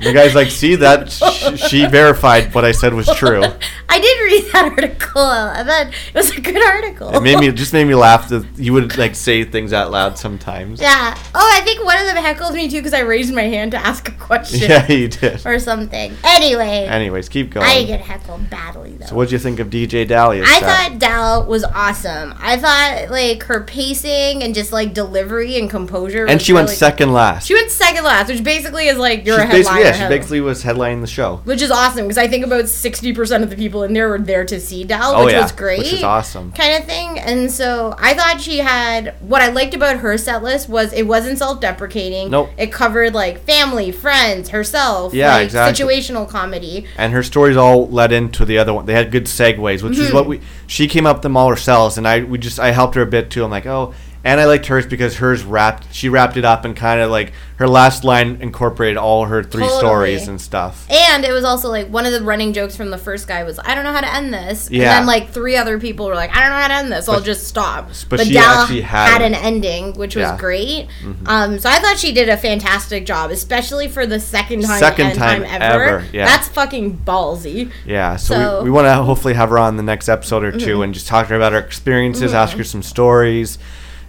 The 0.04 0.14
guy's 0.14 0.36
like, 0.36 0.50
"See 0.50 0.76
that? 0.76 1.12
Sh- 1.12 1.68
she 1.70 1.86
verified 1.86 2.54
what 2.54 2.66
I 2.66 2.72
said 2.72 2.94
was 2.94 3.08
true." 3.16 3.44
I 3.90 4.00
did 4.00 4.20
read 4.24 4.52
that 4.54 4.72
article. 4.72 5.22
I 5.22 5.64
thought 5.64 5.88
it 5.88 6.14
was 6.16 6.32
a 6.32 6.42
good 6.42 6.62
article. 6.64 7.10
It 7.16 7.22
made 7.22 7.38
me 7.40 7.48
it 7.48 7.56
just 7.56 7.74
made 7.74 7.86
me 7.86 7.94
laugh 7.96 8.30
that 8.30 8.46
you 8.58 8.74
would 8.74 8.98
like 8.98 9.16
say 9.16 9.44
things 9.44 9.72
out 9.74 9.92
loud 9.92 10.18
sometimes. 10.18 10.82
Yeah. 10.82 11.16
Oh, 11.36 11.52
I 11.54 11.62
think 11.64 11.84
one 11.86 11.98
of 12.00 12.06
them 12.08 12.16
heckled 12.18 12.54
me 12.56 12.70
too 12.70 12.78
because 12.78 12.94
I 12.94 13.02
raised 13.02 13.34
my 13.34 13.44
hand 13.44 13.72
to 13.72 13.78
ask 13.78 14.08
a 14.08 14.12
question 14.14 14.70
Yeah, 14.70 14.92
you 14.92 15.08
did. 15.10 15.46
or 15.46 15.60
something. 15.60 16.14
Anyway, 16.24 16.88
Anyways, 16.90 17.30
keep 17.30 17.52
going. 17.52 17.66
I 17.68 17.84
get 17.84 18.02
heckled 18.02 18.50
badly 18.50 18.94
though. 18.94 19.06
So 19.08 19.16
what'd 19.16 19.32
you 19.32 19.40
think 19.40 19.60
of 19.60 19.68
DJ 19.70 20.08
Dahlia? 20.08 20.44
I 20.46 20.60
thought 20.60 21.00
Dal 21.00 21.46
was 21.46 21.64
awesome. 21.64 22.34
I 22.40 22.58
thought 22.58 23.12
like 23.12 23.44
her 23.44 23.64
pacing 23.64 24.42
and 24.44 24.56
just 24.56 24.72
like 24.72 24.94
delivery 24.94 25.58
and 25.60 25.70
composure. 25.70 26.26
and 26.26 26.42
she 26.42 26.54
went 26.54 26.70
second 26.70 27.14
last. 27.14 27.46
She 27.48 27.54
went 27.54 27.70
second 27.70 28.04
last, 28.04 28.30
which 28.30 28.44
basically 28.44 28.88
is 28.88 28.98
like 28.98 29.26
you're 29.26 29.40
She's 29.52 29.68
a 29.68 29.72
headliner. 29.72 29.82
yeah, 29.82 29.92
she 29.94 30.08
basically 30.08 30.42
was 30.42 30.64
headlining 30.64 31.02
the 31.02 31.08
show. 31.08 31.38
which 31.46 31.62
is 31.62 31.72
awesome 31.72 32.04
because 32.06 32.18
I 32.18 32.28
think 32.28 32.46
about 32.46 32.68
sixty 32.68 33.14
percent 33.14 33.44
of 33.44 33.50
the 33.50 33.56
people 33.56 33.84
in 33.84 33.94
there 33.94 34.10
were 34.10 34.20
there 34.20 34.46
to 34.46 34.60
see 34.60 34.84
Dal, 34.84 35.14
Oh, 35.16 35.26
which 35.26 35.34
yeah, 35.34 35.42
was 35.42 35.52
great, 35.52 35.80
which 35.80 35.94
is 35.94 36.04
awesome. 36.04 36.52
kind 36.54 36.74
of 36.82 36.86
thing. 36.88 37.20
And 37.20 37.52
so 37.52 37.96
I 37.98 38.14
thought 38.14 38.42
she 38.42 38.58
had 38.60 39.16
what 39.22 39.42
I 39.42 39.50
liked 39.50 39.74
about 39.74 39.98
her 39.98 40.18
set 40.18 40.44
list 40.44 40.70
was 40.70 40.92
it 40.94 41.04
wasn't 41.08 41.38
self-deprecating. 41.38 42.30
Nope. 42.30 42.50
it 42.58 42.72
covered 42.72 43.14
like 43.14 43.40
family, 43.46 43.92
friends, 43.92 44.50
herself, 44.50 45.14
Yeah, 45.14 45.36
like, 45.36 45.46
exactly. 45.46 45.86
situational 45.86 46.28
comedy. 46.28 46.86
And 46.98 47.14
her 47.14 47.24
stories 47.24 47.58
all 47.58 47.88
led 47.90 48.12
into 48.12 48.46
the 48.46 48.58
other 48.58 48.74
one. 48.74 48.86
They 48.86 48.94
had 48.94 49.12
good 49.12 49.26
segues, 49.26 49.82
which 49.84 49.98
is 49.98 50.08
Mm-hmm. 50.08 50.16
what 50.16 50.28
we. 50.28 50.42
She 50.68 50.88
came 50.88 51.06
up 51.06 51.18
with 51.18 51.24
them 51.24 51.38
all 51.38 51.50
herself, 51.50 51.98
and 51.98 52.08
I 52.08 52.24
we 52.24 52.38
just 52.38 52.60
I 52.60 52.72
helped 52.72 52.96
her 52.96 53.02
a 53.02 53.06
bit 53.06 53.30
too. 53.30 53.44
I'm 53.44 53.52
like, 53.52 53.66
oh, 53.66 53.94
and 54.24 54.40
I 54.40 54.46
liked 54.46 54.66
hers 54.68 54.86
because 54.86 55.18
hers 55.18 55.44
wrapped. 55.44 55.94
She 55.94 56.08
wrapped 56.10 56.38
it 56.38 56.46
up 56.46 56.64
and 56.66 56.76
kind 56.76 57.02
of 57.02 57.12
like 57.12 57.34
her 57.58 57.68
last 57.68 58.04
line 58.04 58.38
incorporated 58.42 58.98
all 58.98 59.26
her 59.26 59.44
three 59.44 59.64
Totally. 59.64 59.80
stories 59.80 60.28
and 60.28 60.40
stuff. 60.42 60.90
And 60.90 61.24
it 61.26 61.32
was 61.32 61.44
also 61.44 61.70
like 61.70 61.88
one 61.88 62.06
of 62.06 62.12
the 62.14 62.22
running 62.22 62.52
jokes 62.54 62.76
from 62.76 62.90
the 62.90 62.98
first 62.98 63.28
guy 63.28 63.44
was, 63.44 63.60
I 63.60 63.76
don't 63.76 63.84
know 63.84 63.92
how 63.94 64.02
to 64.02 64.14
end 64.14 64.34
this. 64.34 64.72
Yeah. 64.72 64.82
And 64.84 64.90
then 64.92 65.06
like 65.08 65.30
three 65.32 65.56
other 65.56 65.80
people 65.80 66.08
were 66.08 66.16
like, 66.16 66.36
I 66.36 66.40
don't 66.42 66.50
know 66.50 66.56
how 66.58 66.68
to 66.70 66.74
end 66.74 66.92
this. 66.92 67.08
I'll 67.08 67.22
just 67.22 67.48
stop. 67.48 67.90
but 68.10 68.18
But, 68.18 68.28
she 68.28 68.38
actually 68.38 68.82
had 68.82 69.12
had, 69.14 69.22
an- 69.22 69.36
ending, 69.36 69.94
which 69.94 70.16
was 70.16 70.24
Yeah. 70.24 70.30
Mm-hmm. 70.32 70.40
great. 70.40 70.88
Um, 71.26 71.60
so 71.60 71.70
I 71.70 71.80
thought 71.80 71.98
she 72.00 72.12
did 72.12 72.30
a 72.30 72.38
fantastic 72.38 73.06
job, 73.06 73.30
especially 73.32 73.88
for 73.88 74.06
the 74.06 74.20
second 74.20 74.62
time, 74.64 74.80
Second 74.80 75.08
and 75.08 75.18
time 75.20 75.44
ever. 75.44 75.84
ever, 75.84 76.06
yeah. 76.14 76.26
That's 76.26 76.48
fucking 76.48 77.00
ballsy. 77.06 77.72
Yeah, 77.86 78.16
so, 78.16 78.34
So- 78.34 78.40
Mm-hmm. 78.40 78.64
we, 78.64 78.70
we 78.70 78.76
want 78.76 78.86
to 78.88 78.96
hopefully 78.96 79.34
have 79.36 79.50
her 79.50 79.60
on 79.60 79.78
the 79.78 79.84
next 79.84 80.10
episode 80.10 80.44
or 80.44 80.52
2 80.52 80.82
and 80.82 80.94
just 80.94 81.08
talk 81.08 81.28
to 81.28 81.30
her 81.32 81.36
about 81.36 81.52
her 81.52 81.60
experiences, 81.60 82.34
ask 82.34 82.58
her 82.58 82.64
some 82.64 82.82
stories, 82.82 83.58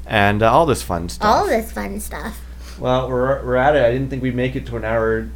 and 0.06 0.42
uh, 0.42 0.52
all 0.52 0.66
this 0.66 0.82
fun 0.82 1.08
stuff. 1.08 1.26
All 1.26 1.46
this 1.46 1.72
fun 1.72 2.00
stuff. 2.00 2.40
Well, 2.78 3.08
we're, 3.08 3.44
we're 3.44 3.56
at 3.56 3.76
it. 3.76 3.84
I 3.84 3.90
didn't 3.92 4.10
think 4.10 4.22
we'd 4.22 4.34
make 4.34 4.56
it 4.56 4.66
to 4.66 4.76
an 4.76 4.84
hour 4.84 5.28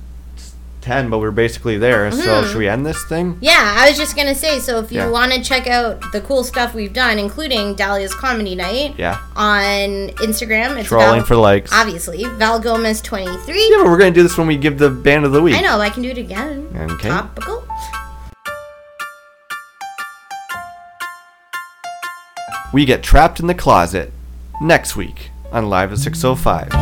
10, 0.81 1.11
but 1.11 1.19
we're 1.19 1.31
basically 1.31 1.77
there. 1.79 2.11
So, 2.11 2.45
should 2.47 2.57
we 2.57 2.69
end 2.69 2.87
this 2.87 3.05
thing? 3.05 3.37
Yeah, 3.41 3.75
I 3.79 3.89
was 3.89 3.99
just 3.99 4.17
gonna 4.17 4.35
say. 4.35 4.59
So 4.61 4.79
if 4.79 4.91
you 4.93 4.99
Yeah. 5.01 5.11
want 5.11 5.33
to 5.33 5.43
check 5.43 5.67
out 5.67 6.01
the 6.13 6.21
cool 6.21 6.43
stuff 6.45 6.73
we've 6.75 6.93
done, 6.93 7.19
including 7.19 7.75
Dahlia's 7.75 8.15
comedy 8.15 8.55
night, 8.55 8.95
Yeah. 8.97 9.19
on 9.37 10.09
Instagram, 10.19 10.79
it's 10.79 10.89
Trolling 10.89 11.21
Val- 11.21 11.25
for 11.27 11.37
likes. 11.37 11.73
obviously 11.73 12.25
Val 12.25 12.59
Gomez 12.61 13.01
twenty 13.03 13.37
three. 13.39 13.69
Yeah, 13.71 13.79
but 13.79 13.87
we're 13.87 13.99
going 13.99 14.13
to 14.15 14.19
do 14.19 14.23
this 14.23 14.39
when 14.39 14.47
we 14.47 14.57
give 14.57 14.79
the 14.79 14.89
band 14.91 15.25
of 15.25 15.33
the 15.33 15.43
week. 15.43 15.57
I 15.57 15.61
know, 15.61 15.79
I 15.81 15.91
can 15.91 16.03
do 16.03 16.11
it 16.11 16.19
again. 16.19 16.69
Okay. 16.93 17.09
Topical. 17.09 17.65
We 22.73 22.85
get 22.85 23.03
trapped 23.03 23.41
in 23.41 23.47
the 23.47 23.55
closet 23.55 24.13
next 24.61 24.97
week 24.97 25.31
on 25.53 25.69
Live 25.69 25.93
at 25.93 25.99
605. 25.99 26.69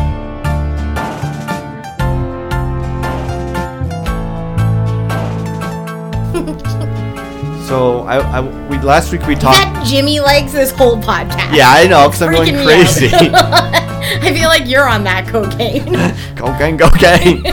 so, 7.67 8.01
I, 8.01 8.17
I, 8.19 8.67
we 8.67 8.77
last 8.79 9.11
week 9.11 9.25
we 9.27 9.35
talked. 9.35 9.57
That 9.57 9.85
Jimmy 9.87 10.19
likes 10.19 10.53
this 10.53 10.71
whole 10.71 10.97
podcast. 11.01 11.55
Yeah, 11.55 11.69
I 11.69 11.87
know, 11.87 12.07
because 12.07 12.21
I'm 12.21 12.31
going 12.31 12.53
crazy. 12.65 13.09
I 13.11 14.33
feel 14.33 14.49
like 14.49 14.67
you're 14.67 14.87
on 14.87 15.03
that 15.03 15.27
cocaine. 15.27 15.85
cocaine, 16.35 16.77
cocaine. 16.77 17.43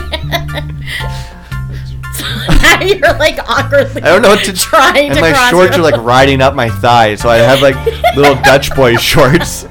now 2.62 2.80
you're 2.82 3.18
like 3.18 3.38
awkwardly. 3.48 4.02
I 4.02 4.08
don't 4.08 4.22
know 4.22 4.30
what 4.30 4.44
to 4.44 4.52
try. 4.52 4.98
And 4.98 5.14
to 5.14 5.20
my 5.20 5.50
shorts 5.50 5.76
your- 5.76 5.86
are 5.86 5.90
like 5.90 6.00
riding 6.02 6.40
up 6.40 6.54
my 6.54 6.70
thighs, 6.70 7.20
so 7.20 7.28
I 7.28 7.36
have 7.36 7.60
like 7.62 7.76
little 8.16 8.34
Dutch 8.42 8.74
boy 8.74 8.96
shorts. 8.96 9.64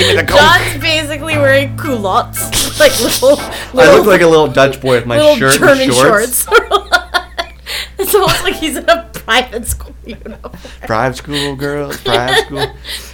Give 0.00 0.08
me 0.16 0.20
the 0.22 0.26
coke. 0.26 0.38
John's 0.40 0.80
basically 0.80 1.36
wearing 1.38 1.76
culottes, 1.76 2.40
like 2.80 2.98
little, 3.00 3.36
I 3.38 3.70
little, 3.74 3.96
look 3.98 4.06
like 4.06 4.20
a 4.22 4.26
little 4.26 4.48
Dutch 4.48 4.80
boy 4.80 4.96
with 4.96 5.06
my 5.06 5.16
little 5.18 5.36
shirt 5.36 5.58
German 5.58 5.80
and 5.82 5.92
shorts. 5.94 6.44
shorts. 6.44 6.64
it's 7.98 8.14
almost 8.14 8.42
like 8.42 8.54
he's 8.54 8.76
in 8.76 8.88
a 8.88 9.04
private 9.12 9.66
school 9.66 9.94
uniform. 10.06 10.54
Private 10.86 11.16
school 11.16 11.56
girls, 11.56 12.00
private 12.00 12.44
school. 12.46 12.66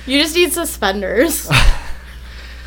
You 0.06 0.22
just 0.22 0.34
need 0.36 0.52
suspenders. 0.52 1.48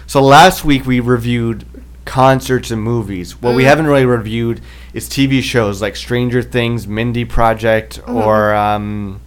So 0.07 0.21
last 0.21 0.65
week 0.65 0.85
we 0.85 0.99
reviewed 0.99 1.65
concerts 2.05 2.71
and 2.71 2.81
movies. 2.81 3.41
What 3.41 3.53
Mm. 3.53 3.55
we 3.57 3.63
haven't 3.65 3.87
really 3.87 4.05
reviewed 4.05 4.61
is 4.93 5.07
TV 5.07 5.41
shows 5.43 5.81
like 5.81 5.95
Stranger 5.95 6.41
Things, 6.41 6.87
Mindy 6.87 7.23
Project, 7.25 8.01
Mm-hmm. 8.01 8.15
or 8.17 8.53
um, 8.55 9.21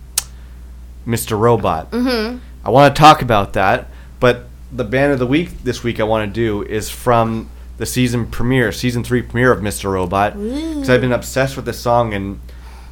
Mr. 1.06 1.38
Robot. 1.38 1.90
Mm-hmm. 1.92 2.38
I 2.64 2.70
want 2.70 2.94
to 2.94 3.00
talk 3.00 3.22
about 3.22 3.52
that, 3.54 3.88
but 4.20 4.46
the 4.72 4.84
band 4.84 5.12
of 5.12 5.18
the 5.18 5.26
week 5.26 5.62
this 5.64 5.82
week 5.84 6.00
I 6.00 6.04
want 6.04 6.28
to 6.28 6.32
do 6.32 6.62
is 6.62 6.88
from 6.90 7.48
the 7.78 7.86
season 7.86 8.26
premiere, 8.26 8.72
season 8.72 9.04
three 9.04 9.22
premiere 9.22 9.52
of 9.52 9.60
Mr. 9.60 9.90
Robot, 9.92 10.34
because 10.34 10.88
I've 10.90 11.00
been 11.00 11.12
obsessed 11.12 11.56
with 11.56 11.64
this 11.64 11.78
song 11.80 12.14
and 12.14 12.40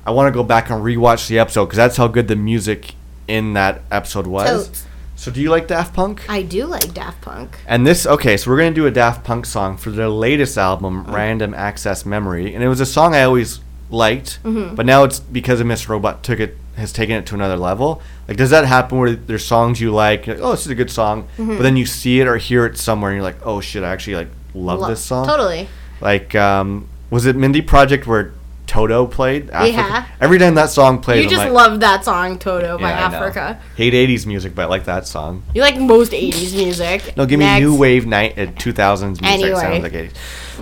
I 0.04 0.10
want 0.10 0.32
to 0.32 0.36
go 0.36 0.42
back 0.42 0.70
and 0.70 0.82
rewatch 0.82 1.28
the 1.28 1.38
episode 1.38 1.66
because 1.66 1.76
that's 1.76 1.96
how 1.96 2.08
good 2.08 2.28
the 2.28 2.36
music 2.36 2.94
in 3.28 3.52
that 3.54 3.82
episode 3.90 4.26
was. 4.26 4.66
Totes. 4.68 4.86
So 5.16 5.30
do 5.30 5.40
you 5.42 5.50
like 5.50 5.68
Daft 5.68 5.94
Punk? 5.94 6.22
I 6.30 6.42
do 6.42 6.64
like 6.64 6.94
Daft 6.94 7.20
Punk. 7.20 7.58
And 7.66 7.86
this, 7.86 8.06
okay, 8.06 8.36
so 8.38 8.50
we're 8.50 8.56
gonna 8.56 8.72
do 8.72 8.86
a 8.86 8.90
Daft 8.90 9.22
Punk 9.22 9.44
song 9.46 9.76
for 9.76 9.90
their 9.90 10.08
latest 10.08 10.56
album, 10.58 11.04
Mm. 11.04 11.12
Random 11.12 11.54
Access 11.54 12.06
Memory, 12.06 12.54
and 12.54 12.64
it 12.64 12.68
was 12.68 12.80
a 12.80 12.86
song 12.86 13.14
I 13.14 13.22
always 13.24 13.60
liked, 13.90 14.38
Mm-hmm. 14.44 14.74
but 14.74 14.86
now 14.86 15.04
it's 15.04 15.20
because 15.20 15.60
of 15.60 15.66
Miss 15.66 15.88
Robot 15.88 16.22
took 16.22 16.40
it 16.40 16.56
has 16.80 16.92
taken 16.92 17.16
it 17.16 17.26
to 17.26 17.34
another 17.34 17.56
level. 17.56 18.02
Like, 18.26 18.36
does 18.36 18.50
that 18.50 18.64
happen 18.64 18.98
where 18.98 19.12
there's 19.14 19.44
songs 19.44 19.80
you 19.80 19.92
like, 19.92 20.26
like 20.26 20.38
oh, 20.40 20.50
this 20.52 20.62
is 20.62 20.68
a 20.72 20.74
good 20.74 20.90
song, 20.90 21.24
Mm-hmm. 21.38 21.56
but 21.56 21.62
then 21.62 21.76
you 21.76 21.86
see 21.86 22.20
it 22.20 22.26
or 22.26 22.36
hear 22.36 22.66
it 22.66 22.76
somewhere, 22.78 23.10
and 23.12 23.16
you're 23.16 23.24
like, 23.24 23.44
oh 23.46 23.60
shit, 23.60 23.82
I 23.84 23.90
actually 23.92 24.16
like 24.16 24.28
love 24.54 24.80
Lo- 24.80 24.88
this 24.88 25.00
song. 25.00 25.26
Totally. 25.26 25.68
Like, 26.00 26.34
um, 26.34 26.88
was 27.10 27.26
it 27.26 27.36
Mindy 27.36 27.60
Project 27.62 28.06
where 28.06 28.32
Toto 28.66 29.06
played? 29.06 29.50
Africa? 29.50 29.72
Yeah. 29.76 30.06
Every 30.20 30.38
time 30.38 30.54
that 30.54 30.70
song 30.70 31.00
played, 31.00 31.18
You 31.18 31.24
I'm 31.24 31.30
just 31.30 31.40
like, 31.44 31.52
love 31.52 31.80
that 31.80 32.04
song 32.04 32.38
Toto 32.38 32.78
by 32.78 32.90
yeah. 32.90 33.00
Africa. 33.06 33.60
Hate 33.76 33.92
'80s 33.94 34.26
music, 34.26 34.54
but 34.54 34.62
I 34.62 34.66
like 34.66 34.84
that 34.84 35.06
song. 35.08 35.42
You 35.54 35.60
like 35.62 35.76
most 35.78 36.12
80s 36.12 36.54
music. 36.54 37.16
No, 37.16 37.26
give 37.26 37.38
me 37.40 37.58
new 37.60 37.76
wave 37.76 38.06
night 38.06 38.38
uh, 38.38 38.46
2000s 38.46 39.00
music. 39.20 39.24
Anyway. 39.26 39.60
Sounds 39.60 39.82
like 39.82 39.92
80s. 39.92 40.12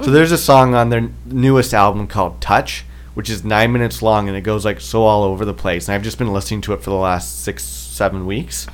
So 0.05 0.11
there's 0.11 0.33
a 0.33 0.39
song 0.39 0.75
on 0.75 0.89
their 0.91 1.09
newest 1.27 1.75
album 1.75 2.07
called 2.07 2.41
Touch, 2.41 2.85
which 3.19 3.29
is 3.29 3.45
nine 3.45 3.73
minutes 3.73 4.01
long 4.01 4.29
and 4.29 4.37
it 4.37 4.43
goes 4.43 4.65
like 4.65 4.81
so 4.81 5.03
all 5.03 5.25
over 5.25 5.45
the 5.45 5.53
place. 5.53 5.89
And 5.89 5.97
I've 5.97 6.05
just 6.05 6.19
been 6.19 6.33
listening 6.33 6.61
to 6.61 6.73
it 6.73 6.81
for 6.81 6.91
the 6.91 6.97
last 6.97 7.43
six, 7.43 7.65
seven 7.99 8.25
weeks. 8.27 8.67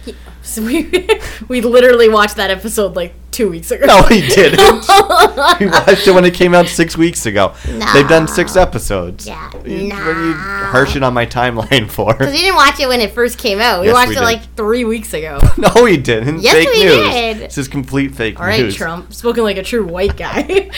So 0.43 0.63
we, 0.63 1.09
we 1.49 1.61
literally 1.63 2.09
watched 2.11 2.37
that 2.37 2.51
episode 2.51 2.95
like 2.95 3.15
two 3.31 3.49
weeks 3.51 3.71
ago. 3.71 3.87
No, 3.87 4.05
we 4.11 4.21
didn't. 4.29 4.61
we 5.59 5.67
watched 5.67 6.07
it 6.07 6.15
when 6.15 6.25
it 6.27 6.35
came 6.35 6.55
out 6.55 6.69
six 6.69 6.97
weeks 6.97 7.25
ago. 7.27 7.55
They've 7.95 8.07
done 8.09 8.29
six 8.29 8.55
episodes. 8.55 9.27
Yeah, 9.27 9.51
You- 9.65 9.89
What 9.89 9.99
are 10.17 10.27
you 10.29 10.35
harshing 10.35 11.03
on 11.03 11.15
my 11.15 11.25
timeline 11.27 11.91
for? 11.91 12.13
Because 12.13 12.33
we 12.33 12.41
didn't 12.41 12.57
watch 12.57 12.79
it 12.79 12.87
when 12.87 13.01
it 13.01 13.13
first 13.13 13.39
came 13.39 13.59
out. 13.59 13.81
We 13.81 13.87
Yes, 13.87 13.95
watched 13.95 14.09
we 14.11 14.17
it 14.17 14.19
did. 14.19 14.25
like 14.25 14.55
three 14.55 14.85
weeks 14.85 15.15
ago. 15.15 15.41
no, 15.59 15.83
we 15.83 15.97
didn't. 15.97 16.41
Yes, 16.43 16.53
fake 16.55 16.69
we 16.69 16.85
news. 16.85 17.11
did. 17.15 17.37
This 17.39 17.59
is 17.59 17.67
complete 17.69 18.15
fake 18.15 18.39
All 18.39 18.47
news. 18.47 18.59
All 18.59 18.65
right, 18.67 18.75
Trump. 18.75 19.15
Spoken 19.15 19.43
like 19.43 19.57
a 19.57 19.63
true 19.63 19.87
white 19.87 20.17
guy. 20.17 20.71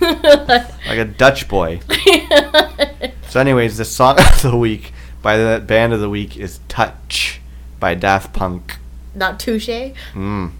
Like 0.00 0.98
a 0.98 1.04
Dutch 1.04 1.46
boy. 1.48 1.80
so, 3.28 3.40
anyways, 3.40 3.76
the 3.78 3.84
song 3.84 4.18
of 4.18 4.42
the 4.42 4.56
week 4.56 4.92
by 5.22 5.36
the 5.36 5.60
band 5.60 5.92
of 5.92 6.00
the 6.00 6.10
week 6.10 6.36
is 6.36 6.58
Touch 6.66 7.40
by 7.82 7.94
Daft 7.96 8.32
Punk. 8.32 8.78
Not 9.12 9.40
touche. 9.40 9.68
Mm. 10.14 10.52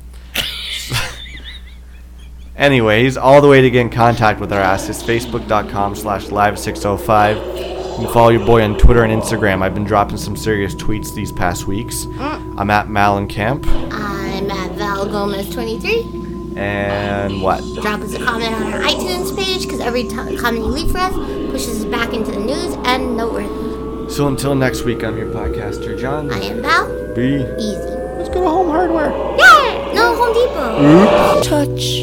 Anyways, 2.56 3.16
all 3.16 3.40
the 3.40 3.46
way 3.46 3.60
to 3.62 3.70
get 3.70 3.80
in 3.80 3.90
contact 3.90 4.40
with 4.40 4.52
our 4.52 4.60
ass 4.60 4.88
is 4.88 5.00
facebook.com 5.02 5.94
slash 5.94 6.26
live605. 6.26 7.36
You 7.36 8.04
can 8.06 8.12
follow 8.12 8.30
your 8.30 8.44
boy 8.44 8.62
on 8.62 8.76
Twitter 8.76 9.04
and 9.04 9.12
Instagram. 9.12 9.62
I've 9.62 9.72
been 9.72 9.84
dropping 9.84 10.16
some 10.16 10.36
serious 10.36 10.74
tweets 10.74 11.14
these 11.14 11.30
past 11.30 11.68
weeks. 11.68 12.06
I'm 12.18 12.70
at 12.70 12.88
Malencamp. 12.88 13.66
I'm 13.92 14.50
at 14.50 14.72
Val 14.72 15.06
Gomez 15.06 15.48
23. 15.54 16.56
And 16.56 17.40
what? 17.40 17.62
Drop 17.82 18.00
us 18.00 18.14
a 18.14 18.18
comment 18.18 18.52
on 18.52 18.64
our 18.64 18.80
iTunes 18.80 19.34
page 19.36 19.62
because 19.62 19.80
every 19.80 20.02
t- 20.02 20.36
comment 20.36 20.56
you 20.56 20.64
leave 20.64 20.90
for 20.90 20.98
us 20.98 21.14
pushes 21.50 21.84
us 21.84 21.84
back 21.84 22.12
into 22.12 22.32
the 22.32 22.40
news 22.40 22.74
and 22.84 23.16
noteworthy. 23.16 23.81
So 24.12 24.28
until 24.28 24.54
next 24.54 24.82
week, 24.82 25.02
I'm 25.04 25.16
your 25.16 25.30
podcaster, 25.30 25.98
John. 25.98 26.30
I 26.30 26.38
am 26.40 26.60
Val. 26.60 27.14
B. 27.14 27.36
Easy. 27.36 27.78
Let's 28.18 28.28
go 28.28 28.42
to 28.42 28.50
Home 28.50 28.68
Hardware. 28.68 29.08
Yeah! 29.38 29.92
No 29.94 30.14
Home 30.14 30.34
Depot. 30.34 31.38
Oops. 31.38 31.46
touch. 31.46 32.02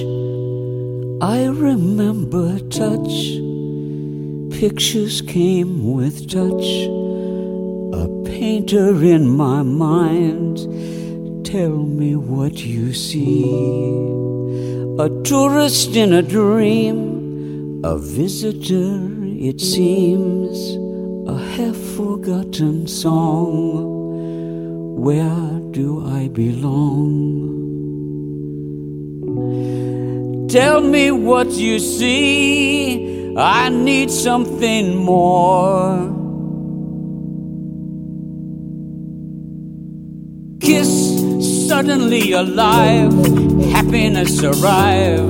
I 1.22 1.46
remember 1.46 2.58
touch. 2.70 3.38
Pictures 4.60 5.22
came 5.22 5.94
with 5.94 6.28
touch. 6.28 6.88
A 7.94 8.08
painter 8.26 9.04
in 9.04 9.28
my 9.28 9.62
mind. 9.62 10.58
Tell 11.46 11.78
me 11.78 12.16
what 12.16 12.66
you 12.66 12.92
see. 12.92 13.44
A 14.98 15.10
tourist 15.24 15.96
in 15.96 16.14
a 16.14 16.24
dream. 16.24 17.82
A 17.84 18.00
visitor, 18.00 18.98
it 19.38 19.62
seems. 19.62 20.89
A 21.30 21.38
half 21.38 21.78
forgotten 21.96 22.88
song. 22.88 23.54
Where 25.00 25.60
do 25.70 26.04
I 26.04 26.28
belong? 26.28 26.88
Tell 30.50 30.82
me 30.82 31.12
what 31.12 31.52
you 31.52 31.78
see. 31.78 33.36
I 33.38 33.70
need 33.70 34.10
something 34.10 34.96
more. 34.96 36.10
Kiss 40.60 40.90
suddenly 41.68 42.32
alive, 42.32 43.14
happiness 43.72 44.44
arrive, 44.44 45.30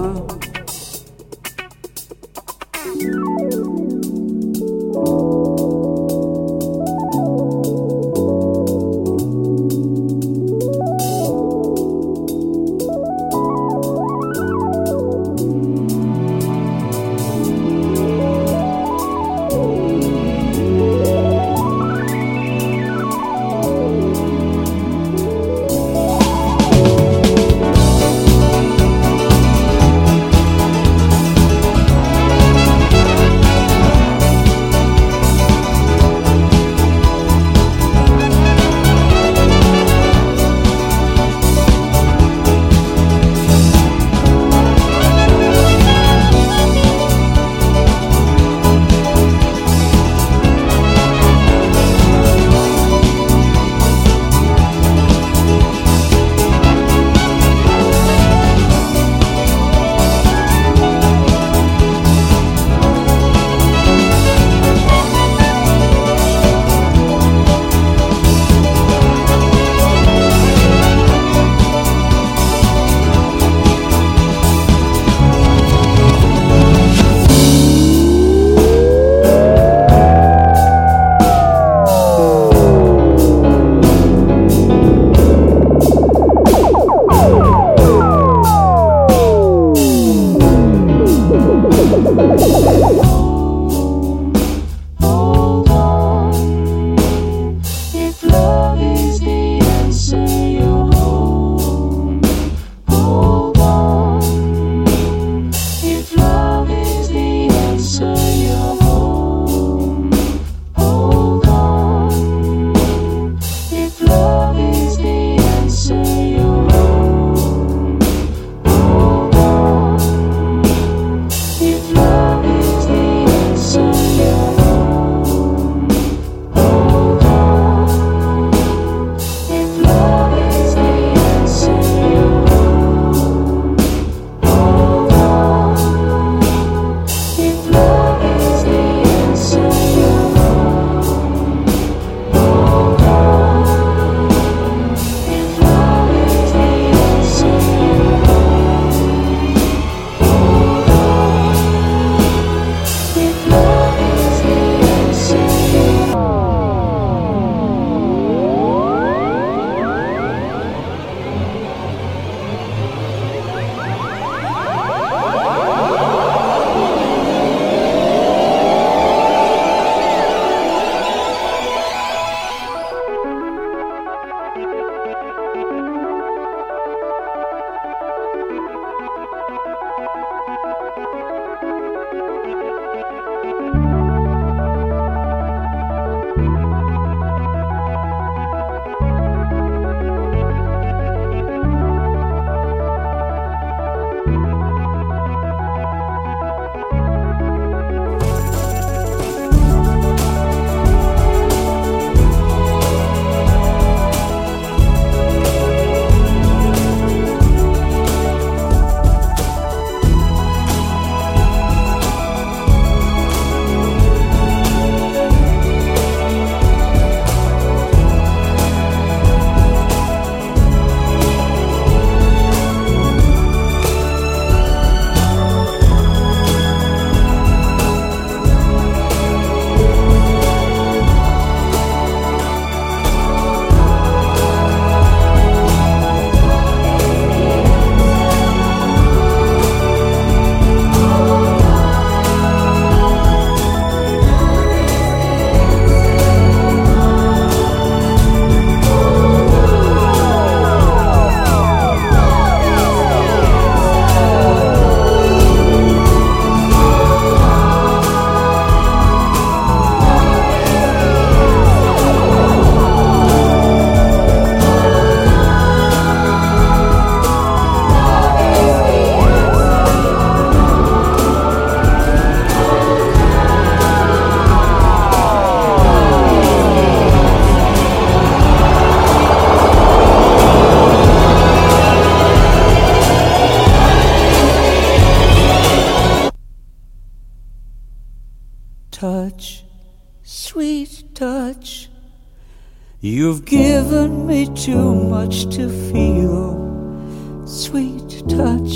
You've 293.31 293.45
given 293.45 294.27
me 294.27 294.45
too 294.53 294.93
much 294.93 295.45
to 295.55 295.69
feel, 295.89 297.47
sweet 297.47 298.27
touch. 298.27 298.73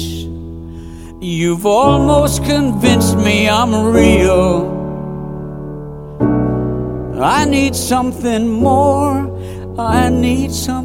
You've 1.19 1.65
almost 1.65 2.41
convinced 2.45 3.18
me 3.18 3.49
I'm 3.49 3.73
real. 3.91 4.72
I 7.22 7.44
need 7.44 7.76
something 7.76 8.48
more. 8.48 9.27
I 9.77 10.07
need 10.07 10.53
something 10.53 10.84